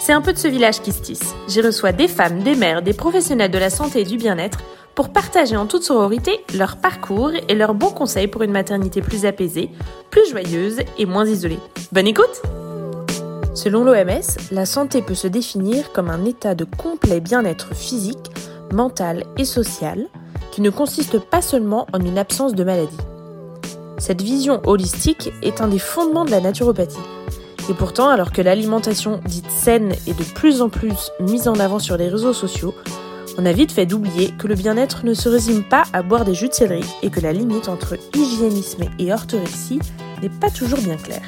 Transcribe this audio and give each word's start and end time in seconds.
c'est 0.00 0.12
un 0.12 0.22
peu 0.22 0.32
de 0.32 0.38
ce 0.38 0.48
village 0.48 0.80
qui 0.80 0.92
se 0.92 1.02
tisse. 1.02 1.34
J'y 1.46 1.60
reçois 1.60 1.92
des 1.92 2.08
femmes, 2.08 2.42
des 2.42 2.56
mères, 2.56 2.82
des 2.82 2.94
professionnels 2.94 3.50
de 3.50 3.58
la 3.58 3.70
santé 3.70 4.00
et 4.00 4.04
du 4.04 4.16
bien-être 4.16 4.60
pour 4.94 5.10
partager 5.10 5.56
en 5.56 5.66
toute 5.66 5.84
sororité 5.84 6.44
leur 6.54 6.78
parcours 6.78 7.30
et 7.48 7.54
leurs 7.54 7.74
bons 7.74 7.90
conseils 7.90 8.26
pour 8.26 8.42
une 8.42 8.50
maternité 8.50 9.02
plus 9.02 9.26
apaisée, 9.26 9.70
plus 10.10 10.28
joyeuse 10.28 10.80
et 10.98 11.06
moins 11.06 11.26
isolée. 11.26 11.60
Bonne 11.92 12.08
écoute 12.08 12.42
Selon 13.54 13.84
l'OMS, 13.84 14.22
la 14.52 14.64
santé 14.64 15.02
peut 15.02 15.14
se 15.14 15.28
définir 15.28 15.92
comme 15.92 16.08
un 16.08 16.24
état 16.24 16.54
de 16.54 16.64
complet 16.64 17.20
bien-être 17.20 17.74
physique, 17.74 18.30
mental 18.72 19.24
et 19.36 19.44
social 19.44 20.06
qui 20.50 20.62
ne 20.62 20.70
consiste 20.70 21.18
pas 21.18 21.42
seulement 21.42 21.86
en 21.92 22.00
une 22.00 22.18
absence 22.18 22.54
de 22.54 22.64
maladie. 22.64 22.96
Cette 23.98 24.22
vision 24.22 24.62
holistique 24.64 25.30
est 25.42 25.60
un 25.60 25.68
des 25.68 25.78
fondements 25.78 26.24
de 26.24 26.30
la 26.30 26.40
naturopathie. 26.40 26.98
Et 27.68 27.74
pourtant, 27.74 28.08
alors 28.08 28.32
que 28.32 28.42
l'alimentation 28.42 29.20
dite 29.24 29.50
saine 29.50 29.92
est 30.06 30.18
de 30.18 30.24
plus 30.24 30.62
en 30.62 30.68
plus 30.68 31.10
mise 31.20 31.48
en 31.48 31.54
avant 31.54 31.78
sur 31.78 31.96
les 31.96 32.08
réseaux 32.08 32.32
sociaux, 32.32 32.74
on 33.38 33.46
a 33.46 33.52
vite 33.52 33.72
fait 33.72 33.86
d'oublier 33.86 34.32
que 34.38 34.48
le 34.48 34.54
bien-être 34.54 35.04
ne 35.04 35.14
se 35.14 35.28
résume 35.28 35.62
pas 35.62 35.84
à 35.92 36.02
boire 36.02 36.24
des 36.24 36.34
jus 36.34 36.48
de 36.48 36.54
céleri 36.54 36.84
et 37.02 37.10
que 37.10 37.20
la 37.20 37.32
limite 37.32 37.68
entre 37.68 37.96
hygiénisme 38.14 38.84
et 38.98 39.12
orthorexie 39.12 39.80
n'est 40.20 40.28
pas 40.28 40.50
toujours 40.50 40.80
bien 40.80 40.96
claire. 40.96 41.22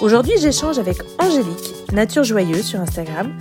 Aujourd'hui, 0.00 0.32
j'échange 0.40 0.78
avec 0.78 0.98
Angélique, 1.18 1.74
Nature 1.92 2.24
Joyeuse 2.24 2.64
sur 2.64 2.80
Instagram, 2.80 3.32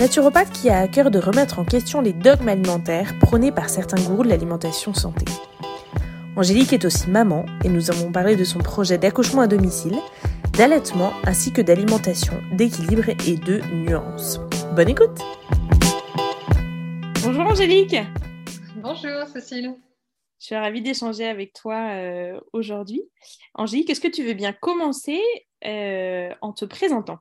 naturopathe 0.00 0.50
qui 0.50 0.70
a 0.70 0.78
à 0.78 0.88
cœur 0.88 1.10
de 1.10 1.18
remettre 1.18 1.58
en 1.58 1.64
question 1.64 2.00
les 2.00 2.12
dogmes 2.12 2.48
alimentaires 2.48 3.14
prônés 3.20 3.52
par 3.52 3.68
certains 3.68 4.00
gourous 4.00 4.22
de 4.22 4.28
l'alimentation 4.28 4.94
santé. 4.94 5.26
Angélique 6.36 6.72
est 6.72 6.84
aussi 6.84 7.10
maman 7.10 7.44
et 7.64 7.68
nous 7.68 7.90
avons 7.90 8.12
parlé 8.12 8.36
de 8.36 8.44
son 8.44 8.58
projet 8.60 8.98
d'accouchement 8.98 9.42
à 9.42 9.46
domicile, 9.46 9.96
d'allaitement 10.56 11.12
ainsi 11.24 11.52
que 11.52 11.60
d'alimentation, 11.60 12.32
d'équilibre 12.52 13.10
et 13.10 13.36
de 13.36 13.60
nuances. 13.74 14.38
Bonne 14.74 14.88
écoute 14.88 15.18
Bonjour 17.22 17.42
Angélique 17.42 17.96
Bonjour 18.76 19.26
Cécile 19.32 19.74
je 20.38 20.46
suis 20.46 20.54
ravie 20.54 20.82
d'échanger 20.82 21.26
avec 21.26 21.54
toi 21.54 21.92
euh, 21.94 22.38
aujourd'hui. 22.52 23.02
Angélique, 23.54 23.88
est-ce 23.88 24.02
que 24.02 24.08
tu 24.08 24.22
veux 24.22 24.34
bien 24.34 24.52
commencer 24.52 25.18
euh, 25.64 26.28
en 26.42 26.52
te 26.52 26.66
présentant? 26.66 27.18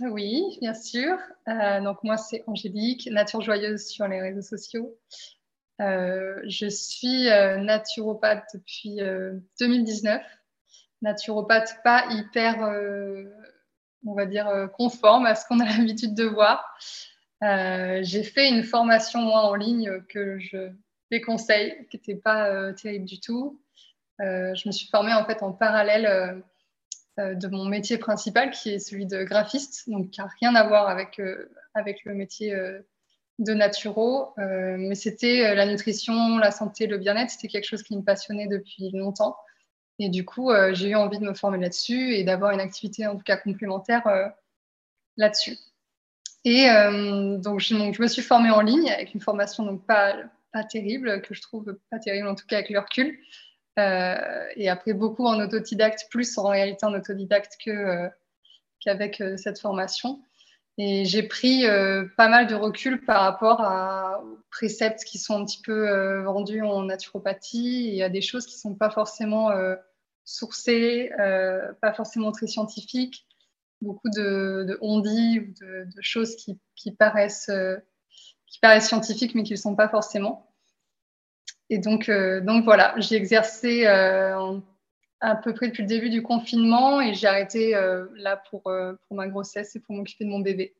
Oui, 0.00 0.58
bien 0.60 0.74
sûr. 0.74 1.16
Euh, 1.48 1.80
donc 1.80 2.04
moi, 2.04 2.18
c'est 2.18 2.44
Angélique, 2.46 3.08
Nature 3.10 3.40
Joyeuse 3.40 3.88
sur 3.88 4.06
les 4.08 4.20
réseaux 4.20 4.42
sociaux. 4.42 4.94
Euh, 5.80 6.38
je 6.46 6.68
suis 6.68 7.28
euh, 7.30 7.56
naturopathe 7.56 8.44
depuis 8.52 8.98
2019. 9.58 10.22
Naturopathe 11.02 11.82
pas 11.84 12.06
hyper, 12.10 12.58
on 14.06 14.14
va 14.14 14.26
dire, 14.26 14.68
conforme 14.76 15.26
à 15.26 15.34
ce 15.34 15.46
qu'on 15.46 15.60
a 15.60 15.64
l'habitude 15.76 16.14
de 16.14 16.24
voir. 16.24 16.64
J'ai 17.40 18.22
fait 18.22 18.48
une 18.48 18.64
formation, 18.64 19.20
moi, 19.20 19.42
en 19.42 19.54
ligne 19.54 20.02
que 20.08 20.38
je 20.38 20.70
déconseille, 21.10 21.86
qui 21.90 21.96
n'était 21.96 22.16
pas 22.16 22.72
terrible 22.74 23.04
du 23.04 23.20
tout. 23.20 23.60
je 24.18 24.66
me 24.66 24.72
suis 24.72 24.88
formée 24.88 25.14
en 25.14 25.24
fait 25.24 25.42
en 25.42 25.52
parallèle 25.52 26.42
euh, 27.18 27.34
de 27.34 27.48
mon 27.48 27.64
métier 27.64 27.98
principal, 27.98 28.50
qui 28.50 28.70
est 28.70 28.78
celui 28.78 29.06
de 29.06 29.24
graphiste, 29.24 29.88
donc 29.88 30.10
qui 30.10 30.20
n'a 30.20 30.28
rien 30.40 30.54
à 30.54 30.66
voir 30.66 30.88
avec, 30.88 31.18
euh, 31.18 31.50
avec 31.74 32.04
le 32.04 32.14
métier 32.14 32.54
euh, 32.54 32.80
de 33.38 33.54
naturo. 33.54 34.34
mais 34.36 34.96
c'était 34.96 35.54
la 35.54 35.64
nutrition, 35.64 36.38
la 36.38 36.50
santé, 36.50 36.88
le 36.88 36.98
bien-être, 36.98 37.30
c'était 37.30 37.46
quelque 37.46 37.66
chose 37.66 37.84
qui 37.84 37.96
me 37.96 38.02
passionnait 38.02 38.48
depuis 38.48 38.90
longtemps. 38.92 39.36
Et 39.98 40.08
du 40.08 40.24
coup, 40.24 40.52
j'ai 40.72 40.90
eu 40.90 40.94
envie 40.94 41.18
de 41.18 41.24
me 41.24 41.34
former 41.34 41.58
là-dessus 41.58 42.14
et 42.14 42.22
d'avoir 42.22 42.52
une 42.52 42.60
activité 42.60 43.06
en 43.06 43.16
tout 43.16 43.24
cas 43.24 43.36
complémentaire 43.36 44.02
là-dessus. 45.16 45.58
Et 46.44 46.68
donc, 47.40 47.58
je, 47.58 47.74
donc, 47.74 47.94
je, 47.94 48.02
me 48.02 48.06
suis 48.06 48.22
formée 48.22 48.50
en 48.50 48.60
ligne 48.60 48.90
avec 48.90 49.12
une 49.12 49.20
formation 49.20 49.64
donc 49.64 49.84
pas, 49.86 50.14
pas 50.52 50.62
terrible, 50.62 51.20
que 51.22 51.34
je 51.34 51.42
trouve 51.42 51.76
pas 51.90 51.98
terrible 51.98 52.28
en 52.28 52.36
tout 52.36 52.46
cas 52.46 52.58
avec 52.58 52.70
le 52.70 52.78
recul. 52.78 53.18
Euh, 53.78 54.46
et 54.56 54.68
après, 54.68 54.92
beaucoup 54.92 55.26
en 55.26 55.40
autodidacte, 55.40 56.06
plus 56.10 56.36
en 56.38 56.48
réalité 56.48 56.84
en 56.84 56.94
autodidacte 56.94 57.56
euh, 57.68 58.08
qu'avec 58.80 59.20
euh, 59.20 59.36
cette 59.36 59.60
formation. 59.60 60.20
Et 60.80 61.04
j'ai 61.04 61.24
pris 61.24 61.64
pas 62.16 62.28
mal 62.28 62.46
de 62.46 62.54
recul 62.54 63.04
par 63.04 63.22
rapport 63.22 63.60
à, 63.60 64.22
aux 64.22 64.38
préceptes 64.48 65.02
qui 65.02 65.18
sont 65.18 65.40
un 65.40 65.44
petit 65.44 65.60
peu 65.60 66.22
vendus 66.22 66.62
en 66.62 66.84
naturopathie 66.84 67.96
et 67.96 68.04
à 68.04 68.08
des 68.08 68.20
choses 68.20 68.46
qui 68.46 68.54
ne 68.54 68.60
sont 68.60 68.74
pas 68.76 68.88
forcément 68.88 69.50
sourcées, 70.28 71.10
pas 71.16 71.92
forcément 71.94 72.32
très 72.32 72.46
scientifiques. 72.46 73.26
Beaucoup 73.80 74.10
de, 74.10 74.64
de 74.66 74.78
on-dit 74.80 75.40
ou 75.40 75.54
de, 75.64 75.86
choses 76.00 76.34
qui, 76.36 76.58
qui 76.74 76.90
paraissent, 76.92 77.50
qui 78.46 78.58
paraissent 78.60 78.88
scientifiques 78.88 79.34
mais 79.34 79.44
qui 79.44 79.52
ne 79.52 79.56
le 79.56 79.62
sont 79.62 79.76
pas 79.76 79.88
forcément. 79.88 80.48
Et 81.70 81.78
donc, 81.78 82.08
euh, 82.08 82.40
donc 82.40 82.64
voilà, 82.64 82.94
j'ai 82.98 83.16
exercé 83.16 83.86
euh, 83.86 84.58
à 85.20 85.36
peu 85.36 85.52
près 85.52 85.68
depuis 85.68 85.82
le 85.82 85.88
début 85.88 86.10
du 86.10 86.22
confinement 86.22 87.00
et 87.00 87.14
j'ai 87.14 87.26
arrêté 87.26 87.74
euh, 87.74 88.06
là 88.14 88.42
pour, 88.50 88.62
pour 88.62 89.16
ma 89.16 89.28
grossesse 89.28 89.76
et 89.76 89.80
pour 89.80 89.94
m'occuper 89.94 90.24
de 90.24 90.30
mon 90.30 90.40
bébé. 90.40 90.74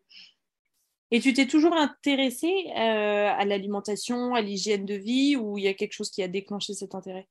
Et 1.10 1.20
tu 1.20 1.32
t'es 1.32 1.46
toujours 1.46 1.74
intéressée 1.74 2.70
à 2.74 3.44
l'alimentation, 3.46 4.34
à 4.34 4.42
l'hygiène 4.42 4.84
de 4.84 4.94
vie 4.94 5.36
ou 5.36 5.56
il 5.56 5.64
y 5.64 5.68
a 5.68 5.74
quelque 5.74 5.94
chose 5.94 6.10
qui 6.10 6.22
a 6.22 6.28
déclenché 6.28 6.74
cet 6.74 6.94
intérêt? 6.94 7.26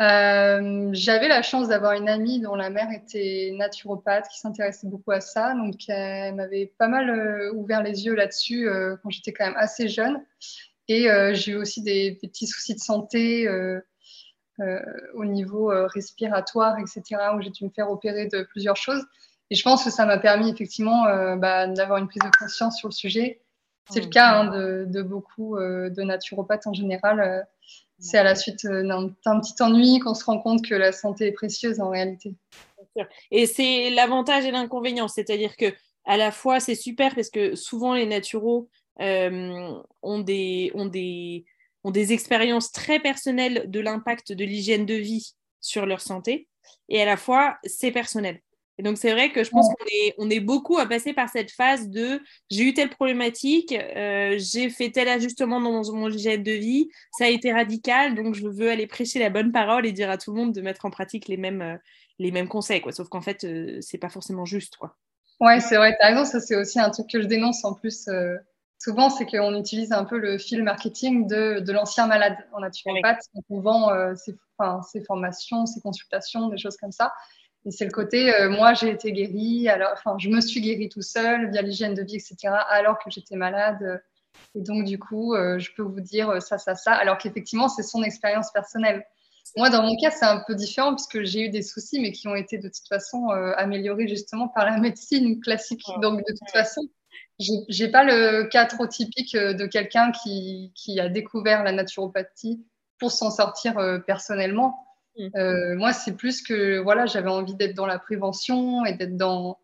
J'avais 0.00 1.28
la 1.28 1.42
chance 1.42 1.68
d'avoir 1.68 1.92
une 1.92 2.08
amie 2.08 2.40
dont 2.40 2.54
la 2.54 2.70
mère 2.70 2.90
était 2.90 3.52
naturopathe 3.54 4.28
qui 4.28 4.40
s'intéressait 4.40 4.88
beaucoup 4.88 5.12
à 5.12 5.20
ça. 5.20 5.54
Donc, 5.54 5.74
elle 5.88 6.34
m'avait 6.34 6.72
pas 6.78 6.88
mal 6.88 7.50
ouvert 7.54 7.82
les 7.82 8.06
yeux 8.06 8.14
là-dessus 8.14 8.68
quand 9.02 9.10
j'étais 9.10 9.32
quand 9.32 9.44
même 9.44 9.56
assez 9.58 9.88
jeune. 9.88 10.22
Et 10.90 11.08
euh, 11.08 11.34
j'ai 11.34 11.52
eu 11.52 11.54
aussi 11.54 11.82
des, 11.82 12.18
petits 12.20 12.48
soucis 12.48 12.74
de 12.74 12.80
santé 12.80 13.46
euh, 13.46 13.80
euh, 14.58 14.80
au 15.14 15.24
niveau 15.24 15.72
respiratoire, 15.86 16.80
etc., 16.80 17.02
où 17.36 17.40
j'ai 17.40 17.50
dû 17.50 17.64
me 17.64 17.70
faire 17.70 17.92
opérer 17.92 18.26
de 18.26 18.42
plusieurs 18.42 18.76
choses. 18.76 19.06
Et 19.50 19.54
je 19.54 19.62
pense 19.62 19.84
que 19.84 19.90
ça 19.90 20.04
m'a 20.04 20.18
permis 20.18 20.50
effectivement 20.50 21.04
bah, 21.36 21.68
d'avoir 21.68 21.98
une 21.98 22.08
prise 22.08 22.22
de 22.22 22.30
conscience 22.36 22.76
sur 22.76 22.88
le 22.88 22.92
sujet. 22.92 23.40
C'est 23.88 24.00
le 24.00 24.08
cas 24.08 24.40
hein, 24.40 24.84
de, 24.84 25.02
beaucoup 25.02 25.56
de 25.58 26.02
naturopathes 26.02 26.66
en 26.66 26.72
général. 26.72 27.46
C'est 28.00 28.18
à 28.18 28.22
la 28.24 28.34
suite 28.34 28.66
d'un 28.66 29.40
petit 29.40 29.62
ennui 29.62 29.98
qu'on 30.00 30.14
se 30.14 30.24
rend 30.24 30.40
compte 30.40 30.66
que 30.66 30.74
la 30.74 30.92
santé 30.92 31.26
est 31.26 31.32
précieuse 31.32 31.80
en 31.80 31.90
réalité. 31.90 32.34
Et 33.30 33.46
c'est 33.46 33.90
l'avantage 33.90 34.44
et 34.44 34.50
l'inconvénient, 34.50 35.08
c'est-à-dire 35.08 35.56
que 35.56 35.72
à 36.04 36.16
la 36.16 36.32
fois 36.32 36.60
c'est 36.60 36.74
super 36.74 37.14
parce 37.14 37.30
que 37.30 37.54
souvent 37.54 37.94
les 37.94 38.06
naturaux 38.06 38.68
euh, 39.00 39.78
ont, 40.02 40.18
des, 40.18 40.72
ont, 40.74 40.86
des, 40.86 41.44
ont 41.84 41.90
des 41.90 42.12
expériences 42.12 42.72
très 42.72 42.98
personnelles 42.98 43.70
de 43.70 43.80
l'impact 43.80 44.32
de 44.32 44.44
l'hygiène 44.44 44.86
de 44.86 44.94
vie 44.94 45.34
sur 45.60 45.86
leur 45.86 46.00
santé, 46.00 46.48
et 46.88 47.00
à 47.00 47.04
la 47.04 47.16
fois 47.16 47.58
c'est 47.64 47.92
personnel. 47.92 48.40
Et 48.80 48.82
donc 48.82 48.96
c'est 48.96 49.12
vrai 49.12 49.30
que 49.30 49.44
je 49.44 49.50
pense 49.50 49.68
qu'on 49.68 49.84
est, 49.92 50.14
on 50.16 50.30
est 50.30 50.40
beaucoup 50.40 50.78
à 50.78 50.86
passer 50.86 51.12
par 51.12 51.28
cette 51.28 51.50
phase 51.50 51.90
de 51.90 52.18
j'ai 52.50 52.64
eu 52.64 52.72
telle 52.72 52.88
problématique, 52.88 53.74
euh, 53.74 54.36
j'ai 54.38 54.70
fait 54.70 54.88
tel 54.88 55.06
ajustement 55.06 55.60
dans 55.60 55.92
mon 55.92 56.08
hygiène 56.08 56.42
de 56.42 56.52
vie, 56.52 56.88
ça 57.12 57.26
a 57.26 57.28
été 57.28 57.52
radical, 57.52 58.14
donc 58.14 58.34
je 58.34 58.48
veux 58.48 58.70
aller 58.70 58.86
prêcher 58.86 59.18
la 59.18 59.28
bonne 59.28 59.52
parole 59.52 59.84
et 59.84 59.92
dire 59.92 60.08
à 60.08 60.16
tout 60.16 60.32
le 60.32 60.38
monde 60.38 60.54
de 60.54 60.62
mettre 60.62 60.86
en 60.86 60.90
pratique 60.90 61.28
les 61.28 61.36
mêmes, 61.36 61.60
euh, 61.60 61.76
les 62.18 62.30
mêmes 62.30 62.48
conseils. 62.48 62.80
Quoi. 62.80 62.92
Sauf 62.92 63.10
qu'en 63.10 63.20
fait, 63.20 63.46
c'est 63.82 63.98
pas 63.98 64.08
forcément 64.08 64.46
juste. 64.46 64.76
Quoi. 64.76 64.96
Ouais, 65.40 65.60
c'est 65.60 65.76
vrai, 65.76 65.94
tu 66.00 66.02
as 66.02 66.08
raison, 66.08 66.24
ça 66.24 66.40
c'est 66.40 66.56
aussi 66.56 66.80
un 66.80 66.88
truc 66.88 67.06
que 67.10 67.20
je 67.20 67.26
dénonce 67.26 67.62
en 67.66 67.74
plus 67.74 68.08
souvent, 68.78 69.10
c'est 69.10 69.26
qu'on 69.26 69.54
utilise 69.56 69.92
un 69.92 70.04
peu 70.04 70.18
le 70.18 70.38
fil 70.38 70.62
marketing 70.62 71.26
de, 71.26 71.60
de 71.60 71.72
l'ancien 71.72 72.06
malade 72.06 72.36
en 72.52 72.60
naturopathe. 72.60 73.26
On 73.50 73.60
vend 73.60 73.90
euh, 73.90 74.14
ses, 74.14 75.04
formations, 75.04 75.66
ses 75.66 75.80
consultations, 75.80 76.48
des 76.48 76.56
choses 76.56 76.78
comme 76.78 76.92
ça. 76.92 77.12
Et 77.66 77.70
c'est 77.70 77.84
le 77.84 77.90
côté, 77.90 78.34
euh, 78.34 78.48
moi, 78.48 78.72
j'ai 78.72 78.90
été 78.90 79.12
guérie, 79.12 79.68
alors, 79.68 79.90
enfin, 79.92 80.16
je 80.18 80.30
me 80.30 80.40
suis 80.40 80.60
guérie 80.60 80.88
tout 80.88 81.02
seul 81.02 81.50
via 81.50 81.60
l'hygiène 81.60 81.94
de 81.94 82.02
vie, 82.02 82.16
etc., 82.16 82.36
alors 82.70 82.98
que 82.98 83.10
j'étais 83.10 83.36
malade. 83.36 84.02
Et 84.54 84.62
donc, 84.62 84.84
du 84.84 84.98
coup, 84.98 85.34
euh, 85.34 85.58
je 85.58 85.70
peux 85.76 85.82
vous 85.82 86.00
dire 86.00 86.40
ça, 86.40 86.56
ça, 86.56 86.74
ça, 86.74 86.92
alors 86.92 87.18
qu'effectivement, 87.18 87.68
c'est 87.68 87.82
son 87.82 88.02
expérience 88.02 88.50
personnelle. 88.52 89.04
Moi, 89.56 89.68
dans 89.68 89.82
mon 89.82 89.94
cas, 89.96 90.10
c'est 90.10 90.24
un 90.24 90.42
peu 90.46 90.54
différent 90.54 90.94
puisque 90.94 91.22
j'ai 91.22 91.46
eu 91.46 91.48
des 91.50 91.62
soucis, 91.62 92.00
mais 92.00 92.12
qui 92.12 92.28
ont 92.28 92.34
été 92.34 92.58
de 92.58 92.68
toute 92.68 92.88
façon 92.88 93.28
améliorés 93.56 94.06
justement 94.06 94.48
par 94.48 94.64
la 94.64 94.78
médecine 94.78 95.40
classique. 95.40 95.82
Donc, 96.00 96.20
de 96.20 96.32
toute 96.32 96.50
façon, 96.52 96.82
J'ai 97.68 97.88
pas 97.88 98.04
le 98.04 98.44
cas 98.44 98.66
trop 98.66 98.86
typique 98.86 99.34
de 99.36 99.66
quelqu'un 99.66 100.12
qui, 100.12 100.72
qui, 100.74 101.00
a 101.00 101.08
découvert 101.08 101.64
la 101.64 101.72
naturopathie 101.72 102.64
pour 102.98 103.10
s'en 103.10 103.30
sortir 103.30 103.74
personnellement. 104.06 104.89
Mm. 105.16 105.74
moi, 105.74 105.92
c'est 105.92 106.16
plus 106.16 106.42
que 106.42 106.78
voilà, 106.78 107.06
j'avais 107.06 107.30
envie 107.30 107.54
d'être 107.54 107.74
dans 107.74 107.86
la 107.86 107.98
prévention 107.98 108.84
et 108.84 108.94
d'être 108.94 109.16
dans, 109.16 109.58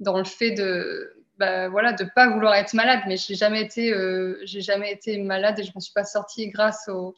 dans 0.00 0.18
le 0.18 0.24
fait 0.24 0.52
de 0.52 1.18
bah, 1.38 1.68
voilà, 1.68 1.92
de 1.92 2.04
pas 2.04 2.28
vouloir 2.28 2.54
être 2.54 2.74
malade, 2.74 3.02
mais 3.06 3.16
j'ai 3.16 3.36
jamais 3.36 3.62
été, 3.62 3.92
euh, 3.92 4.40
j'ai 4.42 4.60
jamais 4.60 4.92
été 4.92 5.18
malade 5.18 5.58
et 5.60 5.62
je 5.62 5.70
m'en 5.72 5.80
suis 5.80 5.92
pas 5.92 6.04
sortie 6.04 6.48
grâce 6.48 6.88
aux 6.88 7.14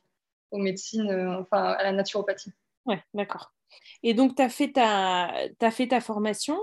médecines, 0.53 1.11
euh, 1.11 1.41
enfin 1.41 1.63
à 1.63 1.83
la 1.83 1.93
naturopathie. 1.93 2.53
Ouais, 2.85 3.03
d'accord. 3.15 3.53
Et 4.03 4.13
donc 4.13 4.37
tu 4.37 4.43
as 4.43 4.51
fait 4.51 4.73
ta, 4.73 5.33
as 5.61 5.71
fait 5.71 5.89
ta 5.89 6.01
formation 6.01 6.59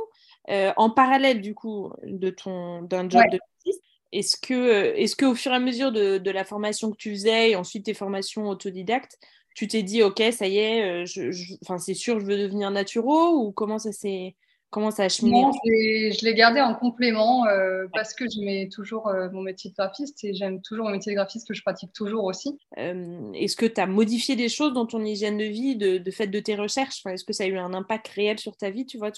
euh, 0.49 0.71
en 0.77 0.91
parallèle 0.91 1.41
du 1.41 1.55
coup 1.55 1.91
de 2.03 2.29
ton 2.29 2.83
d'un 2.83 3.09
job 3.09 3.23
de 3.31 3.39
dentiste. 3.39 3.83
Est-ce 4.11 4.37
que, 4.37 4.95
est-ce 4.95 5.15
que 5.15 5.25
au 5.25 5.35
fur 5.35 5.51
et 5.51 5.55
à 5.55 5.59
mesure 5.59 5.91
de, 5.91 6.17
de, 6.17 6.31
la 6.31 6.43
formation 6.43 6.91
que 6.91 6.97
tu 6.97 7.11
faisais 7.11 7.51
et 7.51 7.55
ensuite 7.55 7.85
tes 7.85 7.93
formations 7.93 8.47
autodidactes, 8.47 9.17
tu 9.57 9.67
t'es 9.67 9.81
dit 9.81 10.03
ok 10.03 10.21
ça 10.31 10.45
y 10.47 10.59
est, 10.59 11.07
je, 11.07 11.31
c'est 11.79 11.95
sûr 11.95 12.19
je 12.19 12.25
veux 12.25 12.37
devenir 12.37 12.69
naturo 12.69 13.29
ou 13.39 13.51
comment 13.51 13.79
ça 13.79 13.91
s'est 13.91 14.35
Comment 14.69 14.91
ça 14.91 15.03
a 15.03 15.09
cheminé 15.09 15.45
je 15.63 16.25
l'ai 16.25 16.33
gardé 16.33 16.59
en 16.59 16.75
complément 16.75 17.47
euh, 17.47 17.87
parce 17.93 18.13
que 18.13 18.25
j'aimais 18.29 18.67
toujours 18.67 19.07
euh, 19.07 19.29
mon 19.31 19.41
métier 19.41 19.69
de 19.71 19.75
graphiste 19.75 20.25
et 20.25 20.33
j'aime 20.33 20.61
toujours 20.61 20.87
mon 20.87 20.91
métier 20.91 21.13
de 21.13 21.15
graphiste 21.15 21.47
que 21.47 21.53
je 21.53 21.61
pratique 21.61 21.93
toujours 21.93 22.25
aussi. 22.25 22.59
Euh, 22.77 23.31
est-ce 23.33 23.55
que 23.55 23.65
tu 23.65 23.79
as 23.79 23.87
modifié 23.87 24.35
des 24.35 24.49
choses 24.49 24.73
dans 24.73 24.85
ton 24.85 25.03
hygiène 25.05 25.37
de 25.37 25.45
vie 25.45 25.77
de, 25.77 26.11
fait 26.11 26.27
de 26.27 26.39
tes 26.41 26.55
recherches? 26.55 27.01
Est-ce 27.05 27.23
que 27.23 27.31
ça 27.31 27.45
a 27.45 27.47
eu 27.47 27.57
un 27.57 27.73
impact 27.73 28.09
réel 28.09 28.39
sur 28.39 28.57
ta 28.57 28.69
vie 28.69 28.85
tu 28.85 28.97
vois 28.97 29.11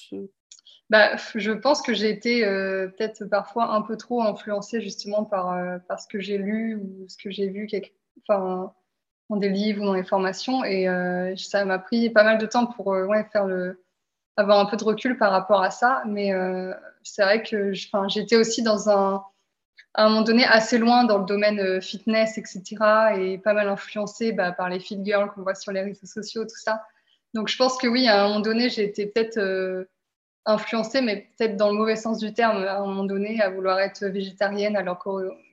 bah, 0.91 1.17
Je 1.33 1.51
pense 1.51 1.81
que 1.81 1.95
j'ai 1.95 2.11
été 2.11 2.41
peut-être 2.43 3.25
parfois 3.25 3.73
un 3.73 3.81
peu 3.81 3.97
trop 3.97 4.21
influencée 4.21 4.81
justement 4.81 5.25
par, 5.25 5.57
par 5.87 5.99
ce 5.99 6.07
que 6.07 6.19
j'ai 6.19 6.37
lu 6.37 6.75
ou 6.75 7.05
ce 7.07 7.17
que 7.17 7.31
j'ai 7.31 7.49
vu 7.49 7.65
quelque... 7.65 7.91
enfin, 8.21 8.71
dans 9.29 9.37
des 9.37 9.49
livres 9.49 9.81
ou 9.83 9.85
dans 9.85 9.93
les 9.93 10.03
formations 10.03 10.63
et 10.63 10.87
ça 11.37 11.63
m'a 11.65 11.79
pris 11.79 12.09
pas 12.09 12.23
mal 12.23 12.39
de 12.39 12.45
temps 12.45 12.65
pour 12.65 12.87
ouais, 12.87 13.23
faire 13.31 13.45
le 13.45 13.79
avoir 14.39 14.59
un 14.59 14.65
peu 14.65 14.77
de 14.77 14.83
recul 14.83 15.17
par 15.17 15.31
rapport 15.31 15.61
à 15.61 15.69
ça. 15.69 16.01
Mais 16.05 16.33
euh, 16.33 16.73
c'est 17.03 17.23
vrai 17.23 17.43
que 17.43 17.73
j'étais 17.73 18.37
aussi 18.37 18.63
dans 18.63 18.89
un, 18.89 19.23
à 19.93 20.05
un 20.05 20.09
moment 20.09 20.21
donné 20.21 20.45
assez 20.45 20.77
loin 20.77 21.03
dans 21.03 21.17
le 21.19 21.25
domaine 21.25 21.59
euh, 21.59 21.81
fitness, 21.81 22.37
etc. 22.37 22.63
Et 23.17 23.37
pas 23.37 23.53
mal 23.53 23.67
influencée 23.67 24.31
bah, 24.31 24.51
par 24.51 24.69
les 24.69 24.79
fit 24.79 24.99
girls 25.03 25.29
qu'on 25.31 25.41
voit 25.41 25.55
sur 25.55 25.71
les 25.71 25.81
réseaux 25.81 26.07
sociaux, 26.07 26.43
tout 26.43 26.57
ça. 26.57 26.81
Donc 27.33 27.47
je 27.47 27.57
pense 27.57 27.77
que 27.77 27.87
oui, 27.87 28.07
à 28.07 28.23
un 28.23 28.27
moment 28.27 28.39
donné, 28.39 28.69
j'ai 28.69 28.83
été 28.83 29.05
peut-être 29.05 29.37
euh, 29.37 29.85
influencée, 30.45 31.01
mais 31.01 31.29
peut-être 31.37 31.57
dans 31.57 31.69
le 31.69 31.77
mauvais 31.77 31.95
sens 31.95 32.19
du 32.19 32.33
terme, 32.33 32.63
à 32.63 32.77
un 32.77 32.85
moment 32.85 33.03
donné, 33.03 33.41
à 33.41 33.49
vouloir 33.49 33.79
être 33.79 34.05
végétarienne, 34.05 34.75
alors 34.75 35.03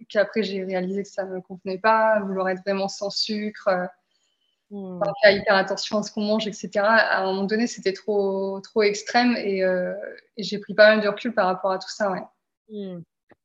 qu'après 0.09 0.43
j'ai 0.43 0.65
réalisé 0.65 1.03
que 1.03 1.09
ça 1.09 1.25
ne 1.25 1.37
me 1.37 1.41
convenait 1.41 1.79
pas, 1.79 2.15
à 2.15 2.21
vouloir 2.21 2.49
être 2.49 2.63
vraiment 2.65 2.89
sans 2.89 3.11
sucre. 3.11 3.69
Mmh. 4.71 5.01
faire 5.23 5.37
hyper 5.37 5.55
attention 5.55 5.99
à 5.99 6.03
ce 6.03 6.11
qu'on 6.11 6.23
mange, 6.23 6.49
etc. 6.49 6.71
À 6.79 7.23
un 7.23 7.27
moment 7.27 7.45
donné, 7.45 7.69
c'était 7.69 7.93
trop, 7.93 8.61
trop 8.61 8.83
extrême 8.83 9.37
euh, 9.37 9.95
et, 10.37 10.43
j'ai 10.43 10.59
pris 10.59 10.75
pas 10.75 10.89
mal 10.89 11.05
de 11.05 11.09
recul 11.09 11.33
par 11.33 11.47
rapport 11.47 11.71
à 11.71 11.79
tout 11.79 11.89
ça. 11.89 12.11
Ouais. 12.11 12.23
Hmm. 12.69 13.01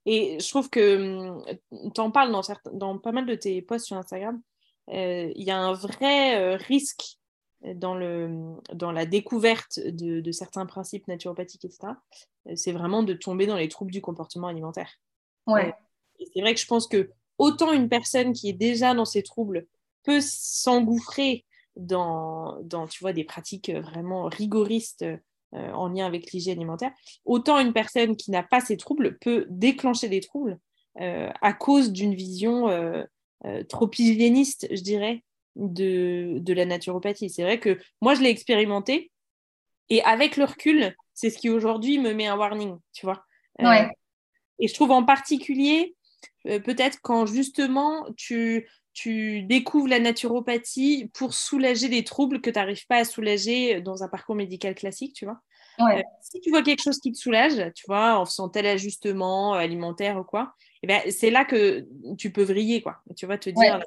Et 0.07 0.39
je 0.39 0.49
trouve 0.49 0.69
que 0.71 0.97
mmh, 0.97 1.91
tu 1.93 2.01
en 2.01 2.09
parles 2.09 2.31
dans, 2.31 2.41
dans 2.73 2.97
pas 2.97 3.11
mal 3.11 3.27
de 3.27 3.35
tes 3.35 3.61
posts 3.61 3.85
sur 3.85 3.97
Instagram. 3.97 4.41
Euh, 4.89 5.31
il 5.35 5.43
y 5.43 5.51
a 5.51 5.57
un 5.57 5.73
vrai 5.73 6.41
euh, 6.41 6.57
risque 6.57 7.19
dans, 7.75 7.95
le, 7.95 8.55
dans 8.73 8.91
la 8.91 9.05
découverte 9.05 9.79
de, 9.79 10.19
de 10.19 10.31
certains 10.31 10.65
principes 10.65 11.07
naturopathiques, 11.07 11.65
etc. 11.65 11.93
C'est 12.55 12.71
vraiment 12.71 13.03
de 13.03 13.13
tomber 13.13 13.45
dans 13.45 13.57
les 13.57 13.67
troubles 13.67 13.91
du 13.91 14.01
comportement 14.01 14.47
alimentaire. 14.47 14.89
Ouais. 15.47 15.73
c'est 16.33 16.41
vrai 16.41 16.53
que 16.53 16.59
je 16.59 16.67
pense 16.67 16.87
que 16.87 17.09
autant 17.37 17.71
une 17.71 17.89
personne 17.89 18.33
qui 18.33 18.49
est 18.49 18.53
déjà 18.53 18.93
dans 18.93 19.05
ces 19.05 19.23
troubles 19.23 19.65
peut 20.03 20.21
s'engouffrer 20.21 21.45
dans, 21.75 22.59
dans, 22.63 22.87
tu 22.87 22.99
vois, 23.03 23.13
des 23.13 23.23
pratiques 23.23 23.69
euh, 23.69 23.81
vraiment 23.81 24.25
rigoristes 24.25 25.03
euh, 25.03 25.71
en 25.71 25.89
lien 25.89 26.05
avec 26.05 26.31
l'hygiène 26.31 26.57
alimentaire, 26.57 26.91
autant 27.25 27.59
une 27.59 27.73
personne 27.73 28.15
qui 28.15 28.31
n'a 28.31 28.43
pas 28.43 28.61
ces 28.61 28.77
troubles 28.77 29.17
peut 29.19 29.45
déclencher 29.49 30.07
des 30.07 30.21
troubles 30.21 30.59
euh, 30.99 31.29
à 31.41 31.53
cause 31.53 31.91
d'une 31.91 32.13
vision 32.13 32.67
trop 33.69 33.89
hygiéniste, 33.97 34.67
je 34.71 34.81
dirais, 34.81 35.23
de, 35.56 36.38
de 36.39 36.53
la 36.53 36.65
naturopathie. 36.65 37.30
C'est 37.30 37.44
vrai 37.44 37.59
que 37.59 37.80
moi, 38.01 38.15
je 38.15 38.21
l'ai 38.21 38.30
expérimenté 38.30 39.12
et 39.89 40.01
avec 40.03 40.38
le 40.38 40.45
recul, 40.45 40.95
c'est 41.13 41.30
ce 41.30 41.38
qui 41.38 41.50
aujourd'hui 41.50 42.00
me 42.00 42.13
met 42.13 42.27
un 42.27 42.38
warning, 42.38 42.77
tu 42.94 43.06
vois. 43.06 43.25
et 44.59 44.68
je 44.68 44.74
trouve 44.74 44.92
en 44.92 45.03
particulier, 45.03 45.95
peut-être 46.45 47.00
quand 47.01 47.25
justement 47.25 48.06
tu, 48.15 48.69
tu 48.94 49.44
découvres 49.44 49.88
la 49.88 50.00
naturopathie 50.00 51.09
pour 51.13 51.33
soulager 51.33 51.89
des 51.89 52.03
troubles 52.03 52.42
que 52.42 52.50
tu 52.50 52.59
n'arrives 52.59 52.86
pas 52.88 52.98
à 52.98 53.06
soulager 53.06 53.81
dans 53.81 54.03
un 54.03 54.07
parcours 54.07 54.36
médical 54.36 54.75
classique, 54.75 55.13
tu 55.13 55.25
vois. 55.25 55.39
Euh, 55.98 56.01
si 56.21 56.39
tu 56.42 56.51
vois 56.51 56.62
quelque 56.62 56.83
chose 56.83 57.00
qui 57.00 57.12
te 57.12 57.18
soulage, 57.18 57.74
tu 57.74 57.86
vois, 57.88 58.18
en 58.19 58.25
faisant 58.25 58.50
tel 58.50 58.68
ajustement 58.68 59.53
alimentaire 59.53 60.18
ou 60.18 60.24
quoi, 60.24 60.53
eh 60.83 60.88
ben, 60.88 61.01
c'est 61.09 61.31
là 61.31 61.44
que 61.44 61.88
tu 62.18 62.31
peux 62.31 62.44
vriller, 62.44 62.81
quoi. 62.81 63.01
Tu 63.15 63.25
vas 63.25 63.38
te 63.38 63.50
dire, 63.50 63.83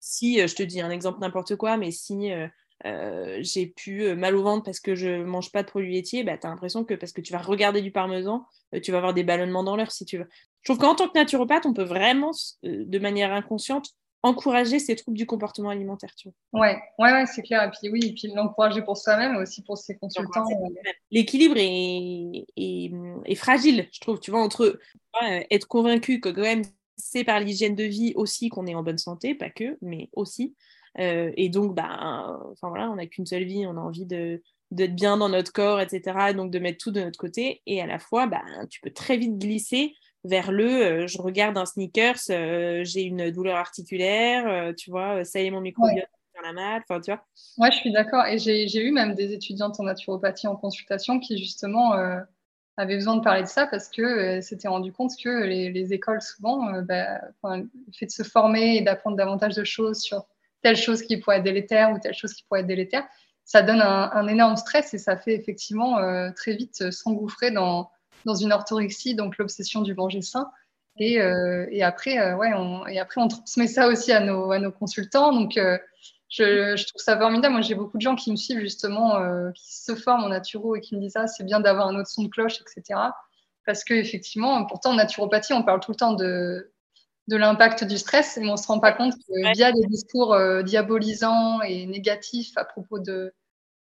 si, 0.00 0.40
euh, 0.40 0.46
je 0.46 0.54
te 0.54 0.62
dis 0.62 0.80
un 0.80 0.90
exemple 0.90 1.20
n'importe 1.20 1.56
quoi, 1.56 1.76
mais 1.76 1.90
si 1.90 2.32
euh, 2.32 3.38
j'ai 3.40 3.66
pu 3.66 4.14
mal 4.14 4.34
au 4.36 4.42
ventre 4.42 4.64
parce 4.64 4.80
que 4.80 4.94
je 4.94 5.22
mange 5.22 5.52
pas 5.52 5.62
de 5.62 5.68
produits 5.68 5.94
laitiers, 5.94 6.24
bah, 6.24 6.38
tu 6.38 6.46
as 6.46 6.50
l'impression 6.50 6.84
que 6.84 6.94
parce 6.94 7.12
que 7.12 7.20
tu 7.20 7.32
vas 7.32 7.38
regarder 7.38 7.82
du 7.82 7.90
parmesan, 7.90 8.46
tu 8.82 8.92
vas 8.92 8.98
avoir 8.98 9.14
des 9.14 9.24
ballonnements 9.24 9.64
dans 9.64 9.76
l'heure, 9.76 9.92
si 9.92 10.04
tu 10.04 10.18
veux. 10.18 10.28
Je 10.62 10.72
trouve 10.72 10.78
qu'en 10.78 10.94
tant 10.94 11.08
que 11.08 11.18
naturopathe, 11.18 11.66
on 11.66 11.72
peut 11.72 11.84
vraiment, 11.84 12.32
de 12.62 12.98
manière 12.98 13.32
inconsciente, 13.32 13.94
encourager 14.26 14.78
ces 14.78 14.96
troubles 14.96 15.16
du 15.16 15.26
comportement 15.26 15.70
alimentaire. 15.70 16.14
Tu 16.16 16.28
vois. 16.28 16.60
Ouais, 16.60 16.82
ouais, 16.98 17.12
ouais 17.12 17.26
c'est 17.26 17.42
clair. 17.42 17.62
Et 17.64 17.70
puis 17.70 17.90
oui, 17.90 18.00
et 18.04 18.14
puis 18.14 18.32
l'encourager 18.34 18.82
pour 18.82 18.96
soi-même, 18.96 19.32
mais 19.32 19.38
aussi 19.38 19.62
pour 19.62 19.78
ses 19.78 19.96
consultants. 19.96 20.44
Euh. 20.50 20.90
L'équilibre 21.10 21.56
est, 21.56 22.46
est, 22.56 23.34
fragile, 23.34 23.88
je 23.92 24.00
trouve. 24.00 24.20
Tu 24.20 24.30
vois, 24.30 24.42
entre 24.42 24.78
être 25.22 25.68
convaincu 25.68 26.20
que 26.20 26.28
quand 26.28 26.42
même 26.42 26.62
c'est 26.96 27.24
par 27.24 27.40
l'hygiène 27.40 27.74
de 27.74 27.84
vie 27.84 28.12
aussi 28.16 28.48
qu'on 28.48 28.66
est 28.66 28.74
en 28.74 28.82
bonne 28.82 28.98
santé, 28.98 29.34
pas 29.34 29.50
que, 29.50 29.76
mais 29.82 30.08
aussi. 30.14 30.54
Euh, 30.98 31.30
et 31.36 31.48
donc, 31.48 31.74
bah, 31.74 32.38
enfin 32.52 32.68
voilà, 32.68 32.90
on 32.90 32.96
n'a 32.96 33.06
qu'une 33.06 33.26
seule 33.26 33.44
vie, 33.44 33.66
on 33.66 33.76
a 33.76 33.80
envie 33.80 34.06
de 34.06 34.42
d'être 34.72 34.96
bien 34.96 35.16
dans 35.16 35.28
notre 35.28 35.52
corps, 35.52 35.80
etc. 35.80 36.32
Donc 36.34 36.50
de 36.50 36.58
mettre 36.58 36.78
tout 36.78 36.90
de 36.90 37.00
notre 37.00 37.18
côté. 37.18 37.62
Et 37.66 37.80
à 37.80 37.86
la 37.86 38.00
fois, 38.00 38.26
bah, 38.26 38.42
tu 38.68 38.80
peux 38.80 38.90
très 38.90 39.16
vite 39.16 39.38
glisser 39.38 39.94
vers 40.24 40.50
le 40.50 40.64
euh, 40.66 41.06
je 41.06 41.22
regarde 41.22 41.56
un 41.56 41.66
sneakers, 41.66 42.18
euh, 42.30 42.82
j'ai 42.82 43.02
une 43.02 43.30
douleur 43.30 43.56
articulaire, 43.56 44.74
tu 44.74 44.90
vois, 44.90 45.24
ça 45.24 45.40
y 45.40 45.46
est, 45.46 45.50
mon 45.50 45.60
microbiote 45.60 45.98
ouais. 45.98 46.42
la 46.42 46.52
mal, 46.52 46.82
enfin, 46.88 47.00
tu 47.00 47.12
vois. 47.12 47.24
Ouais, 47.58 47.70
je 47.70 47.76
suis 47.76 47.92
d'accord. 47.92 48.26
Et 48.26 48.38
j'ai 48.38 48.82
eu 48.82 48.90
même 48.90 49.14
des 49.14 49.32
étudiantes 49.32 49.78
en 49.78 49.84
naturopathie 49.84 50.48
en 50.48 50.56
consultation 50.56 51.20
qui, 51.20 51.38
justement, 51.38 51.92
avaient 52.76 52.96
besoin 52.96 53.16
de 53.16 53.22
parler 53.22 53.42
de 53.42 53.48
ça 53.48 53.66
parce 53.66 53.88
que 53.88 54.40
s'étaient 54.40 54.68
rendu 54.68 54.92
compte 54.92 55.12
que 55.22 55.44
les, 55.44 55.92
écoles, 55.92 56.20
souvent, 56.20 56.82
bah, 56.82 57.20
le 57.44 57.68
fait 57.92 58.06
de 58.06 58.10
se 58.10 58.22
former 58.22 58.76
et 58.76 58.80
d'apprendre 58.82 59.16
davantage 59.16 59.54
de 59.54 59.64
choses 59.64 60.00
sur 60.00 60.26
telle 60.62 60.76
chose 60.76 61.02
qui 61.02 61.16
pourrait 61.16 61.38
être 61.38 61.44
délétère 61.44 61.92
ou 61.92 61.98
telle 61.98 62.14
chose 62.14 62.32
qui 62.34 62.44
pourrait 62.44 62.60
être 62.60 62.66
délétère, 62.66 63.04
ça 63.44 63.62
donne 63.62 63.80
un, 63.80 64.26
énorme 64.26 64.56
stress 64.56 64.92
et 64.94 64.98
ça 64.98 65.16
fait 65.16 65.34
effectivement 65.34 65.98
très 66.34 66.54
vite 66.54 66.90
s'engouffrer 66.90 67.50
dans 67.50 67.90
dans 68.26 68.34
une 68.34 68.52
orthorexie, 68.52 69.14
donc 69.14 69.38
l'obsession 69.38 69.80
du 69.80 69.94
manger 69.94 70.20
sain. 70.20 70.50
Et, 70.98 71.20
euh, 71.20 71.66
et 71.70 71.82
après, 71.82 72.18
euh, 72.18 72.36
ouais, 72.36 72.52
on, 72.54 72.86
et 72.86 72.98
après, 72.98 73.20
on 73.20 73.28
transmet 73.28 73.68
ça 73.68 73.86
aussi 73.86 74.12
à 74.12 74.20
nos, 74.20 74.50
à 74.50 74.58
nos 74.58 74.72
consultants. 74.72 75.32
Donc, 75.32 75.56
euh, 75.56 75.78
je, 76.28 76.76
je, 76.76 76.86
trouve 76.86 77.00
ça 77.00 77.18
formidable. 77.18 77.52
Moi, 77.52 77.62
j'ai 77.62 77.74
beaucoup 77.74 77.96
de 77.96 78.02
gens 78.02 78.16
qui 78.16 78.30
me 78.30 78.36
suivent 78.36 78.60
justement, 78.60 79.20
qui 79.52 79.76
se 79.76 79.94
forment 79.94 80.24
en 80.24 80.28
naturo 80.28 80.76
et 80.76 80.80
qui 80.80 80.96
me 80.96 81.00
disent 81.00 81.16
ah, 81.16 81.26
c'est 81.26 81.44
bien 81.44 81.60
d'avoir 81.60 81.88
un 81.88 81.96
autre 81.96 82.08
son 82.08 82.24
de 82.24 82.28
cloche, 82.28 82.60
etc. 82.60 83.00
Parce 83.64 83.84
que 83.84 83.94
effectivement, 83.94 84.64
pourtant 84.66 84.90
en 84.90 84.94
naturopathie, 84.94 85.52
on 85.52 85.62
parle 85.62 85.80
tout 85.80 85.92
le 85.92 85.96
temps 85.96 86.14
de, 86.14 86.72
de 87.28 87.36
l'impact 87.36 87.84
du 87.84 87.98
stress, 87.98 88.38
mais 88.40 88.48
on 88.48 88.56
se 88.56 88.66
rend 88.66 88.80
pas 88.80 88.92
compte 88.92 89.14
que 89.14 89.52
via 89.54 89.72
des 89.72 89.86
discours 89.86 90.36
diabolisants 90.64 91.62
et 91.62 91.86
négatifs 91.86 92.56
à 92.56 92.64
propos 92.64 92.98
de, 92.98 93.32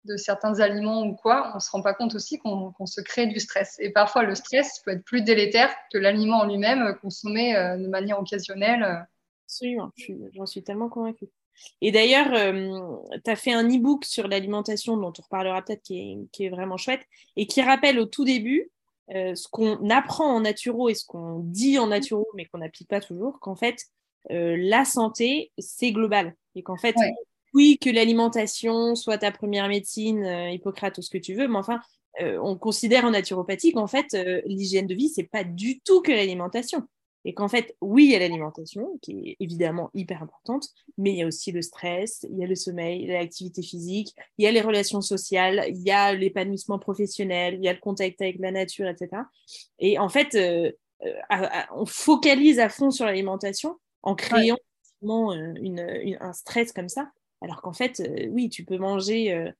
de 0.07 0.17
certains 0.17 0.59
aliments 0.59 1.03
ou 1.03 1.15
quoi, 1.15 1.51
on 1.51 1.55
ne 1.55 1.59
se 1.59 1.69
rend 1.69 1.81
pas 1.81 1.93
compte 1.93 2.15
aussi 2.15 2.39
qu'on 2.39 2.85
se 2.85 3.01
crée 3.01 3.27
du 3.27 3.39
stress. 3.39 3.75
Et 3.79 3.91
parfois, 3.91 4.23
le 4.23 4.33
stress 4.33 4.81
peut 4.83 4.91
être 4.91 5.03
plus 5.03 5.21
délétère 5.21 5.69
que 5.91 5.97
l'aliment 5.97 6.39
en 6.39 6.47
lui-même 6.47 6.81
euh, 6.81 6.93
consommé 6.93 7.55
euh, 7.55 7.77
de 7.77 7.87
manière 7.87 8.19
occasionnelle. 8.19 9.05
Absolument, 9.45 9.91
j'en 10.33 10.45
suis, 10.45 10.63
tellement 10.63 10.89
convaincue. 10.89 11.29
Et 11.81 11.91
d'ailleurs, 11.91 12.33
euh, 12.33 12.95
tu 13.23 13.31
as 13.31 13.35
fait 13.35 13.53
un 13.53 13.67
e-book 13.67 14.05
sur 14.05 14.27
l'alimentation 14.27 14.97
dont 14.97 15.13
on 15.17 15.21
reparlera 15.21 15.61
peut-être 15.61 15.83
qui, 15.83 16.27
est, 16.39 16.49
vraiment 16.49 16.77
chouette 16.77 17.01
et 17.35 17.47
qui 17.47 17.61
rappelle 17.61 17.99
au 17.99 18.05
tout 18.05 18.25
début 18.25 18.71
ce 19.09 19.47
qu'on 19.47 19.89
apprend 19.89 20.35
en 20.35 20.41
naturo 20.41 20.89
et 20.89 20.93
ce 20.93 21.05
qu'on 21.05 21.39
dit 21.39 21.79
en 21.79 21.87
naturo 21.87 22.27
mais 22.35 22.45
qu'on 22.45 22.57
n'applique 22.57 22.89
pas 22.89 22.99
toujours, 22.99 23.39
qu'en 23.39 23.55
fait, 23.55 23.85
la 24.29 24.83
santé, 24.83 25.53
c'est 25.57 25.93
global. 25.93 26.35
Et 26.55 26.63
qu'en 26.63 26.75
fait, 26.75 26.95
oui, 27.53 27.77
que 27.79 27.89
l'alimentation 27.89 28.95
soit 28.95 29.17
ta 29.17 29.31
première 29.31 29.67
médecine, 29.67 30.23
euh, 30.23 30.51
Hippocrate 30.51 30.97
ou 30.97 31.01
ce 31.01 31.09
que 31.09 31.17
tu 31.17 31.33
veux, 31.33 31.47
mais 31.47 31.57
enfin, 31.57 31.79
euh, 32.21 32.39
on 32.41 32.57
considère 32.57 33.05
en 33.05 33.11
naturopathie 33.11 33.71
qu'en 33.71 33.87
fait, 33.87 34.13
euh, 34.13 34.41
l'hygiène 34.45 34.87
de 34.87 34.95
vie, 34.95 35.09
c'est 35.09 35.23
pas 35.23 35.43
du 35.43 35.79
tout 35.79 36.01
que 36.01 36.11
l'alimentation. 36.11 36.83
Et 37.25 37.33
qu'en 37.33 37.47
fait, 37.47 37.75
oui, 37.81 38.05
il 38.05 38.11
y 38.11 38.15
a 38.15 38.19
l'alimentation, 38.19 38.97
qui 39.01 39.29
est 39.29 39.37
évidemment 39.39 39.89
hyper 39.93 40.23
importante, 40.23 40.69
mais 40.97 41.11
il 41.11 41.17
y 41.17 41.23
a 41.23 41.27
aussi 41.27 41.51
le 41.51 41.61
stress, 41.61 42.25
il 42.29 42.37
y 42.37 42.43
a 42.43 42.47
le 42.47 42.55
sommeil, 42.55 43.05
l'activité 43.07 43.61
physique, 43.61 44.15
il 44.37 44.45
y 44.45 44.47
a 44.47 44.51
les 44.51 44.61
relations 44.61 45.01
sociales, 45.01 45.65
il 45.67 45.81
y 45.81 45.91
a 45.91 46.13
l'épanouissement 46.13 46.79
professionnel, 46.79 47.55
il 47.55 47.63
y 47.63 47.67
a 47.67 47.73
le 47.73 47.79
contact 47.79 48.21
avec 48.21 48.39
la 48.39 48.51
nature, 48.51 48.87
etc. 48.87 49.23
Et 49.79 49.99
en 49.99 50.09
fait, 50.09 50.35
euh, 50.35 50.71
euh, 51.05 51.47
on 51.75 51.85
focalise 51.85 52.59
à 52.59 52.69
fond 52.69 52.91
sur 52.91 53.05
l'alimentation 53.05 53.77
en 54.03 54.15
créant 54.15 54.57
une, 55.01 56.17
un 56.19 56.33
stress 56.33 56.71
comme 56.71 56.89
ça, 56.89 57.11
alors 57.41 57.61
qu'en 57.61 57.73
fait, 57.73 58.01
oui, 58.31 58.49
tu 58.49 58.63
peux 58.63 58.77
manger 58.77 59.51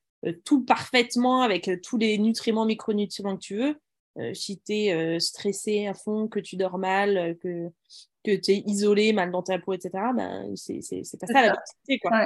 tout 0.46 0.64
parfaitement 0.64 1.42
avec 1.42 1.70
tous 1.84 1.98
les 1.98 2.18
nutriments, 2.18 2.66
micronutriments 2.66 3.36
que 3.36 3.42
tu 3.42 3.56
veux, 3.56 3.70
euh, 3.70 3.74
si 4.34 4.60
tu 4.60 4.74
es 4.74 4.94
euh, 4.94 5.20
stressé 5.20 5.88
à 5.88 5.94
fond, 5.94 6.28
que 6.28 6.40
tu 6.40 6.56
dors 6.56 6.78
mal, 6.78 7.18
euh, 7.18 7.34
que, 7.36 7.70
que 8.24 8.36
tu 8.36 8.52
es 8.52 8.64
isolé, 8.66 9.14
mal 9.14 9.32
dans 9.32 9.44
ta 9.44 9.60
peau, 9.60 9.74
etc., 9.74 9.92
ben, 10.16 10.56
c'est 10.56 10.80
pas 11.20 11.28
ça, 11.28 11.42
la 11.42 11.56
quantité. 11.56 12.00
Quoi. 12.00 12.26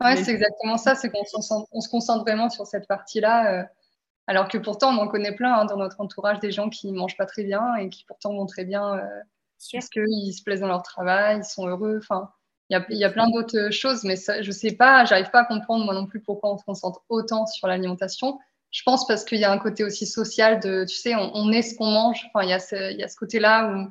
Ouais, 0.00 0.16
c'est 0.16 0.32
exactement 0.32 0.76
ça, 0.76 0.94
c'est 0.94 1.10
qu'on 1.10 1.22
on 1.72 1.80
se 1.80 1.88
concentre 1.88 2.22
vraiment 2.22 2.50
sur 2.50 2.66
cette 2.66 2.86
partie-là, 2.86 3.68
alors 4.28 4.46
que 4.46 4.58
pourtant 4.58 4.94
on 4.96 5.02
en 5.02 5.08
connaît 5.08 5.34
plein 5.34 5.54
hein, 5.54 5.64
dans 5.64 5.76
notre 5.76 6.00
entourage 6.00 6.38
des 6.38 6.52
gens 6.52 6.68
qui 6.68 6.92
mangent 6.92 7.16
pas 7.16 7.26
très 7.26 7.42
bien 7.42 7.74
et 7.76 7.88
qui 7.88 8.04
pourtant 8.04 8.32
vont 8.32 8.46
très 8.46 8.64
bien 8.64 9.00
parce 9.72 9.88
qu'ils 9.88 10.32
se 10.32 10.42
plaisent 10.42 10.60
dans 10.60 10.68
leur 10.68 10.82
travail, 10.82 11.38
ils 11.38 11.44
sont 11.44 11.66
heureux. 11.66 11.98
Enfin, 11.98 12.30
il 12.70 12.74
y 12.74 12.76
a, 12.76 12.86
y 12.90 13.04
a, 13.04 13.10
plein 13.10 13.28
d'autres 13.30 13.70
choses, 13.70 14.04
mais 14.04 14.16
ça, 14.16 14.42
je 14.42 14.50
sais 14.50 14.72
pas, 14.72 15.04
j'arrive 15.04 15.30
pas 15.30 15.40
à 15.40 15.44
comprendre 15.46 15.84
moi 15.84 15.94
non 15.94 16.06
plus 16.06 16.20
pourquoi 16.20 16.52
on 16.52 16.58
se 16.58 16.64
concentre 16.64 17.02
autant 17.08 17.46
sur 17.46 17.66
l'alimentation. 17.66 18.38
Je 18.70 18.82
pense 18.82 19.06
parce 19.06 19.24
qu'il 19.24 19.38
y 19.38 19.44
a 19.44 19.52
un 19.52 19.58
côté 19.58 19.82
aussi 19.82 20.06
social 20.06 20.60
de, 20.60 20.84
tu 20.86 20.96
sais, 20.96 21.14
on, 21.14 21.50
est 21.52 21.62
ce 21.62 21.74
qu'on 21.74 21.86
mange. 21.90 22.26
Enfin, 22.26 22.44
il 22.44 22.50
y 22.50 22.52
a 22.52 22.58
ce, 22.58 23.16
côté-là 23.16 23.72
où 23.72 23.88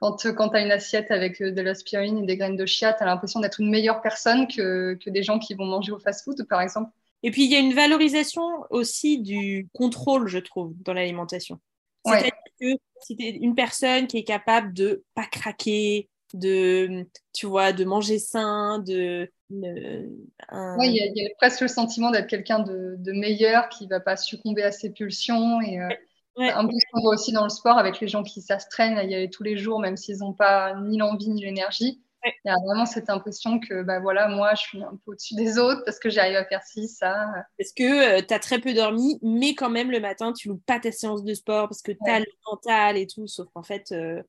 quand, 0.00 0.26
quand 0.34 0.48
tu 0.48 0.56
as 0.56 0.60
une 0.60 0.72
assiette 0.72 1.10
avec 1.10 1.40
euh, 1.40 1.52
de 1.52 1.60
l'aspirine 1.60 2.18
et 2.18 2.26
des 2.26 2.36
graines 2.36 2.56
de 2.56 2.66
chia, 2.66 2.92
tu 2.92 3.02
as 3.02 3.06
l'impression 3.06 3.38
d'être 3.38 3.60
une 3.60 3.70
meilleure 3.70 4.02
personne 4.02 4.48
que, 4.48 4.94
que 4.94 5.10
des 5.10 5.22
gens 5.22 5.38
qui 5.38 5.54
vont 5.54 5.66
manger 5.66 5.92
au 5.92 6.00
fast-food, 6.00 6.44
par 6.48 6.60
exemple. 6.60 6.90
Et 7.22 7.30
puis, 7.30 7.44
il 7.44 7.52
y 7.52 7.54
a 7.54 7.60
une 7.60 7.74
valorisation 7.74 8.42
aussi 8.70 9.20
du 9.20 9.68
contrôle, 9.72 10.26
je 10.26 10.38
trouve, 10.38 10.74
dans 10.82 10.92
l'alimentation. 10.92 11.60
C'est-à-dire 12.04 12.32
que 12.60 12.66
si 13.00 13.16
tu 13.16 13.24
es 13.24 13.30
une 13.30 13.54
personne 13.54 14.08
qui 14.08 14.18
est 14.18 14.24
capable 14.24 14.72
de 14.72 15.04
pas 15.14 15.26
craquer, 15.26 16.08
de, 16.34 17.06
tu 17.32 17.46
vois, 17.46 17.72
de 17.72 17.84
manger 17.84 18.18
sain, 18.18 18.80
de... 18.80 19.30
Oui, 19.60 20.88
il 20.88 21.12
y, 21.14 21.26
a 21.26 21.30
presque 21.38 21.60
le 21.60 21.68
sentiment 21.68 22.10
d'être 22.10 22.26
quelqu'un 22.26 22.60
de, 22.60 23.12
meilleur 23.12 23.68
qui 23.68 23.86
va 23.86 24.00
pas 24.00 24.16
succomber 24.16 24.62
à 24.62 24.72
ses 24.72 24.90
pulsions. 24.90 25.60
Et, 25.60 25.80
euh, 25.80 25.88
Un 26.36 26.66
peu 26.66 26.72
ce 26.72 26.86
qu'on 26.92 27.02
voit 27.02 27.14
aussi 27.14 27.32
dans 27.32 27.44
le 27.44 27.50
sport 27.50 27.78
avec 27.78 28.00
les 28.00 28.08
gens 28.08 28.22
qui 28.22 28.40
s'astreignent 28.40 28.98
à 28.98 29.04
y 29.04 29.14
aller 29.14 29.30
tous 29.30 29.42
les 29.42 29.56
jours, 29.56 29.80
même 29.80 29.96
s'ils 29.96 30.18
n'ont 30.18 30.32
pas 30.32 30.74
ni 30.80 30.98
l'envie 30.98 31.28
ni 31.28 31.42
l'énergie. 31.42 32.02
Il 32.24 32.48
y 32.48 32.50
a 32.50 32.56
vraiment 32.64 32.86
cette 32.86 33.10
impression 33.10 33.58
que 33.58 33.82
bah 33.82 33.98
voilà, 33.98 34.28
moi, 34.28 34.54
je 34.54 34.60
suis 34.60 34.82
un 34.82 34.96
peu 35.04 35.12
au-dessus 35.12 35.34
des 35.34 35.58
autres 35.58 35.82
parce 35.84 35.98
que 35.98 36.08
j'arrive 36.08 36.36
à 36.36 36.44
faire 36.44 36.62
ci, 36.62 36.86
ça. 36.86 37.26
Parce 37.58 37.72
que 37.72 38.18
euh, 38.18 38.22
tu 38.26 38.32
as 38.32 38.38
très 38.38 38.60
peu 38.60 38.74
dormi, 38.74 39.18
mais 39.22 39.54
quand 39.54 39.70
même, 39.70 39.90
le 39.90 39.98
matin, 39.98 40.32
tu 40.32 40.48
loupes 40.48 40.64
pas 40.64 40.78
ta 40.78 40.92
séance 40.92 41.24
de 41.24 41.34
sport 41.34 41.68
parce 41.68 41.82
que 41.82 41.90
tu 41.90 42.10
as 42.10 42.20
le 42.20 42.26
mental 42.46 42.96
et 42.96 43.08
tout. 43.08 43.26
Sauf 43.26 43.48
qu'en 43.52 43.64
fait, 43.64 43.90
euh, 43.90 44.22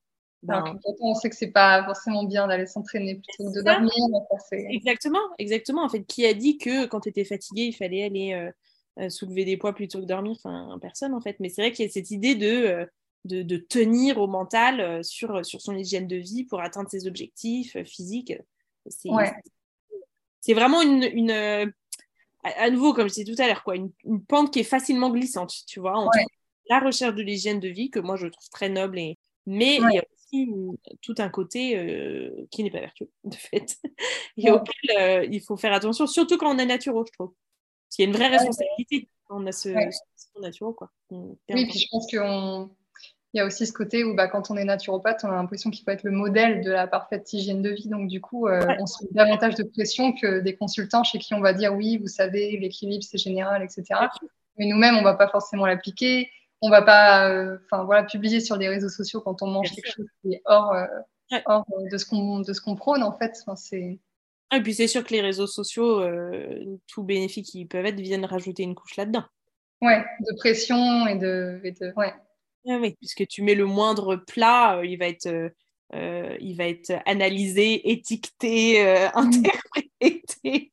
ben, 0.43 0.77
on 0.99 1.15
sait 1.15 1.29
que 1.29 1.35
c'est 1.35 1.51
pas 1.51 1.83
forcément 1.85 2.25
bien 2.25 2.47
d'aller 2.47 2.65
s'entraîner 2.65 3.15
plutôt 3.15 3.49
que 3.49 3.57
de 3.57 3.63
dormir. 3.63 3.91
Exactement, 4.51 5.19
exactement. 5.37 5.83
En 5.83 5.89
fait, 5.89 6.03
qui 6.03 6.25
a 6.25 6.33
dit 6.33 6.57
que 6.57 6.85
quand 6.85 7.01
tu 7.01 7.09
étais 7.09 7.23
fatigué, 7.23 7.63
il 7.63 7.73
fallait 7.73 8.03
aller 8.03 8.33
euh, 8.33 8.51
euh, 8.99 9.09
soulever 9.09 9.45
des 9.45 9.55
poids 9.55 9.73
plutôt 9.73 10.01
que 10.01 10.05
dormir? 10.05 10.35
Enfin, 10.37 10.77
personne 10.81 11.13
en 11.13 11.21
fait. 11.21 11.37
Mais 11.39 11.47
c'est 11.47 11.61
vrai 11.61 11.71
qu'il 11.71 11.85
y 11.85 11.87
a 11.87 11.91
cette 11.91 12.11
idée 12.11 12.35
de, 12.35 12.47
euh, 12.47 12.85
de, 13.23 13.57
tenir 13.57 14.19
au 14.19 14.27
mental 14.27 15.03
sur, 15.03 15.45
sur 15.45 15.61
son 15.61 15.77
hygiène 15.77 16.07
de 16.07 16.17
vie 16.17 16.43
pour 16.43 16.59
atteindre 16.59 16.89
ses 16.89 17.07
objectifs 17.07 17.81
physiques. 17.83 18.33
C'est 18.89 20.53
vraiment 20.53 20.81
une, 20.81 21.03
une 21.03 21.71
à 22.43 22.69
nouveau, 22.69 22.93
comme 22.93 23.07
je 23.07 23.13
disais 23.13 23.33
tout 23.33 23.41
à 23.41 23.47
l'heure, 23.47 23.63
quoi, 23.63 23.75
une, 23.75 23.91
pente 24.27 24.51
qui 24.51 24.59
est 24.59 24.65
facilement 24.65 25.09
glissante, 25.09 25.53
tu 25.65 25.79
vois, 25.79 25.95
entre 25.95 26.17
la 26.69 26.79
recherche 26.79 27.15
de 27.15 27.21
l'hygiène 27.21 27.61
de 27.61 27.69
vie, 27.69 27.89
que 27.89 27.99
moi 27.99 28.17
je 28.17 28.27
trouve 28.27 28.49
très 28.49 28.69
noble, 28.69 28.99
et... 28.99 29.17
mais 29.45 29.77
il 29.77 29.93
y 29.93 29.99
a 29.99 30.03
tout 31.01 31.15
un 31.17 31.29
côté 31.29 31.77
euh, 31.77 32.47
qui 32.49 32.63
n'est 32.63 32.71
pas 32.71 32.79
vertueux, 32.79 33.09
de 33.23 33.35
fait, 33.35 33.77
et 34.37 34.51
auquel 34.51 34.97
euh, 34.97 35.27
il 35.31 35.41
faut 35.41 35.57
faire 35.57 35.73
attention, 35.73 36.07
surtout 36.07 36.37
quand 36.37 36.53
on 36.53 36.57
est 36.57 36.65
naturel, 36.65 37.03
je 37.07 37.13
trouve. 37.13 37.29
Parce 37.29 37.95
qu'il 37.95 38.05
y 38.05 38.07
a 38.07 38.11
une 38.11 38.17
vraie 38.17 38.29
responsabilité 38.29 39.09
quand 39.27 39.41
on 39.41 39.45
a 39.45 39.51
ce, 39.51 39.69
naturel. 40.39 40.73
Quoi. 40.75 40.91
oui, 41.11 41.67
puis 41.67 41.79
je 41.79 41.87
pense 41.91 42.07
qu'il 42.07 42.19
y 43.35 43.39
a 43.39 43.45
aussi 43.45 43.67
ce 43.67 43.73
côté 43.73 44.03
où 44.03 44.15
bah, 44.15 44.27
quand 44.27 44.49
on 44.49 44.57
est 44.57 44.63
naturopathe, 44.63 45.23
on 45.23 45.29
a 45.29 45.35
l'impression 45.35 45.69
qu'il 45.69 45.83
faut 45.83 45.91
être 45.91 46.03
le 46.03 46.11
modèle 46.11 46.63
de 46.63 46.71
la 46.71 46.87
parfaite 46.87 47.31
hygiène 47.33 47.61
de 47.61 47.69
vie. 47.69 47.89
Donc, 47.89 48.07
du 48.07 48.19
coup, 48.19 48.47
euh, 48.47 48.65
on 48.79 48.87
se 48.87 49.03
met 49.03 49.09
davantage 49.11 49.55
de 49.55 49.63
pression 49.63 50.13
que 50.13 50.39
des 50.39 50.55
consultants 50.55 51.03
chez 51.03 51.19
qui 51.19 51.35
on 51.35 51.41
va 51.41 51.53
dire 51.53 51.75
oui, 51.75 51.97
vous 51.97 52.07
savez, 52.07 52.57
l'équilibre, 52.57 53.03
c'est 53.03 53.19
général, 53.19 53.61
etc. 53.61 53.83
Mais 54.57 54.65
nous-mêmes, 54.65 54.95
on 54.95 54.99
ne 54.99 55.03
va 55.03 55.13
pas 55.13 55.27
forcément 55.27 55.67
l'appliquer 55.67 56.29
on 56.63 56.69
va 56.69 56.81
pas 56.81 57.29
euh, 57.29 57.57
enfin 57.65 57.83
voilà 57.83 58.03
publier 58.03 58.39
sur 58.39 58.55
les 58.55 58.69
réseaux 58.69 58.89
sociaux 58.89 59.19
quand 59.19 59.41
on 59.41 59.47
mange 59.47 59.71
quelque 59.71 59.91
chose 59.91 60.07
qui 60.21 60.33
est 60.33 60.41
hors, 60.45 60.71
euh, 60.73 60.85
hors 61.45 61.65
euh, 61.71 61.89
de 61.91 61.97
ce 61.97 62.05
qu'on 62.05 62.39
de 62.39 62.53
ce 62.53 62.61
qu'on 62.61 62.75
prône 62.75 63.03
en 63.03 63.11
fait. 63.11 63.37
C'est 63.57 63.99
et 64.55 64.61
puis 64.61 64.73
c'est 64.73 64.87
sûr 64.87 65.03
que 65.03 65.13
les 65.13 65.21
réseaux 65.21 65.47
sociaux 65.47 66.03
tout 66.87 67.03
bénéfice 67.03 67.49
qu'ils 67.49 67.67
peuvent 67.67 67.85
être 67.85 67.99
viennent 67.99 68.25
rajouter 68.25 68.63
une 68.63 68.75
couche 68.75 68.95
là-dedans. 68.95 69.25
Ouais 69.81 70.05
de 70.21 70.37
pression 70.37 71.05
et 71.07 71.15
de, 71.17 71.59
ouais. 71.97 72.13
Ah 72.65 72.77
oui, 72.79 72.95
puisque 72.97 73.27
tu 73.27 73.41
mets 73.41 73.55
le 73.55 73.65
moindre 73.65 74.15
plat, 74.15 74.79
il 74.83 74.97
va 74.97 75.07
être 75.07 75.51
il 75.91 76.55
va 76.55 76.65
être 76.65 76.93
analysé, 77.05 77.91
étiqueté, 77.91 78.81
mmh. 79.15 79.17
interprété. 79.17 80.71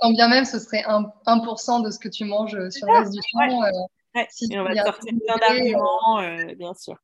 quand 0.00 0.12
bien 0.12 0.28
même 0.28 0.44
ce 0.44 0.60
serait 0.60 0.82
1%, 0.82 1.10
1 1.26 1.80
de 1.80 1.90
ce 1.90 1.98
que 1.98 2.08
tu 2.08 2.24
manges 2.24 2.70
sur 2.70 2.86
le 2.86 2.98
reste 3.00 3.12
du 3.12 3.20
temps, 3.32 3.62
on 4.14 4.62
va 4.64 4.74
sortir 4.74 5.14
plein 5.24 5.36
d'arguments, 5.36 6.20
euh, 6.20 6.54
bien 6.54 6.74
sûr. 6.74 6.96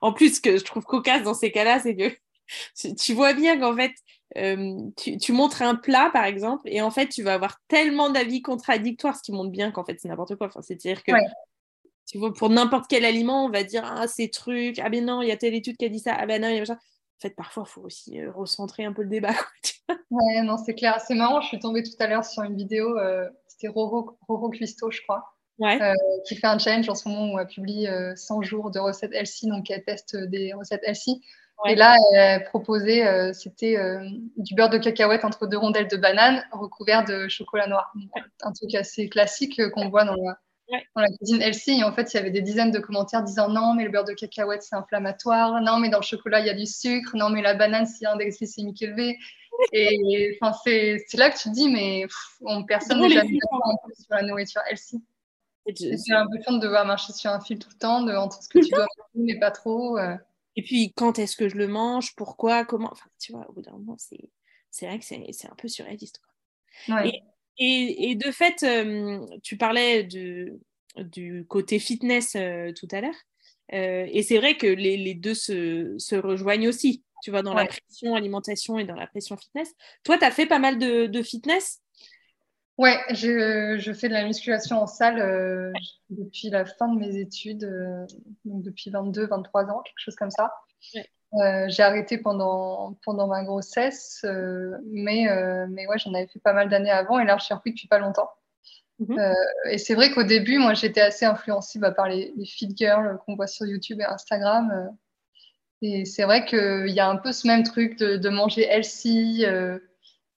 En 0.00 0.12
plus, 0.12 0.36
ce 0.36 0.40
que 0.40 0.56
je 0.56 0.64
trouve 0.64 0.84
cocasse 0.84 1.22
dans 1.22 1.34
ces 1.34 1.50
cas-là, 1.50 1.80
c'est 1.80 1.96
que 1.96 2.10
tu 2.98 3.14
vois 3.14 3.32
bien 3.32 3.58
qu'en 3.58 3.74
fait, 3.76 3.92
euh, 4.36 4.90
tu, 4.96 5.32
montres 5.32 5.62
un 5.62 5.74
plat, 5.74 6.10
par 6.12 6.24
exemple, 6.24 6.62
et 6.66 6.82
en 6.82 6.90
fait, 6.90 7.08
tu 7.08 7.22
vas 7.22 7.34
avoir 7.34 7.60
tellement 7.68 8.10
d'avis 8.10 8.42
contradictoires, 8.42 9.16
ce 9.16 9.22
qui 9.22 9.32
montre 9.32 9.50
bien 9.50 9.70
qu'en 9.70 9.84
fait, 9.84 9.98
c'est 10.00 10.08
n'importe 10.08 10.36
quoi. 10.36 10.48
Enfin, 10.48 10.62
C'est-à-dire 10.62 11.02
que 11.02 11.12
tu 12.06 12.18
vois, 12.18 12.32
pour 12.34 12.50
n'importe 12.50 12.86
quel 12.88 13.04
aliment, 13.04 13.46
on 13.46 13.50
va 13.50 13.62
dire 13.62 13.82
Ah, 13.84 14.06
ces 14.06 14.28
trucs, 14.28 14.78
ah 14.78 14.90
ben 14.90 15.04
non, 15.04 15.22
il 15.22 15.28
y 15.28 15.32
a 15.32 15.36
telle 15.36 15.54
étude 15.54 15.76
qui 15.76 15.86
a 15.86 15.88
dit 15.88 16.00
ça, 16.00 16.14
ah 16.18 16.26
ben 16.26 16.42
non, 16.42 16.48
il 16.48 16.56
y 16.56 16.60
a 16.60 16.66
ça. 16.66 16.74
En 16.74 17.20
fait, 17.20 17.30
parfois, 17.30 17.64
il 17.66 17.70
faut 17.70 17.80
aussi 17.82 18.20
euh, 18.20 18.30
recentrer 18.32 18.84
un 18.84 18.92
peu 18.92 19.02
le 19.02 19.08
débat. 19.08 19.32
ouais, 20.10 20.42
non, 20.42 20.56
c'est 20.58 20.74
clair. 20.74 21.00
C'est 21.00 21.14
marrant, 21.14 21.40
je 21.40 21.48
suis 21.48 21.58
tombée 21.58 21.82
tout 21.82 21.96
à 22.00 22.06
l'heure 22.06 22.24
sur 22.24 22.42
une 22.42 22.56
vidéo, 22.56 22.98
c'était 23.46 23.68
Roro, 23.68 24.18
Roro 24.28 24.50
Cuisto, 24.50 24.90
je 24.90 25.00
crois 25.02 25.33
euh, 25.62 25.94
qui 26.26 26.36
fait 26.36 26.46
un 26.46 26.58
challenge 26.58 26.88
en 26.88 26.94
ce 26.94 27.08
moment 27.08 27.32
où 27.32 27.38
elle 27.38 27.46
publie 27.46 27.86
100 28.16 28.38
euh, 28.38 28.42
jours 28.42 28.70
de 28.70 28.78
recettes 28.80 29.12
healthy, 29.14 29.48
donc 29.48 29.70
elle 29.70 29.84
teste 29.84 30.16
des 30.16 30.52
recettes 30.52 30.82
healthy. 30.84 31.22
Et 31.68 31.76
là, 31.76 31.96
elle 32.12 32.44
proposait, 32.44 33.06
euh, 33.06 33.32
c'était 33.32 33.78
du 34.36 34.54
beurre 34.54 34.70
de 34.70 34.78
cacahuète 34.78 35.24
entre 35.24 35.46
deux 35.46 35.56
rondelles 35.56 35.88
de 35.88 35.96
banane 35.96 36.44
recouvert 36.52 37.04
de 37.04 37.28
chocolat 37.28 37.68
noir. 37.68 37.92
Un 38.42 38.52
truc 38.52 38.74
assez 38.74 39.08
classique 39.08 39.60
qu'on 39.70 39.88
voit 39.88 40.04
dans 40.04 40.16
la, 40.16 40.36
dans 40.96 41.02
la 41.02 41.08
cuisine 41.16 41.40
healthy. 41.40 41.78
Et 41.78 41.84
en 41.84 41.92
fait, 41.92 42.12
il 42.12 42.16
y 42.16 42.20
avait 42.20 42.32
des 42.32 42.42
dizaines 42.42 42.72
de 42.72 42.80
commentaires 42.80 43.22
disant 43.22 43.48
non, 43.48 43.74
mais 43.74 43.84
le 43.84 43.90
beurre 43.90 44.04
de 44.04 44.12
cacahuète, 44.12 44.64
c'est 44.64 44.74
inflammatoire. 44.74 45.60
Non, 45.62 45.78
mais 45.78 45.88
dans 45.88 46.00
le 46.00 46.04
chocolat, 46.04 46.40
il 46.40 46.46
y 46.46 46.50
a 46.50 46.54
du 46.54 46.66
sucre. 46.66 47.16
Non, 47.16 47.30
mais 47.30 47.40
la 47.40 47.54
banane, 47.54 47.86
c'est 47.86 48.04
un 48.04 48.14
index 48.14 48.38
glycémique 48.38 48.82
élevé. 48.82 49.16
Et 49.72 50.36
c'est 50.64 51.16
là 51.16 51.30
que 51.30 51.38
tu 51.38 51.48
te 51.48 51.54
dis, 51.54 51.68
mais 51.68 52.06
personne 52.66 53.00
n'est 53.00 53.10
jamais 53.10 53.38
sur 53.96 54.14
la 54.16 54.22
nourriture 54.22 54.60
healthy. 54.68 55.00
J'ai 55.66 55.96
l'impression 56.08 56.52
de 56.52 56.60
devoir 56.60 56.84
marcher 56.84 57.12
sur 57.12 57.30
un 57.30 57.40
fil 57.40 57.58
tout 57.58 57.70
le 57.70 57.78
temps, 57.78 58.02
de, 58.02 58.12
entre 58.12 58.42
ce 58.42 58.48
que 58.48 58.58
tu 58.58 58.70
dois 58.70 58.86
manger, 58.98 59.32
mais 59.32 59.38
pas 59.38 59.50
trop. 59.50 59.98
Euh. 59.98 60.16
Et 60.56 60.62
puis, 60.62 60.92
quand 60.94 61.18
est-ce 61.18 61.36
que 61.36 61.48
je 61.48 61.56
le 61.56 61.66
mange? 61.66 62.14
Pourquoi? 62.16 62.64
Comment? 62.64 62.90
Enfin, 62.92 63.08
tu 63.18 63.32
vois, 63.32 63.48
au 63.48 63.52
bout 63.52 63.62
d'un 63.62 63.72
moment, 63.72 63.96
c'est 63.98 64.86
vrai 64.86 64.98
que 64.98 65.04
c'est 65.04 65.48
un 65.50 65.54
peu 65.56 65.68
surréaliste. 65.68 66.20
Quoi. 66.86 67.06
Et, 67.06 67.22
et, 67.58 68.10
et, 68.10 68.14
de 68.14 68.30
fait, 68.30 68.62
euh, 68.62 69.24
tu 69.42 69.56
parlais 69.56 70.04
de, 70.04 70.60
du 70.96 71.46
côté 71.48 71.78
fitness 71.78 72.36
euh, 72.36 72.72
tout 72.72 72.88
à 72.90 73.00
l'heure. 73.00 73.14
et 73.70 74.22
c'est 74.22 74.38
vrai 74.38 74.56
que 74.56 74.66
les, 74.66 74.96
les 74.96 75.14
deux 75.14 75.34
se, 75.34 75.94
se, 75.98 76.14
rejoignent 76.14 76.68
aussi, 76.68 77.04
tu 77.22 77.30
vois, 77.30 77.42
dans 77.42 77.54
la 77.54 77.66
pression 77.66 78.14
alimentation 78.14 78.78
et 78.78 78.84
dans 78.84 78.96
la 78.96 79.06
pression 79.06 79.36
fitness. 79.36 79.72
Toi, 80.02 80.18
tu 80.18 80.24
as 80.24 80.30
fait 80.30 80.46
pas 80.46 80.58
mal 80.58 80.78
de, 80.78 81.06
de 81.06 81.22
fitness? 81.22 81.80
Ouais, 82.76 82.98
je, 83.10 83.76
je, 83.78 83.92
fais 83.92 84.08
de 84.08 84.14
la 84.14 84.24
musculation 84.24 84.82
en 84.82 84.86
salle 84.88 85.20
euh, 85.20 85.72
depuis 86.10 86.50
la 86.50 86.64
fin 86.64 86.88
de 86.88 86.98
mes 86.98 87.16
études, 87.18 87.62
euh, 87.62 88.04
donc 88.44 88.62
depuis 88.62 88.90
22, 88.90 89.26
23 89.26 89.66
ans, 89.66 89.80
quelque 89.82 89.98
chose 89.98 90.16
comme 90.16 90.32
ça. 90.32 90.52
Euh, 91.34 91.66
j'ai 91.68 91.84
arrêté 91.84 92.18
pendant, 92.18 92.98
pendant 93.04 93.28
ma 93.28 93.44
grossesse, 93.44 94.24
mais, 94.86 95.26
mais 95.68 95.86
ouais, 95.86 95.98
j'en 95.98 96.14
avais 96.14 96.26
fait 96.26 96.40
pas 96.40 96.52
mal 96.52 96.68
d'années 96.68 96.90
avant 96.90 97.20
et 97.20 97.24
là, 97.24 97.36
je 97.38 97.44
suis 97.44 97.54
repris 97.54 97.70
depuis 97.70 97.88
pas 97.88 97.98
longtemps. 97.98 98.30
Mhm. 99.00 99.18
et 99.70 99.78
c'est 99.78 99.94
vrai 99.94 100.12
qu'au 100.12 100.22
début, 100.22 100.58
moi, 100.58 100.72
j'étais 100.74 101.00
assez 101.00 101.24
influencée 101.24 101.80
bah, 101.80 101.90
par 101.90 102.08
les, 102.08 102.32
les 102.36 102.46
girls 102.76 103.18
qu'on 103.24 103.34
voit 103.34 103.48
sur 103.48 103.66
YouTube 103.66 104.00
et 104.00 104.04
Instagram. 104.04 104.92
Et 105.82 106.04
c'est 106.04 106.22
vrai 106.24 106.44
qu'il 106.44 106.90
y 106.90 107.00
a 107.00 107.08
un 107.08 107.16
peu 107.16 107.32
ce 107.32 107.46
même 107.46 107.62
truc 107.62 107.98
de, 107.98 108.28
manger 108.28 108.62
healthy. 108.62 109.44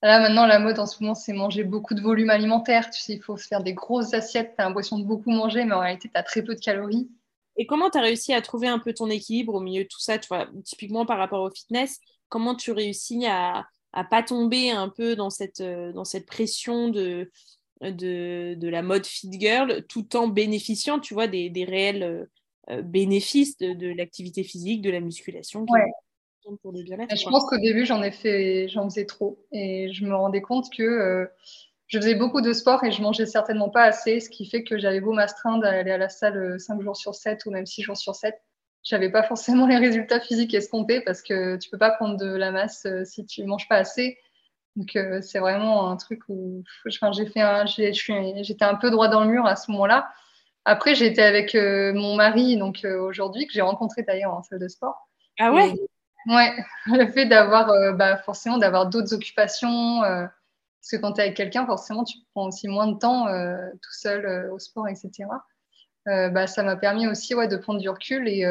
Là, 0.02 0.20
maintenant, 0.20 0.46
la 0.46 0.60
mode 0.60 0.78
en 0.78 0.86
ce 0.86 1.02
moment, 1.02 1.14
c'est 1.14 1.32
manger 1.32 1.64
beaucoup 1.64 1.94
de 1.94 2.00
volume 2.00 2.30
alimentaire. 2.30 2.88
Tu 2.90 3.00
sais, 3.00 3.14
il 3.14 3.22
faut 3.22 3.36
faire 3.36 3.62
des 3.62 3.74
grosses 3.74 4.14
assiettes. 4.14 4.54
Tu 4.56 4.62
as 4.62 4.66
l'impression 4.66 4.98
de 4.98 5.04
beaucoup 5.04 5.30
manger, 5.30 5.64
mais 5.64 5.74
en 5.74 5.80
réalité, 5.80 6.08
tu 6.08 6.18
as 6.18 6.22
très 6.22 6.42
peu 6.42 6.54
de 6.54 6.60
calories. 6.60 7.08
Et 7.56 7.66
comment 7.66 7.90
tu 7.90 7.98
as 7.98 8.02
réussi 8.02 8.32
à 8.32 8.40
trouver 8.40 8.68
un 8.68 8.78
peu 8.78 8.94
ton 8.94 9.10
équilibre 9.10 9.54
au 9.54 9.60
milieu 9.60 9.82
de 9.82 9.88
tout 9.88 10.00
ça 10.00 10.18
tu 10.18 10.28
vois, 10.28 10.48
Typiquement 10.64 11.04
par 11.04 11.18
rapport 11.18 11.42
au 11.42 11.50
fitness, 11.50 11.98
comment 12.28 12.54
tu 12.54 12.70
réussis 12.70 13.26
à 13.26 13.66
ne 13.96 14.02
pas 14.04 14.22
tomber 14.22 14.70
un 14.70 14.88
peu 14.88 15.16
dans 15.16 15.30
cette, 15.30 15.60
euh, 15.60 15.92
dans 15.92 16.04
cette 16.04 16.26
pression 16.26 16.88
de, 16.88 17.32
de, 17.80 18.54
de, 18.54 18.68
la 18.68 18.82
mode 18.82 19.04
fit 19.04 19.28
girl 19.32 19.84
tout 19.88 20.16
en 20.16 20.28
bénéficiant, 20.28 21.00
tu 21.00 21.14
vois, 21.14 21.26
des, 21.26 21.50
des 21.50 21.64
réels 21.64 22.02
euh, 22.04 22.24
euh, 22.70 22.82
bénéfices 22.82 23.56
de, 23.58 23.72
de 23.72 23.88
l'activité 23.88 24.44
physique, 24.44 24.80
de 24.80 24.90
la 24.90 25.00
musculation 25.00 25.66
pour 26.56 26.72
le 26.72 26.82
bien-être. 26.82 27.16
Je 27.16 27.24
pense 27.24 27.44
qu'au 27.44 27.58
début, 27.58 27.84
j'en 27.84 28.02
ai 28.02 28.10
fait, 28.10 28.68
j'en 28.68 28.84
faisais 28.84 29.06
trop 29.06 29.38
et 29.52 29.92
je 29.92 30.04
me 30.04 30.14
rendais 30.14 30.40
compte 30.40 30.66
que 30.74 30.82
euh, 30.82 31.26
je 31.86 31.98
faisais 31.98 32.14
beaucoup 32.14 32.40
de 32.40 32.52
sport 32.52 32.84
et 32.84 32.92
je 32.92 33.02
mangeais 33.02 33.26
certainement 33.26 33.68
pas 33.68 33.84
assez, 33.84 34.20
ce 34.20 34.30
qui 34.30 34.46
fait 34.46 34.64
que 34.64 34.78
j'avais 34.78 35.00
beau 35.00 35.12
m'astreindre 35.12 35.64
à 35.64 35.70
aller 35.70 35.90
à 35.90 35.98
la 35.98 36.08
salle 36.08 36.58
5 36.58 36.80
jours 36.82 36.96
sur 36.96 37.14
7 37.14 37.46
ou 37.46 37.50
même 37.50 37.66
6 37.66 37.82
jours 37.82 37.96
sur 37.96 38.14
7. 38.14 38.34
J'avais 38.82 39.10
pas 39.10 39.22
forcément 39.22 39.66
les 39.66 39.76
résultats 39.76 40.20
physiques 40.20 40.54
escomptés 40.54 41.00
parce 41.00 41.22
que 41.22 41.56
tu 41.56 41.68
peux 41.70 41.78
pas 41.78 41.90
prendre 41.90 42.16
de 42.16 42.34
la 42.34 42.50
masse 42.50 42.86
si 43.04 43.26
tu 43.26 43.44
manges 43.44 43.68
pas 43.68 43.76
assez. 43.76 44.18
Donc 44.78 44.94
euh, 44.94 45.20
c'est 45.20 45.40
vraiment 45.40 45.90
un 45.90 45.96
truc 45.96 46.20
où 46.28 46.62
j'ai 46.86 47.26
fait 47.26 47.40
un, 47.40 47.66
j'étais 47.66 48.64
un 48.64 48.76
peu 48.76 48.90
droit 48.90 49.08
dans 49.08 49.24
le 49.24 49.30
mur 49.30 49.44
à 49.44 49.56
ce 49.56 49.70
moment-là. 49.72 50.08
Après 50.64 51.02
été 51.02 51.20
avec 51.20 51.54
euh, 51.54 51.92
mon 51.92 52.14
mari 52.14 52.56
donc 52.56 52.84
euh, 52.84 53.00
aujourd'hui 53.00 53.46
que 53.46 53.52
j'ai 53.52 53.60
rencontré 53.60 54.02
d'ailleurs 54.02 54.32
en 54.32 54.42
salle 54.42 54.60
de 54.60 54.68
sport. 54.68 55.08
Ah 55.38 55.52
ouais? 55.52 55.74
Ouais, 56.28 56.52
le 56.86 57.10
fait 57.10 57.26
d'avoir 57.26 57.94
bah, 57.94 58.16
forcément 58.18 58.58
d'avoir 58.58 58.86
d'autres 58.88 59.14
occupations 59.14 60.00
parce 60.00 60.90
que 60.92 60.96
quand 60.96 61.14
tu 61.14 61.20
es 61.20 61.24
avec 61.24 61.36
quelqu'un 61.36 61.66
forcément 61.66 62.04
tu 62.04 62.18
prends 62.32 62.46
aussi 62.46 62.68
moins 62.68 62.86
de 62.86 62.98
temps 62.98 63.26
tout 63.26 63.92
seul 63.92 64.50
au 64.50 64.58
sport 64.58 64.88
etc. 64.88 65.24
bah 66.06 66.46
ça 66.46 66.62
m'a 66.62 66.76
permis 66.76 67.06
aussi 67.08 67.34
ouais 67.34 67.48
de 67.48 67.56
prendre 67.56 67.80
du 67.80 67.88
recul 67.88 68.28
et 68.28 68.44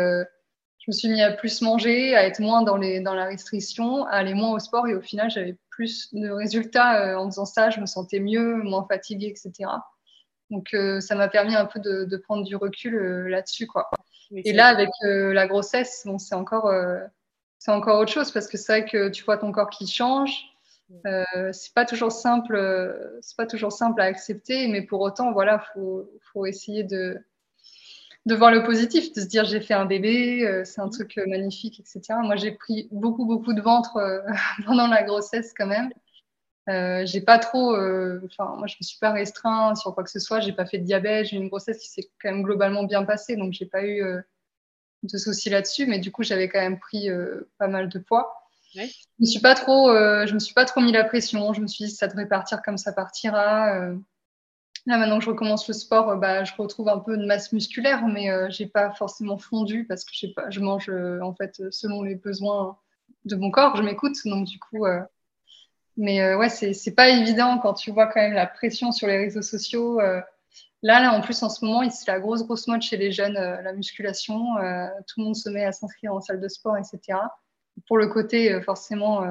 je 0.88 0.92
me 0.92 0.94
suis 0.94 1.10
mis 1.10 1.22
à 1.22 1.34
plus 1.34 1.62
manger, 1.62 2.16
à 2.16 2.26
être 2.26 2.40
moins 2.40 2.62
dans, 2.62 2.78
les, 2.78 3.02
dans 3.02 3.14
la 3.14 3.26
restriction, 3.26 4.06
à 4.06 4.12
aller 4.12 4.34
moins 4.34 4.54
au 4.54 4.60
sport 4.60 4.88
et 4.88 4.96
au 4.96 5.02
final, 5.02 5.30
j'avais 5.30 5.58
plus 5.70 6.14
de 6.14 6.30
résultats 6.30 7.12
euh, 7.12 7.18
en 7.18 7.30
faisant 7.30 7.44
ça. 7.44 7.70
Je 7.70 7.82
me 7.82 7.86
sentais 7.86 8.22
mieux, 8.22 8.56
moins 8.64 8.86
fatiguée, 8.88 9.28
etc. 9.28 9.70
Donc, 10.50 10.74
euh, 10.74 11.02
ça 11.02 11.16
m'a 11.16 11.28
permis 11.28 11.56
un 11.56 11.66
peu 11.66 11.82
de, 11.82 12.06
de 12.06 12.18
prendre 12.18 12.46
du 12.46 12.56
recul 12.56 12.96
euh, 12.96 13.28
là-dessus. 13.28 13.68
quoi. 13.68 13.90
et 14.32 14.54
là, 14.54 14.68
avec 14.68 14.90
la 15.02 15.46
grossesse, 15.46 16.04
bon, 16.06 16.20
c'est 16.20 16.36
encore, 16.36 16.72
c'est 17.60 17.72
encore 17.72 18.00
autre 18.00 18.12
chose 18.12 18.32
parce 18.32 18.48
que 18.48 18.58
c'est 18.58 18.82
vrai 18.82 18.90
que 18.90 19.10
tu 19.10 19.24
vois 19.24 19.38
ton 19.38 19.52
corps 19.52 19.70
qui 19.70 19.88
change. 19.88 20.32
Euh, 21.06 21.52
c'est 21.52 21.74
pas 21.74 21.86
toujours 21.86 22.12
simple, 22.12 22.58
c'est 23.22 23.36
pas 23.36 23.46
toujours 23.46 23.72
simple 23.72 24.00
à 24.02 24.06
accepter, 24.06 24.68
mais 24.68 24.82
pour 24.82 25.02
autant, 25.02 25.32
voilà, 25.34 25.60
faut, 25.74 26.10
faut 26.32 26.46
essayer 26.46 26.84
de, 26.84 27.20
de 28.28 28.36
voir 28.36 28.52
le 28.52 28.64
positif, 28.64 29.14
de 29.14 29.22
se 29.22 29.26
dire 29.26 29.46
j'ai 29.46 29.62
fait 29.62 29.74
un 29.74 29.86
bébé, 29.86 30.46
euh, 30.46 30.64
c'est 30.66 30.82
un 30.82 30.90
truc 30.90 31.18
euh, 31.18 31.26
magnifique, 31.28 31.80
etc. 31.80 32.20
Moi, 32.22 32.36
j'ai 32.36 32.52
pris 32.52 32.90
beaucoup, 32.92 33.26
beaucoup 33.26 33.54
de 33.54 33.62
ventre 33.62 33.96
euh, 33.98 34.20
pendant 34.66 34.88
la 34.88 35.04
grossesse 35.04 35.54
quand 35.56 35.66
même. 35.66 35.90
j'ai 37.06 37.22
pas 37.22 37.40
trop, 37.40 37.74
enfin, 38.26 38.56
moi, 38.58 38.68
je 38.68 38.76
me 38.82 38.84
suis 38.84 39.00
pas 39.00 39.12
restreint 39.12 39.76
sur 39.76 39.94
quoi 39.96 40.04
que 40.04 40.12
ce 40.12 40.20
soit. 40.20 40.42
J'ai 40.42 40.52
pas 40.52 40.66
fait 40.66 40.80
de 40.80 40.84
diabète. 40.84 41.28
J'ai 41.28 41.38
une 41.38 41.48
grossesse 41.48 41.78
qui 41.80 41.90
s'est 41.90 42.10
quand 42.22 42.30
même 42.32 42.44
globalement 42.44 42.84
bien 42.84 43.06
passée, 43.06 43.38
donc 43.38 43.54
j'ai 43.54 43.66
pas 43.66 43.84
eu 43.86 44.04
de 45.04 45.18
soucis 45.18 45.50
là-dessus. 45.50 45.86
Mais 45.86 46.00
du 46.00 46.12
coup, 46.12 46.24
j'avais 46.24 46.50
quand 46.50 46.60
même 46.60 46.80
pris 46.80 47.10
pas 47.58 47.68
mal 47.68 47.90
de 47.90 48.00
poids. 48.00 48.34
Je 48.74 48.82
me 49.20 49.26
suis 49.26 49.40
pas 49.40 49.56
trop, 49.56 49.90
je 49.94 50.34
me 50.34 50.40
suis 50.40 50.54
pas 50.54 50.66
trop 50.66 50.82
mis 50.82 50.92
la 50.92 51.04
pression. 51.04 51.54
Je 51.54 51.62
me 51.62 51.68
suis 51.68 51.86
dit 51.86 51.92
ça 51.92 52.08
devrait 52.08 52.28
partir 52.28 52.62
comme 52.62 52.78
ça 52.78 52.94
partira. 52.94 53.96
Là, 54.88 54.98
maintenant 54.98 55.20
que 55.20 55.26
je 55.26 55.30
recommence 55.30 55.68
le 55.68 55.74
sport, 55.74 56.10
euh, 56.10 56.16
bah, 56.16 56.46
je 56.46 56.54
retrouve 56.58 56.88
un 56.88 57.00
peu 57.00 57.18
de 57.18 57.26
masse 57.26 57.52
musculaire, 57.52 58.08
mais 58.08 58.30
euh, 58.32 58.48
j'ai 58.50 58.68
pas 58.68 58.92
forcément 58.92 59.38
fondu 59.38 59.86
parce 59.86 60.06
que 60.06 60.34
pas, 60.34 60.50
je 60.50 60.62
mange 60.62 60.90
euh, 60.90 61.20
en 61.22 61.36
fait 61.36 61.62
selon 61.72 62.04
les 62.04 62.16
besoins 62.16 62.78
de 63.26 63.36
mon 63.36 63.52
corps, 63.52 63.76
je 63.76 63.84
m'écoute. 63.84 64.16
Donc, 64.24 64.48
du 64.48 64.58
coup, 64.60 64.86
mais 65.98 66.36
ouais, 66.36 66.48
c'est 66.50 66.96
pas 66.96 67.10
évident 67.10 67.58
quand 67.58 67.74
tu 67.74 67.92
vois 67.92 68.08
quand 68.08 68.22
même 68.22 68.34
la 68.34 68.48
pression 68.48 68.94
sur 68.94 69.08
les 69.08 69.18
réseaux 69.18 69.42
sociaux. 69.42 70.00
Là, 70.82 71.00
là, 71.00 71.14
en 71.14 71.22
plus, 71.22 71.42
en 71.44 71.50
ce 71.50 71.64
moment, 71.66 71.90
c'est 71.90 72.10
la 72.12 72.20
grosse, 72.20 72.44
grosse 72.44 72.68
mode 72.68 72.82
chez 72.82 72.98
les 72.98 73.12
jeunes, 73.12 73.34
la 73.34 73.74
musculation. 73.74 74.38
tout 75.08 75.20
le 75.20 75.24
monde 75.24 75.36
se 75.36 75.50
met 75.50 75.66
à 75.66 75.72
s'inscrire 75.72 76.14
en 76.14 76.22
salle 76.22 76.40
de 76.40 76.48
sport, 76.48 76.78
etc. 76.78 77.20
Pour 77.88 77.98
le 77.98 78.08
côté, 78.08 78.62
forcément, 78.62 79.24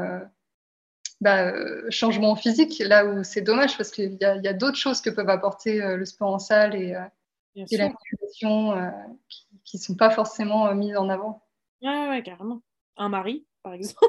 bah, 1.21 1.47
euh, 1.47 1.91
changement 1.91 2.37
physique, 2.37 2.79
là 2.79 3.07
où 3.07 3.25
c'est 3.25 3.41
dommage 3.41 3.77
parce 3.79 3.91
qu'il 3.91 4.19
y 4.21 4.25
a, 4.25 4.53
d'autres 4.53 4.77
choses 4.77 5.01
que 5.01 5.09
peuvent 5.09 5.31
apporter 5.31 5.83
euh, 5.83 5.97
le 5.97 6.05
sport 6.05 6.35
en 6.35 6.39
salle 6.39 6.75
et, 6.75 6.95
euh, 6.95 7.65
et 7.71 7.77
la 7.79 7.89
musculation 7.89 8.93
qui 9.65 9.79
ne 9.79 9.83
sont 9.83 9.95
pas 9.95 10.11
forcément 10.11 10.75
mises 10.75 10.97
en 10.97 11.09
avant. 11.09 11.43
Ouais, 11.81 12.09
ouais, 12.09 12.23
carrément. 12.23 12.61
Un 12.99 13.09
mari, 13.09 13.47
par 13.63 13.73
exemple. 13.73 14.05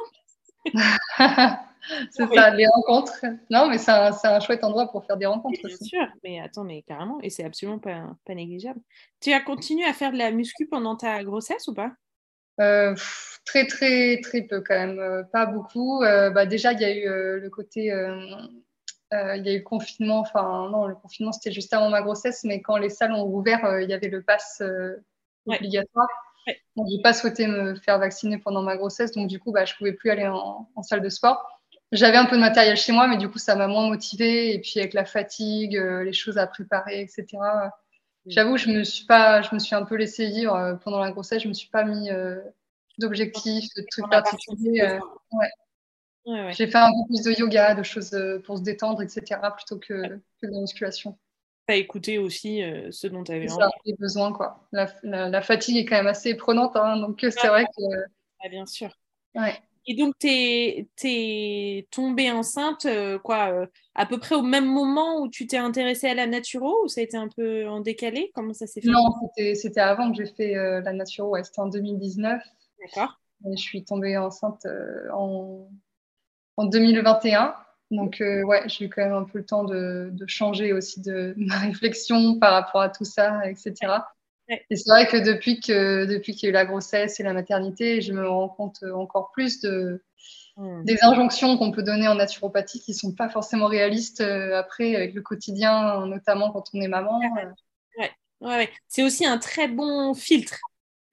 c'est 2.11 2.27
ça, 2.33 2.49
les 2.51 2.67
rencontres. 2.67 3.25
Non, 3.49 3.67
mais 3.67 3.77
c'est 3.77 3.91
un, 3.91 4.11
un, 4.23 4.39
chouette 4.39 4.63
endroit 4.63 4.91
pour 4.91 5.05
faire 5.05 5.17
des 5.17 5.25
rencontres. 5.25 5.59
Bien 5.63 5.77
sûr, 5.77 6.07
mais 6.23 6.39
attends, 6.39 6.63
mais 6.63 6.81
carrément, 6.81 7.19
et 7.21 7.29
c'est 7.29 7.43
absolument 7.43 7.79
pas, 7.79 8.15
pas 8.25 8.33
négligeable. 8.33 8.79
Tu 9.21 9.33
as 9.33 9.41
continué 9.41 9.85
à 9.85 9.93
faire 9.93 10.11
de 10.11 10.17
la 10.17 10.31
muscu 10.31 10.67
pendant 10.67 10.95
ta 10.95 11.23
grossesse 11.23 11.67
ou 11.67 11.73
pas? 11.73 11.91
Euh, 12.59 12.95
très, 13.45 13.67
très, 13.67 14.19
très 14.21 14.41
peu 14.41 14.61
quand 14.61 14.75
même, 14.75 14.99
euh, 14.99 15.23
pas 15.23 15.45
beaucoup. 15.45 16.01
Euh, 16.03 16.29
bah, 16.29 16.45
déjà, 16.45 16.73
il 16.73 16.81
y 16.81 16.85
a 16.85 16.95
eu 16.95 17.39
le 17.39 17.49
côté. 17.49 17.85
il 17.85 19.45
y 19.45 19.49
a 19.49 19.53
eu 19.53 19.57
le 19.57 19.63
confinement, 19.63 20.19
enfin 20.19 20.69
non, 20.69 20.87
le 20.87 20.95
confinement 20.95 21.31
c'était 21.31 21.51
juste 21.51 21.73
avant 21.73 21.89
ma 21.89 22.01
grossesse, 22.01 22.43
mais 22.43 22.61
quand 22.61 22.77
les 22.77 22.89
salles 22.89 23.13
ont 23.13 23.25
ouvert, 23.25 23.79
il 23.81 23.89
y 23.89 23.93
avait 23.93 24.09
le 24.09 24.21
pass 24.21 24.61
obligatoire. 25.45 26.07
Ouais. 26.45 26.61
Donc, 26.77 26.87
j'ai 26.89 27.01
pas 27.01 27.13
souhaité 27.13 27.45
me 27.45 27.75
faire 27.75 27.99
vacciner 27.99 28.37
pendant 28.37 28.61
ma 28.61 28.77
grossesse, 28.77 29.11
donc 29.11 29.27
du 29.27 29.39
coup, 29.39 29.51
bah, 29.51 29.65
je 29.65 29.75
pouvais 29.75 29.93
plus 29.93 30.09
aller 30.09 30.27
en, 30.27 30.69
en 30.73 30.83
salle 30.83 31.01
de 31.01 31.09
sport. 31.09 31.56
J'avais 31.91 32.17
un 32.17 32.25
peu 32.25 32.35
de 32.35 32.41
matériel 32.41 32.75
chez 32.75 32.91
moi, 32.91 33.07
mais 33.07 33.17
du 33.17 33.29
coup, 33.29 33.39
ça 33.39 33.55
m'a 33.55 33.67
moins 33.67 33.87
motivée. 33.87 34.53
Et 34.53 34.59
puis, 34.59 34.79
avec 34.79 34.93
la 34.93 35.05
fatigue, 35.05 35.75
les 35.75 36.13
choses 36.13 36.37
à 36.37 36.47
préparer, 36.47 37.01
etc. 37.01 37.37
J'avoue, 38.27 38.57
je 38.57 38.69
me 38.69 38.83
suis 38.83 39.05
pas, 39.05 39.41
je 39.41 39.53
me 39.55 39.59
suis 39.59 39.73
un 39.75 39.83
peu 39.83 39.95
laissé 39.95 40.27
vivre 40.27 40.53
euh, 40.53 40.75
pendant 40.75 40.99
la 40.99 41.11
grossesse. 41.11 41.43
Je 41.43 41.47
me 41.47 41.53
suis 41.53 41.69
pas 41.69 41.83
mis 41.83 42.09
euh, 42.09 42.41
d'objectifs, 42.97 43.73
de 43.75 43.85
trucs 43.89 44.09
particuliers. 44.09 44.81
Euh, 44.81 44.99
ouais. 45.31 46.53
J'ai 46.53 46.67
fait 46.67 46.77
un 46.77 46.89
peu 46.89 47.07
plus 47.07 47.23
de 47.23 47.39
yoga, 47.39 47.73
de 47.73 47.83
choses 47.83 48.17
pour 48.45 48.57
se 48.57 48.63
détendre, 48.63 49.01
etc., 49.01 49.39
plutôt 49.55 49.79
que, 49.79 50.19
que 50.41 50.45
de 50.45 50.51
la 50.51 50.59
musculation. 50.59 51.17
Tu 51.67 51.73
as 51.73 51.77
écouté 51.77 52.17
aussi 52.17 52.61
ce 52.91 53.07
dont 53.07 53.23
tu 53.23 53.31
avais 53.31 53.49
envie. 53.49 53.63
les 53.85 53.95
besoins, 53.95 54.33
quoi. 54.33 54.67
La, 54.73 54.91
la, 55.03 55.41
fatigue 55.41 55.77
est 55.77 55.85
quand 55.85 55.95
même 55.95 56.07
assez 56.07 56.35
prenante, 56.35 56.75
hein, 56.75 56.97
donc 56.97 57.19
c'est 57.21 57.47
vrai 57.47 57.65
que. 57.65 58.49
bien 58.49 58.65
sûr. 58.65 58.89
Ouais. 59.35 59.57
Et 59.89 59.95
donc, 59.95 60.15
tu 60.19 60.27
es, 60.27 61.87
tombée 61.91 62.29
enceinte, 62.29 62.85
euh, 62.85 63.17
quoi, 63.17 63.51
euh, 63.53 63.65
à 63.95 64.05
peu 64.05 64.19
près 64.19 64.35
au 64.35 64.41
même 64.41 64.65
moment 64.65 65.21
où 65.21 65.29
tu 65.29 65.47
t'es 65.47 65.57
intéressée 65.57 66.07
à 66.07 66.13
la 66.13 66.27
naturo 66.27 66.83
ou 66.83 66.89
ça 66.89 66.99
a 66.99 67.05
été 67.05 67.15
un 67.15 67.29
peu 67.29 67.65
en 67.69 67.79
décalé? 67.79 68.29
Comment 68.35 68.53
ça 68.53 68.67
s'est 68.67 68.81
fait? 68.81 68.89
Non, 68.89 69.15
c'était 69.37 69.79
avant 69.79 70.11
que 70.11 70.17
j'ai 70.17 70.33
fait 70.33 70.57
euh, 70.57 70.81
la 70.81 70.91
naturo, 70.91 71.29
ouais, 71.29 71.43
c'était 71.45 71.61
en 71.61 71.67
2019. 71.67 72.41
D'accord. 72.81 73.17
je 73.49 73.61
suis 73.61 73.85
tombée 73.85 74.17
enceinte 74.17 74.67
en, 75.13 75.69
en 76.57 76.65
2021. 76.65 77.55
Donc, 77.89 78.17
ouais, 78.19 78.63
j'ai 78.67 78.85
eu 78.85 78.89
quand 78.89 79.03
même 79.03 79.13
un 79.13 79.23
peu 79.23 79.37
le 79.37 79.45
temps 79.45 79.63
de, 79.63 80.09
de, 80.11 80.27
changer 80.27 80.73
aussi 80.73 80.99
de 80.99 81.33
ma 81.37 81.59
réflexion 81.59 82.37
par 82.39 82.51
rapport 82.51 82.81
à 82.81 82.89
tout 82.89 83.05
ça, 83.05 83.49
etc. 83.49 84.01
Et 84.49 84.75
c'est 84.75 84.89
vrai 84.89 85.07
que 85.07 85.17
depuis 85.17 85.59
que 85.59 86.05
depuis 86.05 86.33
qu'il 86.33 86.43
y 86.43 86.47
a 86.47 86.49
eu 86.49 86.53
la 86.53 86.65
grossesse 86.65 87.19
et 87.19 87.23
la 87.23 87.33
maternité, 87.33 88.01
je 88.01 88.13
me 88.13 88.27
rends 88.27 88.49
compte 88.49 88.83
encore 88.95 89.31
plus 89.31 89.59
de 89.61 90.01
hmm. 90.55 90.83
des 90.83 90.97
injonctions 91.03 91.57
qu'on 91.57 91.71
peut 91.71 91.83
donner 91.83 92.07
en 92.07 92.15
naturopathie 92.15 92.79
qui 92.79 92.93
sont 92.93 93.13
pas 93.13 93.29
forcément 93.29 93.67
réalistes 93.67 94.21
euh, 94.21 94.57
après 94.57 94.95
avec 94.95 95.13
le 95.13 95.21
quotidien, 95.21 96.05
notamment 96.05 96.51
quand 96.51 96.63
on 96.73 96.81
est 96.81 96.87
maman. 96.87 97.19
Ouais, 97.97 98.11
ouais, 98.41 98.69
c'est 98.87 99.03
aussi 99.03 99.25
un 99.25 99.37
très 99.37 99.67
bon 99.67 100.13
filtre. 100.13 100.59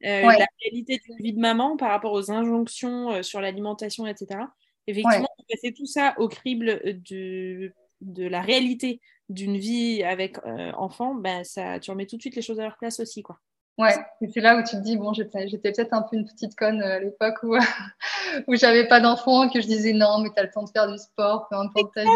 Euh, 0.05 0.21
la 0.21 0.47
réalité 0.61 1.01
d'une 1.05 1.17
vie 1.17 1.33
de 1.33 1.41
maman 1.41 1.77
par 1.77 1.91
rapport 1.91 2.13
aux 2.13 2.31
injonctions 2.31 3.11
euh, 3.11 3.23
sur 3.23 3.41
l'alimentation, 3.41 4.07
etc. 4.07 4.41
Effectivement, 4.87 5.29
passer 5.49 5.73
tout 5.73 5.87
ça 5.87 6.15
au 6.19 6.29
crible 6.29 6.83
de, 6.85 7.73
de 8.05 8.27
la 8.27 8.41
réalité 8.41 9.01
d'une 9.29 9.57
vie 9.57 10.03
avec 10.03 10.39
euh, 10.47 10.73
enfant, 10.73 11.15
ben, 11.15 11.45
ça, 11.45 11.81
tu 11.81 11.91
remets 11.91 12.07
tout 12.07 12.17
de 12.17 12.21
suite 12.21 12.37
les 12.37 12.43
choses 12.43 12.61
à 12.61 12.65
leur 12.65 12.77
place 12.77 13.01
aussi. 13.01 13.23
Quoi. 13.23 13.39
Ouais, 13.79 13.95
c'est 14.33 14.41
là 14.41 14.57
où 14.57 14.63
tu 14.63 14.77
te 14.77 14.83
dis, 14.83 14.97
bon, 14.97 15.13
j'étais, 15.13 15.47
peut-être 15.47 15.93
un 15.93 16.03
peu 16.03 16.17
une 16.17 16.27
petite 16.27 16.55
conne 16.55 16.81
euh, 16.81 16.97
à 16.97 17.01
l'époque 17.01 17.43
où, 17.43 17.57
où 18.47 18.55
j'avais 18.55 18.87
pas 18.87 19.01
d'enfant, 19.01 19.49
que 19.49 19.61
je 19.61 19.67
disais 19.67 19.93
non, 19.93 20.21
mais 20.21 20.31
tu 20.31 20.39
as 20.39 20.45
le 20.45 20.51
temps 20.51 20.63
de 20.63 20.71
faire 20.71 20.91
du 20.91 20.99
sport, 20.99 21.49
peu 21.49 21.57
importe 21.57 21.95
ta 21.95 22.03
vie. 22.03 22.09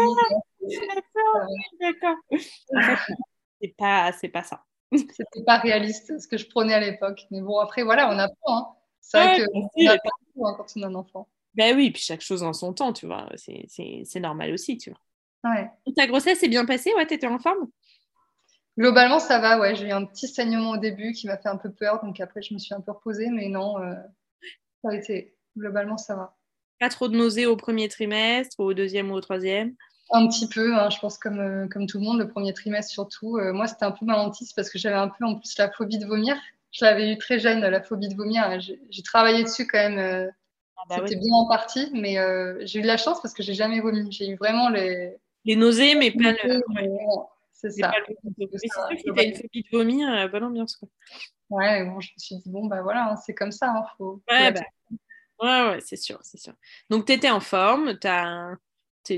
D'accord, 0.69 1.47
d'accord. 1.79 2.15
c'est 3.61 3.75
pas, 3.77 4.11
c'est 4.13 4.29
pas 4.29 4.43
ça. 4.43 4.63
C'était 4.91 5.43
pas 5.45 5.57
réaliste 5.57 6.19
ce 6.19 6.27
que 6.27 6.37
je 6.37 6.47
prenais 6.47 6.73
à 6.73 6.79
l'époque. 6.79 7.21
Mais 7.31 7.41
bon, 7.41 7.59
après, 7.59 7.83
voilà, 7.83 8.09
on 8.09 8.17
apprend. 8.19 8.57
Hein. 8.57 8.67
C'est 9.01 9.17
vrai 9.17 9.37
que 9.37 9.43
on 9.53 9.87
a 9.87 9.97
pas 9.97 10.09
tout, 10.33 10.45
hein, 10.45 10.55
quand 10.57 10.65
on 10.75 10.83
a 10.83 10.87
un 10.87 10.95
enfant. 10.95 11.27
Ben 11.55 11.75
oui, 11.75 11.91
puis 11.91 12.01
chaque 12.01 12.21
chose 12.21 12.43
en 12.43 12.53
son 12.53 12.73
temps, 12.73 12.93
tu 12.93 13.05
vois. 13.05 13.27
C'est 13.35 14.19
normal 14.19 14.53
aussi, 14.53 14.77
tu 14.77 14.91
vois. 14.91 14.99
Ouais. 15.43 15.69
Ta 15.95 16.07
grossesse 16.07 16.39
s'est 16.39 16.47
bien 16.47 16.65
passée, 16.65 16.93
ouais, 16.95 17.05
t'étais 17.05 17.27
en 17.27 17.39
forme? 17.39 17.69
Globalement, 18.77 19.19
ça 19.19 19.39
va, 19.39 19.59
ouais. 19.59 19.75
J'ai 19.75 19.87
eu 19.87 19.91
un 19.91 20.05
petit 20.05 20.27
saignement 20.27 20.71
au 20.71 20.77
début 20.77 21.11
qui 21.11 21.27
m'a 21.27 21.37
fait 21.37 21.49
un 21.49 21.57
peu 21.57 21.69
peur, 21.69 22.01
donc 22.03 22.19
après, 22.21 22.41
je 22.41 22.53
me 22.53 22.59
suis 22.59 22.73
un 22.73 22.79
peu 22.79 22.91
reposée, 22.91 23.27
mais 23.29 23.49
non, 23.49 23.77
euh, 23.81 23.93
ça 24.81 24.91
a 24.91 24.95
été. 24.95 25.35
Globalement, 25.57 25.97
ça 25.97 26.15
va. 26.15 26.37
Pas 26.79 26.87
trop 26.87 27.09
de 27.09 27.17
nausées 27.17 27.45
au 27.45 27.57
premier 27.57 27.89
trimestre, 27.89 28.57
au 28.57 28.73
deuxième 28.73 29.11
ou 29.11 29.15
au 29.15 29.21
troisième? 29.21 29.75
Un 30.11 30.27
petit 30.29 30.47
peu, 30.47 30.75
hein, 30.75 30.89
je 30.89 30.97
pense 30.99 31.17
comme, 31.17 31.39
euh, 31.39 31.67
comme 31.67 31.87
tout 31.87 31.99
le 31.99 32.05
monde, 32.05 32.19
le 32.19 32.29
premier 32.29 32.53
trimestre 32.53 32.89
surtout. 32.91 33.37
Euh, 33.37 33.51
moi, 33.51 33.67
c'était 33.67 33.83
un 33.83 33.91
peu 33.91 34.05
ma 34.05 34.17
hantise 34.17 34.53
parce 34.53 34.69
que 34.69 34.79
j'avais 34.79 34.95
un 34.95 35.09
peu 35.09 35.25
en 35.25 35.35
plus 35.35 35.57
la 35.57 35.69
phobie 35.69 35.99
de 35.99 36.05
vomir. 36.05 36.37
Je 36.71 36.85
l'avais 36.85 37.11
eu 37.11 37.17
très 37.17 37.37
jeune, 37.37 37.59
la 37.59 37.81
phobie 37.83 38.07
de 38.07 38.15
vomir. 38.15 38.61
J'ai 38.61 39.03
travaillé 39.03 39.43
dessus 39.43 39.67
quand 39.67 39.89
même. 39.89 40.31
Ah 40.77 40.83
bah 40.87 40.95
c'était 40.99 41.17
bien 41.19 41.33
en 41.33 41.47
partie, 41.47 41.89
mais 41.93 42.15
j'ai 42.65 42.79
eu 42.79 42.81
de 42.81 42.87
la 42.87 42.95
chance 42.95 43.21
parce 43.21 43.33
que 43.33 43.43
j'ai 43.43 43.55
jamais 43.55 43.81
vomi. 43.81 44.09
J'ai 44.11 44.29
eu 44.29 44.35
vraiment 44.35 44.69
les. 44.69 45.17
Les 45.49 45.55
nausées, 45.55 45.95
mais 45.95 46.11
pas 46.11 46.31
le. 46.31 46.61
C'est 47.51 47.71
ça. 47.71 47.91
Mais 48.07 48.15
c'est 48.55 48.67
sûr 48.67 48.87
que 48.87 49.01
si 49.01 49.25
une 49.25 49.35
phobie 49.35 49.63
de 49.63 49.77
vomir, 49.77 50.29
bonne 50.29 50.43
ambiance. 50.43 50.75
Quoi. 50.75 50.87
Ouais, 51.49 51.83
bon, 51.85 51.99
je 51.99 52.11
me 52.13 52.19
suis 52.19 52.35
dit, 52.35 52.49
bon, 52.51 52.67
bah 52.67 52.83
voilà, 52.83 53.09
hein, 53.09 53.15
c'est 53.15 53.33
comme 53.33 53.51
ça. 53.51 53.71
Hein, 53.71 53.83
faut, 53.97 54.21
ouais, 54.29 54.51
bah, 54.51 54.61
ouais, 55.41 55.71
ouais, 55.71 55.79
c'est 55.81 55.95
sûr, 55.95 56.19
c'est 56.21 56.37
sûr. 56.37 56.53
Donc, 56.91 57.07
tu 57.07 57.13
étais 57.13 57.31
en 57.31 57.39
forme, 57.39 57.97
tu 59.03 59.13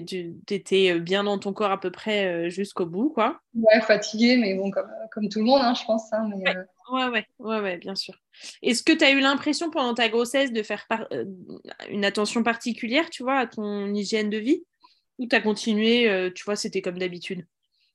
étais 0.49 0.99
bien 1.01 1.25
dans 1.25 1.37
ton 1.37 1.51
corps 1.51 1.71
à 1.71 1.79
peu 1.81 1.91
près 1.91 2.49
jusqu'au 2.49 2.85
bout, 2.85 3.09
quoi. 3.09 3.41
Ouais, 3.53 3.81
fatiguée, 3.81 4.37
mais 4.37 4.55
bon, 4.55 4.71
comme, 4.71 4.89
comme 5.11 5.27
tout 5.27 5.39
le 5.39 5.45
monde, 5.45 5.61
hein, 5.61 5.73
je 5.73 5.83
pense. 5.83 6.13
Hein, 6.13 6.29
mais, 6.33 6.49
ouais, 6.91 7.07
ouais, 7.09 7.27
ouais, 7.39 7.59
ouais, 7.59 7.77
bien 7.77 7.95
sûr. 7.95 8.15
Est-ce 8.63 8.83
que 8.83 8.93
tu 8.93 9.03
as 9.03 9.11
eu 9.11 9.19
l'impression 9.19 9.69
pendant 9.69 9.93
ta 9.93 10.07
grossesse 10.07 10.53
de 10.53 10.63
faire 10.63 10.87
une 11.89 12.05
attention 12.05 12.41
particulière, 12.41 13.09
tu 13.09 13.21
vois, 13.21 13.37
à 13.39 13.47
ton 13.47 13.93
hygiène 13.93 14.29
de 14.29 14.37
vie? 14.37 14.63
Ou 15.19 15.27
tu 15.27 15.35
as 15.35 15.41
continué, 15.41 16.31
tu 16.33 16.43
vois, 16.43 16.55
c'était 16.55 16.81
comme 16.81 16.97
d'habitude? 16.97 17.45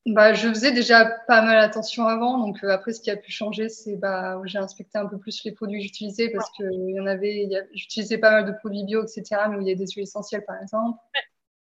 Bah, 0.07 0.33
je 0.35 0.49
faisais 0.49 0.71
déjà 0.71 1.05
pas 1.27 1.43
mal 1.43 1.59
attention 1.59 2.07
avant. 2.07 2.39
Donc, 2.39 2.63
euh, 2.63 2.69
après, 2.69 2.93
ce 2.93 3.01
qui 3.01 3.11
a 3.11 3.17
pu 3.17 3.33
changer, 3.33 3.69
c'est 3.69 3.97
bah, 3.97 4.41
j'ai 4.45 4.59
inspecté 4.59 4.99
un 4.99 5.07
peu 5.07 5.19
plus 5.19 5.43
les 5.45 5.51
produits 5.51 5.81
que 5.81 5.85
j'utilisais 5.85 6.31
parce 6.31 6.49
que 6.57 6.63
y 6.63 7.01
en 7.01 7.07
avait, 7.07 7.49
j'utilisais 7.75 8.19
pas 8.19 8.31
mal 8.31 8.47
de 8.47 8.53
produits 8.53 8.85
bio, 8.85 9.03
etc., 9.03 9.49
mais 9.51 9.57
où 9.57 9.61
il 9.63 9.67
y 9.67 9.73
a 9.73 9.75
des 9.75 9.89
huiles 9.89 10.05
essentielles, 10.05 10.45
par 10.47 10.63
exemple. 10.63 10.97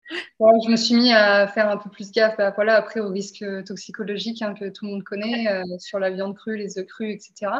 je 0.10 0.72
me 0.72 0.76
suis 0.76 0.96
mis 0.96 1.14
à 1.14 1.48
faire 1.48 1.70
un 1.70 1.78
peu 1.78 1.92
plus 1.92 2.12
gaffe 2.12 2.36
bah, 2.38 2.52
voilà, 2.56 2.78
après 2.78 3.00
aux 3.00 3.10
risques 3.10 3.46
toxicologiques 3.64 4.42
hein, 4.42 4.56
que 4.56 4.70
tout 4.70 4.86
le 4.86 4.92
monde 4.92 5.04
connaît 5.04 5.48
euh, 5.48 5.64
sur 5.78 6.00
la 6.00 6.10
viande 6.10 6.36
crue, 6.36 6.58
les 6.58 6.80
œufs 6.80 6.88
crus, 6.88 7.14
etc. 7.14 7.52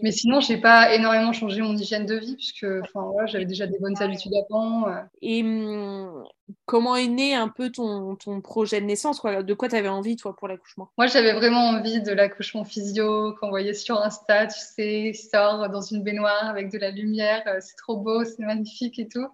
Mais 0.00 0.10
sinon, 0.10 0.40
j'ai 0.40 0.56
pas 0.56 0.94
énormément 0.94 1.32
changé 1.32 1.62
mon 1.62 1.76
hygiène 1.76 2.04
de 2.04 2.16
vie 2.16 2.34
puisque 2.34 2.66
enfin, 2.82 3.12
j'avais 3.26 3.44
déjà 3.44 3.66
des 3.66 3.78
bonnes 3.78 4.00
habitudes 4.02 4.32
avant. 4.34 4.88
Euh. 4.88 5.00
Et 5.22 5.42
hum, 5.42 6.24
comment 6.66 6.96
est 6.96 7.06
né 7.06 7.34
un 7.34 7.48
peu 7.48 7.70
ton, 7.70 8.16
ton 8.16 8.40
projet 8.40 8.80
de 8.80 8.86
naissance 8.86 9.20
quoi? 9.20 9.42
De 9.42 9.54
quoi 9.54 9.68
tu 9.68 9.76
avais 9.76 9.88
envie, 9.88 10.16
toi, 10.16 10.34
pour 10.36 10.48
l'accouchement? 10.48 10.90
Moi, 10.98 11.06
j'avais 11.06 11.32
vraiment 11.32 11.68
envie 11.68 12.02
de 12.02 12.12
l'accouchement 12.12 12.64
physio 12.64 13.34
qu'on 13.34 13.50
voyait 13.50 13.74
sur 13.74 14.00
Insta, 14.00 14.46
tu 14.46 14.58
sais, 14.58 15.12
sort 15.12 15.68
dans 15.70 15.82
une 15.82 16.02
baignoire 16.02 16.46
avec 16.46 16.72
de 16.72 16.78
la 16.78 16.90
lumière, 16.90 17.42
euh, 17.46 17.58
c'est 17.60 17.76
trop 17.76 17.98
beau, 17.98 18.24
c'est 18.24 18.42
magnifique 18.44 18.98
et 18.98 19.08
tout. 19.08 19.28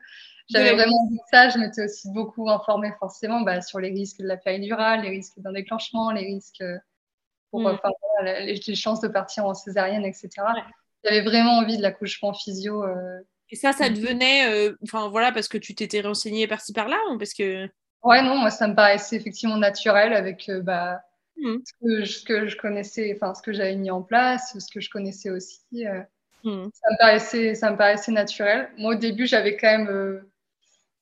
J'avais 0.50 0.74
vraiment 0.74 1.06
envie 1.06 1.16
de 1.16 1.22
ça. 1.30 1.48
Je 1.48 1.58
m'étais 1.58 1.84
aussi 1.84 2.10
beaucoup 2.12 2.50
informée 2.50 2.92
forcément 2.98 3.40
bah, 3.40 3.62
sur 3.62 3.80
les 3.80 3.88
risques 3.88 4.20
de 4.20 4.26
la 4.26 4.36
péridurale, 4.36 5.00
les 5.02 5.08
risques 5.08 5.38
d'un 5.38 5.52
déclenchement, 5.52 6.10
les 6.10 6.26
risques 6.26 6.62
pour 7.54 7.70
mm. 7.70 7.78
les, 8.22 8.74
chances 8.74 9.00
de 9.00 9.08
partir 9.08 9.46
en 9.46 9.54
césarienne, 9.54 10.04
etc. 10.04 10.28
J'avais 11.04 11.22
vraiment 11.22 11.58
envie 11.58 11.76
de 11.76 11.82
l'accouchement 11.82 12.32
physio. 12.32 12.82
Euh. 12.82 13.20
Et 13.50 13.56
ça, 13.56 13.72
ça 13.72 13.88
devenait, 13.90 14.48
euh, 14.48 14.74
enfin 14.82 15.08
voilà, 15.08 15.30
parce 15.30 15.48
que 15.48 15.58
tu 15.58 15.74
t'étais 15.74 16.00
renseignée 16.00 16.48
par-ci 16.48 16.72
par-là 16.72 16.96
ou 17.12 17.18
parce 17.18 17.34
que. 17.34 17.68
Ouais, 18.02 18.22
non, 18.22 18.36
moi 18.36 18.50
ça 18.50 18.66
me 18.68 18.74
paraissait 18.74 19.16
effectivement 19.16 19.56
naturel 19.56 20.12
avec 20.12 20.48
euh, 20.48 20.60
bah, 20.60 21.00
mm. 21.36 21.56
ce, 21.64 22.24
que 22.24 22.46
je, 22.46 22.56
connaissais, 22.56 23.16
enfin 23.16 23.34
ce 23.34 23.42
que 23.42 23.52
j'avais 23.52 23.76
mis 23.76 23.90
en 23.90 24.02
place, 24.02 24.56
ce 24.58 24.72
que 24.72 24.80
je 24.80 24.90
connaissais 24.90 25.30
aussi. 25.30 25.60
Mm. 26.42 26.64
Ça, 26.72 26.90
me 26.90 26.98
paraissait, 26.98 27.54
ça 27.54 27.70
me 27.70 27.76
paraissait 27.76 28.12
naturel. 28.12 28.70
Moi 28.78 28.94
au 28.94 28.98
début, 28.98 29.26
j'avais 29.26 29.56
quand 29.56 29.78
même. 29.78 30.22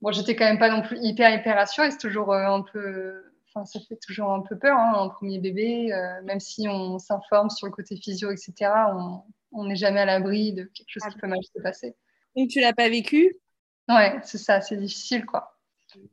bon, 0.02 0.12
j'étais 0.12 0.36
quand 0.36 0.44
même 0.44 0.58
pas 0.58 0.70
non 0.70 0.82
plus 0.82 0.98
hyper, 1.00 1.34
hyper 1.34 1.56
rassurée. 1.56 1.90
C'est 1.90 1.98
toujours 1.98 2.34
un 2.34 2.62
peu 2.62 3.31
Enfin, 3.54 3.66
ça 3.66 3.80
fait 3.86 3.96
toujours 3.96 4.32
un 4.32 4.40
peu 4.40 4.58
peur, 4.58 4.78
hein, 4.78 4.94
un 4.96 5.08
premier 5.08 5.38
bébé, 5.38 5.92
euh, 5.92 6.22
même 6.22 6.40
si 6.40 6.66
on 6.68 6.98
s'informe 6.98 7.50
sur 7.50 7.66
le 7.66 7.72
côté 7.72 7.96
physio, 7.96 8.30
etc. 8.30 8.72
On 9.52 9.64
n'est 9.64 9.76
jamais 9.76 10.00
à 10.00 10.06
l'abri 10.06 10.54
de 10.54 10.64
quelque 10.64 10.88
chose 10.88 11.02
qui 11.12 11.18
peut 11.18 11.26
mal 11.26 11.38
se 11.42 11.60
passer. 11.60 11.94
Donc 12.34 12.48
tu 12.48 12.60
l'as 12.60 12.72
pas 12.72 12.88
vécu? 12.88 13.36
Ouais, 13.90 14.18
c'est 14.22 14.38
ça, 14.38 14.62
c'est 14.62 14.76
difficile, 14.76 15.26
quoi. 15.26 15.58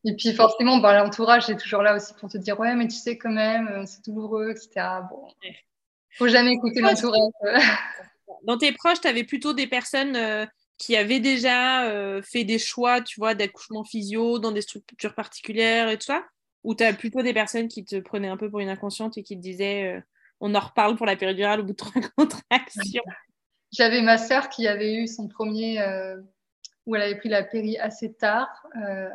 Et 0.04 0.14
puis 0.18 0.34
forcément, 0.34 0.80
bah, 0.80 1.02
l'entourage 1.02 1.50
est 1.50 1.56
toujours 1.56 1.82
là 1.82 1.96
aussi 1.96 2.14
pour 2.16 2.30
te 2.30 2.38
dire 2.38 2.60
ouais, 2.60 2.76
mais 2.76 2.88
tu 2.88 2.98
sais 2.98 3.18
quand 3.18 3.32
même, 3.32 3.70
euh, 3.70 3.86
c'est 3.86 4.04
douloureux, 4.04 4.52
etc. 4.52 5.08
Bon, 5.10 5.26
faut 6.18 6.28
jamais 6.28 6.52
écouter 6.52 6.82
l'entourage. 6.82 7.32
Dans 8.44 8.58
tes 8.58 8.74
proches, 8.74 9.00
tu 9.00 9.08
avais 9.08 9.24
plutôt 9.24 9.54
des 9.54 9.68
personnes 9.68 10.18
euh, 10.18 10.46
qui 10.78 10.98
avaient 10.98 11.20
déjà 11.22 12.22
fait 12.22 12.44
des 12.44 12.60
choix, 12.60 13.02
tu 13.02 13.20
vois, 13.20 13.36
d'accouchement 13.36 13.84
physio 13.84 14.40
dans 14.40 14.52
des 14.52 14.62
structures 14.62 15.14
particulières 15.14 15.90
et 15.90 15.98
tout 15.98 16.06
ça? 16.06 16.24
Ou 16.64 16.76
tu 16.76 16.84
as 16.84 16.94
plutôt 16.94 17.22
des 17.22 17.34
personnes 17.34 17.68
qui 17.68 17.86
te 17.86 17.98
prenaient 18.00 18.28
un 18.28 18.38
peu 18.38 18.50
pour 18.50 18.60
une 18.60 18.70
inconsciente 18.70 19.18
et 19.18 19.24
qui 19.24 19.36
te 19.36 19.42
disaient 19.42 19.98
euh, 19.98 20.02
on 20.40 20.56
en 20.56 20.60
reparle 20.60 20.96
pour 20.96 21.06
la 21.06 21.16
péridurale 21.16 21.62
au 21.62 21.64
bout 21.64 21.72
de 21.72 21.78
trois 21.78 21.92
contractions 22.18 23.04
J'avais 23.72 24.02
ma 24.02 24.18
sœur 24.18 24.50
qui 24.50 24.68
avait 24.68 24.96
eu 24.96 25.08
son 25.08 25.28
premier, 25.28 25.82
euh, 25.82 26.18
où 26.86 26.96
elle 26.96 27.02
avait 27.02 27.18
pris 27.18 27.30
la 27.30 27.44
péri 27.44 27.78
assez 27.78 28.14
tard, 28.14 28.66
euh, 28.82 29.10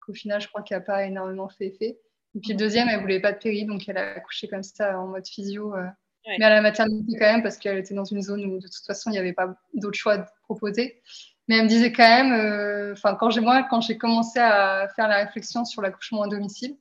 qu'au 0.00 0.14
final, 0.14 0.40
je 0.40 0.48
crois 0.48 0.62
qu'il 0.62 0.76
n'a 0.76 0.82
pas 0.82 1.04
énormément 1.04 1.48
fait 1.48 1.66
effet. 1.66 1.98
Et 2.34 2.40
puis 2.40 2.52
le 2.52 2.56
deuxième, 2.56 2.88
elle 2.88 3.00
voulait 3.00 3.20
pas 3.20 3.32
de 3.32 3.38
péri, 3.38 3.64
donc 3.64 3.88
elle 3.88 3.96
a 3.96 4.14
accouché 4.14 4.48
comme 4.48 4.62
ça 4.62 4.98
en 4.98 5.08
mode 5.08 5.26
physio. 5.26 5.74
Mais 6.26 6.44
à 6.44 6.50
la 6.50 6.60
maternité 6.60 7.16
quand 7.18 7.32
même, 7.32 7.42
parce 7.42 7.56
qu'elle 7.56 7.78
était 7.78 7.94
dans 7.94 8.04
une 8.04 8.20
zone 8.20 8.44
où 8.44 8.58
de 8.58 8.66
toute 8.66 8.84
façon, 8.84 9.10
il 9.10 9.12
n'y 9.12 9.18
avait 9.18 9.32
pas 9.32 9.56
d'autre 9.74 9.96
choix 9.96 10.18
de 10.18 10.26
proposer. 10.42 11.00
Mais 11.48 11.56
elle 11.56 11.64
me 11.64 11.68
disait 11.68 11.92
quand 11.92 12.08
même, 12.08 12.32
euh, 12.32 12.92
enfin, 12.92 13.14
quand 13.14 13.30
j'ai 13.30 13.40
moi, 13.40 13.66
quand 13.70 13.80
j'ai 13.80 13.96
commencé 13.96 14.38
à 14.38 14.88
faire 14.96 15.08
la 15.08 15.18
réflexion 15.24 15.64
sur 15.64 15.80
l'accouchement 15.80 16.22
à 16.22 16.28
domicile, 16.28 16.76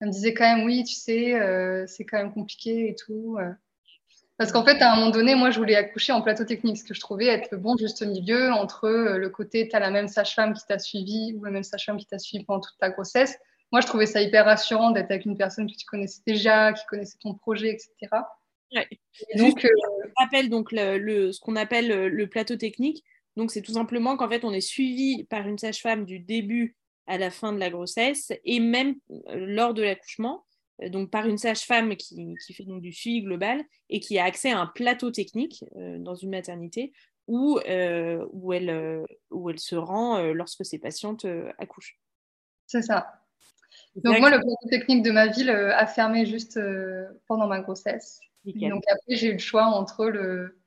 elle 0.00 0.08
me 0.08 0.12
disait 0.12 0.34
quand 0.34 0.56
même, 0.56 0.64
oui, 0.64 0.84
tu 0.84 0.94
sais, 0.94 1.34
euh, 1.40 1.86
c'est 1.86 2.04
quand 2.04 2.18
même 2.18 2.32
compliqué 2.32 2.88
et 2.88 2.94
tout. 2.94 3.36
Euh. 3.38 3.52
Parce 4.36 4.52
qu'en 4.52 4.64
fait, 4.64 4.80
à 4.82 4.92
un 4.92 4.96
moment 4.96 5.10
donné, 5.10 5.34
moi, 5.34 5.50
je 5.50 5.58
voulais 5.58 5.74
accoucher 5.74 6.12
en 6.12 6.22
plateau 6.22 6.44
technique, 6.44 6.78
ce 6.78 6.84
que 6.84 6.94
je 6.94 7.00
trouvais 7.00 7.26
être 7.26 7.50
le 7.50 7.58
bon 7.58 7.76
juste 7.76 8.02
milieu 8.02 8.52
entre 8.52 8.88
le 8.88 9.28
côté, 9.28 9.68
tu 9.68 9.74
as 9.74 9.80
la 9.80 9.90
même 9.90 10.06
sage-femme 10.06 10.52
qui 10.52 10.64
t'a 10.66 10.78
suivi 10.78 11.34
ou 11.36 11.44
la 11.44 11.50
même 11.50 11.64
sage-femme 11.64 11.96
qui 11.96 12.06
t'a 12.06 12.20
suivi 12.20 12.44
pendant 12.44 12.60
toute 12.60 12.78
ta 12.78 12.90
grossesse. 12.90 13.36
Moi, 13.72 13.80
je 13.80 13.86
trouvais 13.86 14.06
ça 14.06 14.22
hyper 14.22 14.44
rassurant 14.44 14.92
d'être 14.92 15.10
avec 15.10 15.26
une 15.26 15.36
personne 15.36 15.68
que 15.68 15.76
tu 15.76 15.84
connaissais 15.86 16.22
déjà, 16.24 16.72
qui 16.72 16.86
connaissait 16.86 17.18
ton 17.20 17.34
projet, 17.34 17.70
etc. 17.70 17.92
Ouais. 18.72 18.86
donc, 19.36 19.66
on 19.66 20.24
appelle 20.24 20.48
donc 20.50 20.68
le, 20.70 21.32
ce 21.32 21.40
qu'on 21.40 21.56
appelle 21.56 22.06
le 22.06 22.26
plateau 22.28 22.54
technique. 22.54 23.02
Donc, 23.38 23.52
c'est 23.52 23.62
tout 23.62 23.74
simplement 23.74 24.16
qu'en 24.16 24.28
fait, 24.28 24.44
on 24.44 24.52
est 24.52 24.60
suivi 24.60 25.22
par 25.22 25.46
une 25.46 25.58
sage-femme 25.58 26.04
du 26.04 26.18
début 26.18 26.74
à 27.06 27.18
la 27.18 27.30
fin 27.30 27.52
de 27.52 27.60
la 27.60 27.70
grossesse 27.70 28.32
et 28.44 28.58
même 28.58 28.96
euh, 29.10 29.46
lors 29.46 29.74
de 29.74 29.82
l'accouchement, 29.82 30.44
euh, 30.82 30.88
donc 30.88 31.12
par 31.12 31.24
une 31.24 31.38
sage-femme 31.38 31.94
qui, 31.94 32.34
fait 32.52 32.64
donc 32.64 32.82
du 32.82 32.92
suivi 32.92 33.22
global 33.22 33.62
et 33.90 34.00
qui 34.00 34.18
a 34.18 34.24
accès 34.24 34.50
à 34.50 34.58
un 34.58 34.66
plateau 34.66 35.12
technique 35.12 35.64
euh, 35.76 35.98
dans 35.98 36.16
une 36.16 36.30
maternité 36.30 36.92
où, 37.28 37.60
où, 37.60 38.52
elle, 38.52 39.04
où 39.30 39.50
elle 39.50 39.58
se 39.58 39.76
rend 39.76 40.18
lorsque 40.32 40.64
ses 40.64 40.78
patientes 40.78 41.26
accouchent. 41.58 42.00
C'est 42.66 42.80
ça. 42.80 43.20
Donc 43.96 44.18
moi, 44.18 44.30
le 44.30 44.38
plateau 44.38 44.68
technique 44.70 45.02
de 45.02 45.10
ma 45.10 45.26
ville 45.26 45.50
a 45.50 45.86
fermé 45.86 46.24
juste 46.24 46.58
pendant 47.26 47.46
ma 47.46 47.60
grossesse. 47.60 48.18
Donc 48.46 48.82
après, 48.90 49.16
j'ai 49.16 49.28
eu 49.28 49.32
le 49.34 49.38
choix 49.38 49.66
entre 49.66 50.06
le, 50.06 50.58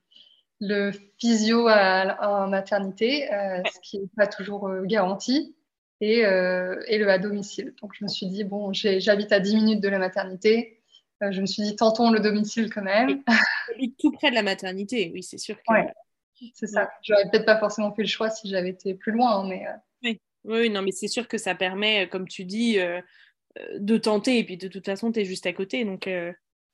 le 0.61 0.91
physio 1.17 1.67
en 1.67 2.47
maternité, 2.47 3.33
euh, 3.33 3.61
ce 3.65 3.79
qui 3.81 3.99
n'est 3.99 4.07
pas 4.15 4.27
toujours 4.27 4.69
euh, 4.69 4.83
garanti, 4.85 5.55
et, 5.99 6.23
euh, 6.25 6.81
et, 6.87 6.97
le 6.99 7.09
à 7.09 7.17
domicile. 7.17 7.73
Donc 7.81 7.93
je 7.93 8.03
me 8.03 8.07
suis 8.07 8.27
dit, 8.27 8.43
bon, 8.43 8.71
j'habite 8.71 9.31
à 9.31 9.39
10 9.39 9.55
minutes 9.55 9.81
de 9.81 9.89
la 9.89 9.99
maternité, 9.99 10.81
je 11.19 11.41
me 11.41 11.45
suis 11.45 11.63
dit, 11.63 11.75
tentons 11.75 12.11
le 12.11 12.19
domicile 12.19 12.71
quand 12.73 12.81
même. 12.83 13.23
tout 13.99 14.11
près 14.11 14.29
de 14.29 14.35
la 14.35 14.43
maternité, 14.43 15.11
oui, 15.13 15.21
c'est 15.21 15.37
sûr 15.37 15.57
que... 15.57 15.73
c'est 16.53 16.67
ça. 16.67 16.89
J'aurais 17.03 17.29
peut-être 17.29 17.45
pas 17.45 17.59
forcément 17.59 17.93
fait 17.93 18.03
le 18.03 18.07
choix 18.07 18.29
si 18.29 18.49
j'avais 18.49 18.69
été 18.69 18.93
plus 18.93 19.11
loin, 19.11 19.47
mais... 19.47 19.65
Oui. 20.03 20.19
oui, 20.45 20.69
non, 20.69 20.81
mais 20.81 20.91
c'est 20.91 21.07
sûr 21.07 21.27
que 21.27 21.37
ça 21.37 21.53
permet, 21.53 22.07
comme 22.09 22.27
tu 22.27 22.45
dis, 22.45 22.79
de 23.77 23.97
tenter, 23.97 24.39
et 24.39 24.43
puis 24.43 24.57
de 24.57 24.67
toute 24.67 24.85
façon, 24.85 25.11
tu 25.11 25.19
es 25.19 25.25
juste 25.25 25.47
à 25.47 25.53
côté, 25.53 25.85
donc... 25.85 26.07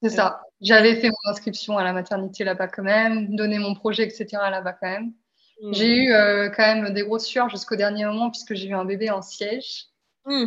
C'est 0.01 0.09
ça. 0.09 0.41
J'avais 0.61 0.95
fait 0.95 1.09
mon 1.09 1.31
inscription 1.31 1.77
à 1.77 1.83
la 1.83 1.93
maternité 1.93 2.43
là-bas 2.43 2.67
quand 2.67 2.83
même, 2.83 3.35
donné 3.35 3.59
mon 3.59 3.73
projet, 3.73 4.03
etc. 4.03 4.27
là-bas 4.33 4.73
quand 4.73 4.89
même. 4.89 5.13
Mm. 5.61 5.73
J'ai 5.73 5.95
eu 5.95 6.13
euh, 6.13 6.49
quand 6.49 6.75
même 6.75 6.93
des 6.93 7.03
grosses 7.03 7.25
sueurs 7.25 7.49
jusqu'au 7.49 7.75
dernier 7.75 8.05
moment 8.05 8.29
puisque 8.29 8.53
j'ai 8.53 8.67
eu 8.67 8.73
un 8.73 8.85
bébé 8.85 9.09
en 9.09 9.21
siège. 9.21 9.85
Mm. 10.25 10.45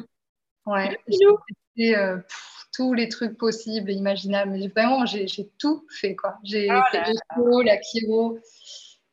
Ouais. 0.66 0.98
J'ai 1.08 1.16
fait 1.76 1.96
euh, 1.96 2.18
tous 2.72 2.92
les 2.92 3.08
trucs 3.08 3.36
possibles 3.36 3.90
et 3.90 3.94
imaginables. 3.94 4.52
Mais 4.52 4.68
vraiment, 4.68 5.04
j'ai 5.06 5.26
tout 5.58 5.84
fait 5.90 6.14
quoi. 6.14 6.38
J'ai 6.44 6.68
oh 6.70 6.80
fait 6.92 7.02
la 7.64 7.82
chiro, 7.82 8.38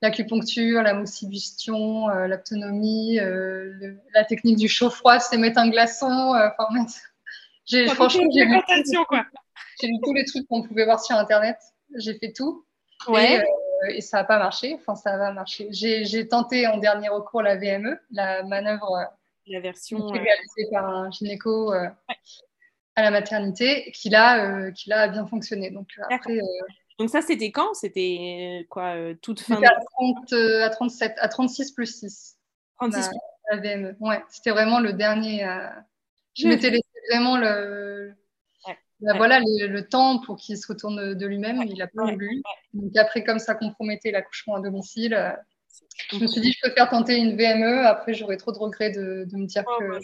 l'acupuncture, 0.01 0.83
la 0.83 0.93
moussibustion, 0.93 2.07
l'autonomie, 2.27 3.17
la 4.13 4.23
technique 4.25 4.57
du 4.57 4.67
chaud-froid, 4.67 5.19
c'est 5.19 5.37
mettre 5.37 5.59
un 5.59 5.69
glaçon. 5.69 6.35
Enfin, 6.35 6.67
j'ai 7.65 7.87
franchement 7.87 8.29
j'ai 8.31 8.45
lu, 8.45 8.61
j'ai 9.79 9.87
lu 9.87 9.97
tous 10.03 10.13
les 10.13 10.25
trucs 10.25 10.47
qu'on 10.47 10.63
pouvait 10.63 10.85
voir 10.85 11.03
sur 11.03 11.15
internet. 11.15 11.57
J'ai 11.95 12.17
fait 12.17 12.31
tout. 12.31 12.65
Ouais. 13.07 13.43
Et, 13.89 14.01
ça 14.01 14.17
n'a 14.17 14.23
pas 14.23 14.39
marché. 14.39 14.75
Enfin, 14.79 14.95
ça 14.95 15.17
va 15.17 15.31
marcher. 15.31 15.67
J'ai 15.71 16.27
tenté 16.27 16.67
en 16.67 16.77
dernier 16.77 17.09
recours 17.09 17.41
la 17.41 17.55
VME, 17.55 17.99
la 18.11 18.43
manœuvre. 18.43 18.97
La 19.49 19.61
version 19.61 20.05
réalisée 20.07 20.67
par 20.71 20.85
un 20.89 21.11
gynéco 21.11 21.71
à 21.71 23.01
la 23.01 23.11
maternité, 23.11 23.91
qui 23.93 24.09
là, 24.09 24.71
qui 24.71 24.89
là 24.89 25.01
a 25.01 25.07
bien 25.07 25.25
fonctionné. 25.27 25.69
Donc 25.69 25.87
après. 26.09 26.39
Donc 26.99 27.09
ça, 27.09 27.21
c'était 27.21 27.51
quand? 27.51 27.73
C'était 27.75 28.65
quoi 28.69 28.95
Toute 29.21 29.39
fin 29.39 29.61
à, 29.61 29.79
30, 29.99 30.33
à 30.63 30.69
37, 30.71 31.15
à 31.19 31.27
36 31.29 31.71
plus 31.71 31.99
6. 31.99 32.37
36 32.79 33.09
la, 33.51 33.57
VME. 33.57 33.95
Ouais, 33.99 34.21
c'était 34.29 34.49
vraiment 34.49 34.79
le 34.79 34.93
dernier. 34.93 35.47
Je 36.33 36.47
m'étais 36.47 36.71
laissé 36.71 36.83
vraiment 37.09 37.37
le, 37.37 38.15
voilà, 38.99 39.39
le, 39.39 39.81
temps 39.81 40.19
pour 40.19 40.37
qu'il 40.37 40.57
se 40.57 40.67
retourne 40.67 41.13
de 41.13 41.25
lui-même. 41.25 41.61
Il 41.67 41.77
n'a 41.77 41.87
pas 41.87 42.11
voulu. 42.11 42.41
Donc 42.73 42.95
après, 42.97 43.23
comme 43.23 43.39
ça 43.39 43.55
compromettait 43.55 44.11
l'accouchement 44.11 44.55
à 44.55 44.61
domicile, 44.61 45.13
euh, 45.13 45.31
je 46.11 46.19
me 46.19 46.27
suis 46.27 46.41
dit, 46.41 46.53
je 46.53 46.59
préfère 46.61 46.89
tenter 46.89 47.17
une 47.17 47.35
VME. 47.35 47.85
Après, 47.85 48.13
j'aurais 48.13 48.37
trop 48.37 48.51
de 48.51 48.57
regrets 48.57 48.91
de, 48.91 49.27
me 49.33 49.45
dire 49.45 49.63
que, 49.79 49.99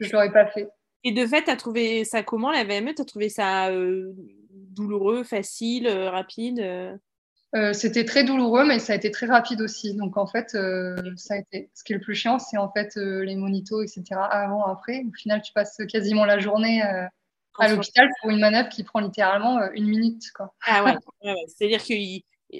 je 0.00 0.06
ne 0.06 0.12
l'aurais 0.12 0.32
pas 0.32 0.46
fait. 0.46 0.68
Et 1.04 1.12
de 1.12 1.26
fait, 1.26 1.44
tu 1.44 1.50
as 1.50 1.56
trouvé 1.56 2.04
ça 2.04 2.22
comment, 2.22 2.50
la 2.50 2.64
VME 2.64 2.94
Tu 2.94 3.02
as 3.02 3.04
trouvé 3.04 3.28
ça 3.28 3.70
euh, 3.70 4.12
douloureux, 4.50 5.24
facile, 5.24 5.86
euh, 5.88 6.10
rapide 6.10 7.00
C'était 7.72 8.04
très 8.04 8.22
douloureux, 8.22 8.64
mais 8.64 8.78
ça 8.78 8.92
a 8.92 8.96
été 8.96 9.10
très 9.10 9.26
rapide 9.26 9.60
aussi. 9.60 9.94
Donc 9.94 10.16
en 10.16 10.26
fait, 10.28 10.50
ça 11.16 11.34
a 11.34 11.38
été. 11.38 11.70
Ce 11.74 11.82
qui 11.82 11.92
est 11.92 11.96
le 11.96 12.02
plus 12.02 12.14
chiant, 12.14 12.38
c'est 12.38 12.58
en 12.58 12.70
fait 12.70 12.94
les 12.94 13.34
monitos, 13.34 13.82
etc. 13.82 14.04
Avant, 14.30 14.64
après. 14.66 15.02
Au 15.08 15.12
final, 15.12 15.42
tu 15.42 15.52
passes 15.52 15.78
quasiment 15.88 16.24
la 16.24 16.38
journée 16.38 16.82
à 17.58 17.68
l'hôpital 17.68 18.08
pour 18.20 18.30
une 18.30 18.40
manœuvre 18.40 18.68
qui 18.68 18.84
prend 18.84 19.00
littéralement 19.00 19.58
euh, 19.58 19.68
une 19.74 19.86
minute. 19.86 20.30
Quoi. 20.34 20.54
Ah 20.66 20.84
ouais, 20.84 20.94
c'est-à-dire 21.48 21.82
que 21.82 21.94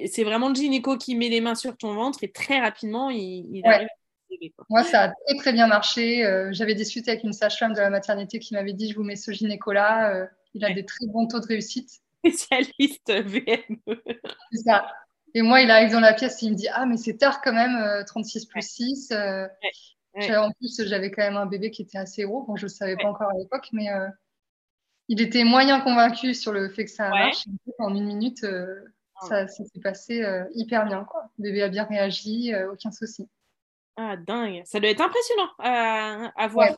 c'est 0.06 0.24
vraiment 0.24 0.48
le 0.48 0.54
gynéco 0.54 0.96
qui 0.96 1.16
met 1.16 1.28
les 1.28 1.40
mains 1.40 1.54
sur 1.54 1.76
ton 1.76 1.94
ventre 1.94 2.22
et 2.22 2.30
très 2.30 2.60
rapidement, 2.60 3.10
il, 3.10 3.62
arrive 3.64 3.88
Moi, 4.68 4.82
ça 4.84 5.04
a 5.04 5.08
très 5.08 5.36
très 5.38 5.52
bien 5.52 5.66
marché. 5.66 6.24
Euh, 6.24 6.50
j'avais 6.52 6.74
discuté 6.74 7.12
avec 7.12 7.24
une 7.24 7.32
sage-femme 7.32 7.72
de 7.72 7.80
la 7.80 7.90
maternité 7.90 8.38
qui 8.38 8.54
m'avait 8.54 8.74
dit, 8.74 8.90
je 8.90 8.96
vous 8.96 9.04
mets 9.04 9.16
ce 9.16 9.32
gynéco-là, 9.32 10.14
euh, 10.14 10.26
il 10.54 10.64
a 10.64 10.72
des 10.72 10.84
très 10.84 11.06
bons 11.06 11.26
taux 11.26 11.40
de 11.40 11.46
réussite. 11.46 11.90
Spécialiste 12.18 13.12
VME. 13.12 14.02
c'est 14.52 14.62
ça. 14.64 14.86
Et 15.34 15.42
moi, 15.42 15.60
il 15.60 15.70
arrive 15.70 15.92
dans 15.92 16.00
la 16.00 16.14
pièce, 16.14 16.42
il 16.42 16.50
me 16.50 16.56
dit, 16.56 16.68
ah, 16.72 16.84
mais 16.84 16.96
c'est 16.96 17.16
tard 17.16 17.40
quand 17.42 17.52
même, 17.52 18.04
36 18.06 18.46
plus 18.46 18.62
6. 18.62 19.12
En 19.12 20.50
plus, 20.52 20.82
j'avais 20.84 21.10
quand 21.10 21.22
même 21.22 21.36
un 21.36 21.46
bébé 21.46 21.70
qui 21.70 21.82
était 21.82 21.98
assez 21.98 22.24
gros. 22.24 22.42
Bon, 22.42 22.56
je 22.56 22.64
ne 22.64 22.70
savais 22.70 22.96
pas 22.96 23.08
encore 23.08 23.28
à 23.30 23.38
l'époque, 23.38 23.68
mais 23.72 23.88
il 25.08 25.20
était 25.20 25.44
moyen 25.44 25.80
convaincu 25.80 26.34
sur 26.34 26.52
le 26.52 26.68
fait 26.68 26.84
que 26.84 26.90
ça 26.90 27.08
marche. 27.08 27.44
En 27.78 27.94
une 27.94 28.04
minute, 28.04 28.44
euh, 28.44 28.84
ah 29.22 29.26
ça, 29.26 29.48
s'est 29.48 29.64
passé 29.82 30.22
euh, 30.22 30.44
hyper 30.54 30.86
bien. 30.86 31.04
Quoi. 31.04 31.30
Le 31.38 31.44
bébé 31.44 31.62
a 31.62 31.68
bien 31.68 31.84
réagi, 31.84 32.52
euh, 32.52 32.72
aucun 32.72 32.90
souci. 32.90 33.26
Ah, 33.96 34.16
dingue. 34.16 34.62
Ça 34.64 34.78
doit 34.78 34.90
être 34.90 35.00
impressionnant 35.00 35.48
à, 35.58 36.46
voir. 36.48 36.68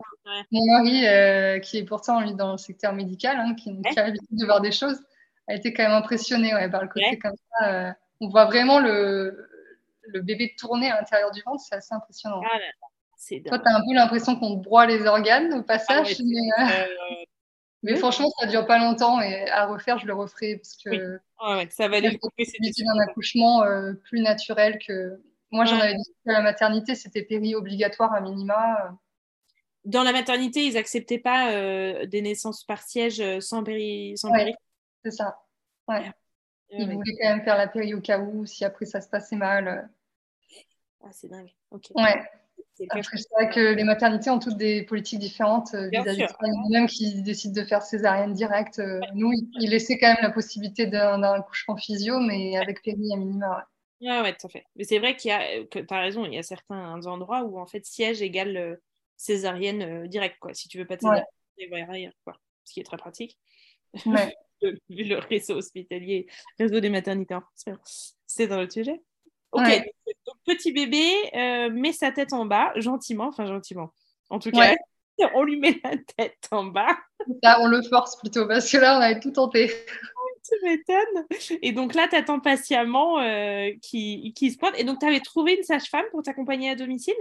Mon 0.52 0.66
mari, 0.66 1.60
qui 1.60 1.78
est 1.78 1.84
pourtant 1.84 2.20
lui, 2.20 2.34
dans 2.34 2.52
le 2.52 2.58
secteur 2.58 2.94
médical, 2.94 3.36
hein, 3.36 3.54
qui, 3.54 3.70
a 3.96 4.04
l'habitude 4.04 4.38
de 4.38 4.46
voir 4.46 4.60
des 4.60 4.72
choses, 4.72 4.98
a 5.46 5.54
été 5.54 5.74
quand 5.74 5.82
même 5.82 5.92
impressionné 5.92 6.52
par 6.70 6.82
le 6.82 6.88
côté 6.88 7.18
comme 7.18 7.36
ça. 7.58 7.94
on 8.20 8.28
voit 8.28 8.46
vraiment 8.46 8.78
le, 8.78 9.50
le 10.06 10.22
bébé 10.22 10.54
tourner 10.56 10.90
à 10.90 10.98
l'intérieur 10.98 11.30
du 11.30 11.42
ventre, 11.42 11.60
c'est 11.60 11.74
assez 11.74 11.94
impressionnant. 11.94 12.40
Ah 12.42 12.58
Toi, 13.46 13.58
tu 13.58 13.68
as 13.68 13.76
un 13.76 13.80
peu 13.80 13.92
l'impression 13.92 14.36
qu'on 14.36 14.58
te 14.58 14.64
broie 14.64 14.86
les 14.86 15.04
organes 15.06 15.52
au 15.52 15.62
passage. 15.62 16.16
Ah 16.18 16.22
mais 16.24 17.26
franchement, 17.96 18.30
ça 18.38 18.46
dure 18.46 18.66
pas 18.66 18.78
longtemps 18.78 19.20
et 19.20 19.48
à 19.50 19.66
refaire, 19.66 19.98
je 19.98 20.06
le 20.06 20.14
referai 20.14 20.56
parce 20.56 20.76
que 20.76 21.20
ça 21.70 21.88
va 21.88 21.96
aller 21.96 22.18
C'est 22.38 22.84
un 22.86 22.98
accouchement 23.08 23.62
euh, 23.62 23.94
plus 24.04 24.20
naturel 24.20 24.78
que. 24.78 25.20
Moi, 25.52 25.64
j'en 25.64 25.80
avais 25.80 25.94
dit 25.94 26.12
à 26.28 26.32
la 26.32 26.42
maternité, 26.42 26.94
c'était 26.94 27.22
péri 27.22 27.56
obligatoire 27.56 28.14
à 28.14 28.20
minima. 28.20 28.96
Dans 29.84 30.04
la 30.04 30.12
maternité, 30.12 30.64
ils 30.64 30.76
acceptaient 30.76 31.18
pas 31.18 31.52
euh, 31.52 32.06
des 32.06 32.22
naissances 32.22 32.62
par 32.62 32.82
siège 32.82 33.20
euh, 33.20 33.40
sans 33.40 33.64
péri. 33.64 34.16
Sans 34.16 34.30
péri? 34.30 34.54
C'est 35.04 35.10
ça. 35.10 35.40
Ouais. 35.88 36.12
Ils 36.70 36.84
voulaient 36.84 37.16
quand 37.20 37.28
même 37.30 37.42
faire 37.42 37.56
la 37.56 37.66
péri 37.66 37.94
au 37.94 38.00
cas 38.00 38.20
où, 38.20 38.46
si 38.46 38.64
après 38.64 38.86
ça 38.86 39.00
se 39.00 39.08
passait 39.08 39.34
mal. 39.34 39.90
Ah, 41.02 41.08
c'est 41.10 41.28
dingue. 41.28 41.50
Ok. 41.72 41.90
Ouais. 41.96 42.22
Après, 42.88 43.18
c'est 43.18 43.28
vrai 43.32 43.50
que 43.50 43.74
les 43.74 43.84
maternités 43.84 44.30
ont 44.30 44.38
toutes 44.38 44.56
des 44.56 44.82
politiques 44.84 45.18
différentes 45.18 45.74
euh, 45.74 45.88
vis-à-vis 45.88 46.22
de 46.22 46.72
même 46.72 46.86
qui 46.86 47.22
décident 47.22 47.60
de 47.60 47.66
faire 47.66 47.82
césarienne 47.82 48.32
directe. 48.32 48.78
Euh, 48.78 49.00
nous, 49.14 49.32
ils 49.60 49.70
laissaient 49.70 49.98
quand 49.98 50.08
même 50.08 50.22
la 50.22 50.30
possibilité 50.30 50.86
d'un 50.86 51.22
accouchement 51.22 51.76
physio, 51.76 52.18
mais 52.20 52.56
avec 52.56 52.82
péri 52.82 53.12
à 53.12 53.16
minima. 53.16 53.68
Ouais. 54.00 54.20
ouais, 54.20 54.34
tout 54.34 54.46
à 54.46 54.50
fait. 54.50 54.64
Mais 54.76 54.84
c'est 54.84 54.98
vrai 54.98 55.16
qu'il 55.16 55.30
y 55.30 55.32
a, 55.32 55.64
que 55.64 55.78
tu 55.78 55.94
as 55.94 56.00
raison, 56.00 56.24
il 56.24 56.34
y 56.34 56.38
a 56.38 56.42
certains 56.42 57.04
endroits 57.06 57.42
où 57.42 57.58
en 57.58 57.66
fait 57.66 57.84
siège 57.84 58.22
égale 58.22 58.56
euh, 58.56 58.76
césarienne 59.16 60.06
directe, 60.06 60.38
quoi. 60.40 60.54
Si 60.54 60.68
tu 60.68 60.78
veux 60.78 60.86
pas 60.86 60.96
de 60.96 61.02
césarienne, 61.58 62.12
quoi. 62.24 62.34
Ce 62.64 62.72
qui 62.72 62.80
est 62.80 62.84
très 62.84 62.96
pratique. 62.96 63.38
Ouais. 64.06 64.34
Vu 64.90 65.04
le 65.04 65.18
réseau 65.18 65.56
hospitalier, 65.56 66.26
réseau 66.58 66.80
des 66.80 66.90
maternités 66.90 67.34
en 67.34 67.40
France. 67.40 68.16
C'est 68.26 68.46
dans 68.46 68.60
le 68.60 68.68
sujet. 68.68 69.00
Ok, 69.52 69.84
donc, 70.26 70.36
petit 70.44 70.72
bébé 70.72 71.12
euh, 71.34 71.70
met 71.70 71.92
sa 71.92 72.12
tête 72.12 72.32
en 72.32 72.44
bas, 72.46 72.72
gentiment, 72.76 73.26
enfin 73.28 73.46
gentiment. 73.46 73.92
En 74.28 74.38
tout 74.38 74.50
cas, 74.50 74.74
on 75.34 75.42
lui 75.42 75.58
met 75.58 75.80
la 75.82 75.96
tête 76.16 76.48
en 76.50 76.64
bas. 76.64 76.96
Là, 77.42 77.60
on 77.60 77.66
le 77.66 77.82
force 77.82 78.16
plutôt, 78.16 78.46
parce 78.46 78.70
que 78.70 78.78
là, 78.78 78.96
on 78.96 79.00
avait 79.00 79.18
tout 79.18 79.32
tenté. 79.32 79.68
tu 80.44 80.64
m'étonnes. 80.64 81.26
Et 81.62 81.72
donc 81.72 81.94
là, 81.94 82.06
tu 82.08 82.16
attends 82.16 82.40
patiemment 82.40 83.18
euh, 83.20 83.70
qu'il 83.82 84.32
qui 84.34 84.50
se 84.50 84.58
pointe. 84.58 84.74
Et 84.78 84.84
donc, 84.84 85.00
tu 85.00 85.06
avais 85.06 85.20
trouvé 85.20 85.56
une 85.56 85.64
sage-femme 85.64 86.06
pour 86.12 86.22
t'accompagner 86.22 86.70
à 86.70 86.76
domicile? 86.76 87.14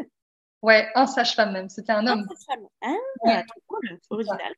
Ouais, 0.62 0.88
un 0.94 1.08
sage-femme 1.08 1.54
même. 1.54 1.70
C'était 1.70 1.94
un 1.94 2.06
homme. 2.06 2.28
Un 2.30 2.36
sage-femme. 2.36 2.68
Ah, 2.82 2.96
ouais. 3.26 3.46
cool, 3.68 4.00
original. 4.12 4.54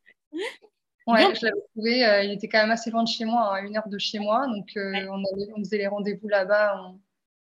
Ouais, 1.08 1.34
je 1.36 1.46
l'avais 1.46 1.62
trouvé. 1.74 2.06
Euh, 2.06 2.24
il 2.24 2.32
était 2.32 2.48
quand 2.48 2.60
même 2.60 2.72
assez 2.72 2.92
loin 2.92 3.04
de 3.04 3.08
chez 3.08 3.26
moi, 3.26 3.56
à 3.56 3.62
une 3.62 3.78
heure 3.78 3.88
de 3.88 3.98
chez 3.98 4.20
moi. 4.20 4.46
Donc, 4.48 4.72
on, 4.76 5.24
on, 5.56 5.58
faisait 5.60 5.78
les 5.78 5.88
rendez-vous 5.88 6.28
là-bas. 6.28 6.80
On 6.84 7.00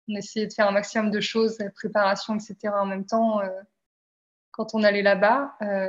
on 0.08 0.16
essayait 0.16 0.46
de 0.46 0.52
faire 0.52 0.68
un 0.68 0.72
maximum 0.72 1.10
de 1.10 1.20
choses, 1.20 1.58
la 1.58 1.70
préparation, 1.70 2.34
etc. 2.34 2.74
en 2.74 2.86
même 2.86 3.06
temps 3.06 3.40
euh, 3.40 3.48
quand 4.50 4.74
on 4.74 4.82
allait 4.82 5.02
là-bas. 5.02 5.54
Euh, 5.62 5.88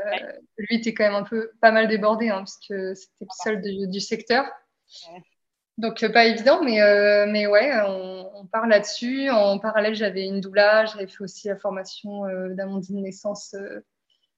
lui 0.58 0.78
était 0.78 0.94
quand 0.94 1.06
même 1.06 1.16
un 1.16 1.24
peu 1.24 1.52
pas 1.62 1.72
mal 1.72 1.88
débordé 1.88 2.30
hein, 2.30 2.40
parce 2.40 2.60
que 2.68 2.94
c'était 2.94 3.26
le 3.26 3.44
seul 3.44 3.90
du, 3.90 4.00
secteur. 4.00 4.46
Donc 5.78 6.04
euh, 6.04 6.10
pas 6.12 6.26
évident, 6.26 6.64
mais, 6.64 6.80
mais 7.28 7.48
ouais, 7.48 7.72
on, 7.86 8.46
part 8.52 8.68
là-dessus. 8.68 9.30
En 9.30 9.60
parallèle, 9.60 9.96
j'avais 9.96 10.26
une 10.26 10.42
doula, 10.42 10.86
j'avais 10.86 11.08
fait 11.08 11.24
aussi 11.24 11.48
la 11.48 11.58
formation 11.58 12.24
d'Amandine 12.56 13.04
Naissance 13.04 13.56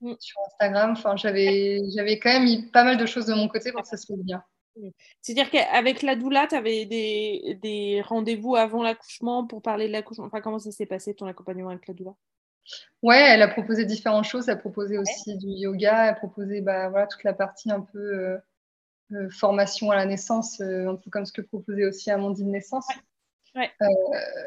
mm. 0.02 0.14
sur 0.20 0.42
Instagram. 0.48 0.92
Enfin, 0.92 1.16
j'avais, 1.16 1.80
j'avais 1.96 2.20
quand 2.20 2.32
même 2.32 2.44
mis 2.44 2.70
pas 2.72 2.84
mal 2.84 2.98
de 2.98 3.06
choses 3.06 3.26
de 3.26 3.34
mon 3.34 3.48
côté 3.48 3.72
pour 3.72 3.82
que 3.82 3.88
ça 3.88 3.98
se 3.98 4.08
passe 4.08 4.24
bien. 4.24 4.44
C'est-à-dire 5.22 5.50
qu'avec 5.50 6.02
la 6.02 6.16
doula, 6.16 6.48
tu 6.48 6.56
avais 6.56 6.86
des, 6.86 7.58
des 7.62 8.02
rendez-vous 8.02 8.56
avant 8.56 8.84
l'accouchement 8.84 9.46
pour 9.46 9.62
parler 9.62 9.88
de 9.88 9.94
l'accouchement? 9.94 10.26
Enfin, 10.26 10.42
comment 10.42 10.60
ça 10.60 10.72
s'est 10.72 10.86
passé 10.86 11.14
ton 11.14 11.26
accompagnement 11.26 11.70
avec 11.70 11.88
la 11.88 11.94
doula? 11.94 12.16
Ouais, 13.02 13.20
elle 13.20 13.42
a 13.42 13.48
proposé 13.48 13.86
différentes 13.86 14.26
choses. 14.26 14.50
Elle 14.50 14.56
a 14.56 14.58
proposé 14.58 14.98
aussi 14.98 15.38
du 15.38 15.48
yoga. 15.48 16.04
Elle 16.04 16.10
a 16.10 16.14
proposé 16.14 16.62
bah, 16.62 16.90
voilà, 16.90 17.08
toute 17.08 17.24
la 17.24 17.34
partie 17.34 17.72
un 17.72 17.82
peu 17.82 18.00
euh, 18.00 18.38
euh, 19.14 19.30
formation 19.30 19.92
à 19.92 19.96
la 19.96 20.06
naissance, 20.06 20.60
euh, 20.62 20.90
un 20.90 20.96
peu 20.96 21.10
comme 21.10 21.26
ce 21.26 21.34
que 21.34 21.42
proposait 21.42 21.86
aussi 21.86 22.12
Amandine 22.12 22.52
Naissance. 22.52 22.88
Ouais. 23.56 23.72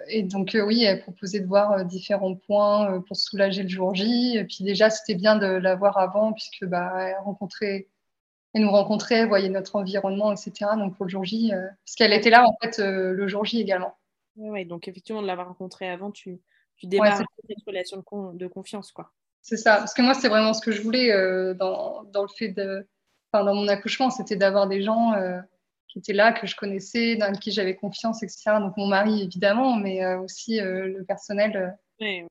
et 0.09 0.23
donc, 0.23 0.57
oui, 0.65 0.85
elle 0.85 1.03
proposait 1.03 1.41
de 1.41 1.47
voir 1.47 1.85
différents 1.85 2.37
points 2.37 3.01
pour 3.01 3.17
soulager 3.17 3.65
le 3.65 3.69
jour 3.69 3.95
J. 3.95 4.37
Et 4.37 4.45
puis, 4.45 4.63
déjà, 4.63 4.91
c'était 4.91 5.17
bien 5.17 5.37
de 5.37 5.47
la 5.47 5.75
voir 5.75 5.99
avant, 5.99 6.33
puisque 6.33 6.65
bah, 6.67 6.93
elle 6.99 7.25
rencontrait 7.25 7.89
et 8.55 8.61
nous 8.61 8.71
rencontrer, 8.71 9.27
voyait 9.27 9.49
notre 9.49 9.77
environnement, 9.77 10.33
etc. 10.33 10.71
Donc 10.77 10.97
pour 10.97 11.07
le 11.07 11.11
jour 11.11 11.25
J, 11.25 11.53
euh, 11.53 11.67
parce 11.85 11.95
qu'elle 11.97 12.13
était 12.13 12.31
là 12.31 12.45
en 12.47 12.57
fait 12.63 12.79
euh, 12.81 13.13
le 13.13 13.27
jour 13.27 13.45
J 13.45 13.61
également. 13.61 13.97
Oui, 14.37 14.65
donc 14.67 14.89
effectivement 14.89 15.23
de 15.23 15.27
l'avoir 15.27 15.49
rencontrée 15.49 15.89
avant, 15.89 16.11
tu, 16.11 16.41
tu 16.77 16.87
démarres 16.87 17.19
cette 17.19 17.67
relation 17.67 18.03
de, 18.35 18.47
confiance, 18.47 18.93
quoi. 18.93 19.13
C'est 19.41 19.57
ça, 19.57 19.77
parce 19.77 19.95
que 19.95 20.03
moi 20.03 20.15
c'est 20.15 20.29
vraiment 20.29 20.55
ce 20.55 20.61
que 20.63 20.73
je 20.73 20.83
voulais 20.83 21.13
euh, 21.13 21.55
dans, 21.55 22.05
dans, 22.05 22.23
le 22.23 22.29
fait 22.29 22.49
de, 22.49 22.87
enfin 23.33 23.45
dans 23.45 23.55
mon 23.55 23.69
accouchement, 23.69 24.11
c'était 24.11 24.37
d'avoir 24.37 24.69
des 24.69 24.83
gens 24.83 25.13
qui 25.89 25.99
étaient 25.99 26.13
là, 26.13 26.33
que 26.33 26.47
je 26.47 26.57
connaissais, 26.57 27.17
dans 27.17 27.33
qui 27.33 27.51
j'avais 27.51 27.75
confiance, 27.75 28.23
etc. 28.23 28.59
Donc 28.61 28.77
mon 28.77 28.87
mari 28.87 29.23
évidemment, 29.23 29.77
mais 29.77 30.05
aussi 30.17 30.61
le 30.61 31.05
personnel. 31.05 31.77
Oui. 32.01 32.25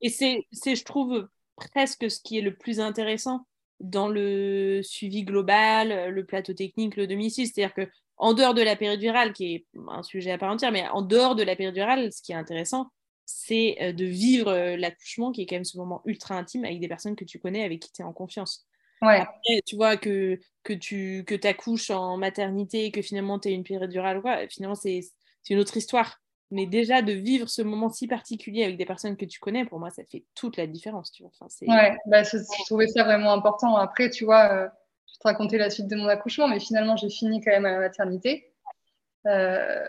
Et 0.00 0.10
c'est, 0.10 0.44
je 0.52 0.84
trouve, 0.84 1.28
presque 1.56 2.10
ce 2.10 2.20
qui 2.20 2.38
est 2.38 2.42
le 2.42 2.54
plus 2.54 2.80
intéressant 2.80 3.46
dans 3.80 4.08
le 4.08 4.80
suivi 4.82 5.24
global, 5.24 6.10
le 6.10 6.24
plateau 6.24 6.54
technique, 6.54 6.96
le 6.96 7.06
domicile. 7.06 7.46
C'est-à-dire 7.46 7.74
que 7.74 7.88
en 8.18 8.32
dehors 8.32 8.54
de 8.54 8.62
la 8.62 8.76
péridurale, 8.76 9.32
qui 9.32 9.54
est 9.54 9.66
un 9.88 10.02
sujet 10.02 10.30
à 10.30 10.38
part 10.38 10.50
entière, 10.50 10.72
mais 10.72 10.88
en 10.88 11.02
dehors 11.02 11.34
de 11.34 11.42
la 11.42 11.54
péridurale, 11.54 12.12
ce 12.12 12.22
qui 12.22 12.32
est 12.32 12.36
intéressant, 12.36 12.90
c'est 13.26 13.76
euh, 13.80 13.92
de 13.92 14.04
vivre 14.04 14.48
euh, 14.48 14.76
l'accouchement, 14.76 15.32
qui 15.32 15.42
est 15.42 15.46
quand 15.46 15.56
même 15.56 15.64
ce 15.64 15.76
moment 15.76 16.00
ultra 16.06 16.36
intime 16.36 16.64
avec 16.64 16.80
des 16.80 16.88
personnes 16.88 17.16
que 17.16 17.24
tu 17.24 17.38
connais, 17.38 17.64
avec 17.64 17.80
qui 17.80 17.92
tu 17.92 18.02
es 18.02 18.04
en 18.04 18.12
confiance. 18.12 18.66
Ouais. 19.02 19.20
Après, 19.20 19.60
tu 19.66 19.76
vois, 19.76 19.96
que, 19.96 20.40
que 20.62 20.72
tu 20.72 21.24
que 21.26 21.46
accouches 21.46 21.90
en 21.90 22.16
maternité 22.16 22.86
et 22.86 22.90
que 22.90 23.02
finalement 23.02 23.38
tu 23.38 23.48
es 23.48 23.52
une 23.52 23.64
péridurale, 23.64 24.22
finalement, 24.48 24.74
c'est 24.74 25.02
une 25.50 25.58
autre 25.58 25.76
histoire. 25.76 26.18
Mais 26.50 26.66
déjà, 26.66 27.02
de 27.02 27.12
vivre 27.12 27.48
ce 27.48 27.62
moment 27.62 27.88
si 27.90 28.06
particulier 28.06 28.62
avec 28.62 28.76
des 28.76 28.86
personnes 28.86 29.16
que 29.16 29.24
tu 29.24 29.40
connais, 29.40 29.64
pour 29.64 29.80
moi, 29.80 29.90
ça 29.90 30.04
fait 30.04 30.24
toute 30.34 30.56
la 30.56 30.66
différence. 30.66 31.10
Tu 31.10 31.24
vois. 31.24 31.32
Enfin, 31.40 31.46
ouais, 31.66 31.96
bah, 32.06 32.22
je, 32.22 32.38
trouvais 32.66 32.86
ça 32.86 33.02
vraiment 33.02 33.32
important. 33.32 33.76
Après, 33.76 34.10
tu 34.10 34.24
vois, 34.24 34.52
euh, 34.52 34.68
je 35.06 35.12
vais 35.14 35.18
te 35.20 35.28
raconter 35.28 35.58
la 35.58 35.70
suite 35.70 35.88
de 35.88 35.96
mon 35.96 36.06
accouchement, 36.06 36.46
mais 36.46 36.60
finalement, 36.60 36.96
j'ai 36.96 37.10
fini 37.10 37.40
quand 37.40 37.50
même 37.50 37.66
à 37.66 37.72
la 37.72 37.80
maternité. 37.80 38.52
Euh, 39.26 39.84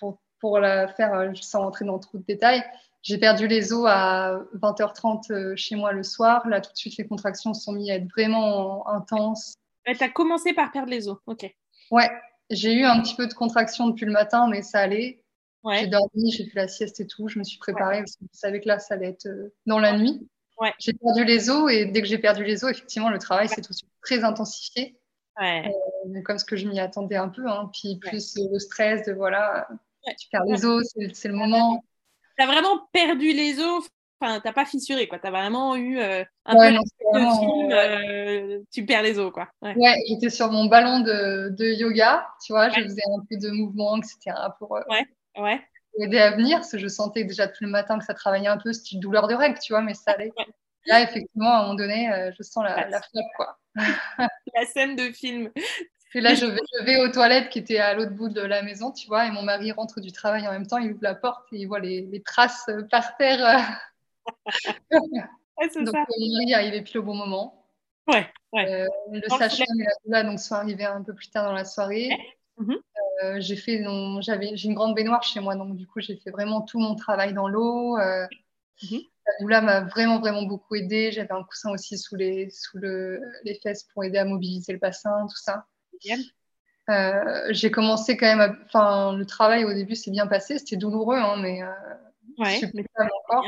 pour, 0.00 0.18
pour, 0.40 0.58
la 0.58 0.88
faire, 0.88 1.14
euh, 1.14 1.30
sans 1.40 1.60
rentrer 1.60 1.84
dans 1.84 2.00
trop 2.00 2.18
de 2.18 2.24
détails, 2.24 2.64
j'ai 3.02 3.18
perdu 3.18 3.46
les 3.46 3.72
os 3.72 3.86
à 3.88 4.40
20h30 4.54 5.54
chez 5.54 5.76
moi 5.76 5.92
le 5.92 6.02
soir. 6.02 6.48
Là, 6.48 6.60
tout 6.60 6.72
de 6.72 6.76
suite, 6.76 6.96
les 6.96 7.06
contractions 7.06 7.54
sont 7.54 7.72
mises 7.72 7.90
à 7.90 7.94
être 7.94 8.08
vraiment 8.08 8.88
intenses. 8.88 9.54
tu 9.86 9.92
as 10.02 10.08
commencé 10.08 10.54
par 10.54 10.72
perdre 10.72 10.90
les 10.90 11.06
os, 11.06 11.18
ok. 11.26 11.54
Ouais, 11.92 12.10
j'ai 12.50 12.74
eu 12.74 12.84
un 12.84 13.00
petit 13.00 13.14
peu 13.14 13.28
de 13.28 13.34
contractions 13.34 13.88
depuis 13.88 14.06
le 14.06 14.12
matin, 14.12 14.48
mais 14.48 14.62
ça 14.62 14.80
allait. 14.80 15.23
J'ai 15.72 15.86
dormi, 15.86 16.30
j'ai 16.30 16.44
fait 16.44 16.56
la 16.60 16.68
sieste 16.68 17.00
et 17.00 17.06
tout. 17.06 17.28
Je 17.28 17.38
me 17.38 17.44
suis 17.44 17.58
préparée 17.58 17.98
parce 17.98 18.16
que 18.16 18.24
je 18.32 18.38
savais 18.38 18.60
que 18.60 18.68
là, 18.68 18.78
ça 18.78 18.94
allait 18.94 19.08
être 19.08 19.26
euh, 19.26 19.52
dans 19.66 19.78
la 19.78 19.96
nuit. 19.96 20.28
J'ai 20.78 20.92
perdu 20.92 21.24
les 21.24 21.50
os 21.50 21.70
et 21.70 21.86
dès 21.86 22.00
que 22.00 22.06
j'ai 22.06 22.18
perdu 22.18 22.44
les 22.44 22.64
os, 22.64 22.70
effectivement, 22.70 23.10
le 23.10 23.18
travail 23.18 23.48
s'est 23.48 23.60
tout 23.60 23.72
de 23.72 23.76
suite 23.76 23.90
très 24.02 24.24
intensifié. 24.24 24.96
Euh, 25.40 26.22
comme 26.24 26.38
ce 26.38 26.44
que 26.44 26.56
je 26.56 26.68
m'y 26.68 26.78
attendais 26.78 27.16
un 27.16 27.28
peu. 27.28 27.48
Hein. 27.48 27.70
Puis 27.72 27.98
plus 27.98 28.36
le 28.36 28.58
stress 28.58 29.04
de 29.06 29.12
voilà, 29.12 29.66
tu 30.18 30.28
perds 30.30 30.44
les 30.44 30.64
os, 30.64 30.86
c'est 31.12 31.28
le 31.28 31.34
moment. 31.34 31.82
Tu 32.36 32.44
as 32.44 32.46
vraiment 32.46 32.86
perdu 32.92 33.32
les 33.32 33.58
os 33.60 33.88
Enfin, 34.20 34.40
t'as 34.40 34.52
pas 34.52 34.64
fissuré, 34.64 35.08
quoi. 35.08 35.18
T'as 35.18 35.32
vraiment 35.32 35.74
eu 35.74 35.98
euh, 35.98 36.24
un 36.46 36.54
peu 36.54 36.72
de 36.72 37.28
film, 38.54 38.64
tu 38.72 38.86
perds 38.86 39.02
les 39.02 39.18
os, 39.18 39.32
quoi. 39.32 39.48
Ouais, 39.60 39.74
j'étais 40.08 40.30
sur 40.30 40.50
mon 40.50 40.66
ballon 40.66 41.00
de, 41.00 41.50
de, 41.50 41.66
yoga, 41.72 42.26
tu 42.44 42.52
vois, 42.52 42.70
je 42.70 42.80
faisais 42.80 43.02
un 43.12 43.24
peu 43.28 43.36
de 43.36 43.50
mouvement, 43.50 43.98
etc. 43.98 44.36
pour, 44.58 44.70
ouais. 44.70 45.04
Ouais. 45.36 45.60
aider 45.98 46.18
à 46.18 46.32
venir, 46.32 46.58
parce 46.58 46.72
que 46.72 46.78
je 46.78 46.88
sentais 46.88 47.24
déjà 47.24 47.48
tout 47.48 47.64
le 47.64 47.70
matin 47.70 47.98
que 47.98 48.04
ça 48.04 48.14
travaillait 48.14 48.48
un 48.48 48.58
peu, 48.58 48.70
une 48.92 49.00
douleur 49.00 49.28
de 49.28 49.34
règle, 49.34 49.58
tu 49.58 49.72
vois, 49.72 49.82
mais 49.82 49.94
ça 49.94 50.12
allait. 50.12 50.32
Là, 50.86 51.00
effectivement, 51.00 51.50
à 51.50 51.58
un 51.58 51.62
moment 51.62 51.74
donné, 51.74 52.12
euh, 52.12 52.30
je 52.36 52.42
sens 52.42 52.62
la, 52.62 52.88
la 52.88 53.00
quoi. 53.36 53.58
la 54.54 54.66
scène 54.66 54.96
de 54.96 55.10
film. 55.12 55.50
Et 56.14 56.20
là, 56.20 56.34
je 56.34 56.46
vais, 56.46 56.60
je 56.78 56.84
vais, 56.84 56.96
aux 56.98 57.08
toilettes 57.08 57.48
qui 57.48 57.58
étaient 57.58 57.78
à 57.78 57.94
l'autre 57.94 58.12
bout 58.12 58.28
de 58.28 58.40
la 58.40 58.62
maison, 58.62 58.92
tu 58.92 59.08
vois, 59.08 59.26
et 59.26 59.30
mon 59.30 59.42
mari 59.42 59.72
rentre 59.72 60.00
du 60.00 60.12
travail 60.12 60.46
en 60.46 60.52
même 60.52 60.66
temps, 60.66 60.78
il 60.78 60.92
ouvre 60.92 61.02
la 61.02 61.14
porte 61.14 61.46
et 61.52 61.56
il 61.56 61.66
voit 61.66 61.80
les, 61.80 62.02
les 62.02 62.22
traces 62.22 62.66
euh, 62.68 62.82
par 62.82 63.16
terre. 63.16 63.80
ouais, 64.92 65.68
donc, 65.74 65.88
ça. 65.88 66.04
mon 66.08 66.32
mari 66.32 66.50
est 66.50 66.54
arrivé 66.54 66.82
pile 66.82 66.98
au 66.98 67.02
bon 67.02 67.14
moment. 67.14 67.66
Ouais, 68.06 68.26
ouais. 68.52 68.84
Euh, 68.84 68.88
le 69.10 69.28
sage-femme 69.28 69.80
et 69.80 69.84
la 69.84 69.92
doula 70.04 70.22
donc, 70.22 70.38
sont 70.38 70.54
arrivés 70.54 70.84
un 70.84 71.02
peu 71.02 71.14
plus 71.14 71.30
tard 71.30 71.44
dans 71.44 71.52
la 71.52 71.64
soirée. 71.64 72.10
Mhm. 72.58 72.78
Euh, 73.22 73.40
j'ai 73.40 73.56
fait, 73.56 73.84
j'avais, 74.20 74.56
j'ai 74.56 74.68
une 74.68 74.74
grande 74.74 74.94
baignoire 74.94 75.22
chez 75.22 75.40
moi, 75.40 75.54
donc 75.54 75.76
du 75.76 75.86
coup 75.86 76.00
j'ai 76.00 76.16
fait 76.16 76.30
vraiment 76.30 76.62
tout 76.62 76.78
mon 76.78 76.94
travail 76.94 77.32
dans 77.32 77.48
l'eau. 77.48 77.96
Euh, 77.98 78.26
mhm. 78.82 79.00
La 79.26 79.32
doula 79.40 79.60
m'a 79.62 79.80
vraiment 79.82 80.20
vraiment 80.20 80.42
beaucoup 80.42 80.74
aidé. 80.74 81.10
J'avais 81.12 81.32
un 81.32 81.42
coussin 81.44 81.70
aussi 81.70 81.96
sous 81.96 82.16
les 82.16 82.50
sous 82.50 82.78
le, 82.78 83.20
les 83.44 83.54
fesses 83.54 83.84
pour 83.84 84.04
aider 84.04 84.18
à 84.18 84.24
mobiliser 84.24 84.72
le 84.72 84.78
bassin, 84.78 85.26
tout 85.28 85.36
ça. 85.36 85.66
Euh, 86.90 87.46
j'ai 87.50 87.70
commencé 87.70 88.18
quand 88.18 88.36
même, 88.36 88.58
enfin 88.66 89.16
le 89.16 89.24
travail 89.24 89.64
au 89.64 89.72
début 89.72 89.94
s'est 89.94 90.10
bien 90.10 90.26
passé, 90.26 90.58
c'était 90.58 90.76
douloureux, 90.76 91.16
hein, 91.16 91.36
mais 91.40 91.62
ouais, 92.38 92.60
encore. 93.24 93.44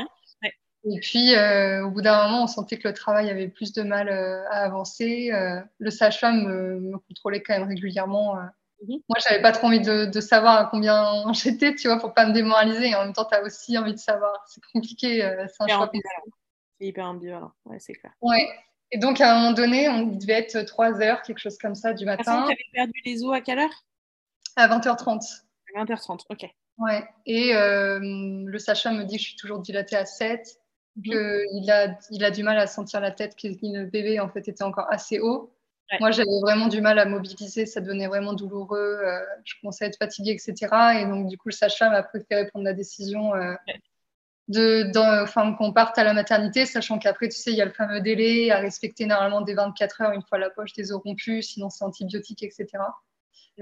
Et 0.89 0.99
puis, 1.01 1.35
au 1.83 1.91
bout 1.91 2.01
d'un 2.01 2.23
moment, 2.23 2.43
on 2.43 2.47
sentait 2.47 2.79
que 2.79 2.87
le 2.87 2.93
travail 2.95 3.29
avait 3.29 3.49
plus 3.49 3.73
de 3.73 3.83
mal 3.83 4.09
à 4.09 4.63
avancer. 4.63 5.29
le 5.77 5.91
sage-femme 5.91 6.47
me, 6.47 6.79
me, 6.79 6.97
contrôlait 6.97 7.43
quand 7.43 7.53
même 7.53 7.67
régulièrement. 7.67 8.39
Moi, 8.85 9.17
j'avais 9.27 9.41
pas 9.41 9.51
trop 9.51 9.67
envie 9.67 9.81
de, 9.81 10.21
savoir 10.21 10.57
à 10.57 10.65
combien 10.65 11.23
j'étais, 11.33 11.75
tu 11.75 11.87
vois, 11.87 11.99
pour 11.99 12.13
pas 12.13 12.25
me 12.25 12.33
démoraliser. 12.33 12.89
Et 12.89 12.95
en 12.95 13.05
même 13.05 13.13
temps, 13.13 13.25
tu 13.25 13.35
as 13.35 13.43
aussi 13.43 13.77
envie 13.77 13.93
de 13.93 13.99
savoir. 13.99 14.33
C'est 14.47 14.61
compliqué, 14.73 15.23
euh, 15.23 15.45
c'est 15.47 15.63
un 15.63 15.67
choix. 15.67 15.91
C'est 16.79 16.85
hyper 16.85 17.07
ambivalent, 17.07 17.51
ouais, 17.65 17.79
c'est 17.79 17.93
clair. 17.93 18.13
Ouais. 18.21 18.47
Et 18.91 18.99
donc, 18.99 19.19
à 19.19 19.33
un 19.33 19.39
moment 19.39 19.51
donné, 19.51 19.89
on 19.89 20.05
devait 20.05 20.33
être 20.33 20.61
3 20.61 21.01
heures, 21.01 21.21
quelque 21.23 21.39
chose 21.39 21.57
comme 21.57 21.75
ça, 21.75 21.93
du 21.93 22.05
matin. 22.05 22.45
Tu 22.45 22.53
avais 22.53 22.57
perdu 22.71 23.01
les 23.03 23.23
os 23.23 23.33
à 23.33 23.41
quelle 23.41 23.59
heure? 23.59 23.83
À 24.55 24.67
20h30. 24.67 25.41
À 25.75 25.83
20h30, 25.83 26.21
ok. 26.29 26.45
Ouais. 26.77 27.03
Et 27.25 27.55
euh, 27.55 27.99
le 27.99 28.59
sachet 28.59 28.91
me 28.91 29.03
dit 29.03 29.17
que 29.17 29.21
je 29.21 29.27
suis 29.29 29.37
toujours 29.37 29.59
dilatée 29.59 29.95
à 29.95 30.05
7, 30.05 30.47
mhm. 30.95 31.03
qu'il 31.03 31.71
a, 31.71 31.97
il 32.11 32.23
a 32.23 32.31
du 32.31 32.43
mal 32.43 32.59
à 32.59 32.67
sentir 32.67 33.01
la 33.01 33.11
tête, 33.11 33.35
que 33.35 33.47
le 33.47 33.85
bébé, 33.85 34.19
en 34.19 34.29
fait, 34.29 34.47
était 34.47 34.63
encore 34.63 34.85
assez 34.89 35.19
haut. 35.19 35.51
Moi, 35.99 36.11
j'avais 36.11 36.39
vraiment 36.41 36.67
du 36.67 36.81
mal 36.81 36.99
à 36.99 37.05
mobiliser, 37.05 37.65
ça 37.65 37.79
devenait 37.79 38.07
vraiment 38.07 38.33
douloureux, 38.33 38.99
euh, 39.03 39.19
je 39.45 39.55
commençais 39.61 39.85
à 39.85 39.87
être 39.87 39.97
fatiguée, 39.97 40.31
etc. 40.31 40.99
Et 40.99 41.05
donc, 41.05 41.27
du 41.27 41.37
coup, 41.37 41.47
le 41.49 41.53
sage-femme 41.53 41.93
a 41.93 42.03
préféré 42.03 42.47
prendre 42.47 42.65
la 42.65 42.73
décision 42.73 43.33
euh, 43.35 43.53
de, 44.49 44.91
enfin, 45.23 45.53
qu'on 45.53 45.71
parte 45.71 45.97
à 45.97 46.03
la 46.03 46.13
maternité, 46.13 46.65
sachant 46.65 46.99
qu'après, 46.99 47.29
tu 47.29 47.37
sais, 47.37 47.51
il 47.51 47.57
y 47.57 47.61
a 47.61 47.65
le 47.65 47.71
fameux 47.71 48.01
délai 48.01 48.51
à 48.51 48.59
respecter 48.59 49.05
normalement 49.05 49.41
des 49.41 49.53
24 49.53 50.01
heures 50.01 50.11
une 50.11 50.23
fois 50.23 50.37
la 50.37 50.49
poche 50.49 50.73
des 50.73 50.91
os 50.91 51.01
rompus, 51.01 51.53
sinon 51.53 51.69
c'est 51.69 51.85
antibiotique, 51.85 52.43
etc. 52.43 52.67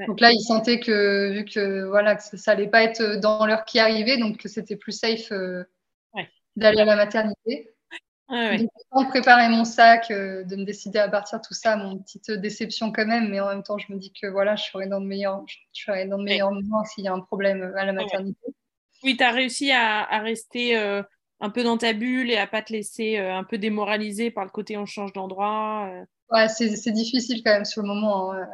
Donc 0.07 0.19
là, 0.19 0.31
il 0.31 0.41
sentait 0.41 0.79
que, 0.79 1.31
vu 1.31 1.45
que, 1.45 1.85
voilà, 1.85 2.15
que 2.15 2.38
ça 2.38 2.53
n'allait 2.53 2.67
pas 2.67 2.83
être 2.83 3.19
dans 3.19 3.45
l'heure 3.45 3.65
qui 3.65 3.79
arrivait, 3.79 4.17
donc 4.17 4.38
que 4.38 4.49
c'était 4.49 4.75
plus 4.75 4.91
safe 4.91 5.31
euh, 5.31 5.63
d'aller 6.55 6.81
à 6.81 6.85
la 6.85 6.95
maternité. 6.95 7.74
Ah 8.27 8.57
de 8.57 9.07
préparer 9.09 9.49
mon 9.49 9.65
sac, 9.65 10.09
euh, 10.09 10.43
de 10.43 10.55
me 10.55 10.63
décider 10.63 10.97
à 10.97 11.07
partir 11.07 11.41
tout 11.41 11.53
ça, 11.53 11.75
mon 11.75 11.99
petite 11.99 12.31
déception 12.31 12.91
quand 12.91 13.05
même, 13.05 13.29
mais 13.29 13.39
en 13.39 13.49
même 13.49 13.61
temps, 13.61 13.77
je 13.77 13.91
me 13.93 13.99
dis 13.99 14.11
que 14.19 14.27
voilà, 14.27 14.55
je 14.55 14.63
serai 14.63 14.88
dans 14.88 14.99
de 14.99 15.05
meilleurs, 15.05 15.43
je 15.47 15.83
serai 15.83 16.07
dans 16.07 16.17
de 16.17 16.23
meilleurs 16.23 16.51
moments 16.51 16.83
s'il 16.85 17.03
y 17.03 17.07
a 17.07 17.13
un 17.13 17.19
problème 17.19 17.61
euh, 17.61 17.77
à 17.77 17.85
la 17.85 17.93
maternité. 17.93 18.39
Oui, 19.03 19.15
tu 19.15 19.23
as 19.23 19.31
réussi 19.31 19.71
à, 19.71 20.19
rester 20.21 20.75
euh, 20.75 21.03
un 21.39 21.51
peu 21.51 21.63
dans 21.63 21.77
ta 21.77 21.93
bulle 21.93 22.31
et 22.31 22.38
à 22.38 22.47
pas 22.47 22.63
te 22.63 22.73
laisser 22.73 23.17
un 23.17 23.43
peu 23.43 23.59
démoraliser 23.59 24.31
par 24.31 24.43
le 24.43 24.49
côté 24.49 24.77
on 24.77 24.88
change 24.88 25.13
d'endroit. 25.13 25.91
Ouais, 26.31 26.47
c'est 26.47 26.91
difficile 26.91 27.43
quand 27.43 27.51
même 27.51 27.65
sur 27.65 27.83
le 27.83 27.89
moment. 27.89 28.33
Hein. 28.33 28.47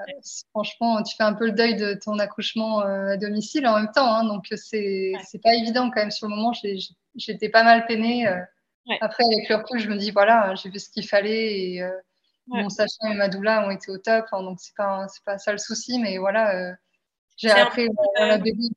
Franchement, 0.49 1.01
tu 1.03 1.15
fais 1.15 1.23
un 1.23 1.33
peu 1.33 1.45
le 1.45 1.51
deuil 1.53 1.77
de 1.77 1.93
ton 1.93 2.19
accouchement 2.19 2.79
à 2.79 3.15
domicile 3.15 3.65
en 3.65 3.77
même 3.77 3.91
temps, 3.95 4.13
hein, 4.13 4.25
donc 4.25 4.47
c'est 4.53 5.13
pas 5.41 5.53
évident 5.53 5.89
quand 5.89 6.01
même 6.01 6.11
sur 6.11 6.27
le 6.27 6.35
moment. 6.35 6.51
J'étais 7.15 7.47
pas 7.47 7.63
mal 7.63 7.85
peinée. 7.85 8.27
Après, 9.01 9.23
avec 9.23 9.49
le 9.49 9.55
recul, 9.55 9.79
je 9.79 9.89
me 9.89 9.97
dis, 9.97 10.11
voilà, 10.11 10.55
j'ai 10.55 10.71
fait 10.71 10.79
ce 10.79 10.89
qu'il 10.89 11.07
fallait 11.07 11.59
et 11.59 11.83
euh, 11.83 11.91
mon 12.47 12.69
sachant 12.69 13.11
et 13.11 13.15
ma 13.15 13.29
doula 13.29 13.65
ont 13.65 13.71
été 13.71 13.91
au 13.91 13.97
top. 13.97 14.25
Hein, 14.31 14.43
donc, 14.43 14.59
c'est 14.59 14.75
pas, 14.75 15.05
pas 15.25 15.37
ça 15.37 15.51
le 15.51 15.57
souci, 15.57 15.99
mais 15.99 16.17
voilà, 16.17 16.55
euh, 16.55 16.73
j'ai 17.37 17.51
appris 17.51 17.87
la 18.17 18.37
bébé. 18.37 18.69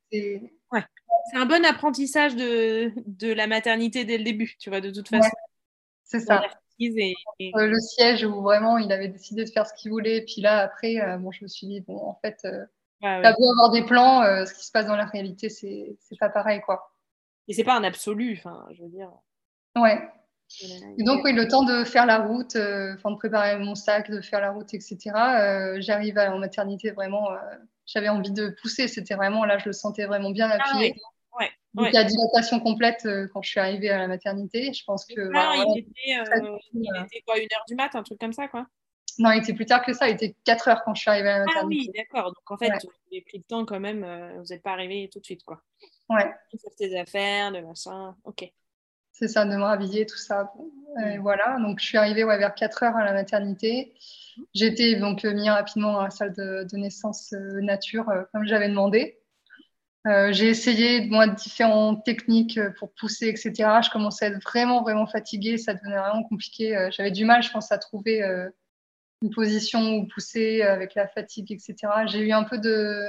C'est 1.31 1.38
un 1.38 1.47
bon 1.47 1.64
apprentissage 1.64 2.37
de, 2.37 2.93
de, 3.07 3.33
la 3.33 3.47
maternité 3.47 4.05
dès 4.05 4.19
le 4.19 4.25
début, 4.25 4.57
tu 4.59 4.69
vois, 4.69 4.83
de 4.83 4.90
toute 4.90 5.09
façon. 5.09 5.31
c'est 6.05 6.21
ça. 6.21 6.43
Euh, 6.81 7.67
le 7.67 7.79
siège 7.81 8.25
où 8.25 8.43
vraiment 8.43 8.77
il 8.77 8.93
avait 8.93 9.09
décidé 9.09 9.45
de 9.45 9.51
faire 9.51 9.67
ce 9.67 9.73
qu'il 9.73 9.90
voulait. 9.90 10.23
Puis 10.23 10.43
là, 10.43 10.59
après, 10.59 10.97
bon, 11.19 11.33
je 11.33 11.45
me 11.45 11.49
suis 11.49 11.67
dit, 11.67 11.81
bon, 11.81 11.97
en 11.97 12.19
fait, 12.21 12.40
ouais, 12.45 13.23
t'as 13.23 13.33
beau 13.33 13.51
avoir 13.53 13.71
des 13.71 13.85
plans, 13.85 14.23
ce 14.45 14.53
qui 14.53 14.67
se 14.67 14.71
passe 14.71 14.87
dans 14.87 14.97
la 14.97 15.07
réalité, 15.07 15.49
c'est 15.49 15.97
pas 16.21 16.29
pareil, 16.29 16.61
quoi. 16.61 16.93
Et 17.49 17.55
c'est 17.55 17.64
pas 17.64 17.77
un 17.77 17.85
absolu, 17.85 18.35
enfin, 18.38 18.67
je 18.73 18.83
veux 18.83 18.88
dire. 18.90 19.11
Ouais. 19.77 20.01
Et 20.99 21.03
donc, 21.03 21.25
oui, 21.25 21.33
le 21.33 21.49
temps 21.49 21.65
de 21.65 21.85
faire 21.85 22.07
la 22.07 22.19
route, 22.19 22.57
euh, 22.57 22.95
enfin 22.95 23.11
de 23.11 23.17
préparer 23.17 23.59
mon 23.59 23.75
sac, 23.75 24.11
de 24.11 24.21
faire 24.21 24.41
la 24.41 24.53
route, 24.53 24.73
etc. 24.73 24.99
Euh, 25.15 25.77
j'arrive 25.81 26.19
en 26.19 26.39
maternité 26.39 26.93
vraiment, 26.93 27.33
euh, 27.33 27.37
j'avais 27.87 28.09
envie 28.09 28.31
de 28.31 28.55
pousser. 28.61 28.87
C'était 28.89 29.15
vraiment, 29.15 29.45
là, 29.45 29.59
je 29.59 29.67
le 29.67 29.73
sentais 29.73 30.07
vraiment 30.07 30.31
bien 30.31 30.49
ah 30.51 30.57
appuyé. 30.57 30.95
ouais. 31.41 31.51
donc, 31.75 31.89
il 31.89 31.95
y 31.95 31.99
a 31.99 32.05
dilatation 32.05 32.61
complète 32.61 33.09
quand 33.33 33.43
je 33.43 33.51
suis 33.51 33.61
arrivée 33.61 33.91
à 33.91 33.99
la 33.99 34.07
maternité. 34.07 34.72
Je 34.72 34.85
pense 34.85 35.05
que. 35.07 35.12
il, 35.14 35.79
était, 35.79 37.20
quoi, 37.27 37.39
une 37.39 37.45
heure 37.45 37.64
du 37.66 37.75
mat, 37.75 37.95
un 37.95 38.03
truc 38.03 38.20
comme 38.20 38.33
ça, 38.33 38.47
quoi 38.47 38.66
Non, 39.18 39.33
il 39.33 39.43
était 39.43 39.55
plus 39.55 39.66
tard 39.66 39.85
que 39.85 39.93
ça. 39.93 40.09
Il 40.09 40.14
était 40.14 40.37
4 40.45 40.68
heures 40.68 40.83
quand 40.85 40.95
je 40.95 41.01
suis 41.01 41.11
arrivée 41.11 41.31
à 41.31 41.39
la 41.39 41.47
maternité. 41.47 41.87
Ah 41.89 41.91
oui, 41.93 41.99
d'accord. 41.99 42.27
Donc, 42.27 42.51
en 42.51 42.57
fait, 42.59 42.70
vous 42.70 42.91
avez 43.11 43.22
pris 43.22 43.39
le 43.39 43.45
temps 43.45 43.64
quand 43.64 43.81
même. 43.81 44.07
vous 44.39 44.45
n'êtes 44.51 44.62
pas 44.62 44.72
arrivé 44.72 45.11
tout 45.12 45.18
de 45.18 45.25
suite, 45.25 45.43
quoi. 45.43 45.61
Ouais. 46.11 46.31
Faire 46.51 46.77
tes 46.77 46.97
affaires, 46.97 47.51
de 47.51 47.61
machin. 47.61 48.14
Ok. 48.25 48.53
C'est 49.15 49.29
ça, 49.29 49.45
de 49.45 49.51
me 49.51 49.62
rhabiller, 49.62 50.07
tout 50.07 50.19
ça. 50.19 50.53
Mm. 50.97 51.19
voilà, 51.21 51.57
donc 51.61 51.79
je 51.79 51.87
suis 51.87 51.97
arrivée 51.97 52.25
ouais, 52.25 52.37
vers 52.37 52.55
4 52.55 52.83
heures 52.83 52.97
à 52.97 53.05
la 53.05 53.12
maternité. 53.12 53.95
J'étais 54.55 54.97
donc 54.97 55.25
euh, 55.25 55.33
mis 55.33 55.49
rapidement 55.49 55.93
dans 55.93 56.03
la 56.03 56.11
salle 56.11 56.35
de, 56.35 56.77
naissance 56.77 57.33
euh, 57.33 57.61
nature, 57.61 58.09
euh, 58.09 58.25
comme 58.33 58.45
j'avais 58.45 58.69
demandé. 58.69 59.21
j'ai 60.05 60.49
essayé 60.49 61.07
moi, 61.07 61.29
différentes 61.29 62.05
techniques 62.05 62.59
pour 62.79 62.93
pousser, 62.93 63.29
etc. 63.29 63.53
Je 63.85 63.91
commençais 63.91 64.27
à 64.27 64.29
être 64.29 64.43
vraiment, 64.43 64.83
vraiment 64.83 65.07
fatiguée. 65.07 65.59
Ça 65.59 65.75
devenait 65.75 65.97
vraiment 65.97 66.25
compliqué. 66.25 66.89
J'avais 66.91 67.12
du 67.12 67.25
mal, 67.25 67.43
je 67.43 67.51
pense, 67.51 67.73
à 67.73 67.79
trouver 67.79 68.21
une 69.23 69.31
position 69.31 69.95
où 69.95 70.07
pousser 70.07 70.61
avec 70.61 70.95
la 70.95 71.07
fatigue, 71.07 71.53
etc. 71.53 71.77
J'ai 72.07 72.19
eu 72.19 72.33
un 72.33 72.45
peu 72.45 72.59
de, 72.59 73.07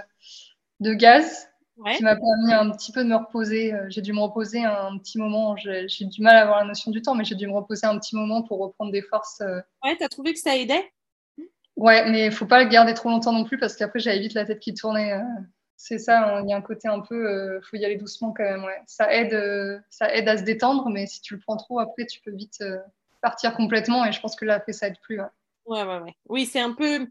de 0.80 0.93
gaz 0.93 1.49
qui 1.95 2.03
m'a 2.03 2.15
permis 2.15 2.53
un 2.53 2.71
petit 2.71 2.91
peu 2.91 3.03
de 3.03 3.09
me 3.09 3.15
reposer. 3.15 3.73
Euh, 3.73 3.86
j'ai 3.89 4.01
dû 4.01 4.13
me 4.13 4.21
reposer 4.21 4.63
un 4.63 4.97
petit 4.97 5.17
moment. 5.17 5.55
J'ai 5.57 6.05
du 6.05 6.21
mal 6.21 6.36
à 6.36 6.41
avoir 6.41 6.59
la 6.59 6.65
notion 6.65 6.91
du 6.91 7.01
temps, 7.01 7.15
mais 7.15 7.26
j'ai 7.26 7.36
dû 7.36 7.47
me 7.47 7.53
reposer 7.53 7.86
un 7.86 7.97
petit 7.99 8.15
moment 8.15 8.43
pour 8.43 8.59
reprendre 8.59 8.91
des 8.91 9.01
forces. 9.01 9.41
Euh. 9.41 9.59
Ouais, 9.84 9.95
t'as 9.97 10.07
trouvé 10.07 10.34
que 10.34 10.39
ça 10.39 10.55
aidait? 10.55 10.91
Ouais, 11.76 12.09
mais 12.09 12.28
il 12.28 12.32
faut 12.32 12.45
pas 12.45 12.63
le 12.63 12.69
garder 12.69 12.93
trop 12.93 13.09
longtemps 13.09 13.34
non 13.34 13.43
plus 13.43 13.57
parce 13.57 13.76
qu'après 13.76 13.99
j'avais 13.99 14.19
vite 14.19 14.34
la 14.34 14.45
tête 14.45 14.59
qui 14.59 14.73
tournait. 14.73 15.13
Euh. 15.13 15.23
C'est 15.78 15.99
ça, 15.99 16.41
il 16.41 16.49
y 16.49 16.53
a 16.53 16.55
un 16.55 16.61
côté 16.61 16.88
un 16.88 17.01
peu, 17.01 17.59
il 17.61 17.67
faut 17.67 17.76
y 17.76 17.84
aller 17.84 17.97
doucement 17.97 18.32
quand 18.32 18.45
même. 18.45 18.63
Ouais. 18.63 18.82
Ça 18.88 19.13
aide, 19.13 19.84
ça 19.89 20.15
aide 20.15 20.28
à 20.30 20.38
se 20.38 20.43
détendre, 20.43 20.89
mais 20.89 21.05
si 21.05 21.21
tu 21.21 21.34
le 21.34 21.41
prends 21.41 21.57
trop 21.57 21.80
après, 21.80 22.05
tu 22.05 22.21
peux 22.21 22.32
vite 22.32 22.63
partir 23.21 23.53
complètement. 23.55 24.05
Et 24.05 24.13
je 24.13 24.21
pense 24.21 24.38
que 24.38 24.45
là 24.45 24.55
après 24.55 24.71
ça 24.71 24.88
aide 24.88 24.97
plus. 25.01 25.19
Ouais, 25.19 25.26
ouais, 25.65 25.84
ouais. 25.84 25.99
ouais. 25.99 26.15
Oui, 26.30 26.45
c'est 26.45 26.61
un 26.61 26.71
peu, 26.73 27.05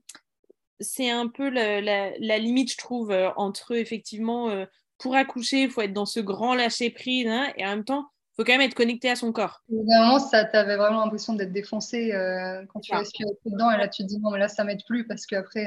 c'est 0.81 1.11
un 1.11 1.29
peu 1.29 1.49
la, 1.49 2.39
limite, 2.39 2.73
je 2.73 2.79
trouve, 2.79 3.11
euh, 3.11 3.31
entre 3.37 3.75
effectivement, 3.77 4.51
euh, 4.51 4.67
pour 4.99 5.15
accoucher, 5.15 5.63
il 5.63 5.71
faut 5.71 5.83
être 5.83 5.93
dans 5.93 6.07
ce 6.07 6.21
grand 6.21 6.55
lâcher-prise, 6.55 7.27
hein, 7.27 7.53
et 7.57 7.65
en 7.65 7.71
même 7.71 7.85
temps, 7.85 8.09
il 8.33 8.37
faut 8.37 8.45
quand 8.45 8.53
même 8.53 8.69
être 8.69 8.75
connecté 8.75 9.11
à 9.11 9.17
son 9.17 9.33
corps. 9.33 9.63
Évidemment, 9.73 10.19
ça 10.19 10.45
t'avais 10.45 10.77
vraiment 10.77 11.05
l'impression 11.05 11.35
d'être 11.35 11.53
défoncé 11.53 12.13
euh, 12.13 12.65
quand 12.69 12.81
tu 12.81 12.95
respirais 12.95 13.31
dedans, 13.45 13.71
et 13.71 13.79
là 13.79 13.89
tu 13.89 14.03
te 14.03 14.09
dis 14.09 14.19
non, 14.19 14.31
mais 14.31 14.39
là 14.39 14.49
ça 14.49 14.65
m'aide 14.65 14.85
plus 14.87 15.07
parce 15.07 15.27
qu'après, 15.27 15.67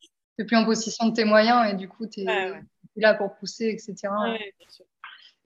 tu 0.00 0.08
n'es 0.38 0.44
plus 0.44 0.56
en 0.56 0.64
possession 0.64 1.08
de 1.08 1.14
tes 1.14 1.24
moyens, 1.24 1.72
et 1.72 1.74
du 1.74 1.88
coup, 1.88 2.06
tu 2.06 2.20
es, 2.20 2.52
là 2.96 3.14
pour 3.14 3.34
pousser, 3.34 3.66
etc. 3.68 4.08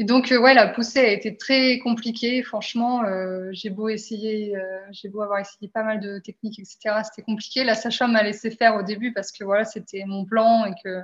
Et 0.00 0.04
donc, 0.04 0.30
euh, 0.30 0.38
ouais, 0.38 0.54
la 0.54 0.68
poussée 0.68 1.00
a 1.00 1.10
été 1.10 1.36
très 1.36 1.80
compliquée. 1.80 2.42
Franchement, 2.42 3.02
euh, 3.04 3.48
j'ai 3.52 3.70
beau 3.70 3.88
essayer, 3.88 4.56
euh, 4.56 4.78
j'ai 4.92 5.08
beau 5.08 5.22
avoir 5.22 5.40
essayé 5.40 5.68
pas 5.68 5.82
mal 5.82 5.98
de 5.98 6.20
techniques, 6.20 6.60
etc. 6.60 7.02
C'était 7.02 7.22
compliqué. 7.22 7.64
La 7.64 7.74
Sacha 7.74 8.06
m'a 8.06 8.22
laissé 8.22 8.50
faire 8.50 8.76
au 8.76 8.82
début 8.82 9.12
parce 9.12 9.32
que 9.32 9.42
voilà, 9.42 9.64
c'était 9.64 10.04
mon 10.06 10.24
plan 10.24 10.66
et 10.66 10.74
que 10.84 11.02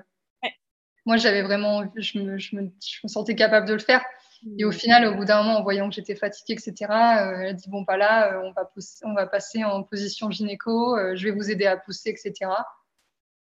moi, 1.07 1.17
j'avais 1.17 1.43
vraiment, 1.43 1.85
je 1.97 2.19
me, 2.19 2.39
je, 2.39 2.57
me, 2.57 2.71
je 2.81 3.01
me, 3.03 3.09
sentais 3.09 3.35
capable 3.35 3.69
de 3.69 3.75
le 3.75 3.81
faire. 3.81 4.03
Et 4.59 4.65
au 4.65 4.71
mmh. 4.71 4.73
final, 4.73 5.07
au 5.07 5.15
bout 5.17 5.25
d'un 5.25 5.43
moment, 5.43 5.59
en 5.59 5.63
voyant 5.63 5.89
que 5.89 5.95
j'étais 5.95 6.15
fatiguée, 6.15 6.55
etc., 6.55 6.75
elle 6.81 7.47
a 7.47 7.53
dit 7.53 7.69
bon, 7.69 7.85
pas 7.85 7.97
là, 7.97 8.41
on 8.45 8.53
va, 8.53 8.65
pousser, 8.65 9.05
on 9.05 9.13
va 9.13 9.27
passer 9.27 9.65
en 9.65 9.83
position 9.83 10.31
gynéco. 10.31 10.97
je 11.15 11.25
vais 11.25 11.31
vous 11.31 11.51
aider 11.51 11.67
à 11.67 11.77
pousser, 11.77 12.11
etc 12.11 12.51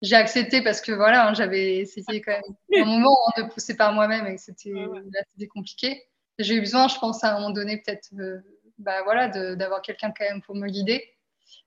j'ai 0.02 0.16
accepté 0.16 0.62
parce 0.62 0.82
que 0.82 0.92
voilà, 0.92 1.28
hein, 1.28 1.34
j'avais 1.34 1.78
essayé 1.78 2.22
quand 2.22 2.32
même 2.32 2.84
un 2.84 2.86
moment 2.86 3.18
hein, 3.28 3.44
de 3.44 3.48
pousser 3.48 3.76
par 3.76 3.94
moi-même 3.94 4.26
et 4.28 4.38
c'était 4.38 4.74
ouais, 4.74 5.48
compliqué. 5.48 6.04
J'ai 6.40 6.56
eu 6.56 6.62
besoin, 6.62 6.88
je 6.88 6.98
pense, 6.98 7.24
à 7.24 7.32
un 7.32 7.40
moment 7.40 7.52
donné, 7.52 7.78
peut-être, 7.78 8.10
euh, 8.20 8.40
bah, 8.80 9.04
voilà, 9.04 9.28
d'avoir 9.56 9.82
quelqu'un 9.82 10.12
quand 10.18 10.26
même 10.26 10.42
pour 10.42 10.56
me 10.56 10.68
guider. 10.68 11.08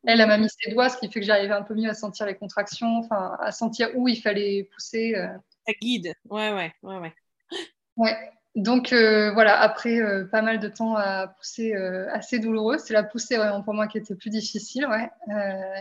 Elle, 0.07 0.21
elle 0.21 0.27
m'a 0.27 0.39
mis 0.39 0.49
ses 0.49 0.73
doigts, 0.73 0.89
ce 0.89 0.99
qui 0.99 1.11
fait 1.11 1.21
que 1.21 1.27
j'arrivais 1.27 1.55
un 1.55 1.63
peu 1.63 1.75
mieux 1.75 1.89
à 1.89 1.95
sentir 1.95 2.27
les 2.27 2.35
contractions, 2.35 2.99
enfin, 2.99 3.37
à 3.41 3.53
sentir 3.53 3.91
où 3.95 4.09
il 4.09 4.21
fallait 4.21 4.69
pousser. 4.75 5.15
Euh. 5.15 5.29
Ça 5.67 5.73
guide, 5.81 6.15
ouais, 6.29 6.53
ouais, 6.53 6.73
ouais, 6.83 6.99
ouais. 6.99 7.15
Ouais, 7.97 8.31
donc 8.55 8.93
euh, 8.93 9.33
voilà, 9.33 9.61
après 9.61 9.99
euh, 9.99 10.27
pas 10.27 10.41
mal 10.41 10.61
de 10.61 10.69
temps 10.69 10.95
à 10.95 11.27
pousser 11.27 11.75
euh, 11.75 12.09
assez 12.13 12.39
douloureux, 12.39 12.79
c'est 12.79 12.95
la 12.95 13.03
poussée 13.03 13.37
vraiment 13.37 13.63
pour 13.63 13.75
moi 13.75 13.89
qui 13.89 13.99
était 13.99 14.15
plus 14.15 14.31
difficile. 14.31 14.87
Ouais. 14.87 15.11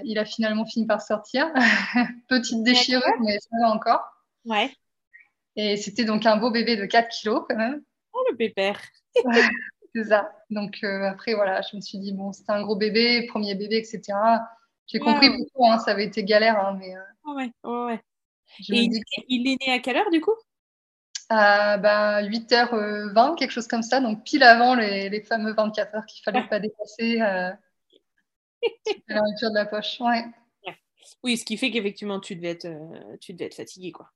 il 0.03 0.17
a 0.17 0.25
finalement 0.25 0.65
fini 0.65 0.87
par 0.87 1.01
sortir. 1.01 1.51
Petite 2.27 2.63
déchirure, 2.63 3.03
mais 3.21 3.37
ça 3.39 3.57
va 3.61 3.69
encore. 3.69 4.01
Ouais. 4.45 4.71
Et 5.55 5.77
c'était 5.77 6.03
donc 6.03 6.25
un 6.25 6.37
beau 6.37 6.49
bébé 6.49 6.75
de 6.75 6.85
4 6.85 7.09
kilos 7.09 7.43
quand 7.47 7.55
même. 7.55 7.83
Oh 8.11 8.23
le 8.31 8.35
pépère 8.35 8.81
C'est 9.95 10.05
ça. 10.05 10.31
Donc 10.49 10.83
après, 10.83 11.35
voilà, 11.35 11.61
je 11.61 11.75
me 11.75 11.81
suis 11.81 11.99
dit, 11.99 12.13
bon, 12.13 12.33
c'était 12.33 12.51
un 12.51 12.63
gros 12.63 12.75
bébé, 12.75 13.27
premier 13.27 13.53
bébé, 13.53 13.77
etc. 13.77 14.01
J'ai 14.87 14.97
compris 14.97 15.29
pourquoi 15.29 15.73
hein, 15.73 15.77
ça 15.77 15.91
avait 15.91 16.05
été 16.05 16.23
galère. 16.23 16.57
Hein, 16.57 16.75
mais, 16.79 16.95
oh 17.25 17.35
ouais, 17.35 17.51
oh 17.61 17.85
ouais. 17.85 18.01
Et 18.71 18.89
il 19.27 19.47
est 19.47 19.57
né 19.63 19.71
à 19.71 19.77
quelle 19.77 19.97
heure 19.97 20.09
du 20.09 20.19
coup? 20.19 20.33
À 21.29 21.77
bah, 21.77 22.21
8h20, 22.23 23.35
quelque 23.35 23.51
chose 23.51 23.67
comme 23.67 23.83
ça, 23.83 23.99
donc 23.99 24.23
pile 24.23 24.43
avant 24.43 24.75
les, 24.75 25.21
fameux 25.21 25.53
24 25.53 25.95
heures 25.95 26.05
qu'il 26.05 26.23
fallait 26.23 26.47
pas 26.47 26.59
dépasser 26.59 27.21
euh, 27.21 27.51
la 29.07 29.21
rupture 29.21 29.49
de 29.49 29.55
la 29.55 29.65
poche. 29.65 29.99
Ouais. 29.99 30.25
Oui, 31.23 31.37
ce 31.37 31.45
qui 31.45 31.57
fait 31.57 31.71
qu'effectivement, 31.71 32.19
tu 32.19 32.35
devais 32.35 32.49
être, 32.49 32.65
euh, 32.65 33.17
tu 33.21 33.33
devais 33.33 33.45
être 33.45 33.55
fatigué, 33.55 33.91
quoi. 33.91 34.09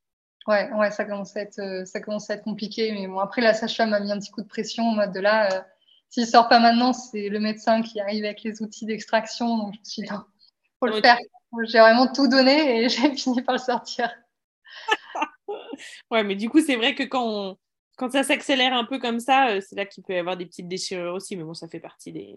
Ouais, 0.47 0.71
ouais, 0.73 0.91
ça 0.91 1.03
commençait 1.03 1.39
à 1.39 1.43
être, 1.43 1.59
euh, 1.59 1.85
ça 1.85 1.99
commençait 1.99 2.33
à 2.33 2.35
être 2.37 2.43
compliqué, 2.43 2.91
mais 2.93 3.07
bon, 3.07 3.19
après 3.19 3.41
la 3.41 3.53
sage-femme 3.53 3.89
m'a 3.89 3.99
mis 3.99 4.11
un 4.11 4.19
petit 4.19 4.31
coup 4.31 4.41
de 4.41 4.47
pression 4.47 4.83
en 4.83 4.93
mode 4.93 5.11
de 5.11 5.19
là, 5.19 5.51
euh, 5.51 5.61
s'il 6.09 6.25
sort 6.25 6.47
pas 6.47 6.59
maintenant, 6.59 6.93
c'est 6.93 7.27
le 7.27 7.39
médecin 7.39 7.81
qui 7.81 7.99
arrive 7.99 8.23
avec 8.23 8.43
les 8.43 8.61
outils 8.61 8.85
d'extraction, 8.85 9.57
donc 9.57 9.73
je 9.73 9.79
me 9.79 9.83
suis 9.83 10.01
dit, 10.03 10.09
faut 10.79 10.87
le 10.87 11.01
faire. 11.01 11.17
J'ai 11.63 11.79
vraiment 11.79 12.11
tout 12.11 12.27
donné 12.27 12.83
et 12.83 12.89
j'ai 12.89 13.15
fini 13.15 13.41
par 13.41 13.55
le 13.55 13.59
sortir. 13.59 14.09
ouais, 16.11 16.23
mais 16.23 16.35
du 16.35 16.49
coup, 16.49 16.61
c'est 16.61 16.75
vrai 16.75 16.95
que 16.95 17.03
quand, 17.03 17.57
quand 17.97 18.11
ça 18.11 18.23
s'accélère 18.23 18.73
un 18.73 18.85
peu 18.85 18.99
comme 18.99 19.19
ça, 19.19 19.49
euh, 19.49 19.61
c'est 19.61 19.75
là 19.75 19.85
qu'il 19.85 20.03
peut 20.03 20.13
y 20.13 20.17
avoir 20.17 20.37
des 20.37 20.45
petites 20.45 20.67
déchirures 20.67 21.15
aussi. 21.15 21.35
Mais 21.35 21.43
bon, 21.43 21.53
ça 21.53 21.67
fait 21.67 21.79
partie 21.79 22.11
des. 22.11 22.35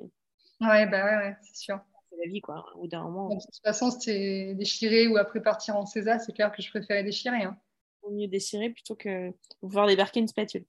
Ouais, 0.61 0.86
bah 0.86 1.05
ouais, 1.05 1.16
ouais 1.16 1.36
c'est 1.43 1.57
sûr. 1.57 1.80
C'est 2.11 2.16
la 2.16 2.30
vie, 2.30 2.41
quoi. 2.41 2.64
Au 2.76 2.86
d'un 2.86 3.05
moment. 3.05 3.28
De 3.28 3.34
toute 3.34 3.62
façon, 3.64 3.91
c'était 3.91 4.55
déchiré 4.55 5.07
ou 5.07 5.16
après 5.16 5.43
partir 5.43 5.76
en 5.76 5.86
César, 5.86 6.20
c'est 6.20 6.32
clair 6.32 6.53
que 6.53 6.62
je 6.62 6.70
préférais 6.70 7.05
déchirer. 7.05 7.43
Hein. 7.43 7.57
Vaut 8.03 8.11
mieux 8.11 8.26
déchirer 8.28 8.70
plutôt 8.70 8.97
que 8.97 9.32
pouvoir 9.61 9.86
débarquer 9.86 10.20
une 10.20 10.28
spatule. 10.28 10.64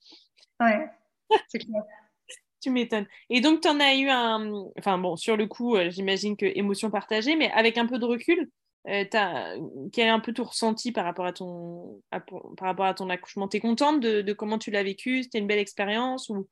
Ouais, 0.59 0.89
c'est 1.47 1.59
clair. 1.59 1.83
tu 2.61 2.69
m'étonnes. 2.69 3.07
Et 3.29 3.41
donc, 3.41 3.61
tu 3.61 3.67
en 3.69 3.79
as 3.79 3.95
eu 3.95 4.09
un. 4.09 4.51
Enfin, 4.77 4.97
bon, 4.97 5.15
sur 5.15 5.37
le 5.37 5.47
coup, 5.47 5.75
euh, 5.75 5.89
j'imagine 5.89 6.37
que 6.37 6.45
émotion 6.45 6.91
partagée, 6.91 7.35
mais 7.35 7.49
avec 7.51 7.77
un 7.77 7.87
peu 7.87 7.97
de 7.97 8.05
recul, 8.05 8.49
euh, 8.87 9.05
quel 9.93 10.07
est 10.07 10.11
un 10.11 10.19
peu 10.19 10.33
tout 10.33 10.43
ressenti 10.43 10.91
par 10.91 11.05
rapport 11.05 11.25
à 11.25 11.33
ton, 11.33 12.01
par 12.09 12.67
rapport 12.67 12.85
à 12.85 12.93
ton 12.93 13.09
accouchement? 13.09 13.47
Tu 13.47 13.57
es 13.57 13.59
contente 13.59 13.99
de, 13.99 14.33
comment 14.33 14.57
tu 14.57 14.71
l'as 14.71 14.83
vécu? 14.83 15.23
C'était 15.23 15.39
une 15.39 15.47
belle 15.47 15.59
expérience 15.59 16.29
ou, 16.29 16.47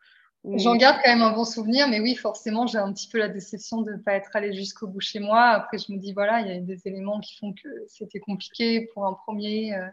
J'en 0.45 0.75
garde 0.77 0.97
quand 1.03 1.09
même 1.09 1.21
un 1.21 1.33
bon 1.33 1.43
souvenir, 1.43 1.89
mais 1.89 1.99
oui, 1.99 2.15
forcément, 2.15 2.65
j'ai 2.65 2.77
un 2.77 2.93
petit 2.93 3.09
peu 3.09 3.17
la 3.17 3.27
déception 3.27 3.81
de 3.81 3.91
ne 3.91 3.97
pas 3.97 4.13
être 4.13 4.29
allée 4.33 4.53
jusqu'au 4.53 4.87
bout 4.87 5.01
chez 5.01 5.19
moi. 5.19 5.47
Après, 5.47 5.77
je 5.77 5.91
me 5.91 5.97
dis, 5.97 6.13
voilà, 6.13 6.39
il 6.39 6.47
y 6.47 6.51
a 6.51 6.59
des 6.61 6.87
éléments 6.87 7.19
qui 7.19 7.37
font 7.37 7.51
que 7.51 7.67
c'était 7.87 8.19
compliqué 8.19 8.87
pour 8.93 9.05
un 9.05 9.13
premier. 9.13 9.75
Euh, 9.75 9.87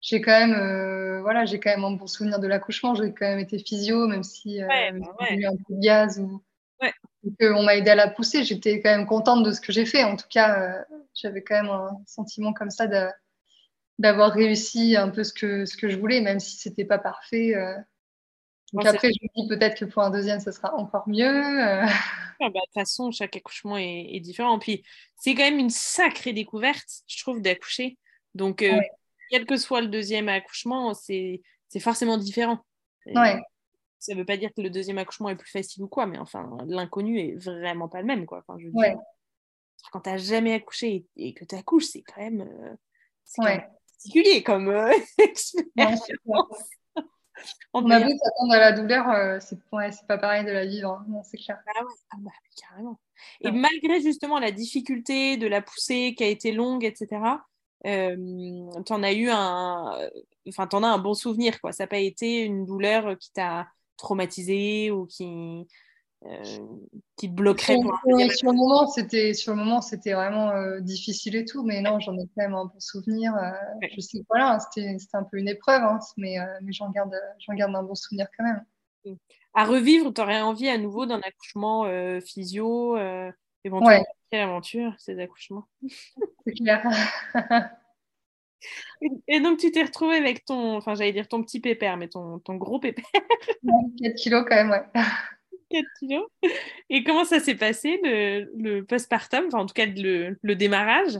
j'ai 0.00 0.20
quand 0.20 0.38
même, 0.38 0.52
euh, 0.52 1.22
voilà, 1.22 1.44
j'ai 1.44 1.58
quand 1.58 1.70
même 1.70 1.84
un 1.84 1.90
bon 1.92 2.06
souvenir 2.06 2.38
de 2.38 2.46
l'accouchement. 2.46 2.94
J'ai 2.94 3.12
quand 3.12 3.26
même 3.26 3.40
été 3.40 3.58
physio, 3.58 4.06
même 4.06 4.22
si 4.22 4.62
euh, 4.62 4.68
ouais, 4.68 4.92
bah 4.92 5.26
eu 5.32 5.44
un 5.44 5.56
peu 5.56 5.74
de 5.74 5.80
gaz 5.80 6.20
ou. 6.20 6.40
on 7.40 7.62
m'a 7.64 7.74
aidé 7.74 7.90
à 7.90 7.96
la 7.96 8.08
pousser. 8.08 8.44
J'étais 8.44 8.80
quand 8.80 8.90
même 8.90 9.06
contente 9.06 9.44
de 9.44 9.50
ce 9.50 9.60
que 9.60 9.72
j'ai 9.72 9.86
fait. 9.86 10.04
En 10.04 10.14
tout 10.14 10.28
cas, 10.30 10.84
j'avais 11.14 11.42
quand 11.42 11.62
même 11.62 11.70
un 11.70 11.90
sentiment 12.06 12.52
comme 12.52 12.70
ça 12.70 12.86
d'avoir 13.98 14.32
réussi 14.32 14.96
un 14.96 15.08
peu 15.08 15.24
ce 15.24 15.32
que, 15.32 15.64
ce 15.64 15.76
que 15.76 15.88
je 15.88 15.96
voulais, 15.96 16.20
même 16.20 16.40
si 16.40 16.56
c'était 16.56 16.84
pas 16.84 16.98
parfait. 16.98 17.54
Euh. 17.54 17.76
Donc 18.72 18.86
après, 18.86 19.08
je 19.08 19.18
me 19.22 19.42
dis 19.42 19.48
peut-être 19.48 19.78
que 19.78 19.84
pour 19.84 20.02
un 20.02 20.10
deuxième, 20.10 20.40
ça 20.40 20.52
sera 20.52 20.74
encore 20.74 21.08
mieux. 21.08 21.26
Euh. 21.26 21.86
Ah 22.40 22.50
bah, 22.50 22.60
de 22.60 22.64
toute 22.64 22.74
façon, 22.74 23.10
chaque 23.12 23.36
accouchement 23.36 23.76
est, 23.76 24.18
différent. 24.20 24.58
Puis 24.58 24.82
c'est 25.16 25.34
quand 25.34 25.44
même 25.44 25.58
une 25.58 25.70
sacrée 25.70 26.32
découverte, 26.32 27.02
je 27.06 27.22
trouve, 27.22 27.40
d'accoucher. 27.40 27.98
Donc, 28.34 28.62
euh, 28.62 28.80
quel 29.30 29.46
que 29.46 29.56
soit 29.56 29.80
le 29.80 29.86
deuxième 29.86 30.28
accouchement, 30.28 30.94
c'est 30.94 31.40
forcément 31.80 32.18
différent. 32.18 32.58
Ouais. 33.06 33.40
Ça 34.00 34.12
ne 34.12 34.18
veut 34.18 34.24
pas 34.24 34.36
dire 34.36 34.50
que 34.54 34.60
le 34.60 34.70
deuxième 34.70 34.98
accouchement 34.98 35.30
est 35.30 35.36
plus 35.36 35.50
facile 35.50 35.82
ou 35.82 35.88
quoi, 35.88 36.06
mais 36.06 36.18
enfin, 36.18 36.58
l'inconnu 36.66 37.20
est 37.20 37.36
vraiment 37.36 37.88
pas 37.88 38.00
le 38.00 38.06
même. 38.06 38.26
Quoi. 38.26 38.44
Enfin, 38.46 38.58
je 38.58 38.68
quand 39.90 40.00
tu 40.00 40.10
n'as 40.10 40.16
jamais 40.16 40.54
accouché 40.54 41.06
et, 41.16 41.34
que 41.34 41.44
tu 41.44 41.54
accouches, 41.54 41.86
c'est 41.86 42.02
quand 42.02 42.20
même, 42.20 42.42
euh, 42.42 43.58
particulier 44.04 44.42
comme 44.42 44.68
euh, 44.68 44.92
expérience. 45.18 46.08
On 47.72 47.90
a 47.90 48.00
beau 48.00 48.10
s'attendre 48.10 48.52
à 48.52 48.58
la 48.58 48.72
douleur, 48.72 49.10
euh, 49.10 49.38
c'est 49.40 49.58
pas 50.06 50.18
pareil 50.18 50.44
de 50.44 50.52
la 50.52 50.64
vivre, 50.64 50.90
hein. 50.90 51.22
c'est 51.24 51.36
clair. 51.36 51.58
Ah 51.66 51.84
ouais, 51.84 51.92
ah 52.12 52.16
bah, 52.20 52.30
carrément. 52.56 53.00
Et 53.40 53.50
malgré 53.50 54.00
justement 54.00 54.38
la 54.38 54.52
difficulté 54.52 55.36
de 55.36 55.46
la 55.46 55.60
poussée 55.60 56.14
qui 56.16 56.24
a 56.24 56.28
été 56.28 56.52
longue, 56.52 56.84
etc., 56.84 57.20
euh, 57.86 58.16
tu 58.86 58.92
en 58.92 59.02
as 59.02 59.12
eu 59.12 59.28
un, 59.30 60.08
enfin, 60.48 60.68
en 60.72 60.82
as 60.84 60.88
un 60.88 60.98
bon 60.98 61.14
souvenir, 61.14 61.60
quoi. 61.60 61.72
Ça 61.72 61.84
n'a 61.84 61.88
pas 61.88 61.98
été 61.98 62.42
une 62.42 62.64
douleur 62.64 63.18
qui 63.18 63.32
t'a 63.32 63.66
traumatisé 63.96 64.90
ou 64.90 65.06
qui, 65.06 65.66
qui 67.16 67.28
te 67.28 67.34
bloquerait 67.34 67.76
sur, 67.76 68.50
le 68.50 68.56
moment, 68.56 68.86
c'était 68.86 69.34
sur 69.34 69.52
le 69.52 69.58
moment, 69.58 69.80
c'était 69.80 70.14
vraiment 70.14 70.50
euh, 70.50 70.80
difficile 70.80 71.36
et 71.36 71.44
tout, 71.44 71.62
mais 71.62 71.80
non, 71.80 72.00
j'en 72.00 72.14
ai 72.14 72.26
quand 72.26 72.42
même 72.42 72.54
un 72.54 72.64
bon 72.64 72.80
souvenir. 72.80 73.34
Euh, 73.36 73.50
je 73.94 74.00
sais 74.00 74.24
voilà, 74.28 74.58
c'était 74.58 74.96
un 75.12 75.22
peu 75.24 75.38
une 75.38 75.48
épreuve, 75.48 75.82
hein, 75.82 75.98
mais, 76.16 76.36
mais 76.62 76.72
j'en 76.72 76.90
garde, 76.90 77.14
garde 77.50 77.74
un 77.74 77.82
bon 77.82 77.94
souvenir 77.94 78.26
quand 78.36 78.44
même. 78.44 78.64
Mm. 79.04 79.14
À 79.54 79.64
revivre, 79.64 80.12
tu 80.12 80.20
aurais 80.20 80.40
envie 80.40 80.68
à 80.68 80.78
nouveau 80.78 81.06
d'un 81.06 81.20
accouchement 81.20 81.84
physio, 82.20 82.96
éventuellement 83.64 84.04
quelle 84.34 84.40
aventure 84.40 84.94
ces 84.98 85.18
accouchements? 85.20 85.68
C'est 86.46 86.54
clair. 86.54 86.84
Et 89.28 89.40
donc, 89.40 89.58
tu 89.58 89.70
t'es 89.70 89.82
retrouvée 89.82 90.16
avec 90.16 90.44
ton, 90.44 90.76
enfin, 90.76 90.94
j'allais 90.94 91.12
dire 91.12 91.28
ton 91.28 91.42
petit 91.42 91.60
pépère, 91.60 91.96
mais 91.96 92.08
ton, 92.08 92.38
ton 92.38 92.56
gros 92.56 92.80
pépère. 92.80 93.04
4 94.02 94.14
kilos 94.16 94.44
quand 94.48 94.56
même, 94.56 94.70
ouais. 94.70 94.82
4 95.70 95.86
kilos. 95.98 96.26
Et 96.90 97.04
comment 97.04 97.24
ça 97.24 97.40
s'est 97.40 97.54
passé, 97.54 98.00
le, 98.02 98.50
le 98.56 98.84
postpartum, 98.84 99.46
enfin 99.46 99.60
en 99.60 99.66
tout 99.66 99.74
cas 99.74 99.86
le, 99.86 100.38
le 100.42 100.56
démarrage? 100.56 101.18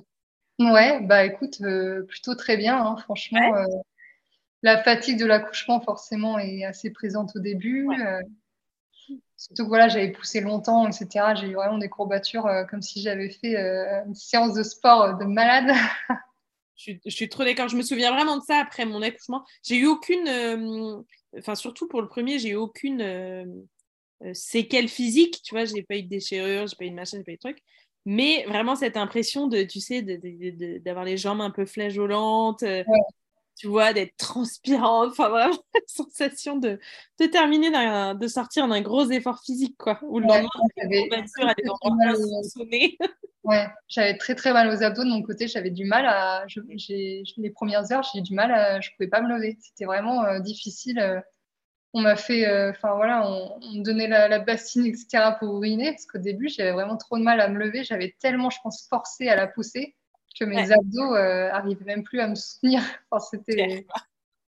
Ouais, 0.61 1.01
bah 1.01 1.24
écoute, 1.24 1.61
euh, 1.62 2.03
plutôt 2.03 2.34
très 2.34 2.57
bien, 2.57 2.76
hein, 2.76 2.97
franchement. 2.97 3.57
Euh, 3.57 3.66
la 4.62 4.82
fatigue 4.82 5.18
de 5.18 5.26
l'accouchement, 5.26 5.80
forcément, 5.80 6.38
est 6.38 6.64
assez 6.64 6.90
présente 6.90 7.34
au 7.34 7.40
début. 7.40 7.88
Euh, 8.01 8.20
surtout 9.36 9.64
que 9.64 9.68
voilà, 9.68 9.88
j'avais 9.88 10.12
poussé 10.12 10.40
longtemps, 10.40 10.86
etc. 10.86 11.34
J'ai 11.34 11.49
eu 11.49 11.55
vraiment 11.55 11.78
des 11.78 11.88
courbatures 11.88 12.49
comme 12.70 12.82
si 12.82 13.03
j'avais 13.03 13.30
fait 13.30 13.57
une 14.07 14.14
séance 14.14 14.55
de 14.55 14.62
sport 14.62 15.18
de 15.18 15.24
malade. 15.24 15.74
je, 16.76 16.95
suis, 17.09 17.28
trop 17.28 17.45
d'accord. 17.45 17.68
Je 17.68 17.76
me 17.76 17.82
souviens 17.82 18.12
vraiment 18.12 18.38
de 18.38 18.42
ça 18.42 18.59
après 18.59 18.86
mon 18.86 19.03
accouchement. 19.03 19.45
J'ai 19.64 19.76
eu 19.76 19.86
aucune, 19.86 21.05
enfin 21.36 21.57
surtout 21.57 21.88
pour 21.88 22.01
le 22.01 22.09
premier, 22.09 22.38
j'ai 22.38 22.51
eu 22.51 22.57
aucune 22.57 23.66
séquelle 24.33 24.89
physique. 24.89 25.41
Tu 25.43 25.55
vois, 25.55 25.64
j'ai 25.64 25.83
pas 25.83 25.97
eu 25.97 26.03
de 26.03 26.09
déchirure, 26.09 26.66
j'ai 26.66 26.77
pas 26.77 26.85
eu 26.85 26.91
de 26.91 26.95
machin, 26.95 27.18
j'ai 27.18 27.25
pas 27.25 27.33
eu 27.33 27.37
de 27.37 27.41
truc 27.41 27.59
mais 28.07 28.45
vraiment 28.47 28.77
cette 28.77 28.97
impression 28.97 29.47
de, 29.47 29.62
tu 29.62 29.81
sais, 29.81 30.03
d'avoir 30.03 31.05
les 31.05 31.16
jambes 31.16 31.41
un 31.41 31.51
peu 31.51 31.64
flageolantes, 31.64 32.62
euh, 32.62 32.85
tu 33.57 33.68
vois, 33.68 33.93
d'être 33.93 34.16
transpirante, 34.16 35.09
enfin 35.12 35.29
vraiment 35.29 35.59
la 35.75 35.81
sensation 35.87 36.57
de, 36.57 36.79
de 37.20 37.27
terminer, 37.27 37.70
de 37.70 38.27
sortir 38.27 38.68
d'un 38.68 38.81
gros 38.83 39.11
effort 39.11 39.41
physique, 39.45 39.77
quoi, 39.79 39.99
ou 40.03 40.18
le 40.18 40.27
lendemain, 40.27 40.49
Ouais, 43.45 43.66
j'avais 43.89 44.16
très 44.16 44.35
très 44.35 44.55
mal 44.55 44.70
aux 44.70 44.83
abdos 44.83 45.05
de 45.05 45.11
mon 45.11 45.20
côté, 45.22 45.49
j'avais 45.49 45.68
du 45.68 45.85
mal 45.85 46.07
à, 46.07 46.47
les 46.57 47.51
premières 47.51 47.93
heures, 47.93 48.03
j'ai 48.14 48.22
du 48.22 48.33
mal 48.33 48.51
à, 48.51 48.81
je 48.81 48.89
pouvais 48.97 49.11
pas 49.11 49.20
me 49.20 49.29
lever, 49.29 49.59
c'était 49.61 49.85
vraiment 49.85 50.25
euh, 50.25 50.41
difficile. 50.41 50.99
Euh, 50.99 51.20
on 51.95 52.01
m'a 52.01 52.16
fait, 52.16 52.47
euh, 52.47 52.70
enfin 52.70 52.97
voilà, 52.97 53.26
on, 53.26 53.61
me 53.72 53.82
donnait 53.82 54.09
la, 54.09 54.38
bassine, 54.40 54.84
etc. 54.84 55.36
pour 55.38 55.57
uriner, 55.57 55.92
parce 55.92 56.07
qu'au 56.07 56.18
début, 56.18 56.49
j'avais 56.49 56.72
vraiment 56.72 56.97
trop 56.97 57.16
de 57.16 57.22
mal 57.22 57.40
à 57.40 57.49
me 57.49 57.57
lever. 57.59 57.84
J'avais 57.84 58.16
tellement, 58.18 58.51
je 58.51 58.59
pense, 58.62 58.86
forcé 58.88 59.28
à 59.28 59.36
la 59.36 59.47
pousser 59.47 59.95
que 60.38 60.45
mes 60.45 60.72
abdos 60.72 61.14
euh, 61.14 61.49
arrivaient 61.53 61.84
même 61.84 62.03
plus 62.03 62.18
à 62.18 62.26
me 62.26 62.34
soutenir. 62.34 62.82
Enfin, 63.11 63.24
c'était, 63.30 63.86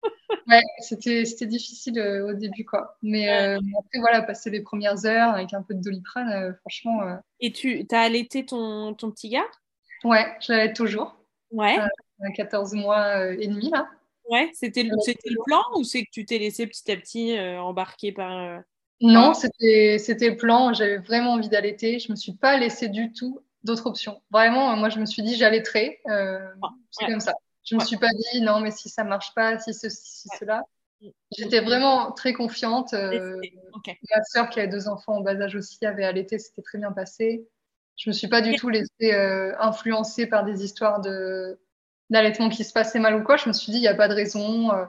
ouais, 0.48 0.62
c'était, 0.78 1.26
c'était 1.26 1.44
difficile 1.44 1.98
euh, 1.98 2.30
au 2.30 2.32
début, 2.32 2.64
quoi. 2.64 2.96
Mais 3.02 3.28
après, 3.28 3.98
voilà, 4.00 4.22
passer 4.22 4.48
les 4.48 4.62
premières 4.62 5.04
heures 5.04 5.34
avec 5.34 5.52
un 5.52 5.60
peu 5.60 5.74
de 5.74 5.82
doliprane, 5.82 6.56
franchement. 6.60 7.18
Et 7.40 7.52
tu 7.52 7.86
as 7.92 8.00
allaité 8.00 8.46
ton, 8.46 8.94
ton 8.94 9.10
petit 9.10 9.28
gars? 9.28 9.44
Ouais, 10.02 10.34
je 10.40 10.50
l'avais 10.50 10.72
toujours. 10.72 11.14
Ouais. 11.50 11.76
à 11.78 12.30
14 12.34 12.72
mois 12.72 13.32
et 13.32 13.48
demi, 13.48 13.68
là. 13.68 13.86
Ouais, 14.26 14.50
c'était 14.54 14.82
le, 14.82 14.90
le 14.90 15.44
plan 15.44 15.62
ou 15.76 15.84
c'est 15.84 16.04
que 16.04 16.10
tu 16.10 16.24
t'es 16.24 16.38
laissé 16.38 16.66
petit 16.66 16.90
à 16.90 16.96
petit 16.96 17.36
euh, 17.36 17.60
embarquer 17.60 18.12
par. 18.12 18.32
Euh, 18.32 18.58
non, 19.00 19.34
c'était 19.34 19.98
le 19.98 20.36
plan. 20.36 20.72
J'avais 20.72 20.98
vraiment 20.98 21.32
envie 21.32 21.48
d'allaiter. 21.48 21.98
Je 21.98 22.10
me 22.10 22.16
suis 22.16 22.32
pas 22.32 22.56
laissé 22.56 22.88
du 22.88 23.12
tout 23.12 23.40
d'autres 23.64 23.86
options. 23.86 24.22
Vraiment, 24.30 24.76
moi, 24.76 24.88
je 24.88 24.98
me 24.98 25.06
suis 25.06 25.22
dit, 25.22 25.36
j'allaiterai. 25.36 26.00
Euh, 26.08 26.38
ah, 26.62 26.68
c'est 26.90 27.06
comme 27.06 27.20
ça. 27.20 27.34
Je 27.64 27.74
ne 27.74 27.80
me 27.80 27.84
suis 27.84 27.96
pas 27.96 28.10
dit, 28.10 28.40
non, 28.42 28.60
mais 28.60 28.70
si 28.70 28.88
ça 28.88 29.04
marche 29.04 29.34
pas, 29.34 29.58
si 29.58 29.72
ceci, 29.72 30.20
si 30.20 30.28
cela. 30.38 30.62
Mm. 31.00 31.08
J'étais 31.36 31.60
vraiment 31.60 32.12
très 32.12 32.32
confiante. 32.32 32.92
Ma 32.94 34.22
soeur, 34.24 34.48
qui 34.48 34.60
a 34.60 34.66
deux 34.66 34.88
enfants 34.88 35.16
en 35.16 35.20
bas 35.20 35.40
âge 35.40 35.56
aussi, 35.56 35.84
avait 35.84 36.04
allaité. 36.04 36.38
C'était 36.38 36.62
très 36.62 36.78
bien 36.78 36.92
passé. 36.92 37.46
Je 37.96 38.10
me 38.10 38.12
suis 38.12 38.28
pas 38.28 38.40
du 38.40 38.54
tout 38.56 38.70
laissée 38.70 39.12
influencer 39.58 40.26
par 40.26 40.44
des 40.44 40.64
histoires 40.64 41.00
de 41.00 41.58
d'allaitement 42.10 42.48
qui 42.48 42.64
se 42.64 42.72
passait 42.72 42.98
mal 42.98 43.14
ou 43.16 43.22
quoi, 43.22 43.36
je 43.36 43.48
me 43.48 43.52
suis 43.52 43.72
dit, 43.72 43.78
il 43.78 43.82
n'y 43.82 43.88
a 43.88 43.94
pas 43.94 44.08
de 44.08 44.14
raison. 44.14 44.72
Euh. 44.72 44.84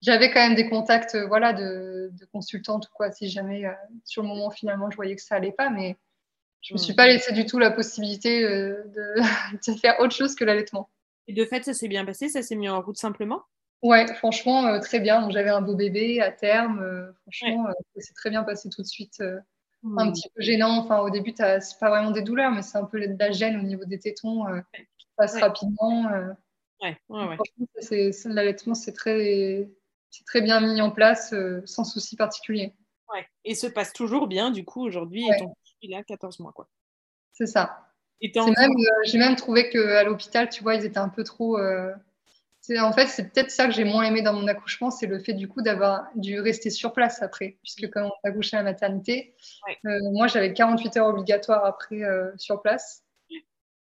J'avais 0.00 0.30
quand 0.30 0.40
même 0.40 0.54
des 0.54 0.68
contacts 0.68 1.14
euh, 1.14 1.26
voilà, 1.26 1.52
de, 1.52 2.10
de 2.12 2.24
consultantes 2.32 2.86
ou 2.86 2.90
quoi, 2.94 3.10
si 3.10 3.28
jamais 3.28 3.66
euh, 3.66 3.72
sur 4.04 4.22
le 4.22 4.28
moment 4.28 4.50
finalement 4.50 4.90
je 4.90 4.96
voyais 4.96 5.14
que 5.14 5.22
ça 5.22 5.34
allait 5.34 5.52
pas, 5.52 5.68
mais 5.68 5.96
je 6.62 6.72
ne 6.72 6.78
me 6.78 6.82
suis 6.82 6.92
mm. 6.92 6.96
pas 6.96 7.06
laissé 7.06 7.32
du 7.32 7.44
tout 7.44 7.58
la 7.58 7.70
possibilité 7.70 8.42
de, 8.42 8.84
de, 9.66 9.78
faire 9.78 10.00
autre 10.00 10.14
chose 10.14 10.34
que 10.34 10.44
l'allaitement. 10.44 10.88
Et 11.26 11.32
de 11.32 11.44
fait, 11.44 11.64
ça 11.64 11.74
s'est 11.74 11.88
bien 11.88 12.04
passé, 12.04 12.28
ça 12.28 12.42
s'est 12.42 12.56
mis 12.56 12.68
en 12.68 12.80
route 12.80 12.96
simplement? 12.96 13.42
Ouais, 13.82 14.06
franchement, 14.14 14.78
très 14.80 15.00
bien. 15.00 15.30
J'avais 15.30 15.48
un 15.48 15.62
beau 15.62 15.74
bébé 15.74 16.20
à 16.20 16.30
terme. 16.30 17.14
franchement, 17.22 17.66
ça 17.94 18.00
s'est 18.00 18.12
très 18.14 18.28
bien 18.28 18.42
passé 18.42 18.68
tout 18.68 18.82
de 18.82 18.86
suite. 18.86 19.22
Mm. 19.82 19.98
Un 19.98 20.12
petit 20.12 20.28
peu 20.34 20.42
gênant. 20.42 20.78
Enfin, 20.78 20.98
au 21.00 21.08
début, 21.08 21.32
c'est 21.36 21.78
pas 21.78 21.88
vraiment 21.88 22.10
des 22.10 22.22
douleurs, 22.22 22.50
mais 22.50 22.62
c'est 22.62 22.78
un 22.78 22.84
peu 22.84 23.00
de 23.00 23.16
la 23.18 23.30
gêne 23.30 23.58
au 23.58 23.62
niveau 23.62 23.84
des 23.84 23.98
tétons 23.98 24.44
qui 24.98 25.06
passe 25.16 25.40
rapidement. 25.40 26.10
Ouais, 26.82 26.96
ouais, 27.08 27.36
L'allaitement, 28.24 28.74
c'est 28.74 28.92
très, 28.92 29.68
très 30.26 30.40
bien 30.40 30.60
mis 30.60 30.80
en 30.80 30.90
place, 30.90 31.32
euh, 31.32 31.60
sans 31.66 31.84
souci 31.84 32.16
particulier. 32.16 32.72
Ouais. 33.12 33.26
Et 33.44 33.54
se 33.54 33.66
passe 33.66 33.92
toujours 33.92 34.26
bien, 34.26 34.50
du 34.50 34.64
coup, 34.64 34.82
aujourd'hui, 34.82 35.24
et 35.28 35.38
ton 35.38 35.54
il 35.82 35.94
a 35.94 36.02
14 36.02 36.40
mois, 36.40 36.52
quoi. 36.52 36.68
C'est 37.32 37.46
ça. 37.46 37.88
même, 38.22 38.70
euh, 38.70 39.04
j'ai 39.04 39.18
même 39.18 39.36
trouvé 39.36 39.70
qu'à 39.70 40.04
l'hôpital, 40.04 40.48
tu 40.48 40.62
vois, 40.62 40.74
ils 40.74 40.84
étaient 40.84 40.98
un 40.98 41.08
peu 41.08 41.24
trop. 41.24 41.58
Euh, 41.58 41.92
en 42.78 42.92
fait, 42.92 43.06
c'est 43.06 43.32
peut-être 43.32 43.50
ça 43.50 43.66
que 43.66 43.72
j'ai 43.72 43.84
moins 43.84 44.04
aimé 44.04 44.20
dans 44.20 44.34
mon 44.34 44.46
accouchement, 44.46 44.90
c'est 44.90 45.06
le 45.06 45.18
fait 45.18 45.32
du 45.32 45.48
coup 45.48 45.62
d'avoir 45.62 46.06
dû 46.14 46.38
rester 46.38 46.68
sur 46.68 46.92
place 46.92 47.22
après, 47.22 47.56
puisque 47.62 47.90
quand 47.90 48.10
on 48.10 48.28
accouché 48.28 48.58
à 48.58 48.60
la 48.60 48.64
maternité, 48.64 49.34
moi 49.82 50.26
j'avais 50.26 50.52
48 50.52 50.98
heures 50.98 51.06
obligatoires 51.06 51.64
après 51.64 52.02
sur 52.36 52.60
place. 52.60 53.02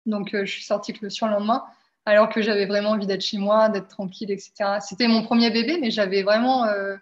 Donc 0.06 0.30
je 0.32 0.46
suis 0.46 0.64
sortie 0.64 0.94
que 0.94 1.00
le 1.02 1.10
surlendemain 1.10 1.66
alors 2.06 2.30
que 2.30 2.42
j'avais 2.42 2.66
vraiment 2.66 2.92
envie 2.92 3.08
d'être 3.08 3.22
chez 3.22 3.38
moi, 3.38 3.70
d'être 3.70 3.88
tranquille, 3.88 4.32
etc. 4.32 4.80
C'était 4.82 5.08
mon 5.08 5.24
premier 5.24 5.52
bébé, 5.52 5.78
mais 5.80 5.92
j'avais 5.92 6.24
vraiment 6.24 6.66
euh, 6.66 6.96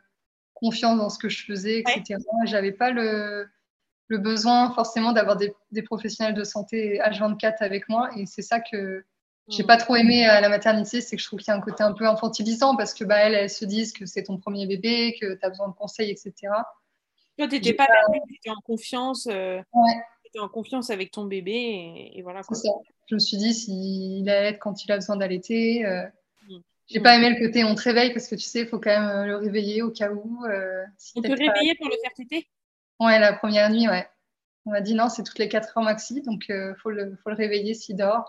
confiance 0.54 0.98
dans 0.98 1.10
ce 1.10 1.18
que 1.18 1.30
je 1.30 1.46
faisais, 1.46 1.80
etc. 1.80 2.18
J'avais 2.46 2.72
pas 2.72 2.92
le, 2.92 3.48
besoin 4.10 4.72
forcément 4.74 5.14
d'avoir 5.14 5.38
des, 5.38 5.82
professionnels 5.84 6.34
de 6.34 6.44
santé 6.44 7.00
H24 7.00 7.58
avec 7.60 7.88
moi, 7.88 8.10
et 8.18 8.26
c'est 8.26 8.42
ça 8.42 8.60
que 8.60 9.06
j'ai 9.48 9.64
pas 9.64 9.78
trop 9.78 9.96
aimé 9.96 10.28
à 10.28 10.42
la 10.42 10.50
maternité, 10.50 11.02
c'est 11.02 11.16
que 11.16 11.22
je 11.22 11.28
trouve 11.28 11.40
qu'il 11.40 11.48
y 11.48 11.56
a 11.56 11.58
un 11.58 11.62
côté 11.62 11.82
un 11.82 11.94
peu 11.94 12.06
infantilisant 12.06 12.76
parce 12.76 12.94
que 12.94 13.04
bah, 13.04 13.18
elles, 13.18 13.34
elles 13.34 13.50
se 13.50 13.66
disent 13.66 13.94
que 13.94 14.06
c'est 14.06 14.24
ton 14.24 14.38
premier 14.38 14.68
bébé, 14.68 15.18
que 15.20 15.34
tu 15.34 15.40
as 15.44 15.50
besoin 15.50 15.70
de 15.70 15.74
conseils, 15.74 16.12
etc. 16.12 16.34
Toi, 17.40 17.48
tu 17.48 17.56
n'étais 17.56 17.74
pas, 17.74 17.88
en 18.48 18.62
confiance. 18.62 19.28
Euh, 19.32 19.62
en 20.38 20.50
confiance 20.50 20.90
avec 20.92 21.10
ton 21.10 21.26
bébé 21.26 22.12
et, 22.14 22.22
voilà. 22.22 22.44
Ça. 22.44 22.54
Je 23.10 23.16
me 23.16 23.20
suis 23.20 23.38
dit 23.38 23.54
s'il 23.54 24.30
allait 24.30 24.58
quand 24.58 24.84
il 24.86 24.92
a 24.92 24.96
besoin 24.96 25.18
d'allaiter. 25.18 25.86
Euh, 25.86 26.06
mm. 26.48 26.60
J'ai 26.88 27.00
pas 27.00 27.16
aimé 27.16 27.30
le 27.30 27.46
côté 27.46 27.64
on 27.64 27.76
te 27.76 27.82
réveille 27.82 28.14
parce 28.14 28.28
que 28.28 28.36
tu 28.36 28.42
sais, 28.42 28.62
il 28.62 28.68
faut 28.68 28.80
quand 28.80 28.92
même 28.92 29.10
euh, 29.10 29.26
le 29.26 29.36
réveiller 29.38 29.82
au 29.82 29.92
cas 29.92 30.12
où. 30.12 30.46
Euh, 30.46 30.84
on 31.16 31.22
te 31.22 31.28
réveillait 31.28 31.76
pour 31.76 31.88
le 31.88 31.96
faire 32.02 32.14
téter? 32.16 32.48
Ouais, 33.00 33.20
la 33.20 33.34
première 33.34 33.70
nuit, 33.70 33.88
ouais. 33.88 34.08
On 34.66 34.72
m'a 34.72 34.82
dit 34.82 34.94
non, 34.94 35.10
c'est 35.10 35.24
toutes 35.24 35.40
les 35.40 35.50
4 35.50 35.78
heures 35.78 35.84
maxi, 35.84 36.22
donc 36.22 36.46
il 36.50 36.76
faut, 36.82 36.92
le, 36.92 37.18
faut 37.24 37.30
le 37.30 37.36
réveiller 37.36 37.74
s'il 37.74 37.96
dort. 37.96 38.26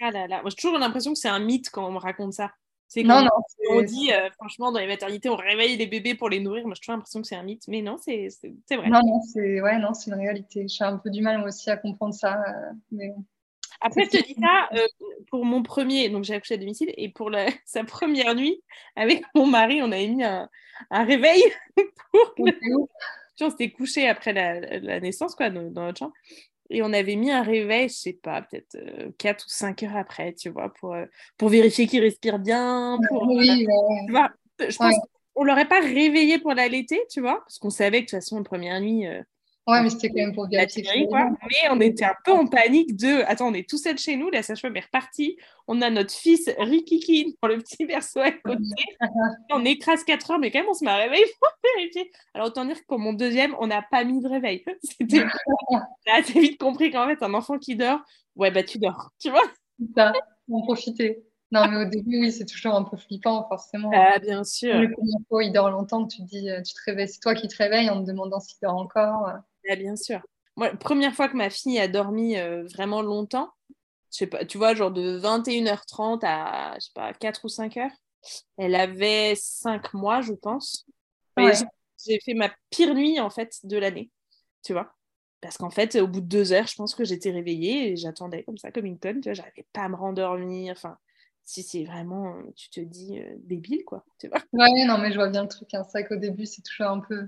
Ah 0.00 0.10
là 0.10 0.26
là, 0.26 0.40
moi 0.42 0.50
j'ai 0.50 0.56
toujours 0.56 0.78
l'impression 0.78 1.12
que 1.12 1.18
c'est 1.18 1.28
un 1.28 1.38
mythe 1.38 1.70
quand 1.70 1.86
on 1.86 1.92
me 1.92 1.98
raconte 1.98 2.32
ça. 2.32 2.50
C'est 2.88 3.02
non, 3.02 3.20
non, 3.20 3.28
on 3.68 3.82
dit, 3.82 4.10
euh, 4.12 4.30
franchement, 4.30 4.72
dans 4.72 4.80
les 4.80 4.86
maternités, 4.86 5.28
on 5.28 5.36
réveille 5.36 5.76
les 5.76 5.86
bébés 5.86 6.14
pour 6.14 6.30
les 6.30 6.40
nourrir. 6.40 6.64
Moi, 6.64 6.74
j'ai 6.74 6.80
toujours 6.80 6.94
l'impression 6.94 7.20
que 7.20 7.28
c'est 7.28 7.36
un 7.36 7.42
mythe, 7.42 7.68
mais 7.68 7.82
non, 7.82 7.98
c'est 7.98 8.30
vrai. 8.70 8.88
Non, 8.88 9.00
non, 9.04 9.20
c'est 9.20 9.60
ouais, 9.60 9.78
non, 9.78 9.92
une 9.92 10.14
réalité. 10.14 10.66
J'ai 10.68 10.84
un 10.84 10.96
peu 10.96 11.10
du 11.10 11.20
mal, 11.20 11.36
moi 11.36 11.48
aussi, 11.48 11.68
à 11.68 11.76
comprendre 11.76 12.14
ça. 12.14 12.42
Euh. 12.92 13.08
Après, 13.80 14.04
je 14.04 14.18
te 14.18 14.26
dis 14.26 14.34
ça, 14.34 14.68
euh, 14.74 14.86
pour 15.30 15.44
mon 15.44 15.62
premier, 15.62 16.08
donc 16.08 16.24
j'ai 16.24 16.34
accouché 16.34 16.54
à 16.54 16.56
domicile, 16.58 16.92
et 16.96 17.08
pour 17.08 17.30
la, 17.30 17.46
sa 17.64 17.84
première 17.84 18.34
nuit, 18.34 18.62
avec 18.96 19.22
mon 19.34 19.46
mari, 19.46 19.80
on 19.82 19.92
avait 19.92 20.08
mis 20.08 20.24
un, 20.24 20.48
un 20.90 21.04
réveil 21.04 21.42
pour. 22.36 22.46
Le... 22.46 22.52
On 23.40 23.50
s'était 23.50 23.70
couché 23.70 24.08
après 24.08 24.32
la, 24.32 24.58
la, 24.80 24.98
naissance, 24.98 25.36
quoi, 25.36 25.48
dans, 25.48 25.70
dans 25.70 25.84
notre 25.84 25.98
chambre 25.98 26.14
et 26.70 26.82
on 26.82 26.92
avait 26.92 27.16
mis 27.16 27.30
un 27.30 27.42
réveil, 27.42 27.88
je 27.88 27.94
sais 27.94 28.12
pas, 28.12 28.42
peut-être 28.42 28.76
4 29.16 29.44
ou 29.46 29.48
5 29.48 29.82
heures 29.84 29.96
après, 29.96 30.34
tu 30.34 30.50
vois, 30.50 30.72
pour, 30.74 30.94
pour 31.38 31.48
vérifier 31.48 31.86
qu'il 31.86 32.00
respire 32.00 32.38
bien. 32.38 32.98
Pour, 33.08 33.22
oui, 33.26 33.66
tu 34.06 34.12
vois, 34.12 34.30
je 34.58 34.76
pense 34.76 34.94
qu'on 35.34 35.44
l'aurait 35.44 35.68
pas 35.68 35.80
réveillé 35.80 36.38
pour 36.38 36.52
l'allaiter, 36.52 37.00
tu 37.10 37.20
vois, 37.20 37.38
parce 37.40 37.58
qu'on 37.58 37.70
savait 37.70 38.00
que 38.00 38.06
de 38.06 38.10
toute 38.10 38.18
façon, 38.18 38.36
la 38.38 38.44
première 38.44 38.80
nuit, 38.80 39.06
Ouais, 39.68 39.82
mais 39.82 39.90
c'était 39.90 40.08
quand 40.08 40.16
même 40.16 40.34
pour. 40.34 40.48
Quoi. 40.48 41.28
Mais 41.42 41.68
on 41.70 41.78
était 41.80 42.06
un 42.06 42.14
peu 42.24 42.32
en 42.32 42.46
panique 42.46 42.96
de 42.96 43.22
attends, 43.26 43.48
on 43.48 43.54
est 43.54 43.68
tous 43.68 43.76
seuls 43.76 43.98
chez 43.98 44.16
nous, 44.16 44.30
la 44.30 44.42
sage-femme 44.42 44.74
est 44.78 44.80
repartie. 44.80 45.36
On 45.66 45.82
a 45.82 45.90
notre 45.90 46.14
fils 46.14 46.50
Rikiki 46.58 47.36
dans 47.42 47.48
le 47.48 47.58
petit 47.58 47.84
berceau 47.84 48.20
à 48.20 48.30
côté. 48.30 48.62
on 49.50 49.62
écrase 49.66 50.04
4 50.04 50.30
heures, 50.30 50.38
mais 50.38 50.50
quand 50.50 50.60
même, 50.60 50.70
on 50.70 50.74
se 50.74 50.82
met 50.86 50.90
à 50.90 50.96
réveiller 50.96 51.26
pour 51.38 51.50
vérifier. 51.76 52.10
Alors, 52.32 52.46
autant 52.46 52.64
dire 52.64 52.80
que 52.80 52.86
pour 52.86 52.98
mon 52.98 53.12
deuxième, 53.12 53.54
on 53.60 53.66
n'a 53.66 53.82
pas 53.82 54.04
mis 54.04 54.22
de 54.22 54.28
réveil. 54.28 54.64
C'était 54.82 55.26
assez 56.10 56.40
vite 56.40 56.58
compris 56.58 56.90
qu'en 56.90 57.06
fait, 57.06 57.22
un 57.22 57.34
enfant 57.34 57.58
qui 57.58 57.76
dort, 57.76 58.00
ouais, 58.36 58.50
bah 58.50 58.62
tu 58.62 58.78
dors, 58.78 59.10
tu 59.20 59.28
vois. 59.28 59.44
Ça, 59.94 60.14
en 60.50 60.62
profiter. 60.62 61.27
Non, 61.50 61.66
mais 61.68 61.86
au 61.86 61.88
début, 61.88 62.20
oui, 62.20 62.32
c'est 62.32 62.44
toujours 62.44 62.74
un 62.74 62.84
peu 62.84 62.96
flippant, 62.96 63.46
forcément. 63.48 63.90
Ah, 63.94 64.18
bien 64.18 64.44
sûr. 64.44 64.74
Le 64.74 64.92
premier 64.92 65.12
fois, 65.28 65.44
il 65.44 65.52
dort 65.52 65.70
longtemps, 65.70 66.06
tu 66.06 66.18
te 66.18 66.22
dis, 66.22 66.50
euh, 66.50 66.60
tu 66.62 66.74
te 66.74 66.80
réveilles, 66.84 67.08
c'est 67.08 67.20
toi 67.20 67.34
qui 67.34 67.48
te 67.48 67.56
réveilles 67.56 67.88
en 67.88 68.02
te 68.02 68.06
demandant 68.06 68.40
s'il 68.40 68.58
dort 68.62 68.76
encore. 68.76 69.28
Ah, 69.70 69.76
bien 69.76 69.96
sûr. 69.96 70.20
Moi, 70.56 70.70
première 70.76 71.14
fois 71.14 71.28
que 71.28 71.36
ma 71.36 71.50
fille 71.50 71.78
a 71.78 71.88
dormi 71.88 72.36
euh, 72.36 72.64
vraiment 72.64 73.00
longtemps, 73.00 73.50
je 74.12 74.18
sais 74.18 74.26
pas, 74.26 74.44
tu 74.44 74.58
vois, 74.58 74.74
genre 74.74 74.90
de 74.90 75.16
21h30 75.18 76.24
à, 76.24 76.74
je 76.76 76.86
sais 76.86 76.92
pas, 76.94 77.12
4 77.12 77.44
ou 77.44 77.48
5 77.48 77.76
heures, 77.76 77.90
elle 78.58 78.74
avait 78.74 79.34
5 79.36 79.94
mois, 79.94 80.20
je 80.20 80.32
pense. 80.32 80.86
J'ai 82.06 82.20
fait 82.20 82.34
ma 82.34 82.50
pire 82.70 82.94
nuit, 82.94 83.20
en 83.20 83.30
fait, 83.30 83.58
de 83.64 83.76
l'année. 83.76 84.10
tu 84.64 84.72
vois. 84.72 84.92
Parce 85.40 85.56
qu'en 85.58 85.70
fait, 85.70 85.96
au 85.96 86.08
bout 86.08 86.20
de 86.20 86.26
deux 86.26 86.52
heures, 86.52 86.66
je 86.66 86.74
pense 86.76 86.94
que 86.94 87.04
j'étais 87.04 87.30
réveillée 87.30 87.92
et 87.92 87.96
j'attendais 87.96 88.42
comme 88.44 88.58
ça, 88.58 88.72
comme 88.72 88.86
une 88.86 88.98
conne, 88.98 89.20
tu 89.20 89.28
vois, 89.28 89.34
j'arrivais 89.34 89.66
pas 89.72 89.82
à 89.82 89.88
me 89.88 89.96
rendormir. 89.96 90.72
Enfin, 90.72 90.98
si 91.48 91.62
c'est 91.62 91.84
vraiment, 91.84 92.36
tu 92.56 92.68
te 92.68 92.78
dis, 92.78 93.18
euh, 93.18 93.34
débile, 93.38 93.82
quoi, 93.86 94.04
tu 94.18 94.28
vois. 94.28 94.40
Ouais, 94.52 94.84
non, 94.84 94.98
mais 94.98 95.10
je 95.10 95.14
vois 95.14 95.30
bien 95.30 95.44
le 95.44 95.48
truc. 95.48 95.72
Hein. 95.72 95.82
C'est 95.84 96.00
vrai 96.00 96.06
qu'au 96.06 96.16
début, 96.16 96.44
c'est 96.44 96.60
toujours 96.60 96.88
un 96.88 97.00
peu. 97.00 97.26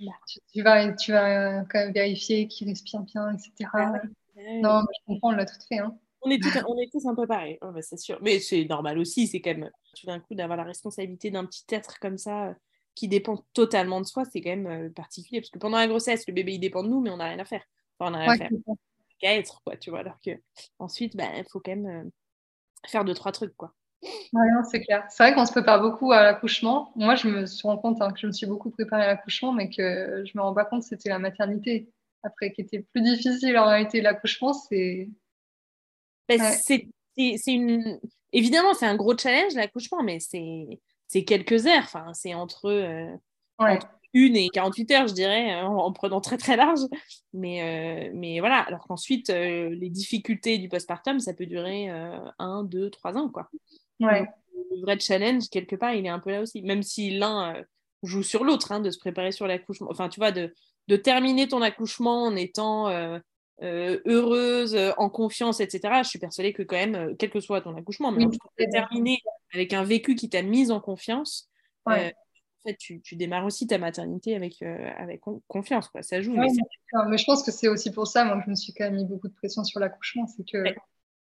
Bah. 0.00 0.10
Tu, 0.52 0.62
vas, 0.62 0.92
tu 0.94 1.12
vas 1.12 1.60
euh, 1.60 1.64
quand 1.70 1.78
même 1.78 1.92
vérifier 1.92 2.48
qu'il 2.48 2.66
respire 2.68 3.02
bien, 3.02 3.32
etc. 3.32 3.70
Ah 3.74 3.92
non, 4.36 4.80
mais 4.80 4.94
je 4.98 5.06
comprends, 5.06 5.28
on 5.28 5.36
l'a 5.36 5.46
tout 5.46 5.60
fait. 5.68 5.78
Hein. 5.78 5.96
On 6.22 6.30
est, 6.30 6.40
on 6.66 6.76
est 6.76 6.90
tous 6.90 7.06
un 7.06 7.14
peu 7.14 7.24
pareils, 7.24 7.58
oh, 7.62 7.70
bah, 7.70 7.82
c'est 7.82 7.98
sûr. 7.98 8.18
Mais 8.20 8.40
c'est 8.40 8.64
normal 8.64 8.98
aussi, 8.98 9.28
c'est 9.28 9.40
quand 9.40 9.50
même, 9.50 9.70
tout 9.94 10.06
d'un 10.06 10.18
coup, 10.18 10.34
d'avoir 10.34 10.58
la 10.58 10.64
responsabilité 10.64 11.30
d'un 11.30 11.46
petit 11.46 11.64
être 11.68 12.00
comme 12.00 12.18
ça 12.18 12.56
qui 12.96 13.06
dépend 13.06 13.44
totalement 13.52 14.00
de 14.00 14.06
soi, 14.06 14.24
c'est 14.24 14.40
quand 14.40 14.50
même 14.50 14.66
euh, 14.66 14.90
particulier. 14.90 15.40
Parce 15.40 15.50
que 15.50 15.60
pendant 15.60 15.78
la 15.78 15.86
grossesse, 15.86 16.26
le 16.26 16.34
bébé, 16.34 16.54
il 16.54 16.58
dépend 16.58 16.82
de 16.82 16.88
nous, 16.88 17.00
mais 17.00 17.10
on 17.10 17.18
n'a 17.18 17.28
rien 17.28 17.38
à 17.38 17.44
faire. 17.44 17.64
Enfin, 17.96 18.08
on 18.08 18.18
n'a 18.18 18.24
rien 18.24 18.32
à 18.32 18.36
faire. 18.36 18.50
Qu'à 19.20 19.36
être, 19.36 19.62
quoi, 19.64 19.76
tu 19.76 19.90
vois. 19.90 20.00
Alors 20.00 20.20
que 20.20 20.32
ensuite, 20.80 21.16
bah, 21.16 21.28
il 21.36 21.44
faut 21.48 21.60
quand 21.60 21.76
même 21.76 21.86
euh, 21.86 22.10
faire 22.86 23.04
deux, 23.04 23.14
trois 23.14 23.32
trucs, 23.32 23.56
quoi. 23.56 23.74
Ouais, 24.32 24.48
c'est 24.70 24.80
clair. 24.80 25.04
C'est 25.10 25.22
vrai 25.22 25.34
qu'on 25.34 25.46
se 25.46 25.52
prépare 25.52 25.80
beaucoup 25.80 26.10
à 26.10 26.22
l'accouchement. 26.22 26.92
Moi, 26.96 27.14
je 27.14 27.28
me 27.28 27.46
suis 27.46 27.62
rendu 27.66 27.80
compte 27.80 28.02
hein, 28.02 28.10
que 28.12 28.18
je 28.18 28.26
me 28.26 28.32
suis 28.32 28.46
beaucoup 28.46 28.70
préparée 28.70 29.04
à 29.04 29.06
l'accouchement, 29.06 29.52
mais 29.52 29.70
que 29.70 30.24
je 30.26 30.32
me 30.36 30.42
rends 30.42 30.54
pas 30.54 30.64
compte 30.64 30.82
que 30.82 30.88
c'était 30.88 31.08
la 31.08 31.20
maternité. 31.20 31.88
Après, 32.24 32.52
qui 32.52 32.62
était 32.62 32.80
plus 32.80 33.02
difficile 33.02 33.56
en 33.58 33.66
réalité, 33.66 34.00
l'accouchement, 34.00 34.52
c'est. 34.52 35.08
Bah, 36.28 36.36
c'est 36.38 36.88
une. 37.46 38.00
Évidemment, 38.32 38.74
c'est 38.74 38.86
un 38.86 38.96
gros 38.96 39.16
challenge, 39.16 39.54
l'accouchement, 39.54 40.02
mais 40.02 40.18
c'est 40.18 40.80
c'est 41.06 41.24
quelques 41.24 41.66
heures. 41.66 41.82
Enfin, 41.82 42.12
c'est 42.14 42.34
entre, 42.34 42.70
euh, 42.70 43.14
une 44.14 44.36
et 44.36 44.48
48 44.48 44.90
heures, 44.92 45.08
je 45.08 45.14
dirais, 45.14 45.54
euh, 45.54 45.66
en, 45.66 45.92
prenant 45.92 46.20
très 46.20 46.36
très 46.38 46.56
large. 46.56 46.80
Mais, 47.32 48.08
euh, 48.08 48.12
mais 48.14 48.40
voilà, 48.40 48.58
alors 48.60 48.86
qu'ensuite, 48.86 49.28
les 49.28 49.90
difficultés 49.90 50.58
du 50.58 50.68
postpartum, 50.68 51.20
ça 51.20 51.34
peut 51.34 51.46
durer 51.46 51.88
un, 52.38 52.64
deux, 52.64 52.90
trois 52.90 53.16
ans. 53.16 53.28
Quoi. 53.28 53.48
Ouais. 54.00 54.26
le 54.70 54.80
vrai 54.82 54.98
challenge, 54.98 55.48
quelque 55.48 55.76
part, 55.76 55.94
il 55.94 56.04
est 56.06 56.10
un 56.10 56.18
peu 56.18 56.30
là 56.30 56.42
aussi. 56.42 56.62
Même 56.62 56.82
si 56.82 57.10
l'un 57.10 57.54
joue 58.02 58.22
sur 58.22 58.44
l'autre, 58.44 58.72
hein, 58.72 58.80
de 58.80 58.90
se 58.90 58.98
préparer 58.98 59.32
sur 59.32 59.46
l'accouchement. 59.46 59.88
Enfin, 59.90 60.08
tu 60.08 60.20
vois, 60.20 60.32
de, 60.32 60.52
de 60.88 60.96
terminer 60.96 61.48
ton 61.48 61.62
accouchement 61.62 62.24
en 62.24 62.36
étant 62.36 62.88
heureuse, 63.60 64.76
en 64.98 65.08
confiance, 65.08 65.60
etc. 65.60 66.02
Je 66.02 66.08
suis 66.08 66.18
persuadée 66.18 66.52
que 66.52 66.62
quand 66.62 66.76
même, 66.76 67.16
quel 67.18 67.30
que 67.30 67.40
soit 67.40 67.60
ton 67.60 67.76
accouchement, 67.76 68.12
mais 68.12 68.26
oui, 68.26 68.38
terminer 68.72 69.18
avec 69.52 69.72
un 69.72 69.84
vécu 69.84 70.14
qui 70.14 70.28
t'a 70.28 70.42
mise 70.42 70.70
en 70.70 70.80
confiance, 70.80 71.48
euh, 71.88 72.10
en 72.64 72.68
fait, 72.68 72.76
tu, 72.76 73.00
tu, 73.00 73.16
démarres 73.16 73.44
aussi 73.44 73.66
ta 73.66 73.78
maternité 73.78 74.36
avec, 74.36 74.62
euh, 74.62 74.90
avec 74.96 75.20
confiance. 75.48 75.88
Quoi. 75.88 76.02
Ça 76.02 76.20
joue. 76.20 76.32
mais, 76.32 76.48
mais, 77.08 77.18
je 77.18 77.24
pense 77.24 77.42
que 77.42 77.50
c'est 77.50 77.68
aussi 77.68 77.90
pour 77.90 78.06
ça, 78.06 78.24
moi, 78.24 78.38
que 78.38 78.44
je 78.44 78.50
me 78.50 78.54
suis 78.54 78.72
quand 78.72 78.84
même 78.84 78.96
mis 78.96 79.04
beaucoup 79.04 79.28
de 79.28 79.34
pression 79.34 79.64
sur 79.64 79.80
l'accouchement. 79.80 80.26
C'est 80.26 80.44
que 80.48 80.62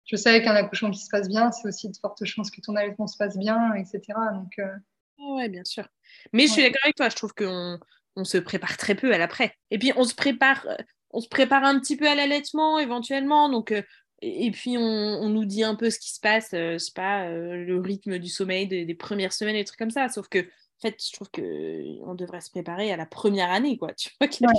je 0.05 0.17
savais 0.17 0.43
qu'un 0.43 0.55
accouchement 0.55 0.91
qui 0.91 1.01
se 1.01 1.11
passe 1.11 1.29
bien, 1.29 1.53
c'est 1.53 1.69
aussi 1.69 1.89
de 1.89 1.97
fortes 1.97 2.25
chances 2.25 2.51
que 2.51 2.61
ton 2.61 2.75
allaitement 2.75 3.07
se 3.07 3.17
passe 3.17 3.37
bien, 3.39 3.75
etc. 3.75 4.01
Donc, 4.35 4.59
euh... 4.59 4.75
Oui, 5.19 5.49
bien 5.49 5.65
sûr. 5.65 5.87
Mais 6.33 6.47
je 6.47 6.53
suis 6.53 6.63
d'accord 6.63 6.81
avec 6.85 6.97
toi. 6.97 7.09
Je 7.09 7.17
trouve 7.17 7.35
qu'on 7.35 7.79
on 8.17 8.25
se 8.25 8.39
prépare 8.39 8.77
très 8.77 8.95
peu 8.95 9.13
à 9.13 9.19
l'après. 9.19 9.55
Et 9.71 9.79
puis, 9.79 9.93
on 9.97 10.05
se 10.05 10.15
prépare 10.15 10.67
euh, 10.67 10.77
on 11.11 11.21
se 11.21 11.29
prépare 11.29 11.65
un 11.65 11.79
petit 11.81 11.97
peu 11.97 12.07
à 12.07 12.15
l'allaitement 12.15 12.79
éventuellement. 12.79 13.49
Donc, 13.49 13.73
et, 14.21 14.51
puis, 14.51 14.77
on, 14.77 15.29
nous 15.29 15.45
dit 15.45 15.63
un 15.63 15.77
peu 15.77 15.91
ce 15.91 15.99
qui 15.99 16.13
se 16.13 16.21
passe, 16.21 16.53
euh, 16.53 16.73
je 16.73 16.79
sais 16.79 16.93
pas, 16.95 17.29
euh, 17.29 17.65
le 17.65 17.81
rythme 17.81 18.19
du 18.19 18.29
sommeil 18.29 18.67
des, 18.67 18.95
premières 18.95 19.33
semaines, 19.33 19.55
des 19.55 19.65
trucs 19.65 19.79
comme 19.79 19.91
ça. 19.91 20.09
Sauf 20.09 20.29
que, 20.29 20.45
fait, 20.81 21.03
je 21.05 21.13
trouve 21.13 21.31
qu'on 21.31 22.15
devrait 22.15 22.41
se 22.41 22.51
préparer 22.51 22.93
à 22.93 22.97
la 22.97 23.07
première 23.07 23.51
année, 23.51 23.77
quoi. 23.79 23.93
Tu 23.95 24.11
vois 24.21 24.53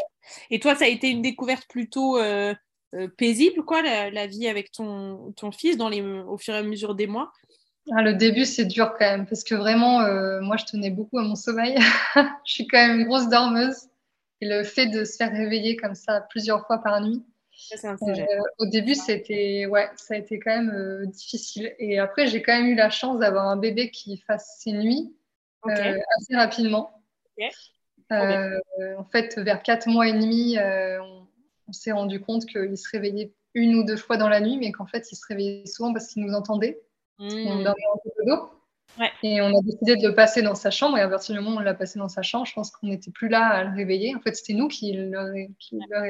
Et 0.50 0.60
toi, 0.60 0.76
ça 0.76 0.86
a 0.86 0.88
été 0.88 1.10
une 1.10 1.22
découverte 1.22 1.66
plutôt 1.70 2.18
euh, 2.18 2.54
paisible, 3.18 3.64
quoi, 3.64 3.82
la, 3.82 4.28
vie 4.28 4.48
avec 4.48 4.72
ton, 4.72 5.34
ton 5.34 5.52
fils 5.52 5.78
dans 5.78 5.90
les, 5.90 6.02
au 6.02 6.38
fur 6.38 6.54
et 6.54 6.58
à 6.58 6.64
mesure 6.64 6.96
des 6.96 7.08
mois? 7.08 7.32
Ah, 7.96 8.02
Le 8.02 8.14
début, 8.14 8.46
c'est 8.46 8.66
dur 8.66 8.94
quand 8.98 9.10
même, 9.10 9.26
parce 9.26 9.44
que 9.44 9.56
vraiment, 9.56 10.00
moi, 10.42 10.58
je 10.58 10.66
tenais 10.66 10.92
beaucoup 10.92 11.20
à 11.20 11.24
mon 11.24 11.36
sommeil. 11.36 11.78
je 12.16 12.54
suis 12.54 12.68
quand 12.68 12.78
même 12.78 13.00
une 13.00 13.06
grosse 13.08 13.30
dormeuse. 13.30 13.90
Et 14.42 14.48
le 14.48 14.64
fait 14.64 14.86
de 14.88 15.04
se 15.04 15.18
faire 15.18 15.32
réveiller 15.32 15.76
comme 15.76 15.96
ça 15.96 16.22
plusieurs 16.30 16.66
fois 16.66 16.78
par 16.78 17.02
nuit, 17.02 17.22
euh, 17.74 18.26
au 18.58 18.66
début, 18.66 18.96
c'était 18.96 19.66
ouais, 19.66 19.90
ça 19.96 20.16
a 20.16 20.18
été 20.18 20.40
quand 20.40 20.56
même 20.56 20.72
euh, 20.72 21.06
difficile. 21.06 21.74
Et 21.78 22.00
après, 22.00 22.28
j'ai 22.28 22.42
quand 22.42 22.54
même 22.54 22.68
eu 22.68 22.76
la 22.76 22.90
chance 22.90 23.20
d'avoir 23.20 23.48
un 23.48 23.58
bébé 23.58 23.92
qui 23.92 24.18
fasse 24.18 24.60
ses 24.60 24.72
nuits 24.72 25.14
euh, 25.68 25.98
assez 26.18 26.36
rapidement. 26.36 27.04
en 28.12 29.06
fait, 29.12 29.38
vers 29.38 29.62
4 29.64 29.88
mois 29.88 30.08
et 30.08 30.14
demi, 30.14 30.58
on, 30.60 31.72
s'est 31.72 31.92
rendu 31.92 32.20
compte 32.20 32.48
qu'il 32.48 32.78
se 32.78 32.90
réveillait 32.90 33.32
une 33.54 33.76
ou 33.76 33.84
deux 33.84 33.98
fois 33.98 34.18
dans 34.18 34.30
la 34.30 34.42
nuit, 34.42 34.58
mais 34.58 34.72
qu'en 34.72 34.88
fait, 34.88 35.12
il 35.12 35.16
se 35.16 35.26
réveillait 35.28 35.68
souvent 35.68 35.94
parce 35.94 36.08
qu'il 36.08 36.26
nous 36.26 36.34
entendait. 36.34 36.82
On 37.20 37.26
mmh. 37.26 37.64
dormait 37.64 37.84
en 37.94 37.98
peu 37.98 38.26
d'eau. 38.26 38.50
Et 39.24 39.42
on 39.42 39.48
a 39.48 39.62
décidé 39.62 39.96
de 39.96 40.08
le 40.08 40.16
passer 40.16 40.42
dans 40.42 40.56
sa 40.56 40.72
chambre. 40.72 40.98
Et 40.98 41.02
à 41.02 41.08
partir 41.08 41.36
du 41.36 41.42
moment 41.42 41.58
où 41.58 41.60
on 41.60 41.64
l'a 41.64 41.74
passé 41.74 42.00
dans 42.00 42.10
sa 42.10 42.22
chambre, 42.22 42.46
je 42.46 42.54
pense 42.54 42.72
qu'on 42.72 42.88
n'était 42.88 43.12
plus 43.12 43.30
là 43.30 43.46
à 43.48 43.64
le 43.64 43.76
réveiller. 43.76 44.16
En 44.16 44.20
fait, 44.20 44.36
c'était 44.36 44.54
nous 44.54 44.68
qui 44.68 44.94
le, 44.94 45.48
qui 45.60 45.80
le. 45.90 46.10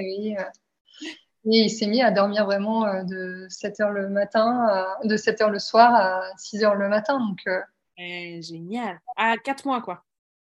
Et 1.45 1.63
il 1.63 1.69
s'est 1.69 1.87
mis 1.87 2.01
à 2.01 2.11
dormir 2.11 2.45
vraiment 2.45 2.85
euh, 2.85 3.03
de 3.03 3.45
7 3.49 3.79
h 3.79 3.91
le 3.91 4.09
matin, 4.09 4.85
de 5.03 5.15
7 5.15 5.39
h 5.39 5.49
le 5.49 5.59
soir 5.59 5.93
à 5.95 6.21
6 6.37 6.63
h 6.63 6.77
le 6.77 6.89
matin. 6.89 7.19
Donc, 7.19 7.39
euh, 7.47 7.59
génial. 8.41 8.99
À 9.15 9.37
4 9.37 9.65
mois, 9.65 9.81
quoi. 9.81 10.03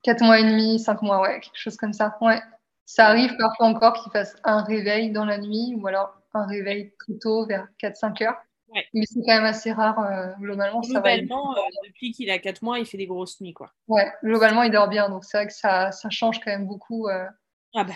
4 0.02 0.22
mois 0.22 0.38
et 0.38 0.44
demi, 0.44 0.78
5 0.78 1.02
mois, 1.02 1.20
ouais, 1.22 1.40
quelque 1.40 1.56
chose 1.58 1.76
comme 1.76 1.92
ça. 1.92 2.16
Ouais. 2.20 2.40
Ça 2.84 3.06
arrive 3.06 3.36
parfois 3.36 3.66
encore 3.66 4.02
qu'il 4.02 4.10
fasse 4.12 4.36
un 4.44 4.62
réveil 4.62 5.10
dans 5.10 5.24
la 5.24 5.38
nuit 5.38 5.74
ou 5.76 5.86
alors 5.86 6.14
un 6.34 6.46
réveil 6.46 6.92
très 6.98 7.14
tôt, 7.20 7.46
vers 7.46 7.68
4-5 7.78 8.22
heures. 8.22 8.36
Mais 8.72 9.02
c'est 9.04 9.20
quand 9.20 9.34
même 9.34 9.44
assez 9.44 9.72
rare. 9.72 9.98
Euh, 9.98 10.32
globalement, 10.40 10.80
globalement 10.80 11.54
depuis 11.86 12.12
qu'il 12.12 12.30
a 12.30 12.38
4 12.38 12.62
mois, 12.62 12.78
il 12.78 12.86
fait 12.86 12.98
des 12.98 13.06
grosses 13.06 13.40
nuits. 13.40 13.54
Quoi. 13.54 13.72
Ouais, 13.88 14.12
globalement, 14.22 14.62
il 14.62 14.70
dort 14.70 14.88
bien. 14.88 15.08
Donc, 15.08 15.24
c'est 15.24 15.38
vrai 15.38 15.46
que 15.46 15.52
ça, 15.52 15.90
ça 15.90 16.10
change 16.10 16.40
quand 16.40 16.50
même 16.50 16.66
beaucoup. 16.66 17.08
Ah 17.78 17.84
bah. 17.84 17.94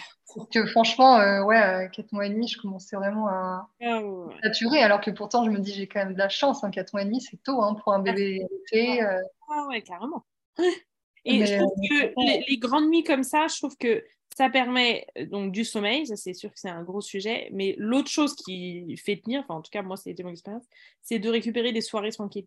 que 0.53 0.64
franchement, 0.66 1.18
euh, 1.18 1.43
ouais, 1.43 1.57
à 1.57 1.89
4 1.89 2.12
mois 2.12 2.26
et 2.26 2.30
demi, 2.30 2.47
je 2.47 2.57
commençais 2.57 2.95
vraiment 2.95 3.26
à 3.26 3.68
ah 3.85 4.01
saturer, 4.45 4.80
alors 4.80 5.01
que 5.01 5.11
pourtant, 5.11 5.45
je 5.45 5.51
me 5.51 5.59
dis, 5.59 5.72
j'ai 5.74 5.89
quand 5.89 5.99
même 5.99 6.12
de 6.12 6.18
la 6.18 6.28
chance. 6.28 6.62
Hein, 6.62 6.70
4 6.70 6.93
mois 6.93 7.03
et 7.03 7.05
demi, 7.05 7.20
c'est 7.20 7.43
tôt 7.43 7.61
hein, 7.62 7.74
pour 7.74 7.93
un 7.93 7.99
bébé 7.99 8.47
été. 8.62 9.03
Euh. 9.03 9.20
Ah 9.51 9.66
ouais, 9.68 9.83
carrément. 9.83 10.24
Et 11.24 11.47
je 11.47 11.57
trouve 11.57 11.72
que 11.89 12.05
euh, 12.07 12.43
les, 12.49 12.59
grandes 12.59 12.91
nuits 12.91 13.03
comme 13.03 13.24
ça, 13.24 13.49
je 13.49 13.57
trouve 13.57 13.76
que 13.76 14.05
ça 14.37 14.51
permet 14.51 15.07
donc 15.30 15.51
du 15.51 15.64
sommeil, 15.64 16.07
ça 16.07 16.16
c'est 16.16 16.35
sûr 16.35 16.51
que 16.51 16.59
c'est 16.59 16.70
un 16.70 16.83
gros 16.83 17.01
sujet, 17.01 17.49
mais 17.53 17.76
l'autre 17.78 18.09
chose 18.09 18.35
qui 18.35 18.97
fait 18.97 19.18
tenir, 19.18 19.41
enfin 19.43 19.55
en 19.55 19.62
tout 19.62 19.70
cas 19.70 19.83
moi 19.83 19.97
c'était 19.97 20.24
mon 20.24 20.30
expérience, 20.30 20.64
c'est 21.01 21.20
de 21.20 21.30
récupérer 21.30 21.70
des 21.70 21.80
soirées 21.80 22.11
tranquilles. 22.11 22.47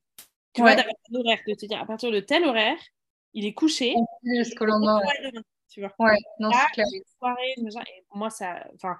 Tu 0.51 0.61
vois, 0.61 0.75
d'avoir 0.75 0.93
un 1.09 1.19
horaire, 1.19 1.39
de 1.47 1.53
te 1.53 1.65
dire 1.65 1.79
à 1.79 1.85
partir 1.85 2.11
de 2.11 2.19
tel 2.19 2.43
horaire, 2.43 2.77
il 3.33 3.45
est 3.45 3.53
couché. 3.53 3.93
Jusqu'au 4.23 4.65
lendemain 4.65 4.99
tu 5.69 5.81
vois. 5.81 5.93
Ouais, 5.99 6.17
non, 6.39 6.51
c'est 6.51 6.73
clair. 6.73 6.87
Soirées, 7.17 7.55
et 7.57 8.03
moi, 8.13 8.29
ça, 8.29 8.65
enfin, 8.75 8.95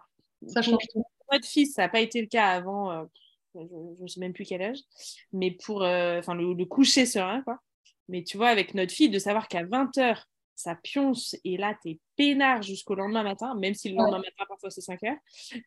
ça 0.48 0.62
change 0.62 0.84
tout. 0.94 1.02
Pour 1.02 1.34
notre 1.34 1.48
fils, 1.48 1.74
ça 1.74 1.84
n'a 1.84 1.90
pas 1.90 2.02
été 2.02 2.22
le 2.22 2.28
cas 2.28 2.50
avant, 2.50 2.92
euh, 2.92 3.04
je 3.56 4.04
ne 4.04 4.08
sais 4.08 4.20
même 4.20 4.34
plus 4.34 4.46
quel 4.46 4.62
âge, 4.62 4.80
mais 5.32 5.52
pour, 5.52 5.84
euh, 5.84 6.20
enfin, 6.20 6.36
le, 6.36 6.66
coucher 6.66 7.06
serein, 7.06 7.42
quoi. 7.42 7.60
Mais 8.08 8.24
tu 8.24 8.38
vois, 8.38 8.50
avec 8.50 8.76
notre 8.76 8.92
fille, 8.92 9.10
de 9.10 9.18
savoir 9.18 9.48
qu'à 9.48 9.64
20h, 9.64 10.24
ça 10.56 10.76
pionce 10.76 11.36
et 11.44 11.58
là, 11.58 11.76
tu 11.82 11.92
es 11.92 12.00
peinard 12.16 12.62
jusqu'au 12.62 12.96
lendemain 12.96 13.24
matin, 13.24 13.56
même 13.56 13.74
si 13.74 13.90
le 13.90 13.96
lendemain 13.96 14.20
matin, 14.20 14.46
parfois, 14.48 14.70
c'est 14.70 14.82
5 14.82 15.04
heures. 15.04 15.18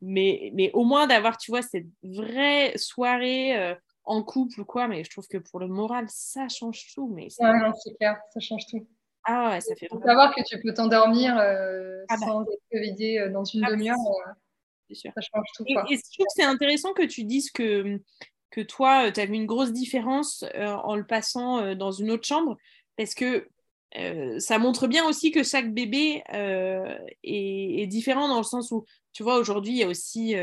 Mais, 0.01 0.51
mais 0.55 0.71
au 0.73 0.85
moins 0.85 1.07
d'avoir, 1.07 1.37
tu 1.37 1.51
vois, 1.51 1.63
cette 1.63 1.87
vraie 2.03 2.73
soirée 2.77 3.57
euh, 3.59 3.75
en 4.05 4.23
couple 4.23 4.61
ou 4.61 4.65
quoi. 4.65 4.89
Mais 4.89 5.05
je 5.05 5.11
trouve 5.11 5.27
que 5.29 5.39
pour 5.39 5.61
le 5.61 5.69
moral, 5.69 6.07
ça 6.09 6.49
change 6.49 6.87
tout. 6.95 7.09
Mais 7.15 7.29
ouais, 7.39 7.59
non, 7.59 7.73
c'est 7.75 7.95
clair, 7.97 8.17
ça 8.33 8.41
change 8.41 8.67
tout. 8.67 8.87
Ah 9.31 9.51
ouais, 9.51 9.61
ça 9.61 9.77
fait 9.77 9.89
vraiment... 9.89 10.07
savoir 10.07 10.35
que 10.35 10.41
tu 10.43 10.59
peux 10.59 10.73
t'endormir 10.73 11.37
euh, 11.39 12.03
ah 12.09 12.17
bah. 12.19 12.27
sans 12.27 12.43
être 12.45 12.63
réveillé 12.73 13.21
euh, 13.21 13.31
dans 13.31 13.45
une 13.45 13.63
ah, 13.63 13.71
demi-heure, 13.71 13.99
euh, 13.99 14.95
ça 14.95 15.21
change 15.21 15.45
tout. 15.55 15.65
Et, 15.67 15.73
et, 15.73 15.97
je 15.97 16.03
trouve 16.15 16.27
que 16.27 16.33
c'est 16.35 16.45
intéressant 16.45 16.95
que 16.95 17.03
tu 17.03 17.25
dises 17.25 17.51
que, 17.51 18.01
que 18.51 18.63
toi, 18.63 19.13
tu 19.13 19.21
as 19.21 19.27
vu 19.27 19.35
une 19.35 19.45
grosse 19.45 19.73
différence 19.73 20.47
en 20.57 20.97
le 20.97 21.05
passant 21.07 21.75
dans 21.75 21.93
une 21.93 22.11
autre 22.11 22.27
chambre, 22.27 22.57
parce 22.97 23.15
que 23.15 23.47
ça 24.39 24.59
montre 24.59 24.87
bien 24.87 25.07
aussi 25.07 25.31
que 25.31 25.43
chaque 25.43 25.75
bébé 25.75 26.23
est, 26.33 27.83
est, 27.83 27.87
différent 27.87 28.29
dans 28.29 28.39
le 28.39 28.45
sens 28.45 28.71
où, 28.71 28.87
tu 29.13 29.23
vois, 29.23 29.37
aujourd'hui, 29.37 29.73
il 29.73 29.79
y 29.79 29.83
a 29.83 29.89
aussi, 29.89 30.37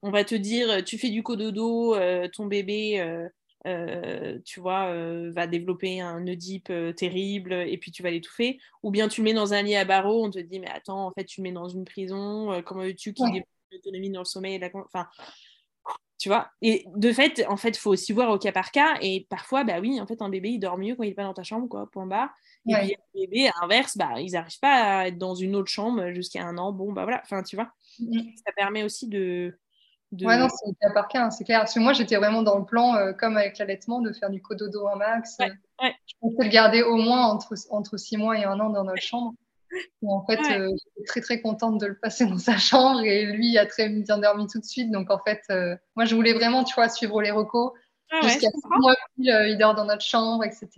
on 0.00 0.10
va 0.10 0.24
te 0.24 0.34
dire, 0.34 0.82
tu 0.84 0.96
fais 0.96 1.10
du 1.10 1.22
cododo, 1.22 1.94
ton 2.32 2.46
bébé 2.46 3.28
euh, 3.66 4.38
tu 4.44 4.60
vois, 4.60 4.86
euh, 4.86 5.30
va 5.34 5.46
développer 5.46 6.00
un 6.00 6.26
Oedipe 6.26 6.70
euh, 6.70 6.92
terrible 6.92 7.52
et 7.52 7.78
puis 7.78 7.90
tu 7.90 8.02
vas 8.02 8.10
l'étouffer. 8.10 8.58
Ou 8.82 8.90
bien 8.90 9.08
tu 9.08 9.20
le 9.20 9.24
mets 9.24 9.34
dans 9.34 9.54
un 9.54 9.62
lit 9.62 9.76
à 9.76 9.84
barreaux, 9.84 10.24
on 10.24 10.30
te 10.30 10.38
dit, 10.38 10.60
mais 10.60 10.70
attends, 10.70 11.06
en 11.06 11.12
fait, 11.12 11.24
tu 11.24 11.40
le 11.40 11.44
mets 11.44 11.52
dans 11.52 11.68
une 11.68 11.84
prison, 11.84 12.62
comment 12.64 12.82
veux-tu 12.82 13.12
qu'il 13.12 13.24
ouais. 13.26 13.32
développe 13.32 13.48
l'autonomie 13.70 14.10
dans 14.10 14.20
le 14.20 14.26
sommeil 14.26 14.60
Enfin, 14.74 15.06
tu 16.22 16.28
vois. 16.28 16.50
Et 16.60 16.86
de 16.94 17.12
fait, 17.12 17.44
en 17.48 17.56
fait, 17.56 17.70
il 17.70 17.78
faut 17.78 17.90
aussi 17.90 18.12
voir 18.12 18.30
au 18.30 18.38
cas 18.38 18.52
par 18.52 18.70
cas. 18.70 18.96
Et 19.00 19.26
parfois, 19.28 19.64
bah 19.64 19.80
oui, 19.80 20.00
en 20.00 20.06
fait, 20.06 20.22
un 20.22 20.28
bébé, 20.28 20.50
il 20.50 20.60
dort 20.60 20.78
mieux 20.78 20.94
quand 20.94 21.02
il 21.02 21.08
n'est 21.08 21.14
pas 21.14 21.24
dans 21.24 21.34
ta 21.34 21.42
chambre, 21.42 21.68
quoi, 21.68 21.90
point 21.90 22.06
bas. 22.06 22.30
Et 22.68 22.74
puis, 22.74 22.94
un 22.94 23.20
bébé, 23.20 23.48
à 23.48 23.52
l'inverse, 23.60 23.96
bah, 23.96 24.20
ils 24.20 24.30
n'arrivent 24.30 24.60
pas 24.60 25.00
à 25.00 25.08
être 25.08 25.18
dans 25.18 25.34
une 25.34 25.56
autre 25.56 25.70
chambre 25.70 26.12
jusqu'à 26.12 26.44
un 26.44 26.58
an. 26.58 26.72
Bon, 26.72 26.92
bah 26.92 27.02
voilà, 27.02 27.20
enfin, 27.24 27.42
tu 27.42 27.56
vois. 27.56 27.72
Mmh. 27.98 28.20
Ça 28.44 28.52
permet 28.52 28.84
aussi 28.84 29.08
de. 29.08 29.58
De... 30.12 30.26
Ouais, 30.26 30.38
non, 30.38 30.48
c'est 30.48 30.68
au 30.68 30.74
cas 30.74 30.90
par 30.90 31.08
cas, 31.08 31.24
hein, 31.24 31.30
c'est 31.30 31.44
clair. 31.44 31.60
Parce 31.60 31.74
que 31.74 31.80
moi, 31.80 31.92
j'étais 31.92 32.16
vraiment 32.16 32.42
dans 32.42 32.58
le 32.58 32.64
plan, 32.64 32.96
euh, 32.96 33.12
comme 33.12 33.36
avec 33.36 33.58
l'allaitement, 33.58 34.00
de 34.00 34.12
faire 34.12 34.30
du 34.30 34.40
cododo 34.40 34.86
en 34.86 34.96
max. 34.96 35.36
Ouais, 35.40 35.52
ouais. 35.82 35.94
Je 36.06 36.14
pensais 36.20 36.44
le 36.44 36.50
garder 36.50 36.82
au 36.82 36.96
moins 36.96 37.26
entre, 37.26 37.54
entre 37.70 37.96
six 37.96 38.16
mois 38.16 38.38
et 38.38 38.44
un 38.44 38.60
an 38.60 38.70
dans 38.70 38.84
notre 38.84 39.02
chambre. 39.02 39.34
Et 39.72 40.06
en 40.08 40.24
fait, 40.26 40.38
euh, 40.38 40.68
j'étais 40.68 41.06
très 41.06 41.20
très 41.20 41.40
contente 41.40 41.80
de 41.80 41.86
le 41.86 41.96
passer 41.96 42.26
dans 42.26 42.38
sa 42.38 42.58
chambre 42.58 43.00
et 43.02 43.24
lui 43.24 43.56
a 43.58 43.66
très 43.66 43.88
bien 43.88 44.18
dormi 44.18 44.46
tout 44.46 44.60
de 44.60 44.64
suite. 44.64 44.90
Donc 44.90 45.10
en 45.10 45.18
fait, 45.18 45.42
euh, 45.50 45.76
moi 45.96 46.04
je 46.04 46.14
voulais 46.14 46.34
vraiment, 46.34 46.64
tu 46.64 46.74
vois, 46.74 46.88
suivre 46.88 47.22
les 47.22 47.30
recos. 47.30 47.72
Ah 48.10 48.20
Jusqu'à 48.22 48.50
six 48.50 48.80
mois, 48.80 48.92
euh, 48.92 49.48
il 49.48 49.56
dort 49.58 49.74
dans 49.74 49.86
notre 49.86 50.04
chambre, 50.04 50.44
etc. 50.44 50.68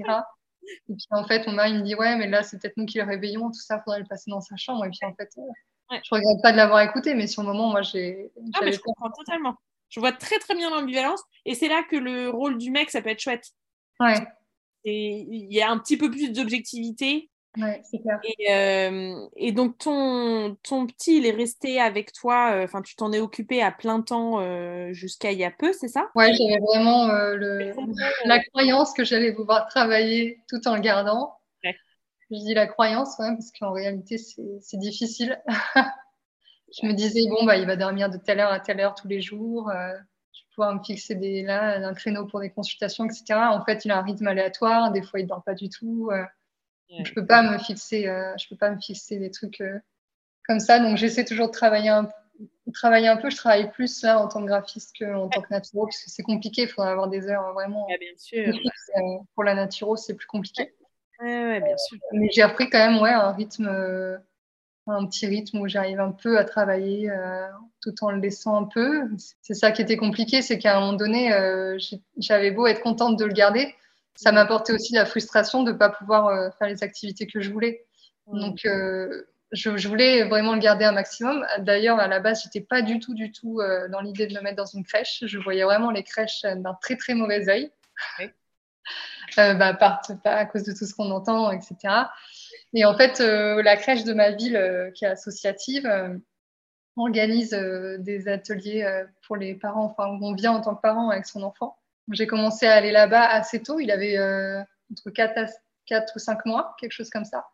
Et 0.89 0.95
puis 0.95 1.07
en 1.11 1.27
fait, 1.27 1.47
mon 1.47 1.55
mari 1.55 1.75
me 1.75 1.83
dit 1.83 1.95
ouais, 1.95 2.17
mais 2.17 2.29
là 2.29 2.43
c'est 2.43 2.61
peut-être 2.61 2.77
nous 2.77 2.87
qui 2.87 2.99
le 2.99 3.05
réveillons, 3.05 3.49
tout 3.49 3.61
ça, 3.61 3.81
faudrait 3.81 4.01
le 4.01 4.07
passer 4.07 4.31
dans 4.31 4.41
sa 4.41 4.57
chambre. 4.57 4.85
Et 4.85 4.91
puis 4.91 5.01
en 5.03 5.15
fait, 5.15 5.29
je 5.91 6.09
regrette 6.11 6.43
pas 6.43 6.53
de 6.53 6.57
l'avoir 6.57 6.81
écouté, 6.81 7.15
mais 7.15 7.27
sur 7.27 7.43
le 7.43 7.49
moment, 7.49 7.71
moi 7.71 7.83
j'ai. 7.83 8.31
Ah, 8.55 8.61
mais 8.63 8.73
je 8.73 8.81
comprends 8.81 9.11
totalement. 9.11 9.57
Je 9.89 10.01
vois 10.01 10.13
très 10.13 10.39
très 10.39 10.55
bien 10.55 10.71
l'ambivalence 10.71 11.23
et 11.45 11.55
c'est 11.55 11.69
là 11.69 11.83
que 11.89 11.97
le 11.97 12.31
rôle 12.31 12.59
du 12.59 12.71
mec 12.71 12.91
ça 12.91 13.03
peut 13.03 13.11
être 13.11 13.21
chouette. 13.21 13.53
Ouais. 14.01 14.27
Et 14.85 15.27
il 15.29 15.53
y 15.53 15.63
a 15.63 15.71
un 15.71 15.79
petit 15.79 15.97
peu 15.97 16.11
plus 16.11 16.33
d'objectivité 16.33 17.31
Ouais, 17.57 17.81
c'est 17.85 17.99
clair. 17.99 18.19
Et, 18.25 18.53
euh, 18.53 19.29
et, 19.37 19.53
donc, 19.53 19.79
ton, 19.79 20.57
ton 20.63 20.87
petit, 20.87 21.19
il 21.19 21.27
est 21.27 21.31
resté 21.31 21.81
avec 21.81 22.13
toi, 22.13 22.53
euh, 22.53 22.65
enfin, 22.65 22.83
tu 22.83 22.97
t'en 22.97 23.13
es 23.13 23.21
occupé 23.21 23.63
à 23.63 23.71
plein 23.71 24.01
temps 24.01 24.41
euh, 24.41 24.93
jusqu'à 24.93 25.31
il 25.31 25.39
y 25.39 25.45
a 25.45 25.53
peu, 25.53 25.73
c'est 25.73 25.89
ça? 25.89 26.09
Ouais, 26.17 26.33
j'avais 26.35 26.59
vraiment 26.59 27.07
le, 27.07 27.73
la 28.25 28.41
croyance 28.41 28.93
que 28.93 29.05
j'allais 29.05 29.33
pouvoir 29.33 29.69
travailler 29.69 30.41
tout 30.49 30.67
en 30.67 30.75
le 30.75 30.81
gardant. 30.81 31.37
Je 32.35 32.45
dis 32.45 32.55
la 32.55 32.67
croyance, 32.67 33.19
ouais, 33.19 33.33
parce 33.33 33.53
qu'en 33.53 33.73
réalité, 33.73 34.19
c'est 34.19 34.77
difficile. 34.77 35.41
je 35.47 36.87
me 36.87 36.93
disais, 36.93 37.23
bon, 37.29 37.45
bah, 37.45 37.57
il 37.57 37.67
va 37.67 37.77
dormir 37.77 38.11
de 38.11 38.17
telle 38.17 38.41
heure 38.41 38.53
à 38.53 38.61
telle 38.61 38.81
heure 38.81 38.95
tous 38.95 39.09
les 39.09 39.21
jours. 39.21 39.71
je 39.73 40.41
vais 40.41 40.49
pouvoir 40.55 40.75
me 40.75 40.83
fixer 40.83 41.15
des, 41.15 41.43
là, 41.43 41.77
un 41.77 41.95
créneau 41.95 42.27
pour 42.27 42.41
des 42.41 42.51
consultations, 42.51 43.05
etc. 43.05 43.25
En 43.51 43.65
fait, 43.65 43.85
il 43.85 43.91
a 43.91 43.99
un 43.99 44.03
rythme 44.03 44.27
aléatoire. 44.27 44.91
Des 44.93 45.03
fois, 45.03 45.21
il 45.21 45.25
ne 45.25 45.29
dort 45.29 45.45
pas 45.45 45.55
du 45.55 45.69
tout. 45.69 46.11
Je 47.03 47.13
peux 47.13 47.27
pas 47.27 47.43
me 47.43 47.59
fixer, 47.59 48.07
euh, 48.07 48.33
je 48.39 48.49
peux 48.49 48.57
pas 48.57 48.71
me 48.71 48.81
fixer 48.81 49.19
des 49.19 49.31
trucs 49.31 49.61
euh, 49.61 49.79
comme 50.47 50.61
ça. 50.61 50.79
Donc 50.79 50.97
j'essaie 50.97 51.25
toujours 51.25 51.49
de 51.49 51.53
travailler 51.53 51.89
un, 51.89 52.09
travailler 52.73 53.09
un 53.09 53.17
peu. 53.17 53.31
Je 53.31 53.37
travaille 53.37 53.71
plus 53.73 54.03
là 54.03 54.21
en 54.21 54.29
tant 54.29 54.41
que 54.43 54.47
graphiste 54.47 54.97
qu'en 54.99 55.29
tant 55.29 55.43
que 55.43 55.49
naturo 55.51 55.87
parce 55.87 56.03
que 56.03 56.11
c'est 56.11 56.23
compliqué. 56.23 56.63
Il 56.63 56.69
faudra 56.69 56.91
avoir 56.91 57.09
des 57.09 57.27
heures 57.29 57.53
vraiment. 57.53 57.87
bien 57.87 58.13
sûr. 58.17 58.49
Euh, 58.49 59.01
pour 59.35 59.45
la 59.45 59.55
naturo, 59.55 59.97
c'est 59.97 60.15
plus 60.15 60.27
compliqué. 60.27 60.75
Ouais, 61.21 61.61
bien 61.61 61.77
sûr. 61.77 61.99
Mais 62.13 62.29
j'ai 62.33 62.43
appris 62.43 62.69
quand 62.71 62.79
même 62.79 63.01
ouais, 63.01 63.11
un 63.11 63.33
rythme, 63.33 63.69
un 64.87 65.07
petit 65.07 65.27
rythme 65.27 65.61
où 65.61 65.69
j'arrive 65.69 66.01
un 66.01 66.13
peu 66.13 66.39
à 66.39 66.45
travailler 66.45 67.11
tout 67.81 67.95
en 68.03 68.11
le 68.11 68.19
laissant 68.19 68.57
un 68.57 68.65
peu. 68.65 69.09
C'est 69.43 69.55
ça 69.55 69.73
qui 69.73 69.83
était 69.83 69.97
compliqué, 69.97 70.43
c'est 70.43 70.59
qu'à 70.59 70.77
un 70.77 70.81
moment 70.81 70.93
donné, 70.95 71.31
j'avais 72.19 72.51
beau 72.51 72.67
être 72.67 72.81
contente 72.81 73.19
de 73.19 73.25
le 73.25 73.33
garder 73.33 73.75
ça 74.15 74.33
m'apportait 74.33 74.73
aussi 74.73 74.95
la 74.95 75.07
frustration 75.07 75.63
de 75.63 75.73
ne 75.73 75.77
pas 75.77 75.91
pouvoir 75.91 76.29
euh, 76.29 76.51
faire 76.59 76.69
les 76.69 76.83
activités 76.83 77.27
que 77.27 77.41
je 77.41 77.51
voulais. 77.51 77.85
Donc, 78.27 78.65
euh, 78.65 79.25
je, 79.53 79.89
voulais 79.89 80.25
vraiment 80.25 80.55
le 80.55 80.61
garder 80.61 80.85
un 80.85 80.93
maximum. 80.93 81.45
D'ailleurs, 81.59 81.99
à 81.99 82.09
la 82.09 82.21
base, 82.21 82.43
j'étais 82.45 82.61
pas 82.61 82.83
du 82.83 83.01
tout, 83.01 83.15
du 83.15 83.33
tout 83.33 83.61
euh, 83.61 83.89
dans 83.89 84.01
l'idée 84.01 84.27
de 84.27 84.35
le 84.35 84.41
mettre 84.41 84.57
dans 84.57 84.67
une 84.67 84.85
crèche. 84.85 85.25
Je 85.27 85.39
voyais 85.39 85.65
vraiment 85.65 85.91
les 85.91 86.05
crèches 86.05 86.43
d'un 86.43 86.75
très, 86.81 86.97
très 86.97 87.15
mauvais 87.15 87.49
œil. 87.49 87.71
Bah, 89.37 89.75
pas 89.75 90.01
à 90.25 90.47
cause 90.47 90.65
de 90.65 90.73
tout 90.73 90.87
ce 90.87 90.95
qu'on 90.95 91.11
entend, 91.11 91.51
etc. 91.51 91.77
Et 92.73 92.85
en 92.85 92.97
fait, 92.97 93.21
la 93.21 93.77
crèche 93.77 94.05
de 94.05 94.13
ma 94.13 94.31
ville, 94.31 94.93
qui 94.95 95.05
est 95.05 95.09
associative, 95.09 95.91
organise 96.97 97.51
des 97.51 98.29
ateliers 98.29 99.05
pour 99.27 99.37
les 99.37 99.55
parents, 99.55 99.85
enfin, 99.85 100.09
où 100.09 100.25
on 100.25 100.35
vient 100.35 100.53
en 100.53 100.61
tant 100.61 100.75
que 100.75 100.81
parent 100.81 101.11
avec 101.11 101.27
son 101.27 101.43
enfant. 101.43 101.77
J'ai 102.13 102.27
commencé 102.27 102.67
à 102.67 102.75
aller 102.75 102.93
là-bas 102.93 103.25
assez 103.25 103.63
tôt. 103.63 103.81
Il 103.81 103.91
avait 103.91 104.19
euh, 104.19 104.61
entre 104.93 105.11
4, 105.11 105.51
4 105.87 106.13
ou 106.17 106.19
5 106.19 106.45
mois, 106.47 106.77
quelque 106.79 106.93
chose 106.93 107.11
comme 107.11 107.25
ça. 107.25 107.47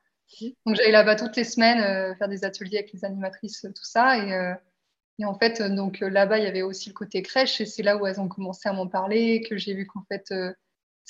Donc 0.65 0.77
j'allais 0.77 0.93
là-bas 0.93 1.17
toutes 1.17 1.37
les 1.37 1.45
semaines 1.45 1.81
euh, 1.81 2.15
faire 2.15 2.29
des 2.29 2.45
ateliers 2.45 2.79
avec 2.79 2.93
les 2.93 3.05
animatrices, 3.05 3.63
tout 3.63 3.85
ça. 3.85 4.19
Et, 4.19 4.33
euh, 4.33 4.55
et 5.19 5.25
en 5.25 5.35
fait, 5.35 5.63
donc 5.63 6.01
là-bas, 6.01 6.39
il 6.39 6.45
y 6.45 6.49
avait 6.49 6.63
aussi 6.63 6.89
le 6.89 6.95
côté 6.95 7.23
crèche. 7.23 7.61
Et 7.61 7.67
c'est 7.67 7.83
là 7.83 7.97
où 7.97 8.07
elles 8.07 8.21
ont 8.21 8.29
commencé 8.29 8.69
à 8.69 8.73
m'en 8.73 8.89
parler, 8.89 9.43
que 9.49 9.57
j'ai 9.57 9.75
vu 9.75 9.87
qu'en 9.87 10.03
fait, 10.09 10.33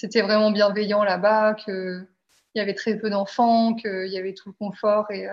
c'était 0.01 0.23
vraiment 0.23 0.51
bienveillant 0.51 1.05
là-bas, 1.05 1.55
qu'il 1.55 2.07
y 2.55 2.61
avait 2.61 2.75
très 2.75 2.97
peu 2.97 3.11
d'enfants, 3.11 3.75
qu'il 3.75 4.09
y 4.09 4.19
avait 4.19 4.35
tout 4.35 4.49
le 4.49 4.55
confort. 4.55 5.11
Et, 5.11 5.29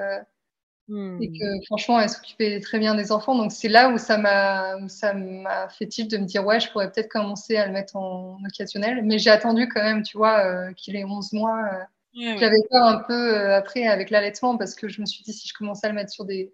Hmm. 0.89 1.21
Et 1.21 1.27
que 1.31 1.65
franchement, 1.65 1.99
elle 1.99 2.09
s'occupait 2.09 2.61
très 2.61 2.79
bien 2.79 2.95
des 2.95 3.11
enfants. 3.11 3.35
Donc 3.35 3.51
c'est 3.51 3.67
là 3.67 3.89
où 3.89 3.97
ça 3.97 4.17
m'a 4.17 5.67
fait 5.69 5.87
tilt 5.87 6.09
de 6.09 6.17
me 6.17 6.25
dire 6.25 6.45
ouais, 6.45 6.59
je 6.61 6.71
pourrais 6.71 6.89
peut-être 6.89 7.09
commencer 7.09 7.57
à 7.57 7.67
le 7.67 7.73
mettre 7.73 7.97
en 7.97 8.39
occasionnel. 8.45 9.03
Mais 9.03 9.19
j'ai 9.19 9.29
attendu 9.29 9.67
quand 9.67 9.83
même, 9.83 10.01
tu 10.03 10.17
vois, 10.17 10.45
euh, 10.45 10.71
qu'il 10.73 10.95
ait 10.95 11.03
11 11.03 11.33
mois. 11.33 11.59
Euh. 11.73 12.37
J'avais 12.39 12.63
peur 12.71 12.83
un 12.83 13.03
peu 13.03 13.35
euh, 13.35 13.57
après 13.57 13.85
avec 13.85 14.09
l'allaitement 14.09 14.57
parce 14.57 14.75
que 14.75 14.87
je 14.87 15.01
me 15.01 15.05
suis 15.05 15.23
dit 15.23 15.33
si 15.33 15.47
je 15.47 15.53
commençais 15.53 15.85
à 15.85 15.89
le 15.89 15.95
mettre 15.95 16.11
sur 16.11 16.25
des, 16.25 16.51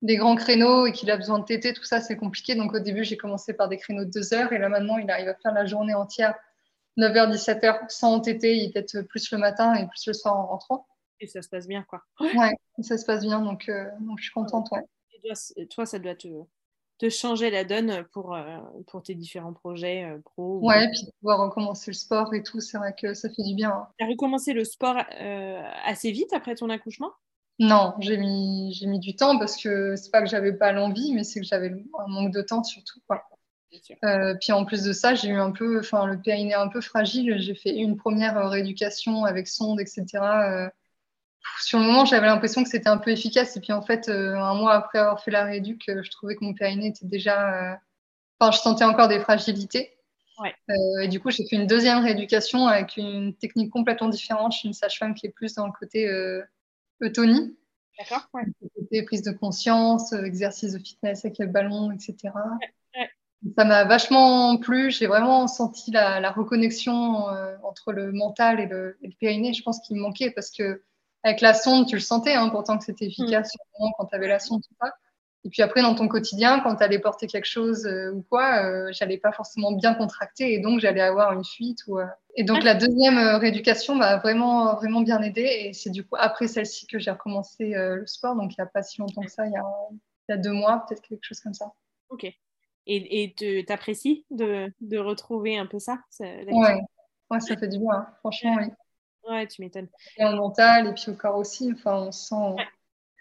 des 0.00 0.16
grands 0.16 0.36
créneaux 0.36 0.86
et 0.86 0.92
qu'il 0.92 1.10
a 1.10 1.16
besoin 1.16 1.40
de 1.40 1.44
téter, 1.44 1.74
tout 1.74 1.84
ça 1.84 2.00
c'est 2.00 2.16
compliqué. 2.16 2.54
Donc 2.54 2.72
au 2.72 2.78
début, 2.78 3.04
j'ai 3.04 3.16
commencé 3.16 3.52
par 3.52 3.68
des 3.68 3.78
créneaux 3.78 4.04
de 4.04 4.10
2 4.10 4.32
heures 4.32 4.52
et 4.52 4.58
là 4.58 4.68
maintenant, 4.68 4.96
il 4.96 5.10
arrive 5.10 5.28
à 5.28 5.34
faire 5.34 5.52
la 5.52 5.66
journée 5.66 5.92
entière, 5.92 6.34
9h, 6.96 7.30
17h 7.30 7.88
sans 7.88 8.20
téter. 8.20 8.56
Il 8.56 8.72
peut-être 8.72 9.02
plus 9.02 9.30
le 9.32 9.38
matin 9.38 9.74
et 9.74 9.86
plus 9.88 10.06
le 10.06 10.12
soir 10.12 10.36
en 10.36 10.46
rentrant 10.46 10.86
et 11.22 11.26
ça 11.26 11.40
se 11.40 11.48
passe 11.48 11.66
bien, 11.66 11.84
quoi. 11.88 12.02
Ouais, 12.20 12.52
ça 12.80 12.98
se 12.98 13.06
passe 13.06 13.24
bien, 13.24 13.40
donc, 13.40 13.68
euh, 13.68 13.86
donc 14.00 14.18
je 14.18 14.24
suis 14.24 14.32
contente, 14.32 14.68
ouais. 14.72 14.82
Et 15.56 15.68
toi, 15.68 15.86
ça 15.86 15.98
doit 16.00 16.16
te, 16.16 16.26
te 16.98 17.08
changer 17.08 17.48
la 17.50 17.64
donne 17.64 18.04
pour, 18.12 18.34
euh, 18.34 18.58
pour 18.88 19.02
tes 19.04 19.14
différents 19.14 19.52
projets 19.52 20.04
euh, 20.04 20.18
pro. 20.18 20.58
Ouais, 20.60 20.84
et 20.84 20.88
puis 20.88 21.08
pouvoir 21.20 21.38
recommencer 21.38 21.92
le 21.92 21.96
sport 21.96 22.34
et 22.34 22.42
tout, 22.42 22.60
c'est 22.60 22.76
vrai 22.76 22.92
que 23.00 23.14
ça 23.14 23.28
fait 23.28 23.44
du 23.44 23.54
bien. 23.54 23.70
Hein. 23.70 23.88
Tu 23.98 24.04
as 24.04 24.08
recommencé 24.08 24.52
le 24.52 24.64
sport 24.64 24.96
assez 25.84 26.10
vite 26.10 26.32
après 26.32 26.56
ton 26.56 26.70
accouchement? 26.70 27.12
Non, 27.60 27.94
j'ai 28.00 28.16
mis, 28.16 28.72
j'ai 28.74 28.86
mis 28.86 28.98
du 28.98 29.14
temps 29.14 29.38
parce 29.38 29.56
que 29.62 29.94
c'est 29.94 30.10
pas 30.10 30.22
que 30.22 30.28
j'avais 30.28 30.54
pas 30.54 30.72
l'envie, 30.72 31.14
mais 31.14 31.22
c'est 31.22 31.38
que 31.38 31.46
j'avais 31.46 31.68
un 31.68 32.06
manque 32.08 32.32
de 32.32 32.42
temps 32.42 32.64
surtout. 32.64 32.98
Quoi. 33.06 33.22
Puis 34.40 34.52
en 34.52 34.64
plus 34.64 34.82
de 34.82 34.92
ça, 34.92 35.14
j'ai 35.14 35.28
eu 35.28 35.38
un 35.38 35.50
peu, 35.50 35.80
enfin 35.80 36.06
le 36.06 36.20
périnée 36.20 36.54
un 36.54 36.68
peu 36.68 36.80
fragile. 36.80 37.38
J'ai 37.38 37.54
fait 37.54 37.74
une 37.74 37.96
première 37.96 38.48
rééducation 38.48 39.24
avec 39.24 39.48
sonde, 39.48 39.80
etc 39.80 40.70
sur 41.60 41.78
le 41.78 41.84
moment, 41.84 42.04
j'avais 42.04 42.26
l'impression 42.26 42.62
que 42.62 42.68
c'était 42.68 42.88
un 42.88 42.98
peu 42.98 43.10
efficace. 43.10 43.56
Et 43.56 43.60
puis, 43.60 43.72
en 43.72 43.82
fait, 43.82 44.08
euh, 44.08 44.36
un 44.36 44.54
mois 44.54 44.74
après 44.74 44.98
avoir 44.98 45.22
fait 45.22 45.30
la 45.30 45.44
rééduque, 45.44 45.88
euh, 45.88 46.02
je 46.02 46.10
trouvais 46.10 46.36
que 46.36 46.44
mon 46.44 46.54
périnée 46.54 46.88
était 46.88 47.06
déjà. 47.06 47.72
Euh, 47.72 47.76
enfin, 48.38 48.52
je 48.52 48.58
sentais 48.58 48.84
encore 48.84 49.08
des 49.08 49.20
fragilités. 49.20 49.96
et 51.02 51.08
du 51.08 51.20
coup, 51.20 51.30
j'ai 51.30 51.46
fait 51.48 51.56
une 51.56 51.66
deuxième 51.66 52.02
rééducation 52.02 52.66
avec 52.66 52.96
une 52.96 53.34
technique 53.34 53.70
complètement 53.70 54.08
différente. 54.08 54.52
Je 54.52 54.58
suis 54.58 54.68
une 54.68 54.74
sage-femme 54.74 55.14
qui 55.14 55.26
est 55.26 55.30
plus 55.30 55.54
dans 55.54 55.66
le 55.66 55.72
côté 55.72 56.08
eutonie. 57.00 57.56
D'accord. 57.98 58.28
Côté 58.74 59.02
prise 59.04 59.22
de 59.22 59.32
conscience, 59.32 60.12
exercice 60.12 60.72
de 60.72 60.78
fitness 60.78 61.24
avec 61.24 61.38
le 61.38 61.46
ballon, 61.46 61.92
etc. 61.92 62.32
Ça 63.56 63.64
m'a 63.64 63.84
vachement 63.84 64.56
plu. 64.56 64.90
J'ai 64.90 65.06
vraiment 65.06 65.46
senti 65.48 65.90
la, 65.90 66.30
reconnexion 66.30 67.26
entre 67.64 67.92
le 67.92 68.12
mental 68.12 68.60
et 68.60 68.66
le, 68.66 68.96
et 69.02 69.08
le 69.08 69.14
périnée. 69.18 69.52
Je 69.52 69.62
pense 69.62 69.80
qu'il 69.80 69.96
me 69.96 70.02
manquait 70.02 70.30
parce 70.30 70.50
que 70.50 70.82
avec 71.24 71.40
la 71.40 71.54
sonde, 71.54 71.86
tu 71.86 71.94
le 71.94 72.00
sentais, 72.00 72.34
hein, 72.34 72.48
pourtant 72.48 72.78
que 72.78 72.84
c'était 72.84 73.06
efficace 73.06 73.54
mm. 73.54 73.90
quand 73.96 74.06
tu 74.06 74.16
avais 74.16 74.28
la 74.28 74.38
sonde, 74.38 74.62
tout 74.62 74.74
ça. 74.80 74.92
Et 75.44 75.50
puis 75.50 75.62
après, 75.62 75.82
dans 75.82 75.94
ton 75.94 76.06
quotidien, 76.06 76.60
quand 76.60 76.76
tu 76.76 76.84
allais 76.84 77.00
porter 77.00 77.26
quelque 77.26 77.46
chose 77.46 77.84
euh, 77.84 78.12
ou 78.12 78.22
quoi, 78.22 78.64
euh, 78.64 78.90
j'allais 78.92 79.18
pas 79.18 79.32
forcément 79.32 79.72
bien 79.72 79.92
contracter 79.94 80.54
et 80.54 80.60
donc 80.60 80.78
j'allais 80.78 81.00
avoir 81.00 81.32
une 81.32 81.44
fuite. 81.44 81.80
Ou, 81.88 81.98
euh. 81.98 82.06
Et 82.36 82.44
donc 82.44 82.62
la 82.62 82.74
deuxième 82.74 83.18
rééducation 83.18 83.96
m'a 83.96 84.18
vraiment, 84.18 84.76
vraiment 84.76 85.00
bien 85.00 85.20
aidé. 85.20 85.42
Et 85.42 85.72
c'est 85.72 85.90
du 85.90 86.04
coup 86.04 86.14
après 86.16 86.46
celle-ci 86.46 86.86
que 86.86 87.00
j'ai 87.00 87.10
recommencé 87.10 87.72
le 87.74 88.06
sport. 88.06 88.36
Donc 88.36 88.52
il 88.52 88.60
n'y 88.60 88.62
a 88.62 88.66
pas 88.66 88.82
si 88.82 89.00
longtemps 89.00 89.22
que 89.22 89.30
ça, 89.30 89.46
il 89.46 89.52
y 89.52 89.56
a, 89.56 89.64
il 89.90 90.32
y 90.32 90.34
a 90.34 90.36
deux 90.36 90.52
mois, 90.52 90.84
peut-être 90.86 91.02
quelque 91.02 91.24
chose 91.24 91.40
comme 91.40 91.54
ça. 91.54 91.72
Ok. 92.08 92.26
Et 92.86 93.34
tu 93.36 93.64
apprécies 93.72 94.24
de, 94.30 94.72
de, 94.80 94.98
retrouver 94.98 95.56
un 95.56 95.66
peu 95.66 95.78
ça 95.78 96.00
ouais. 96.18 96.80
ouais, 97.30 97.40
ça 97.40 97.56
fait 97.56 97.68
du 97.68 97.78
bien, 97.78 97.92
hein. 97.92 98.08
franchement, 98.20 98.56
oui. 98.58 98.66
Ouais, 99.28 99.46
tu 99.46 99.62
m'étonnes. 99.62 99.88
Et 100.18 100.24
en 100.24 100.34
mental, 100.34 100.88
et 100.88 100.94
puis 100.94 101.10
au 101.10 101.14
corps 101.14 101.36
aussi. 101.36 101.70
Enfin, 101.72 101.94
on 101.94 102.12
sent. 102.12 102.56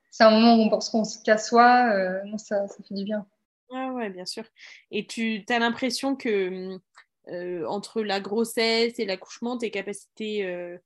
C'est 0.09 0.23
un 0.23 0.31
moment 0.31 0.55
où 0.55 0.65
on 0.65 0.69
pense 0.69 0.89
qu'on 0.89 1.03
se 1.03 1.21
casse 1.21 1.49
soi. 1.49 1.93
Euh, 1.93 2.37
ça, 2.37 2.67
ça, 2.67 2.83
fait 2.83 2.95
du 2.95 3.03
bien. 3.03 3.25
Ouais, 3.69 3.89
ouais, 3.89 4.09
bien 4.09 4.25
sûr. 4.25 4.43
Et 4.89 5.05
tu 5.05 5.45
as 5.47 5.59
l'impression 5.59 6.15
que 6.15 6.77
euh, 7.27 7.65
entre 7.67 8.01
la 8.01 8.19
grossesse 8.19 8.97
et 8.99 9.05
l'accouchement, 9.05 9.57
tes 9.57 9.71
capacités 9.71 10.45
euh, 10.45 10.77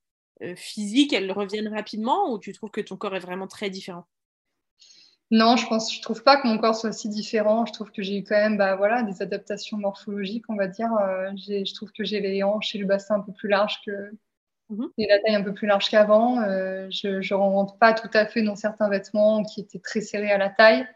physiques, 0.55 1.13
elles 1.13 1.32
reviennent 1.32 1.73
rapidement 1.73 2.32
ou 2.32 2.39
tu 2.39 2.51
trouves 2.51 2.71
que 2.71 2.82
ton 2.82 2.97
corps 2.97 3.15
est 3.15 3.19
vraiment 3.19 3.47
très 3.47 3.69
différent? 3.69 4.05
Non, 5.32 5.55
je 5.57 5.67
pense, 5.67 5.93
je 5.93 6.01
trouve 6.01 6.23
pas 6.23 6.39
que 6.39 6.47
mon 6.47 6.57
corps 6.57 6.76
soit 6.76 6.91
si 6.91 7.09
différent. 7.09 7.65
Je 7.65 7.73
trouve 7.73 7.91
que 7.91 8.03
j'ai 8.03 8.17
eu 8.17 8.23
quand 8.23 8.36
même, 8.36 8.57
bah, 8.57 8.76
voilà, 8.76 9.01
des 9.01 9.21
adaptations 9.21 9.78
morphologiques, 9.78 10.45
on 10.49 10.55
va 10.55 10.67
dire. 10.67 10.91
Euh, 11.01 11.32
je 11.36 11.73
trouve 11.73 11.91
que 11.91 12.03
j'ai 12.03 12.19
les 12.19 12.43
hanches 12.43 12.76
et 12.76 12.78
le 12.78 12.86
bassin 12.86 13.15
un 13.15 13.21
peu 13.21 13.32
plus 13.32 13.49
large 13.49 13.82
que, 13.86 14.11
mhm. 14.69 14.89
et 14.99 15.07
la 15.07 15.19
taille 15.19 15.36
un 15.36 15.41
peu 15.41 15.53
plus 15.53 15.67
large 15.67 15.89
qu'avant. 15.89 16.41
Euh, 16.41 16.88
je 16.91 17.07
ne 17.07 17.34
rentre 17.34 17.78
pas 17.78 17.93
tout 17.93 18.09
à 18.13 18.28
fait 18.28 18.43
dans 18.43 18.55
certains 18.55 18.88
vêtements 18.88 19.43
qui 19.43 19.61
étaient 19.61 19.80
très 19.80 20.01
serrés 20.01 20.32
à 20.32 20.38
la 20.38 20.49
taille. 20.49 20.88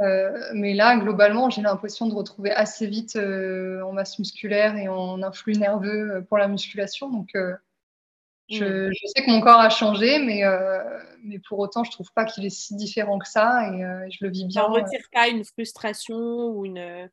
Euh, 0.00 0.50
mais 0.54 0.74
là, 0.74 0.96
globalement, 0.96 1.48
j'ai 1.48 1.62
l'impression 1.62 2.08
de 2.08 2.14
retrouver 2.14 2.50
assez 2.50 2.86
vite 2.86 3.16
en 3.16 3.92
masse 3.92 4.18
musculaire 4.18 4.76
et 4.76 4.88
en 4.88 5.22
influx 5.22 5.54
nerveux 5.54 6.24
pour 6.28 6.38
la 6.38 6.48
musculation. 6.48 7.08
Donc, 7.08 7.34
je, 8.48 8.64
mm. 8.64 8.92
je, 8.92 9.06
sais 9.06 9.24
que 9.24 9.30
mon 9.30 9.40
corps 9.40 9.60
a 9.60 9.70
changé, 9.70 10.18
mais, 10.18 10.44
euh, 10.44 10.82
mais 11.22 11.38
pour 11.38 11.58
autant, 11.58 11.84
je 11.84 11.90
trouve 11.90 12.12
pas 12.12 12.24
qu'il 12.24 12.44
est 12.44 12.50
si 12.50 12.74
différent 12.76 13.18
que 13.18 13.28
ça 13.28 13.68
et 13.68 13.84
euh, 13.84 14.06
je 14.10 14.24
le 14.24 14.30
vis 14.30 14.44
bien. 14.44 14.62
Ça 14.62 14.68
ne 14.68 14.74
retire 14.74 15.06
pas 15.12 15.28
une 15.28 15.44
frustration 15.44 16.16
ou 16.16 16.64
une. 16.64 17.08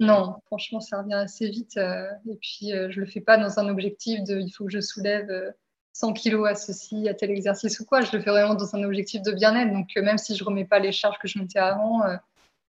Non, 0.00 0.34
franchement, 0.46 0.80
ça 0.80 1.00
revient 1.00 1.14
assez 1.14 1.48
vite. 1.48 1.76
Euh, 1.76 2.10
et 2.28 2.36
puis, 2.36 2.70
je 2.70 2.98
le 2.98 3.06
fais 3.06 3.20
pas 3.20 3.36
dans 3.36 3.58
un 3.58 3.68
objectif 3.68 4.22
de 4.24 4.40
il 4.40 4.50
faut 4.50 4.64
que 4.64 4.72
je 4.72 4.80
soulève 4.80 5.54
100 5.92 6.14
kilos 6.14 6.48
à 6.48 6.54
ceci, 6.54 7.08
à 7.08 7.14
tel 7.14 7.30
exercice 7.30 7.78
ou 7.78 7.84
quoi. 7.84 8.00
Je 8.00 8.16
le 8.16 8.22
fais 8.22 8.30
vraiment 8.30 8.54
dans 8.54 8.74
un 8.74 8.82
objectif 8.82 9.22
de 9.22 9.32
bien-être. 9.32 9.72
Donc, 9.72 9.94
même 9.96 10.18
si 10.18 10.36
je 10.36 10.42
remets 10.42 10.64
pas 10.64 10.80
les 10.80 10.92
charges 10.92 11.18
que 11.18 11.28
je 11.28 11.38
mettais 11.38 11.60
avant, 11.60 12.02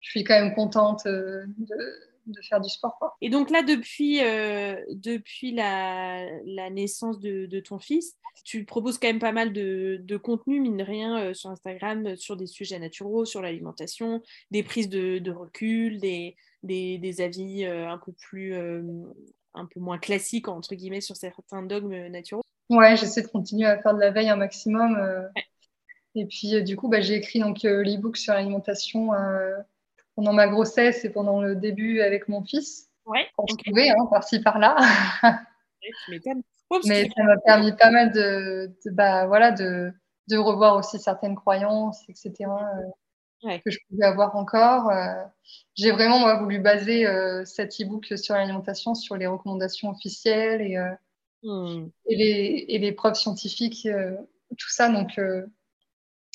je 0.01 0.09
suis 0.09 0.23
quand 0.23 0.39
même 0.39 0.53
contente 0.53 1.05
de 1.05 1.47
de 2.25 2.41
faire 2.41 2.61
du 2.61 2.69
sport. 2.69 2.97
Quoi. 2.97 3.15
Et 3.21 3.29
donc 3.29 3.49
là, 3.49 3.61
depuis, 3.63 4.23
euh, 4.23 4.75
depuis 4.89 5.51
la, 5.51 6.25
la 6.45 6.69
naissance 6.69 7.19
de, 7.19 7.45
de, 7.45 7.59
ton 7.59 7.79
fils, 7.79 8.15
tu 8.43 8.65
proposes 8.65 8.97
quand 8.97 9.07
même 9.07 9.19
pas 9.19 9.31
mal 9.31 9.53
de, 9.53 9.99
de 10.01 10.17
contenu, 10.17 10.59
mine 10.59 10.77
de 10.77 10.83
rien, 10.83 11.19
euh, 11.19 11.33
sur 11.33 11.49
Instagram, 11.49 12.05
euh, 12.05 12.15
sur 12.15 12.35
des 12.35 12.47
sujets 12.47 12.79
naturels, 12.79 13.25
sur 13.25 13.41
l'alimentation, 13.41 14.21
des 14.51 14.63
prises 14.63 14.89
de, 14.89 15.19
de 15.19 15.31
recul, 15.31 15.99
des, 15.99 16.35
des, 16.63 16.97
des 16.97 17.21
avis 17.21 17.65
un 17.65 17.97
peu 17.97 18.11
plus, 18.11 18.55
un 19.53 19.65
peu 19.65 19.79
moins 19.79 19.97
classiques, 19.97 20.47
entre 20.47 20.75
guillemets, 20.75 21.01
sur 21.01 21.15
certains 21.15 21.63
dogmes 21.63 22.07
naturels. 22.07 22.41
Ouais, 22.69 22.97
j'essaie 22.97 23.21
de 23.21 23.27
continuer 23.27 23.67
à 23.67 23.79
faire 23.81 23.93
de 23.93 23.99
la 23.99 24.09
veille 24.09 24.29
un 24.29 24.35
maximum. 24.35 24.97
Et 26.15 26.25
puis, 26.25 26.63
du 26.63 26.75
coup, 26.75 26.87
bah, 26.87 27.01
j'ai 27.01 27.15
écrit 27.15 27.39
donc 27.39 27.61
l'e-book 27.61 28.17
sur 28.17 28.33
l'alimentation 28.33 29.11
pendant 30.15 30.33
ma 30.33 30.47
grossesse 30.47 31.05
et 31.05 31.09
pendant 31.09 31.41
le 31.41 31.55
début 31.55 32.01
avec 32.01 32.27
mon 32.27 32.43
fils. 32.43 32.89
Ouais. 33.05 33.27
Quand 33.35 33.45
je 33.47 33.55
pouvais, 33.69 33.89
hein, 33.89 34.07
par-ci, 34.09 34.39
par-là. 34.41 34.77
Mais 36.87 37.09
ça 37.15 37.23
m'a 37.23 37.37
permis 37.37 37.73
pas 37.73 37.91
mal 37.91 38.11
de, 38.11 38.71
bah, 38.91 39.27
voilà, 39.27 39.51
de, 39.51 39.91
de, 40.29 40.37
revoir 40.37 40.75
aussi 40.77 40.99
certaines 40.99 41.35
croyances, 41.35 42.01
etc. 42.09 42.33
Euh, 43.43 43.57
que 43.63 43.69
je 43.69 43.77
pouvais 43.89 44.05
avoir 44.05 44.35
encore. 44.35 44.89
Euh, 44.89 45.23
j'ai 45.75 45.91
vraiment 45.91 46.19
moi, 46.19 46.39
voulu 46.39 46.59
baser 46.59 47.05
euh, 47.05 47.45
cet 47.45 47.79
e-book 47.79 48.05
sur 48.17 48.33
l'alimentation 48.33 48.95
sur 48.95 49.15
les 49.15 49.27
recommandations 49.27 49.89
officielles 49.91 50.61
et, 50.61 50.77
hmm. 51.43 51.89
et, 52.07 52.15
les, 52.15 52.65
et, 52.69 52.79
les, 52.79 52.91
preuves 52.91 53.15
scientifiques, 53.15 53.87
tout 54.57 54.69
ça. 54.69 54.89
Donc, 54.89 55.19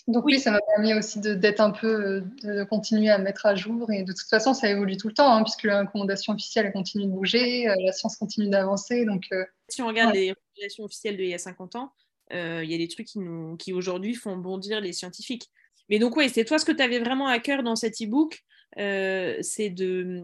donc 0.08 0.24
oui, 0.24 0.40
ça 0.40 0.50
m'a 0.50 0.60
permis 0.60 0.94
aussi 0.94 1.20
d'être 1.20 1.60
un 1.60 1.70
peu, 1.70 2.22
de 2.42 2.64
continuer 2.64 3.10
à 3.10 3.18
mettre 3.18 3.46
à 3.46 3.54
jour. 3.54 3.90
Et 3.92 4.02
de 4.02 4.12
toute 4.12 4.28
façon, 4.28 4.54
ça 4.54 4.70
évolue 4.70 4.96
tout 4.96 5.08
le 5.08 5.14
temps, 5.14 5.32
hein, 5.32 5.42
puisque 5.42 5.64
la 5.64 5.80
recommandation 5.80 6.32
officielle 6.32 6.72
continue 6.72 7.04
de 7.04 7.10
bouger, 7.10 7.68
euh, 7.68 7.74
la 7.84 7.92
science 7.92 8.16
continue 8.16 8.48
d'avancer. 8.48 9.04
Donc, 9.04 9.26
euh, 9.32 9.44
si 9.68 9.82
on 9.82 9.86
regarde 9.86 10.14
les 10.14 10.30
recommandations 10.30 10.84
officielles 10.84 11.16
d'il 11.16 11.26
y 11.26 11.34
a 11.34 11.38
50 11.38 11.76
ans, 11.76 11.92
euh, 12.32 12.62
il 12.64 12.70
y 12.70 12.74
a 12.74 12.78
des 12.78 12.88
trucs 12.88 13.06
qui, 13.06 13.18
qui 13.58 13.72
aujourd'hui 13.72 14.14
font 14.14 14.36
bondir 14.36 14.80
les 14.80 14.92
scientifiques. 14.92 15.50
Mais 15.88 15.98
donc 15.98 16.16
oui, 16.16 16.28
c'est 16.28 16.44
toi 16.44 16.58
ce 16.58 16.64
que 16.64 16.72
tu 16.72 16.82
avais 16.82 17.00
vraiment 17.00 17.26
à 17.26 17.38
cœur 17.38 17.62
dans 17.62 17.76
cet 17.76 18.00
e-book, 18.00 18.44
c'est 18.76 19.70
de, 19.70 20.22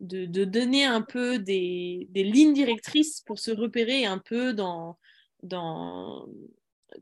de, 0.00 0.24
de, 0.24 0.44
donner 0.44 0.84
un 0.86 1.02
peu 1.02 1.38
des, 1.38 2.08
des 2.10 2.24
lignes 2.24 2.54
directrices 2.54 3.20
pour 3.20 3.38
se 3.38 3.50
repérer 3.50 4.06
un 4.06 4.18
peu 4.18 4.54
dans, 4.54 4.98
dans 5.42 6.26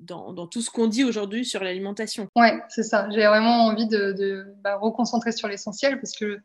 dans, 0.01 0.47
tout 0.47 0.61
ce 0.61 0.71
qu'on 0.71 0.87
dit 0.87 1.05
aujourd'hui 1.05 1.45
sur 1.45 1.63
l'alimentation. 1.63 2.29
Ouais, 2.37 2.61
c'est 2.69 2.83
ça. 2.83 3.09
J'ai 3.11 3.27
vraiment 3.27 3.67
envie 3.67 3.87
de, 3.87 4.13
de 4.13 4.47
bah, 4.63 4.77
reconcentrer 4.77 5.33
sur 5.33 5.49
l'essentiel 5.49 6.01
parce 6.01 6.17
que 6.17 6.41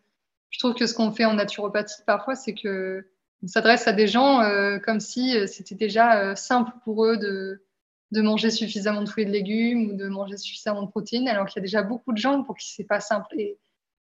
je 0.49 0.59
trouve 0.59 0.73
que 0.73 0.85
ce 0.85 0.93
qu'on 0.93 1.11
fait 1.11 1.25
en 1.25 1.33
naturopathie 1.33 2.01
parfois, 2.05 2.35
c'est 2.35 2.53
que 2.53 3.05
on 3.43 3.47
s'adresse 3.47 3.87
à 3.87 3.93
des 3.93 4.07
gens 4.07 4.41
euh, 4.41 4.79
comme 4.79 4.99
si 4.99 5.37
euh, 5.37 5.45
c'était 5.47 5.75
déjà 5.75 6.19
euh, 6.21 6.35
simple 6.35 6.71
pour 6.83 7.05
eux 7.05 7.17
de, 7.17 7.63
de 8.11 8.21
manger 8.21 8.49
suffisamment 8.49 9.03
de 9.03 9.09
fruits 9.09 9.25
et 9.25 9.27
de 9.27 9.31
légumes 9.31 9.89
ou 9.89 9.93
de 9.93 10.07
manger 10.07 10.37
suffisamment 10.37 10.83
de 10.83 10.89
protéines, 10.89 11.27
alors 11.27 11.45
qu'il 11.45 11.59
y 11.59 11.63
a 11.63 11.67
déjà 11.67 11.83
beaucoup 11.83 12.13
de 12.13 12.17
gens 12.17 12.43
pour 12.43 12.57
qui 12.57 12.71
c'est 12.73 12.83
pas 12.83 12.99
simple. 12.99 13.27
Et, 13.37 13.57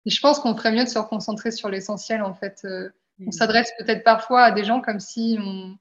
je 0.05 0.21
pense 0.21 0.41
qu'on 0.41 0.57
ferait 0.57 0.73
mieux 0.73 0.83
de 0.83 0.89
se 0.89 0.99
reconcentrer 0.99 1.53
sur 1.53 1.69
l'essentiel 1.69 2.23
en 2.23 2.35
fait. 2.35 2.67
On 3.21 3.27
mmh. 3.27 3.33
s'adresse 3.33 3.73
peut-être 3.79 4.03
parfois 4.03 4.43
à 4.43 4.51
des 4.51 4.65
gens 4.65 4.81
comme 4.81 4.99
si 4.99 5.39
on, 5.41 5.77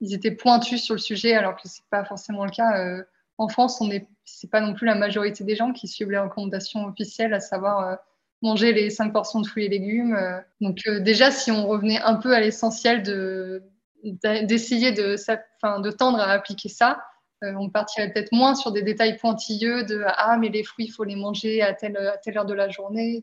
ils 0.00 0.14
étaient 0.14 0.30
pointus 0.30 0.82
sur 0.82 0.94
le 0.94 1.00
sujet, 1.00 1.34
alors 1.34 1.56
que 1.56 1.68
c'est 1.68 1.84
pas 1.90 2.04
forcément 2.04 2.44
le 2.44 2.50
cas. 2.50 2.78
Euh, 2.78 3.02
en 3.38 3.48
France, 3.48 3.80
on 3.80 3.88
n'est, 3.88 4.06
pas 4.50 4.60
non 4.60 4.74
plus 4.74 4.86
la 4.86 4.94
majorité 4.94 5.44
des 5.44 5.56
gens 5.56 5.72
qui 5.72 5.88
suivent 5.88 6.10
les 6.10 6.18
recommandations 6.18 6.84
officielles, 6.86 7.34
à 7.34 7.40
savoir 7.40 7.88
euh, 7.88 7.96
manger 8.42 8.72
les 8.72 8.90
5 8.90 9.12
portions 9.12 9.40
de 9.40 9.46
fruits 9.46 9.64
et 9.64 9.68
légumes. 9.68 10.14
Euh. 10.14 10.40
Donc 10.60 10.78
déjà, 11.00 11.30
si 11.30 11.50
on 11.50 11.66
revenait 11.66 12.00
un 12.00 12.14
peu 12.14 12.34
à 12.34 12.40
l'essentiel 12.40 13.02
de, 13.02 13.62
d'essayer 14.02 14.92
de, 14.92 15.16
enfin, 15.62 15.80
de 15.80 15.90
tendre 15.90 16.20
à 16.20 16.30
appliquer 16.30 16.68
ça, 16.68 17.02
on 17.42 17.68
partirait 17.68 18.10
peut-être 18.10 18.32
moins 18.32 18.54
sur 18.54 18.72
des 18.72 18.80
détails 18.80 19.18
pointilleux 19.18 19.84
de 19.84 20.02
ah 20.06 20.38
mais 20.38 20.48
les 20.48 20.64
fruits 20.64 20.86
il 20.86 20.90
faut 20.90 21.04
les 21.04 21.14
manger 21.14 21.60
à 21.60 21.74
telle, 21.74 21.98
à 21.98 22.16
telle 22.16 22.38
heure 22.38 22.46
de 22.46 22.54
la 22.54 22.70
journée. 22.70 23.22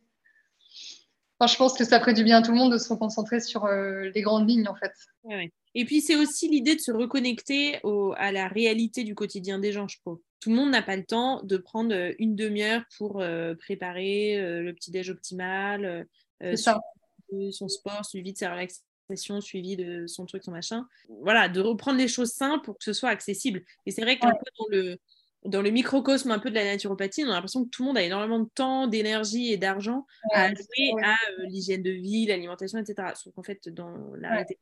Je 1.44 1.56
pense 1.56 1.76
que 1.76 1.84
ça 1.84 2.00
ferait 2.00 2.14
du 2.14 2.24
bien 2.24 2.38
à 2.38 2.42
tout 2.44 2.52
le 2.52 2.58
monde 2.58 2.72
de 2.72 2.78
se 2.78 2.90
reconcentrer 2.90 3.40
sur 3.40 3.68
les 3.68 4.22
grandes 4.22 4.48
lignes 4.48 4.68
en 4.68 4.76
fait. 4.76 4.94
Ouais, 5.24 5.52
et 5.74 5.86
puis, 5.86 6.02
c'est 6.02 6.16
aussi 6.16 6.50
l'idée 6.50 6.76
de 6.76 6.82
se 6.82 6.92
reconnecter 6.92 7.80
à 8.18 8.32
la 8.32 8.48
réalité 8.48 9.04
du 9.04 9.16
quotidien 9.16 9.60
des 9.60 9.72
gens, 9.72 9.88
je 9.88 9.98
trouve. 10.00 10.20
Tout 10.42 10.50
le 10.50 10.56
monde 10.56 10.72
n'a 10.72 10.82
pas 10.82 10.98
le 10.98 11.06
temps 11.06 11.42
de 11.44 11.56
prendre 11.58 11.94
euh, 11.94 12.14
une 12.18 12.36
demi-heure 12.36 12.82
pour 12.98 13.22
euh, 13.22 13.54
préparer 13.56 14.40
euh, 14.40 14.64
le 14.64 14.74
petit-déj 14.74 15.12
optimal, 15.12 16.08
son 16.42 17.70
sport, 17.70 18.04
suivi 18.04 18.34
de 18.34 18.38
sa 18.38 18.52
relaxation, 18.52 19.40
suivi 19.40 19.78
de 19.78 20.08
son 20.08 20.26
truc, 20.26 20.44
son 20.44 20.52
machin. 20.52 20.88
Voilà, 21.22 21.48
de 21.48 21.62
reprendre 21.62 22.00
les 22.00 22.08
choses 22.08 22.32
simples 22.32 22.66
pour 22.66 22.78
que 22.78 22.84
ce 22.84 22.94
soit 22.94 23.10
accessible. 23.10 23.62
Et 23.86 23.92
c'est 23.92 24.02
vrai 24.02 24.18
qu'un 24.18 24.32
peu 24.32 24.46
dans 24.60 24.66
le, 24.70 24.98
dans 25.46 25.62
le 25.62 25.70
microcosme 25.70 26.32
un 26.32 26.40
peu 26.40 26.50
de 26.50 26.56
la 26.56 26.66
naturopathie, 26.66 27.24
on 27.24 27.30
a 27.30 27.34
l'impression 27.34 27.64
que 27.64 27.70
tout 27.70 27.84
le 27.84 27.88
monde 27.88 27.98
a 27.98 28.04
énormément 28.04 28.40
de 28.40 28.50
temps, 28.54 28.88
d'énergie 28.88 29.54
et 29.54 29.58
d'argent 29.58 30.06
à 30.34 30.46
allouer 30.46 30.92
à 31.04 31.16
l'hygiène 31.48 31.84
de 31.84 31.92
vie, 31.92 32.26
l'alimentation, 32.26 32.80
etc. 32.80 33.10
Sauf 33.16 33.34
qu'en 33.36 33.44
fait, 33.44 33.70
dans 33.70 33.96
la 34.16 34.30
réalité 34.32 34.58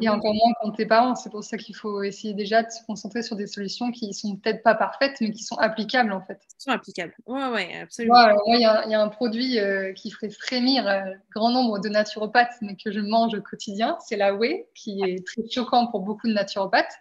et 0.00 0.08
encore 0.08 0.34
moins 0.34 0.52
quand 0.60 0.72
t'es 0.72 0.86
parent. 0.86 1.14
C'est 1.14 1.30
pour 1.30 1.44
ça 1.44 1.56
qu'il 1.56 1.74
faut 1.74 2.02
essayer 2.02 2.34
déjà 2.34 2.62
de 2.62 2.70
se 2.70 2.84
concentrer 2.86 3.22
sur 3.22 3.36
des 3.36 3.46
solutions 3.46 3.90
qui 3.90 4.12
sont 4.14 4.36
peut-être 4.36 4.62
pas 4.62 4.74
parfaites, 4.74 5.16
mais 5.20 5.32
qui 5.32 5.42
sont 5.42 5.56
applicables 5.56 6.12
en 6.12 6.20
fait. 6.20 6.38
Qui 6.38 6.64
sont 6.64 6.70
applicables. 6.70 7.14
Ouais, 7.26 7.48
ouais, 7.48 7.80
absolument. 7.82 8.16
il 8.46 8.60
y, 8.60 8.64
a 8.64 9.00
un 9.00 9.08
produit 9.08 9.58
euh, 9.58 9.92
qui 9.92 10.10
ferait 10.10 10.30
frémir 10.30 10.86
un 10.86 11.12
grand 11.34 11.50
nombre 11.50 11.78
de 11.78 11.88
naturopathes, 11.88 12.56
mais 12.62 12.76
que 12.76 12.90
je 12.90 13.00
mange 13.00 13.34
au 13.34 13.42
quotidien. 13.42 13.96
C'est 14.00 14.16
la 14.16 14.34
whey, 14.34 14.68
qui 14.74 15.02
est 15.02 15.26
très 15.26 15.42
choquant 15.48 15.86
pour 15.88 16.00
beaucoup 16.00 16.28
de 16.28 16.32
naturopathes. 16.32 16.94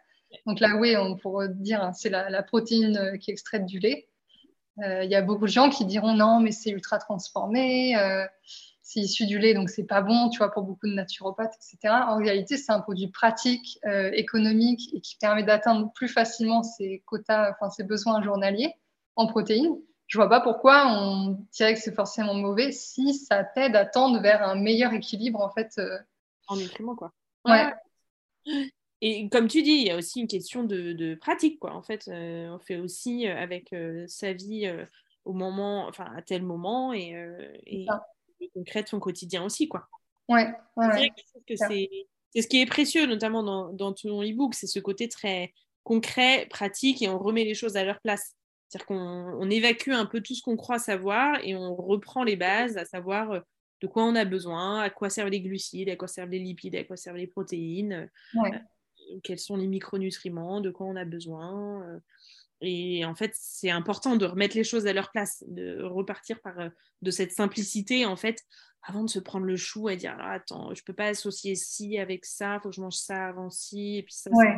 Donc 0.46 0.60
la 0.60 0.76
whey, 0.76 0.98
on 0.98 1.16
pourrait 1.16 1.50
dire, 1.50 1.82
hein, 1.82 1.94
c'est 1.94 2.10
la, 2.10 2.44
protéine 2.44 2.98
euh, 2.98 3.18
qui 3.18 3.32
est 3.32 3.34
extraite 3.34 3.66
du 3.66 3.80
lait. 3.80 4.10
Euh, 4.84 5.06
il 5.06 5.10
y 5.10 5.16
a 5.16 5.22
beaucoup 5.22 5.46
de 5.46 5.52
gens 5.52 5.70
qui 5.70 5.86
diront 5.86 6.14
non, 6.14 6.42
mais 6.42 6.52
c'est 6.52 6.72
ultra 6.72 6.98
transformé 6.98 7.96
c'est 8.88 9.00
issu 9.00 9.26
du 9.26 9.40
lait, 9.40 9.56
donc 9.56 9.72
c'est 9.72 9.88
pas 9.88 10.02
bon, 10.02 10.30
tu 10.30 10.38
vois, 10.38 10.52
pour 10.52 10.62
beaucoup 10.62 10.86
de 10.86 10.94
naturopathes, 10.94 11.56
etc. 11.56 11.92
En 12.08 12.18
réalité, 12.18 12.56
c'est 12.56 12.72
un 12.72 12.82
produit 12.82 13.08
pratique, 13.08 13.80
euh, 13.86 14.12
économique 14.14 14.94
et 14.94 15.02
qui 15.02 15.18
permet 15.18 15.42
d'atteindre 15.42 15.92
plus 15.94 16.08
facilement 16.08 16.62
ses 16.62 17.02
quotas, 17.08 17.52
enfin 17.52 17.72
ses 17.72 17.84
besoins 17.84 18.22
journaliers 18.22 18.76
en 19.16 19.26
protéines. 19.26 19.76
Je 20.06 20.20
vois 20.20 20.30
pas 20.30 20.40
pourquoi 20.40 20.86
on 20.88 21.44
dirait 21.52 21.74
que 21.74 21.80
c'est 21.80 21.96
forcément 21.96 22.36
mauvais 22.36 22.72
si 22.72 23.16
ça 23.16 23.44
t'aide 23.44 23.76
à 23.76 23.88
tendre 23.88 24.22
vers 24.22 24.44
un 24.44 24.54
meilleur 24.54 24.94
équilibre 24.94 25.42
en 25.42 25.50
fait. 25.50 25.74
Euh. 25.80 25.98
En 26.48 26.56
nutriments, 26.56 26.96
quoi. 26.96 27.12
Ouais. 27.44 27.74
Et 29.02 29.28
comme 29.30 29.48
tu 29.48 29.64
dis, 29.64 29.72
il 29.72 29.88
y 29.88 29.90
a 29.90 29.98
aussi 29.98 30.20
une 30.20 30.28
question 30.28 30.64
de, 30.64 31.16
pratique, 31.16 31.60
quoi. 31.60 31.74
En 31.74 31.82
fait, 31.82 32.08
euh, 32.08 32.50
on 32.52 32.60
fait 32.60 32.78
aussi 32.78 33.26
avec 33.26 33.74
sa 34.06 34.34
vie 34.34 34.72
au 35.26 35.34
moment, 35.34 35.88
enfin 35.88 36.06
à 36.16 36.22
tel 36.22 36.44
moment 36.44 36.94
et, 36.94 37.16
et 37.66 37.88
concret 38.54 38.84
de 38.84 38.88
son 38.88 39.00
quotidien 39.00 39.44
aussi, 39.44 39.68
quoi. 39.68 39.88
Ouais, 40.28 40.54
c'est 42.34 42.42
ce 42.42 42.48
qui 42.48 42.62
est 42.62 42.66
précieux, 42.66 43.06
notamment 43.06 43.44
dans, 43.44 43.72
dans 43.72 43.94
ton 43.94 44.22
e-book, 44.24 44.54
c'est 44.56 44.68
ce 44.68 44.80
côté 44.80 45.08
très 45.08 45.54
concret, 45.84 46.48
pratique, 46.50 47.02
et 47.02 47.08
on 47.08 47.18
remet 47.20 47.44
les 47.44 47.54
choses 47.54 47.78
à 47.78 47.84
leur 47.84 48.02
place. 48.02 48.36
C'est-à-dire 48.68 48.88
qu'on 48.88 49.50
évacue 49.50 49.92
un 49.92 50.06
peu 50.06 50.22
tout 50.22 50.34
ce 50.34 50.42
qu'on 50.42 50.58
croit 50.58 50.80
savoir 50.80 51.40
et 51.44 51.56
on 51.56 51.76
reprend 51.76 52.24
les 52.24 52.36
bases, 52.36 52.78
à 52.78 52.86
savoir 52.86 53.32
euh, 53.32 53.40
de 53.82 53.88
quoi 53.88 54.04
on 54.04 54.16
a 54.16 54.26
besoin, 54.26 54.82
à 54.82 54.90
quoi 54.90 55.10
servent 55.10 55.30
les 55.30 55.42
glucides, 55.42 55.90
à 55.90 55.96
quoi 55.96 56.08
servent 56.08 56.32
les 56.32 56.40
lipides, 56.40 56.76
à 56.76 56.84
quoi 56.84 56.98
servent 56.98 57.18
les 57.18 57.28
protéines, 57.28 58.10
euh, 58.36 58.50
quels 59.24 59.40
sont 59.40 59.56
les 59.56 59.68
micronutriments, 59.68 60.62
de 60.62 60.72
quoi 60.72 60.88
on 60.88 60.96
a 60.96 61.06
besoin. 61.06 61.84
Euh, 61.84 62.00
Et 62.62 63.04
en 63.06 63.16
fait, 63.16 63.32
c'est 63.36 63.70
important 63.70 64.16
de 64.16 64.26
remettre 64.26 64.56
les 64.56 64.64
choses 64.64 64.88
à 64.88 64.94
leur 64.94 65.12
place, 65.12 65.44
de 65.48 65.84
repartir 65.84 66.40
par 66.42 66.56
de 67.02 67.12
cette 67.12 67.32
simplicité, 67.32 68.06
en 68.06 68.16
fait, 68.16 68.44
avant 68.88 69.04
de 69.04 69.10
se 69.10 69.20
prendre 69.20 69.46
le 69.46 69.56
chou 69.56 69.90
et 69.90 69.98
dire 69.98 70.16
ah, 70.20 70.34
attends, 70.34 70.74
je 70.74 70.84
peux 70.84 70.94
pas 70.94 71.08
associer 71.08 71.56
ci 71.56 71.98
avec 71.98 72.26
ça, 72.26 72.60
faut 72.62 72.70
que 72.70 72.76
je 72.76 72.82
mange 72.82 72.96
ça 72.96 73.28
avant 73.28 73.50
ci, 73.50 73.98
et 73.98 74.04
puis 74.04 74.14
ça. 74.14 74.30
Ouais. 74.32 74.58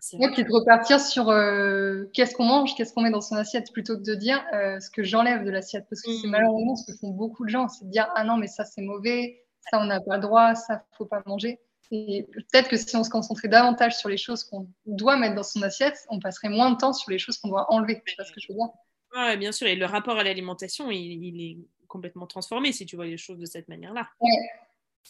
c'est 0.00 0.16
de 0.18 0.52
repartir 0.52 1.00
sur 1.00 1.28
euh, 1.28 2.04
qu'est-ce 2.14 2.34
qu'on 2.34 2.44
mange, 2.44 2.74
qu'est-ce 2.74 2.92
qu'on 2.92 3.02
met 3.02 3.10
dans 3.10 3.20
son 3.20 3.36
assiette, 3.36 3.72
plutôt 3.72 3.96
que 3.96 4.02
de 4.02 4.14
dire 4.14 4.44
euh, 4.54 4.80
ce 4.80 4.90
que 4.90 5.02
j'enlève 5.02 5.44
de 5.44 5.50
l'assiette. 5.50 5.86
Parce 5.90 6.02
que 6.02 6.10
c'est 6.12 6.26
mmh. 6.26 6.30
malheureusement 6.30 6.76
ce 6.76 6.90
que 6.90 6.98
font 6.98 7.10
beaucoup 7.10 7.44
de 7.44 7.50
gens, 7.50 7.68
c'est 7.68 7.84
de 7.84 7.90
dire 7.90 8.08
ah 8.16 8.24
non, 8.24 8.36
mais 8.36 8.46
ça 8.46 8.64
c'est 8.64 8.82
mauvais, 8.82 9.44
ça 9.70 9.78
on 9.80 9.86
n'a 9.86 10.00
pas 10.00 10.16
le 10.16 10.22
droit, 10.22 10.54
ça 10.54 10.84
faut 10.96 11.06
pas 11.06 11.22
manger. 11.26 11.60
Et 11.90 12.26
peut-être 12.32 12.68
que 12.68 12.76
si 12.76 12.96
on 12.96 13.04
se 13.04 13.10
concentrait 13.10 13.48
davantage 13.48 13.96
sur 13.96 14.08
les 14.08 14.16
choses 14.16 14.44
qu'on 14.44 14.68
doit 14.86 15.16
mettre 15.16 15.34
dans 15.34 15.42
son 15.42 15.62
assiette, 15.62 15.98
on 16.08 16.18
passerait 16.18 16.48
moins 16.48 16.70
de 16.72 16.76
temps 16.76 16.92
sur 16.92 17.10
les 17.10 17.18
choses 17.18 17.38
qu'on 17.38 17.48
doit 17.48 17.70
enlever. 17.72 18.02
Tu 18.06 18.14
vois 18.16 18.24
ce 18.24 18.32
que 18.32 18.40
je 18.40 18.48
veux 18.48 18.54
dire? 18.54 18.68
Ouais, 19.14 19.36
bien 19.36 19.52
sûr. 19.52 19.66
Et 19.66 19.76
le 19.76 19.86
rapport 19.86 20.18
à 20.18 20.24
l'alimentation, 20.24 20.90
il, 20.90 21.40
est 21.40 21.58
complètement 21.86 22.26
transformé 22.26 22.72
si 22.72 22.86
tu 22.86 22.96
vois 22.96 23.06
les 23.06 23.16
choses 23.16 23.38
de 23.38 23.46
cette 23.46 23.68
manière-là. 23.68 24.08
Oui, 24.20 24.30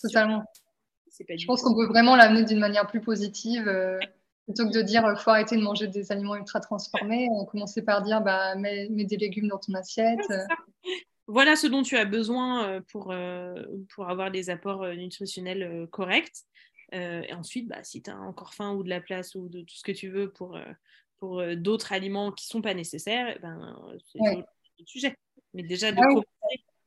totalement. 0.02 0.44
Je 1.18 1.46
pense 1.46 1.62
qu'on 1.62 1.74
peut 1.74 1.86
vraiment 1.86 2.16
l'amener 2.16 2.44
d'une 2.44 2.58
manière 2.58 2.86
plus 2.86 3.00
positive. 3.00 3.66
Euh, 3.68 3.98
plutôt 4.46 4.68
que 4.68 4.74
de 4.74 4.82
dire 4.82 5.02
il 5.08 5.18
faut 5.18 5.30
arrêter 5.30 5.56
de 5.56 5.62
manger 5.62 5.86
des 5.86 6.12
aliments 6.12 6.36
ultra 6.36 6.60
transformés, 6.60 7.28
on 7.30 7.46
commencer 7.46 7.82
par 7.82 8.02
dire 8.02 8.20
bah, 8.20 8.54
mets, 8.56 8.88
des 8.88 9.16
légumes 9.16 9.48
dans 9.48 9.58
ton 9.58 9.74
assiette. 9.74 10.20
Voilà 11.26 11.56
ce 11.56 11.66
dont 11.66 11.82
tu 11.82 11.96
as 11.96 12.04
besoin 12.04 12.66
euh, 12.66 12.80
pour, 12.92 13.10
euh, 13.10 13.62
pour 13.94 14.08
avoir 14.08 14.30
des 14.30 14.50
apports 14.50 14.86
nutritionnels 14.88 15.88
corrects. 15.90 16.44
et 16.92 17.32
ensuite, 17.32 17.68
bah, 17.68 17.82
si 17.82 18.02
tu 18.02 18.10
as 18.10 18.16
encore 18.16 18.54
faim 18.54 18.74
ou 18.74 18.82
de 18.82 18.88
la 18.88 19.00
place 19.00 19.34
ou 19.34 19.48
de 19.48 19.62
tout 19.62 19.74
ce 19.74 19.82
que 19.82 19.92
tu 19.92 20.08
veux 20.08 20.30
pour, 20.30 20.58
pour 21.18 21.42
d'autres 21.56 21.92
aliments 21.92 22.30
qui 22.30 22.46
ne 22.46 22.50
sont 22.50 22.62
pas 22.62 22.74
nécessaires, 22.74 23.34
eh 23.36 23.38
ben, 23.40 23.76
c'est 24.04 24.20
ouais. 24.20 24.44
le 24.78 24.86
sujet. 24.86 25.16
Mais 25.54 25.62
déjà 25.62 25.92
de 25.92 25.98
ah 26.00 26.22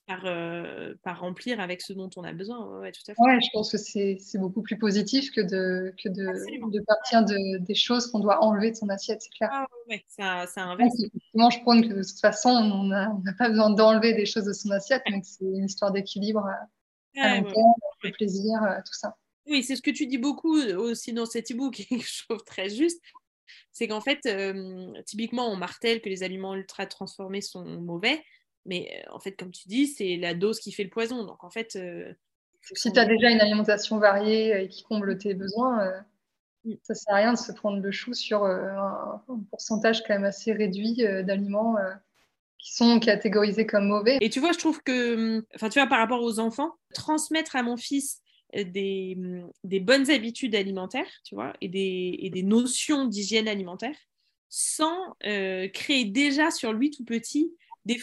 par, 0.08 0.22
euh, 0.26 0.94
par, 1.04 1.20
remplir 1.20 1.60
avec 1.60 1.82
ce 1.82 1.94
dont 1.94 2.10
on 2.16 2.24
a 2.24 2.34
besoin. 2.34 2.80
Ouais, 2.80 2.92
tout 2.92 3.02
à 3.08 3.14
fait. 3.14 3.22
Ouais, 3.22 3.40
je 3.42 3.50
pense 3.54 3.72
que 3.72 3.78
c'est 3.78 4.18
beaucoup 4.36 4.62
plus 4.62 4.78
positif 4.78 5.32
que 5.32 5.42
de, 5.42 5.94
que 6.02 6.10
de, 6.10 6.72
de 6.72 6.84
partir 6.86 7.26
de, 7.26 7.58
des 7.58 7.76
choses 7.76 8.08
qu'on 8.08 8.20
doit 8.20 8.44
enlever 8.44 8.72
de 8.72 8.76
son 8.76 8.90
assiette, 8.90 9.22
c'est 9.22 9.32
clair. 9.32 9.50
Ah, 9.52 9.68
ouais, 9.90 10.04
ça, 10.08 10.48
ça 10.48 10.64
inverse. 10.64 10.96
Moi, 11.34 11.50
je 11.50 11.60
prône 11.60 11.88
que 11.88 11.94
de 11.94 12.04
toute 12.04 12.20
façon, 12.20 12.50
on 12.50 12.84
n'a 12.86 13.34
pas 13.38 13.50
besoin 13.50 13.70
d'enlever 13.70 14.14
des 14.14 14.26
choses 14.26 14.46
de 14.46 14.54
son 14.54 14.72
assiette, 14.72 15.04
mais 15.12 15.22
que 15.22 15.28
c'est 15.28 15.46
une 15.46 15.66
histoire 15.66 15.92
d'équilibre 15.92 16.46
à, 16.46 17.22
à 17.22 17.36
long 17.36 17.52
terme, 17.52 17.74
de 18.04 18.10
plaisir, 18.12 18.64
euh, 18.64 18.78
tout 18.86 18.94
ça. 18.94 19.18
Oui, 19.46 19.64
c'est 19.64 19.76
ce 19.76 19.82
que 19.82 19.92
tu 19.92 20.08
dis 20.08 20.18
beaucoup 20.18 20.58
aussi 20.58 21.14
dans 21.14 21.26
cet 21.26 21.52
e-book 21.52 21.80
et 21.92 22.00
je 22.00 22.24
trouve 22.26 22.44
très 22.44 22.70
juste. 22.70 23.02
C'est 23.72 23.88
qu'en 23.88 24.02
fait, 24.02 24.26
euh, 24.26 24.92
typiquement, 25.06 25.50
on 25.52 25.56
martèle 25.56 26.02
que 26.02 26.10
les 26.10 26.24
aliments 26.24 26.56
ultra 26.56 26.86
transformés 26.86 27.42
sont 27.42 27.64
mauvais, 27.64 28.24
mais 28.68 28.92
euh, 28.94 29.16
en 29.16 29.20
fait, 29.20 29.32
comme 29.32 29.52
tu 29.52 29.68
dis, 29.68 29.88
c'est 29.88 30.18
la 30.18 30.34
dose 30.34 30.60
qui 30.60 30.72
fait 30.72 30.84
le 30.84 30.90
poison. 30.90 31.24
Donc 31.24 31.44
en 31.44 31.50
fait. 31.50 31.76
Euh, 31.76 32.14
si 32.74 32.92
tu 32.92 33.00
as 33.00 33.06
déjà 33.06 33.30
une 33.30 33.40
alimentation 33.40 33.98
variée 33.98 34.64
et 34.64 34.68
qui 34.68 34.84
comble 34.84 35.18
tes 35.18 35.34
besoins, 35.34 35.88
euh, 35.88 36.00
mm. 36.66 36.74
ça 36.84 36.94
ne 36.94 36.98
sert 36.98 37.14
à 37.14 37.18
rien 37.18 37.34
de 37.34 37.38
se 37.38 37.52
prendre 37.54 37.82
le 37.82 37.92
chou 37.92 38.14
sur 38.14 38.44
un, 38.44 39.24
pourcentage 39.50 40.04
quand 40.04 40.14
même 40.14 40.26
assez 40.26 40.52
réduit 40.52 40.98
d'aliments 41.24 41.78
qui 42.60 42.74
sont 42.74 43.00
catégorisés 43.00 43.66
comme 43.66 43.88
mauvais. 43.88 44.18
Et 44.20 44.30
tu 44.30 44.40
vois, 44.40 44.52
je 44.52 44.58
trouve 44.58 44.84
que, 44.84 45.46
enfin, 45.56 45.70
tu 45.70 45.80
vois, 45.80 45.88
par 45.88 46.00
rapport 46.00 46.22
aux 46.22 46.40
enfants, 46.40 46.74
transmettre 46.94 47.56
à 47.56 47.64
mon 47.64 47.78
fils 47.78 48.22
des, 48.54 49.18
des 49.64 49.80
bonnes 49.80 50.10
habitudes 50.10 50.56
alimentaires, 50.56 51.12
tu 51.24 51.36
vois, 51.36 51.54
et 51.62 51.70
des, 51.70 52.18
et 52.20 52.30
des 52.30 52.44
notions 52.44 53.06
d'hygiène 53.06 53.48
alimentaire, 53.48 53.96
sans 54.50 55.16
créer 55.22 56.04
déjà 56.04 56.52
sur 56.52 56.74
lui 56.74 56.92
tout 56.92 57.06
petit 57.06 57.54
des 57.86 57.98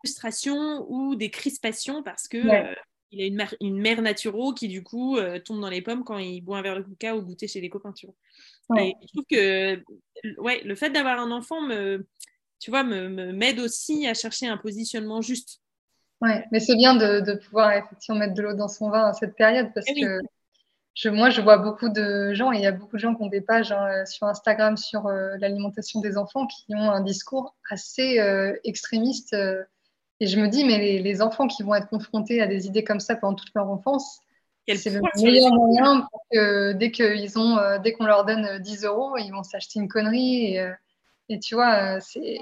frustrations 0.00 0.86
ou 0.88 1.14
des 1.14 1.30
crispations 1.30 2.02
parce 2.02 2.28
que 2.28 2.38
euh, 2.38 2.74
il 3.12 3.22
a 3.22 3.26
une 3.26 3.36
mère, 3.36 3.54
une 3.60 3.80
mère 3.80 4.02
naturo 4.02 4.52
qui 4.52 4.68
du 4.68 4.82
coup 4.82 5.16
euh, 5.16 5.38
tombe 5.38 5.60
dans 5.60 5.68
les 5.68 5.82
pommes 5.82 6.04
quand 6.04 6.18
il 6.18 6.40
boit 6.42 6.58
un 6.58 6.62
verre 6.62 6.76
de 6.76 6.82
coca 6.82 7.16
ou 7.16 7.22
goûter 7.22 7.48
chez 7.48 7.60
les 7.60 7.68
copains. 7.68 7.92
Tu 7.92 8.06
vois. 8.06 8.82
Et 8.82 8.94
je 9.02 9.08
trouve 9.08 9.24
que 9.30 9.82
ouais, 10.38 10.62
le 10.64 10.74
fait 10.74 10.90
d'avoir 10.90 11.18
un 11.18 11.30
enfant 11.30 11.60
me, 11.60 12.06
tu 12.60 12.70
vois, 12.70 12.84
me, 12.84 13.32
m'aide 13.32 13.58
aussi 13.58 14.06
à 14.06 14.14
chercher 14.14 14.46
un 14.46 14.56
positionnement 14.56 15.20
juste. 15.20 15.60
Ouais, 16.20 16.44
mais 16.52 16.60
c'est 16.60 16.76
bien 16.76 16.94
de, 16.94 17.20
de, 17.20 17.32
pouvoir 17.32 17.72
effectivement 17.72 18.18
mettre 18.18 18.34
de 18.34 18.42
l'eau 18.42 18.52
dans 18.52 18.68
son 18.68 18.90
vin 18.90 19.06
à 19.06 19.12
cette 19.14 19.34
période 19.36 19.70
parce 19.74 19.86
eh 19.88 20.00
que 20.00 20.20
moi, 21.08 21.30
je 21.30 21.40
vois 21.40 21.56
beaucoup 21.56 21.88
de 21.88 22.34
gens, 22.34 22.52
et 22.52 22.56
il 22.56 22.62
y 22.62 22.66
a 22.66 22.72
beaucoup 22.72 22.96
de 22.96 23.00
gens 23.00 23.14
qui 23.14 23.22
ont 23.22 23.28
des 23.28 23.40
pages 23.40 23.72
hein, 23.72 24.04
sur 24.04 24.26
Instagram 24.26 24.76
sur 24.76 25.06
euh, 25.06 25.36
l'alimentation 25.38 26.00
des 26.00 26.18
enfants 26.18 26.46
qui 26.46 26.74
ont 26.74 26.90
un 26.90 27.00
discours 27.00 27.56
assez 27.70 28.18
euh, 28.18 28.54
extrémiste. 28.64 29.32
Euh, 29.32 29.62
et 30.20 30.26
je 30.26 30.38
me 30.38 30.48
dis, 30.48 30.64
mais 30.64 30.98
les, 30.98 31.22
enfants 31.22 31.48
qui 31.48 31.62
vont 31.62 31.74
être 31.74 31.88
confrontés 31.88 32.40
à 32.40 32.46
des 32.46 32.66
idées 32.66 32.84
comme 32.84 33.00
ça 33.00 33.16
pendant 33.16 33.34
toute 33.34 33.50
leur 33.54 33.68
enfance, 33.68 34.20
c'est 34.68 34.90
le 34.90 35.00
meilleur 35.16 35.52
moyen 35.52 36.06
pour 36.10 36.22
que 36.30 36.72
dès 36.72 36.92
qu'ils 36.92 37.38
ont, 37.38 37.58
dès 37.82 37.92
qu'on 37.92 38.04
leur 38.04 38.24
donne 38.24 38.58
10 38.58 38.84
euros, 38.84 39.16
ils 39.16 39.30
vont 39.30 39.42
s'acheter 39.42 39.80
une 39.80 39.88
connerie. 39.88 40.54
Et, 40.54 40.72
et 41.28 41.40
tu 41.40 41.54
vois, 41.54 42.00
c'est. 42.00 42.38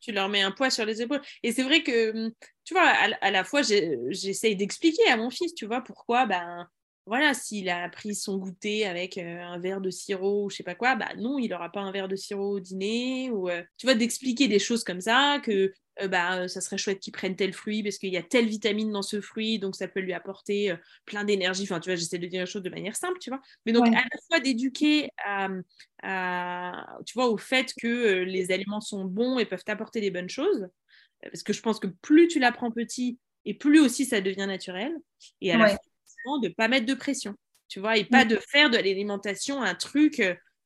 Tu 0.00 0.12
leur 0.12 0.28
mets 0.28 0.42
un 0.42 0.52
poids 0.52 0.70
sur 0.70 0.84
les 0.84 1.02
épaules. 1.02 1.20
Et 1.42 1.52
c'est 1.52 1.64
vrai 1.64 1.82
que, 1.82 2.10
hum, 2.10 2.32
tu 2.64 2.74
vois, 2.74 2.86
à, 2.86 3.08
à 3.20 3.30
la 3.30 3.44
fois, 3.44 3.62
j'essaye 3.62 4.56
d'expliquer 4.56 5.08
à 5.08 5.16
mon 5.16 5.30
fils, 5.30 5.54
tu 5.54 5.66
vois, 5.66 5.80
pourquoi, 5.80 6.24
ben 6.26 6.68
voilà, 7.08 7.32
s'il 7.32 7.68
a 7.70 7.88
pris 7.88 8.14
son 8.14 8.36
goûter 8.36 8.86
avec 8.86 9.16
euh, 9.18 9.40
un 9.40 9.58
verre 9.58 9.80
de 9.80 9.90
sirop 9.90 10.44
ou 10.44 10.50
je 10.50 10.56
sais 10.56 10.62
pas 10.62 10.74
quoi, 10.74 10.94
bah 10.94 11.08
non, 11.16 11.38
il 11.38 11.48
n'aura 11.48 11.72
pas 11.72 11.80
un 11.80 11.90
verre 11.90 12.06
de 12.06 12.16
sirop 12.16 12.52
au 12.52 12.60
dîner. 12.60 13.30
Ou 13.30 13.48
euh, 13.48 13.62
tu 13.78 13.86
vois, 13.86 13.94
d'expliquer 13.94 14.46
des 14.46 14.58
choses 14.58 14.84
comme 14.84 15.00
ça, 15.00 15.40
que 15.42 15.72
euh, 16.02 16.08
bah, 16.08 16.46
ça 16.48 16.60
serait 16.60 16.76
chouette 16.76 17.00
qu'il 17.00 17.12
prenne 17.12 17.34
tel 17.34 17.54
fruit 17.54 17.82
parce 17.82 17.96
qu'il 17.96 18.12
y 18.12 18.18
a 18.18 18.22
telle 18.22 18.46
vitamine 18.46 18.92
dans 18.92 19.02
ce 19.02 19.20
fruit, 19.20 19.58
donc 19.58 19.74
ça 19.74 19.88
peut 19.88 20.00
lui 20.00 20.12
apporter 20.12 20.74
plein 21.06 21.24
d'énergie. 21.24 21.64
Enfin, 21.64 21.80
tu 21.80 21.88
vois, 21.88 21.96
j'essaie 21.96 22.18
de 22.18 22.26
dire 22.26 22.40
les 22.40 22.46
choses 22.46 22.62
de 22.62 22.70
manière 22.70 22.94
simple, 22.94 23.18
tu 23.20 23.30
vois. 23.30 23.40
Mais 23.64 23.72
donc, 23.72 23.88
à 23.88 23.90
la 23.90 24.18
fois 24.28 24.40
d'éduquer 24.40 25.08
tu 27.06 27.14
vois, 27.14 27.28
au 27.28 27.38
fait 27.38 27.72
que 27.80 28.22
les 28.22 28.52
aliments 28.52 28.82
sont 28.82 29.06
bons 29.06 29.38
et 29.38 29.46
peuvent 29.46 29.64
apporter 29.66 30.00
des 30.00 30.10
bonnes 30.10 30.28
choses. 30.28 30.68
Parce 31.22 31.42
que 31.42 31.52
je 31.52 31.62
pense 31.62 31.80
que 31.80 31.88
plus 31.88 32.28
tu 32.28 32.38
l'apprends 32.38 32.70
petit, 32.70 33.18
et 33.44 33.54
plus 33.54 33.80
aussi 33.80 34.04
ça 34.04 34.20
devient 34.20 34.46
naturel. 34.46 34.92
Et 35.40 35.52
à 35.52 35.56
la 35.56 35.78
de 36.42 36.48
ne 36.48 36.52
pas 36.52 36.68
mettre 36.68 36.86
de 36.86 36.94
pression, 36.94 37.34
tu 37.68 37.80
vois, 37.80 37.96
et 37.96 38.04
pas 38.04 38.24
mm. 38.24 38.28
de 38.28 38.36
faire 38.36 38.70
de 38.70 38.76
l'alimentation 38.76 39.62
un 39.62 39.74
truc 39.74 40.22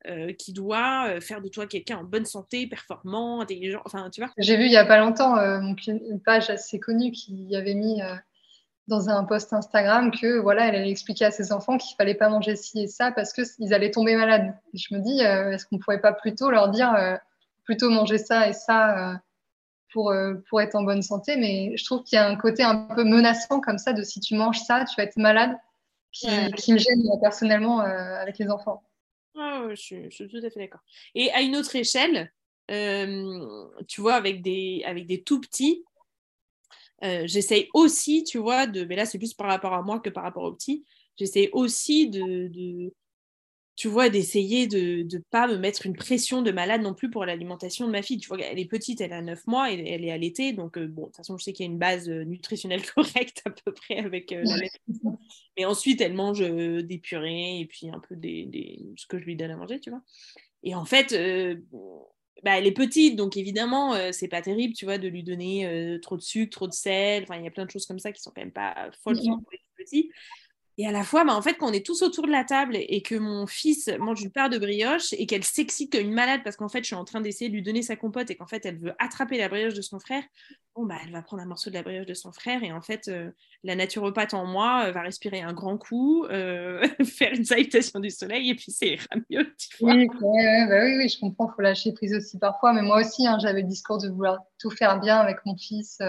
euh, 0.09 0.33
qui 0.33 0.53
doit 0.53 1.07
euh, 1.11 1.21
faire 1.21 1.41
de 1.41 1.49
toi 1.49 1.69
quelqu'un 1.69 1.99
en 1.99 2.03
bonne 2.03 2.25
santé, 2.25 2.67
performant, 2.67 3.41
intelligent, 3.41 3.83
enfin, 3.85 4.11
tu 4.11 4.21
vois. 4.21 4.33
J'ai 4.37 4.57
vu 4.57 4.65
il 4.65 4.71
n'y 4.71 4.77
a 4.77 4.85
pas 4.85 4.99
longtemps 4.99 5.39
euh, 5.39 5.61
une 5.61 6.21
page 6.21 6.51
assez 6.51 6.81
connue 6.81 7.13
qui 7.13 7.55
avait 7.55 7.75
mis 7.75 8.01
dans 8.89 9.09
un 9.09 9.23
post 9.23 9.53
Instagram 9.53 10.11
que 10.11 10.41
voilà, 10.41 10.67
elle 10.67 10.75
allait 10.75 10.91
expliquer 10.91 11.27
à 11.27 11.31
ses 11.31 11.53
enfants 11.53 11.79
qu'il 11.79 11.95
fallait 11.97 12.17
pas 12.17 12.29
manger 12.29 12.57
ci 12.57 12.81
et 12.81 12.89
ça 12.89 13.13
parce 13.13 13.33
qu'ils 13.33 13.73
allaient 13.73 13.93
tomber 13.93 14.17
malades. 14.17 14.53
Et 14.75 14.79
je 14.79 14.93
me 14.93 15.01
dis, 15.01 15.21
est-ce 15.21 15.67
qu'on 15.67 15.79
pourrait 15.79 16.01
pas 16.01 16.13
plutôt 16.13 16.51
leur 16.51 16.69
dire 16.71 17.21
plutôt 17.63 17.89
manger 17.89 18.19
ça 18.19 18.49
et 18.49 18.53
ça 18.53 19.21
pour, 19.93 20.11
euh, 20.11 20.35
pour 20.49 20.61
être 20.61 20.75
en 20.75 20.83
bonne 20.83 21.03
santé. 21.03 21.37
Mais 21.37 21.77
je 21.77 21.85
trouve 21.85 22.03
qu'il 22.03 22.17
y 22.17 22.19
a 22.19 22.29
un 22.29 22.37
côté 22.37 22.63
un 22.63 22.77
peu 22.95 23.05
menaçant 23.05 23.61
comme 23.61 23.79
ça 23.79 23.93
de 23.93 24.03
si 24.03 24.21
tu 24.21 24.35
manges 24.35 24.61
ça, 24.61 24.85
tu 24.85 24.95
vas 24.97 25.05
être 25.05 25.17
malade, 25.17 25.57
qui, 26.11 26.29
qui 26.57 26.73
me 26.73 26.79
gêne 26.79 27.03
personnellement 27.21 27.81
euh, 27.83 28.17
avec 28.21 28.39
les 28.39 28.51
enfants. 28.51 28.83
je, 29.35 29.75
suis, 29.75 30.11
je, 30.11 30.15
suis, 30.15 30.29
tout 30.29 30.45
à 30.45 30.51
fait 30.51 30.61
d'accord. 30.61 30.83
Et 31.15 31.31
à 31.33 31.41
une 31.41 31.57
autre 31.57 31.75
échelle, 31.77 32.33
euh, 32.71 33.67
tu 33.89 34.01
vois, 34.01 34.15
avec 34.15 34.43
des, 34.43 34.83
avec 34.85 35.07
des 35.07 35.23
tout 35.23 35.41
petits, 35.41 35.85
j'essaye 37.03 37.69
aussi, 37.75 38.25
tu 38.25 38.39
vois, 38.39 38.67
de, 38.67 38.85
mais 38.85 38.95
là 38.95 39.07
c'est 39.07 39.19
plus 39.19 39.35
par 39.35 39.49
rapport 39.49 39.73
à 39.73 39.83
moi 39.83 39.99
que 39.99 40.09
par 40.09 40.23
rapport 40.23 40.45
aux 40.45 40.53
petits, 40.53 40.85
j'essaye 41.17 41.49
aussi 41.53 42.09
de, 42.09 42.49
de, 42.49 42.93
tu 43.75 43.89
vois, 43.89 44.11
d'essayer 44.11 44.67
de 44.67 45.07
ne 45.11 45.19
pas 45.31 45.47
me 45.47 45.57
mettre 45.57 45.87
une 45.87 45.97
pression 45.97 46.43
de 46.43 46.51
malade 46.51 46.83
non 46.83 46.93
plus 46.93 47.11
pour 47.11 47.25
l'alimentation 47.25 47.87
de 47.87 47.93
ma 47.93 48.03
fille. 48.03 48.19
Tu 48.19 48.29
vois, 48.29 48.39
elle 48.39 48.59
est 48.59 48.67
petite, 48.67 49.01
elle 49.01 49.15
a 49.15 49.23
9 49.23 49.47
mois, 49.47 49.73
et 49.73 49.83
elle 49.89 50.05
est 50.05 50.11
allaitée, 50.11 50.53
donc 50.53 50.77
euh, 50.77 50.87
bon, 50.87 51.03
de 51.03 51.07
toute 51.07 51.17
façon, 51.17 51.39
je 51.39 51.45
sais 51.45 51.53
qu'il 51.53 51.65
y 51.65 51.69
a 51.69 51.73
une 51.73 51.79
base 51.79 52.09
euh, 52.09 52.25
nutritionnelle 52.25 52.83
correcte 52.95 53.43
à 53.47 53.51
peu 53.51 53.73
près 53.73 53.99
avec 53.99 54.33
euh, 54.33 54.43
la 54.45 55.13
Mais 55.57 55.65
ensuite, 55.65 56.01
elle 56.01 56.15
mange 56.15 56.41
des 56.41 56.99
purées 56.99 57.61
et 57.61 57.67
puis 57.67 57.89
un 57.89 58.01
peu 58.01 58.15
des, 58.15 58.79
ce 58.97 59.07
que 59.07 59.19
je 59.19 59.25
lui 59.25 59.37
donne 59.37 59.51
à 59.51 59.57
manger, 59.57 59.81
tu 59.81 59.91
vois. 59.91 60.03
Et 60.63 60.75
en 60.75 60.85
fait, 60.85 61.13
bah, 62.45 62.59
elle 62.59 62.67
est 62.67 62.73
petite, 62.73 63.17
donc 63.17 63.37
évidemment, 63.37 63.95
c'est 64.13 64.29
pas 64.29 64.43
terrible, 64.43 64.75
tu 64.75 64.85
vois, 64.85 64.99
de 64.99 65.09
lui 65.09 65.25
donner 65.25 65.99
trop 66.03 66.17
de 66.17 66.23
sucre, 66.23 66.51
trop 66.51 66.69
de 66.69 66.73
sel. 66.73 67.25
Enfin, 67.25 67.37
il 67.37 67.45
y 67.45 67.49
a 67.49 67.51
plein 67.51 67.65
de 67.65 67.71
choses 67.71 67.87
comme 67.87 67.99
ça 67.99 68.13
qui 68.13 68.23
sont 68.23 68.31
quand 68.31 68.43
même 68.43 68.53
pas 68.53 68.91
folles 69.03 69.19
pour 69.19 69.51
les 69.51 69.61
petits. 69.77 70.11
Et 70.79 70.87
à 70.87 70.93
la 70.93 71.05
fois, 71.05 71.25
bah, 71.25 71.35
en 71.35 71.43
fait, 71.43 71.55
quand 71.55 71.69
on 71.69 71.73
est 71.73 71.85
tous 71.85 72.03
autour 72.03 72.27
de 72.27 72.33
la 72.33 72.45
table 72.45 72.77
et 72.79 73.03
que 73.03 73.15
mon 73.15 73.47
fils 73.47 73.91
mange 73.99 74.23
une 74.23 74.31
part 74.31 74.49
de 74.49 74.59
brioche 74.59 75.13
et 75.13 75.27
qu'elle 75.27 75.45
s'excite 75.45 75.93
comme 75.93 76.03
une 76.03 76.15
malade 76.15 76.41
parce 76.45 76.57
qu'en 76.57 76.69
fait, 76.69 76.81
je 76.81 76.87
suis 76.87 76.95
en 76.95 77.05
train 77.05 77.21
d'essayer 77.21 77.51
de 77.51 77.55
lui 77.55 77.63
donner 77.63 77.83
sa 77.83 77.97
compote 77.97 78.31
et 78.31 78.37
qu'en 78.37 78.47
fait, 78.47 78.65
elle 78.65 78.79
veut 78.79 78.95
attraper 78.99 79.37
la 79.37 79.49
brioche 79.49 79.75
de 79.75 79.83
son 79.83 80.01
frère, 80.01 80.23
bon, 80.75 80.87
bah, 80.87 80.97
elle 81.05 81.13
va 81.13 81.21
prendre 81.21 81.43
un 81.43 81.47
morceau 81.47 81.69
de 81.69 81.75
la 81.75 81.83
brioche 81.83 82.07
de 82.07 82.15
son 82.15 82.33
frère 82.33 82.65
et 82.65 82.73
en 82.73 82.81
fait, 82.81 83.11
la 83.65 83.75
naturopathe 83.75 84.33
en 84.33 84.47
moi 84.47 84.91
va 84.93 85.03
respirer 85.03 85.43
un 85.43 85.53
grand 85.53 85.77
coup, 85.77 86.25
faire 86.31 87.33
une 87.35 87.45
salutation 87.45 88.01
du 88.01 88.09
soleil 88.09 88.51
et 88.51 88.55
puis 88.55 88.73
c'est 88.73 88.97
mieux. 89.31 89.55
Oui, 89.83 90.09
bah 90.09 90.81
oui, 90.85 90.97
oui, 90.97 91.09
je 91.09 91.21
comprends, 91.21 91.51
il 91.51 91.55
faut 91.55 91.63
lâcher 91.63 91.93
prise 91.93 92.15
aussi 92.15 92.39
parfois, 92.39 92.73
mais 92.73 92.83
moi 92.83 93.01
aussi, 93.01 93.27
hein, 93.27 93.39
j'avais 93.41 93.61
le 93.61 93.69
discours 93.69 93.99
de 93.99 94.09
vouloir 94.09 94.39
tout 94.59 94.71
faire 94.71 94.99
bien 95.01 95.19
avec 95.19 95.45
mon 95.45 95.57
fils. 95.57 96.01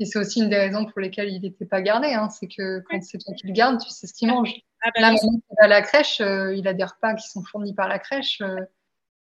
Et 0.00 0.06
c'est 0.06 0.18
aussi 0.18 0.40
une 0.40 0.48
des 0.48 0.56
raisons 0.56 0.86
pour 0.86 1.00
lesquelles 1.00 1.28
il 1.28 1.42
n'était 1.42 1.66
pas 1.66 1.82
gardé. 1.82 2.08
Hein, 2.08 2.28
c'est 2.30 2.48
que 2.48 2.80
quand 2.80 3.00
c'est 3.02 3.18
toi 3.18 3.34
qui 3.34 3.46
le 3.46 3.52
gardes, 3.52 3.80
tu 3.80 3.90
sais 3.90 4.08
ce 4.08 4.14
qu'il 4.14 4.28
mange. 4.28 4.52
Ah, 4.82 4.90
bah 4.94 5.12
Là, 5.12 5.14
à 5.58 5.68
la 5.68 5.82
crèche, 5.82 6.20
il 6.20 6.66
a 6.66 6.74
des 6.74 6.84
repas 6.84 7.14
qui 7.14 7.28
sont 7.28 7.44
fournis 7.44 7.74
par 7.74 7.86
la 7.86 7.98
crèche. 7.98 8.42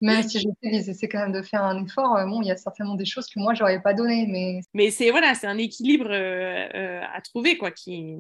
Même 0.02 0.24
si 0.24 0.40
je 0.40 0.44
sais 0.44 0.70
qu'ils 0.70 0.90
essaient 0.90 1.10
quand 1.10 1.20
même 1.20 1.32
de 1.32 1.42
faire 1.42 1.64
un 1.64 1.84
effort, 1.84 2.16
euh, 2.18 2.26
bon, 2.26 2.42
il 2.42 2.48
y 2.48 2.52
a 2.52 2.58
certainement 2.58 2.96
des 2.96 3.06
choses 3.06 3.28
que 3.28 3.40
moi, 3.40 3.54
j'aurais 3.54 3.82
pas 3.82 3.94
donné. 3.94 4.28
Mais, 4.28 4.60
mais 4.74 4.92
c'est 4.92 5.10
voilà, 5.10 5.34
un 5.44 5.58
équilibre 5.58 6.10
euh, 6.12 6.68
euh, 6.76 7.02
à 7.12 7.22
trouver, 7.22 7.58
quoi, 7.58 7.72
qui, 7.72 8.16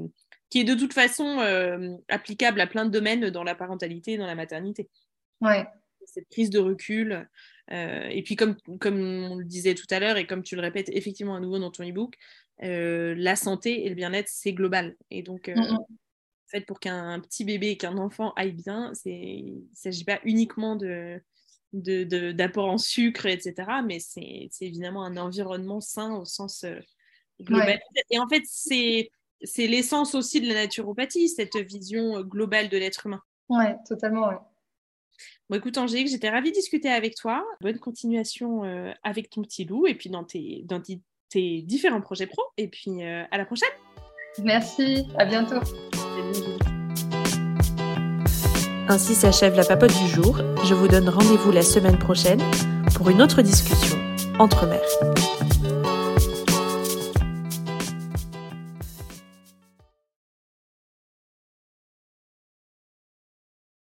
qui 0.49 0.61
est 0.61 0.63
de 0.63 0.73
toute 0.73 0.93
façon 0.93 1.39
applicable 2.09 2.61
à 2.61 2.67
plein 2.67 2.85
de 2.85 2.91
domaines 2.91 3.29
dans 3.29 3.43
la 3.43 3.55
parentalité 3.55 4.13
et 4.13 4.17
dans 4.17 4.25
la 4.25 4.35
maternité. 4.35 4.89
Ouais. 5.41 5.67
Cette 6.05 6.29
prise 6.29 6.49
de 6.49 6.59
recul. 6.59 7.29
et 7.69 8.23
puis, 8.23 8.35
comme, 8.35 8.55
comme 8.79 8.99
on 8.99 9.35
le 9.35 9.45
disait 9.45 9.75
tout 9.75 9.87
à 9.91 9.99
l'heure, 9.99 10.17
et 10.17 10.25
comme 10.25 10.41
tu 10.41 10.55
le 10.55 10.61
répètes 10.61 10.89
effectivement 10.89 11.35
à 11.35 11.39
nouveau 11.39 11.59
dans 11.59 11.69
ton 11.69 11.87
e-book, 11.87 12.15
la 12.59 13.35
santé 13.35 13.85
et 13.85 13.89
le 13.89 13.95
bien-être, 13.95 14.29
c'est 14.29 14.53
global. 14.53 14.95
Et 15.11 15.23
donc, 15.23 15.47
mm, 15.47 15.59
mm. 15.59 15.75
en 15.75 15.87
fait, 16.47 16.61
pour 16.61 16.79
qu'un 16.79 17.19
petit 17.19 17.43
bébé 17.43 17.69
et 17.69 17.77
qu'un 17.77 17.97
enfant 17.97 18.33
aille 18.35 18.53
bien, 18.53 18.91
il 19.05 19.55
ne 19.55 19.75
s'agit 19.75 20.05
pas 20.05 20.19
uniquement 20.23 20.75
de 20.75 21.21
d'apport 21.73 22.69
en 22.69 22.77
sucre, 22.77 23.25
etc. 23.25 23.53
Mais 23.85 23.99
c'est 23.99 24.49
évidemment 24.61 25.03
un 25.03 25.17
environnement 25.17 25.81
sain 25.81 26.15
au 26.15 26.25
sens 26.25 26.63
euh, 26.63 26.79
global. 27.41 27.79
Et 28.09 28.19
en 28.19 28.27
fait, 28.27 28.43
c'est 28.45 29.09
l'essence 29.67 30.15
aussi 30.15 30.41
de 30.41 30.47
la 30.47 30.53
naturopathie, 30.55 31.29
cette 31.29 31.57
vision 31.57 32.17
euh, 32.17 32.23
globale 32.23 32.69
de 32.69 32.77
l'être 32.77 33.05
humain. 33.05 33.21
Ouais, 33.49 33.75
totalement, 33.87 34.29
ouais. 34.29 34.37
Bon, 35.49 35.57
écoute, 35.57 35.77
Angélique, 35.77 36.09
j'étais 36.09 36.29
ravie 36.29 36.51
de 36.51 36.55
discuter 36.55 36.89
avec 36.89 37.15
toi. 37.15 37.43
Bonne 37.61 37.79
continuation 37.79 38.63
euh, 38.65 38.91
avec 39.03 39.29
ton 39.29 39.41
petit 39.41 39.65
loup 39.65 39.87
et 39.87 39.95
puis 39.95 40.09
dans 40.09 40.23
tes, 40.23 40.63
dans 40.65 40.81
tes 41.29 41.61
différents 41.61 42.01
projets 42.01 42.27
pro. 42.27 42.43
Et 42.57 42.67
puis, 42.67 43.03
à 43.03 43.37
la 43.37 43.45
prochaine. 43.45 43.69
Merci, 44.43 45.07
à 45.17 45.25
bientôt. 45.25 45.59
Ainsi 48.89 49.15
s'achève 49.15 49.55
la 49.55 49.65
papote 49.65 49.93
du 49.97 50.07
jour. 50.07 50.39
Je 50.63 50.73
vous 50.73 50.87
donne 50.87 51.09
rendez-vous 51.09 51.51
la 51.51 51.61
semaine 51.61 51.97
prochaine 51.97 52.41
pour 52.95 53.09
une 53.09 53.21
autre 53.21 53.41
discussion 53.41 53.97
entre 54.39 54.65
mères. 54.65 55.46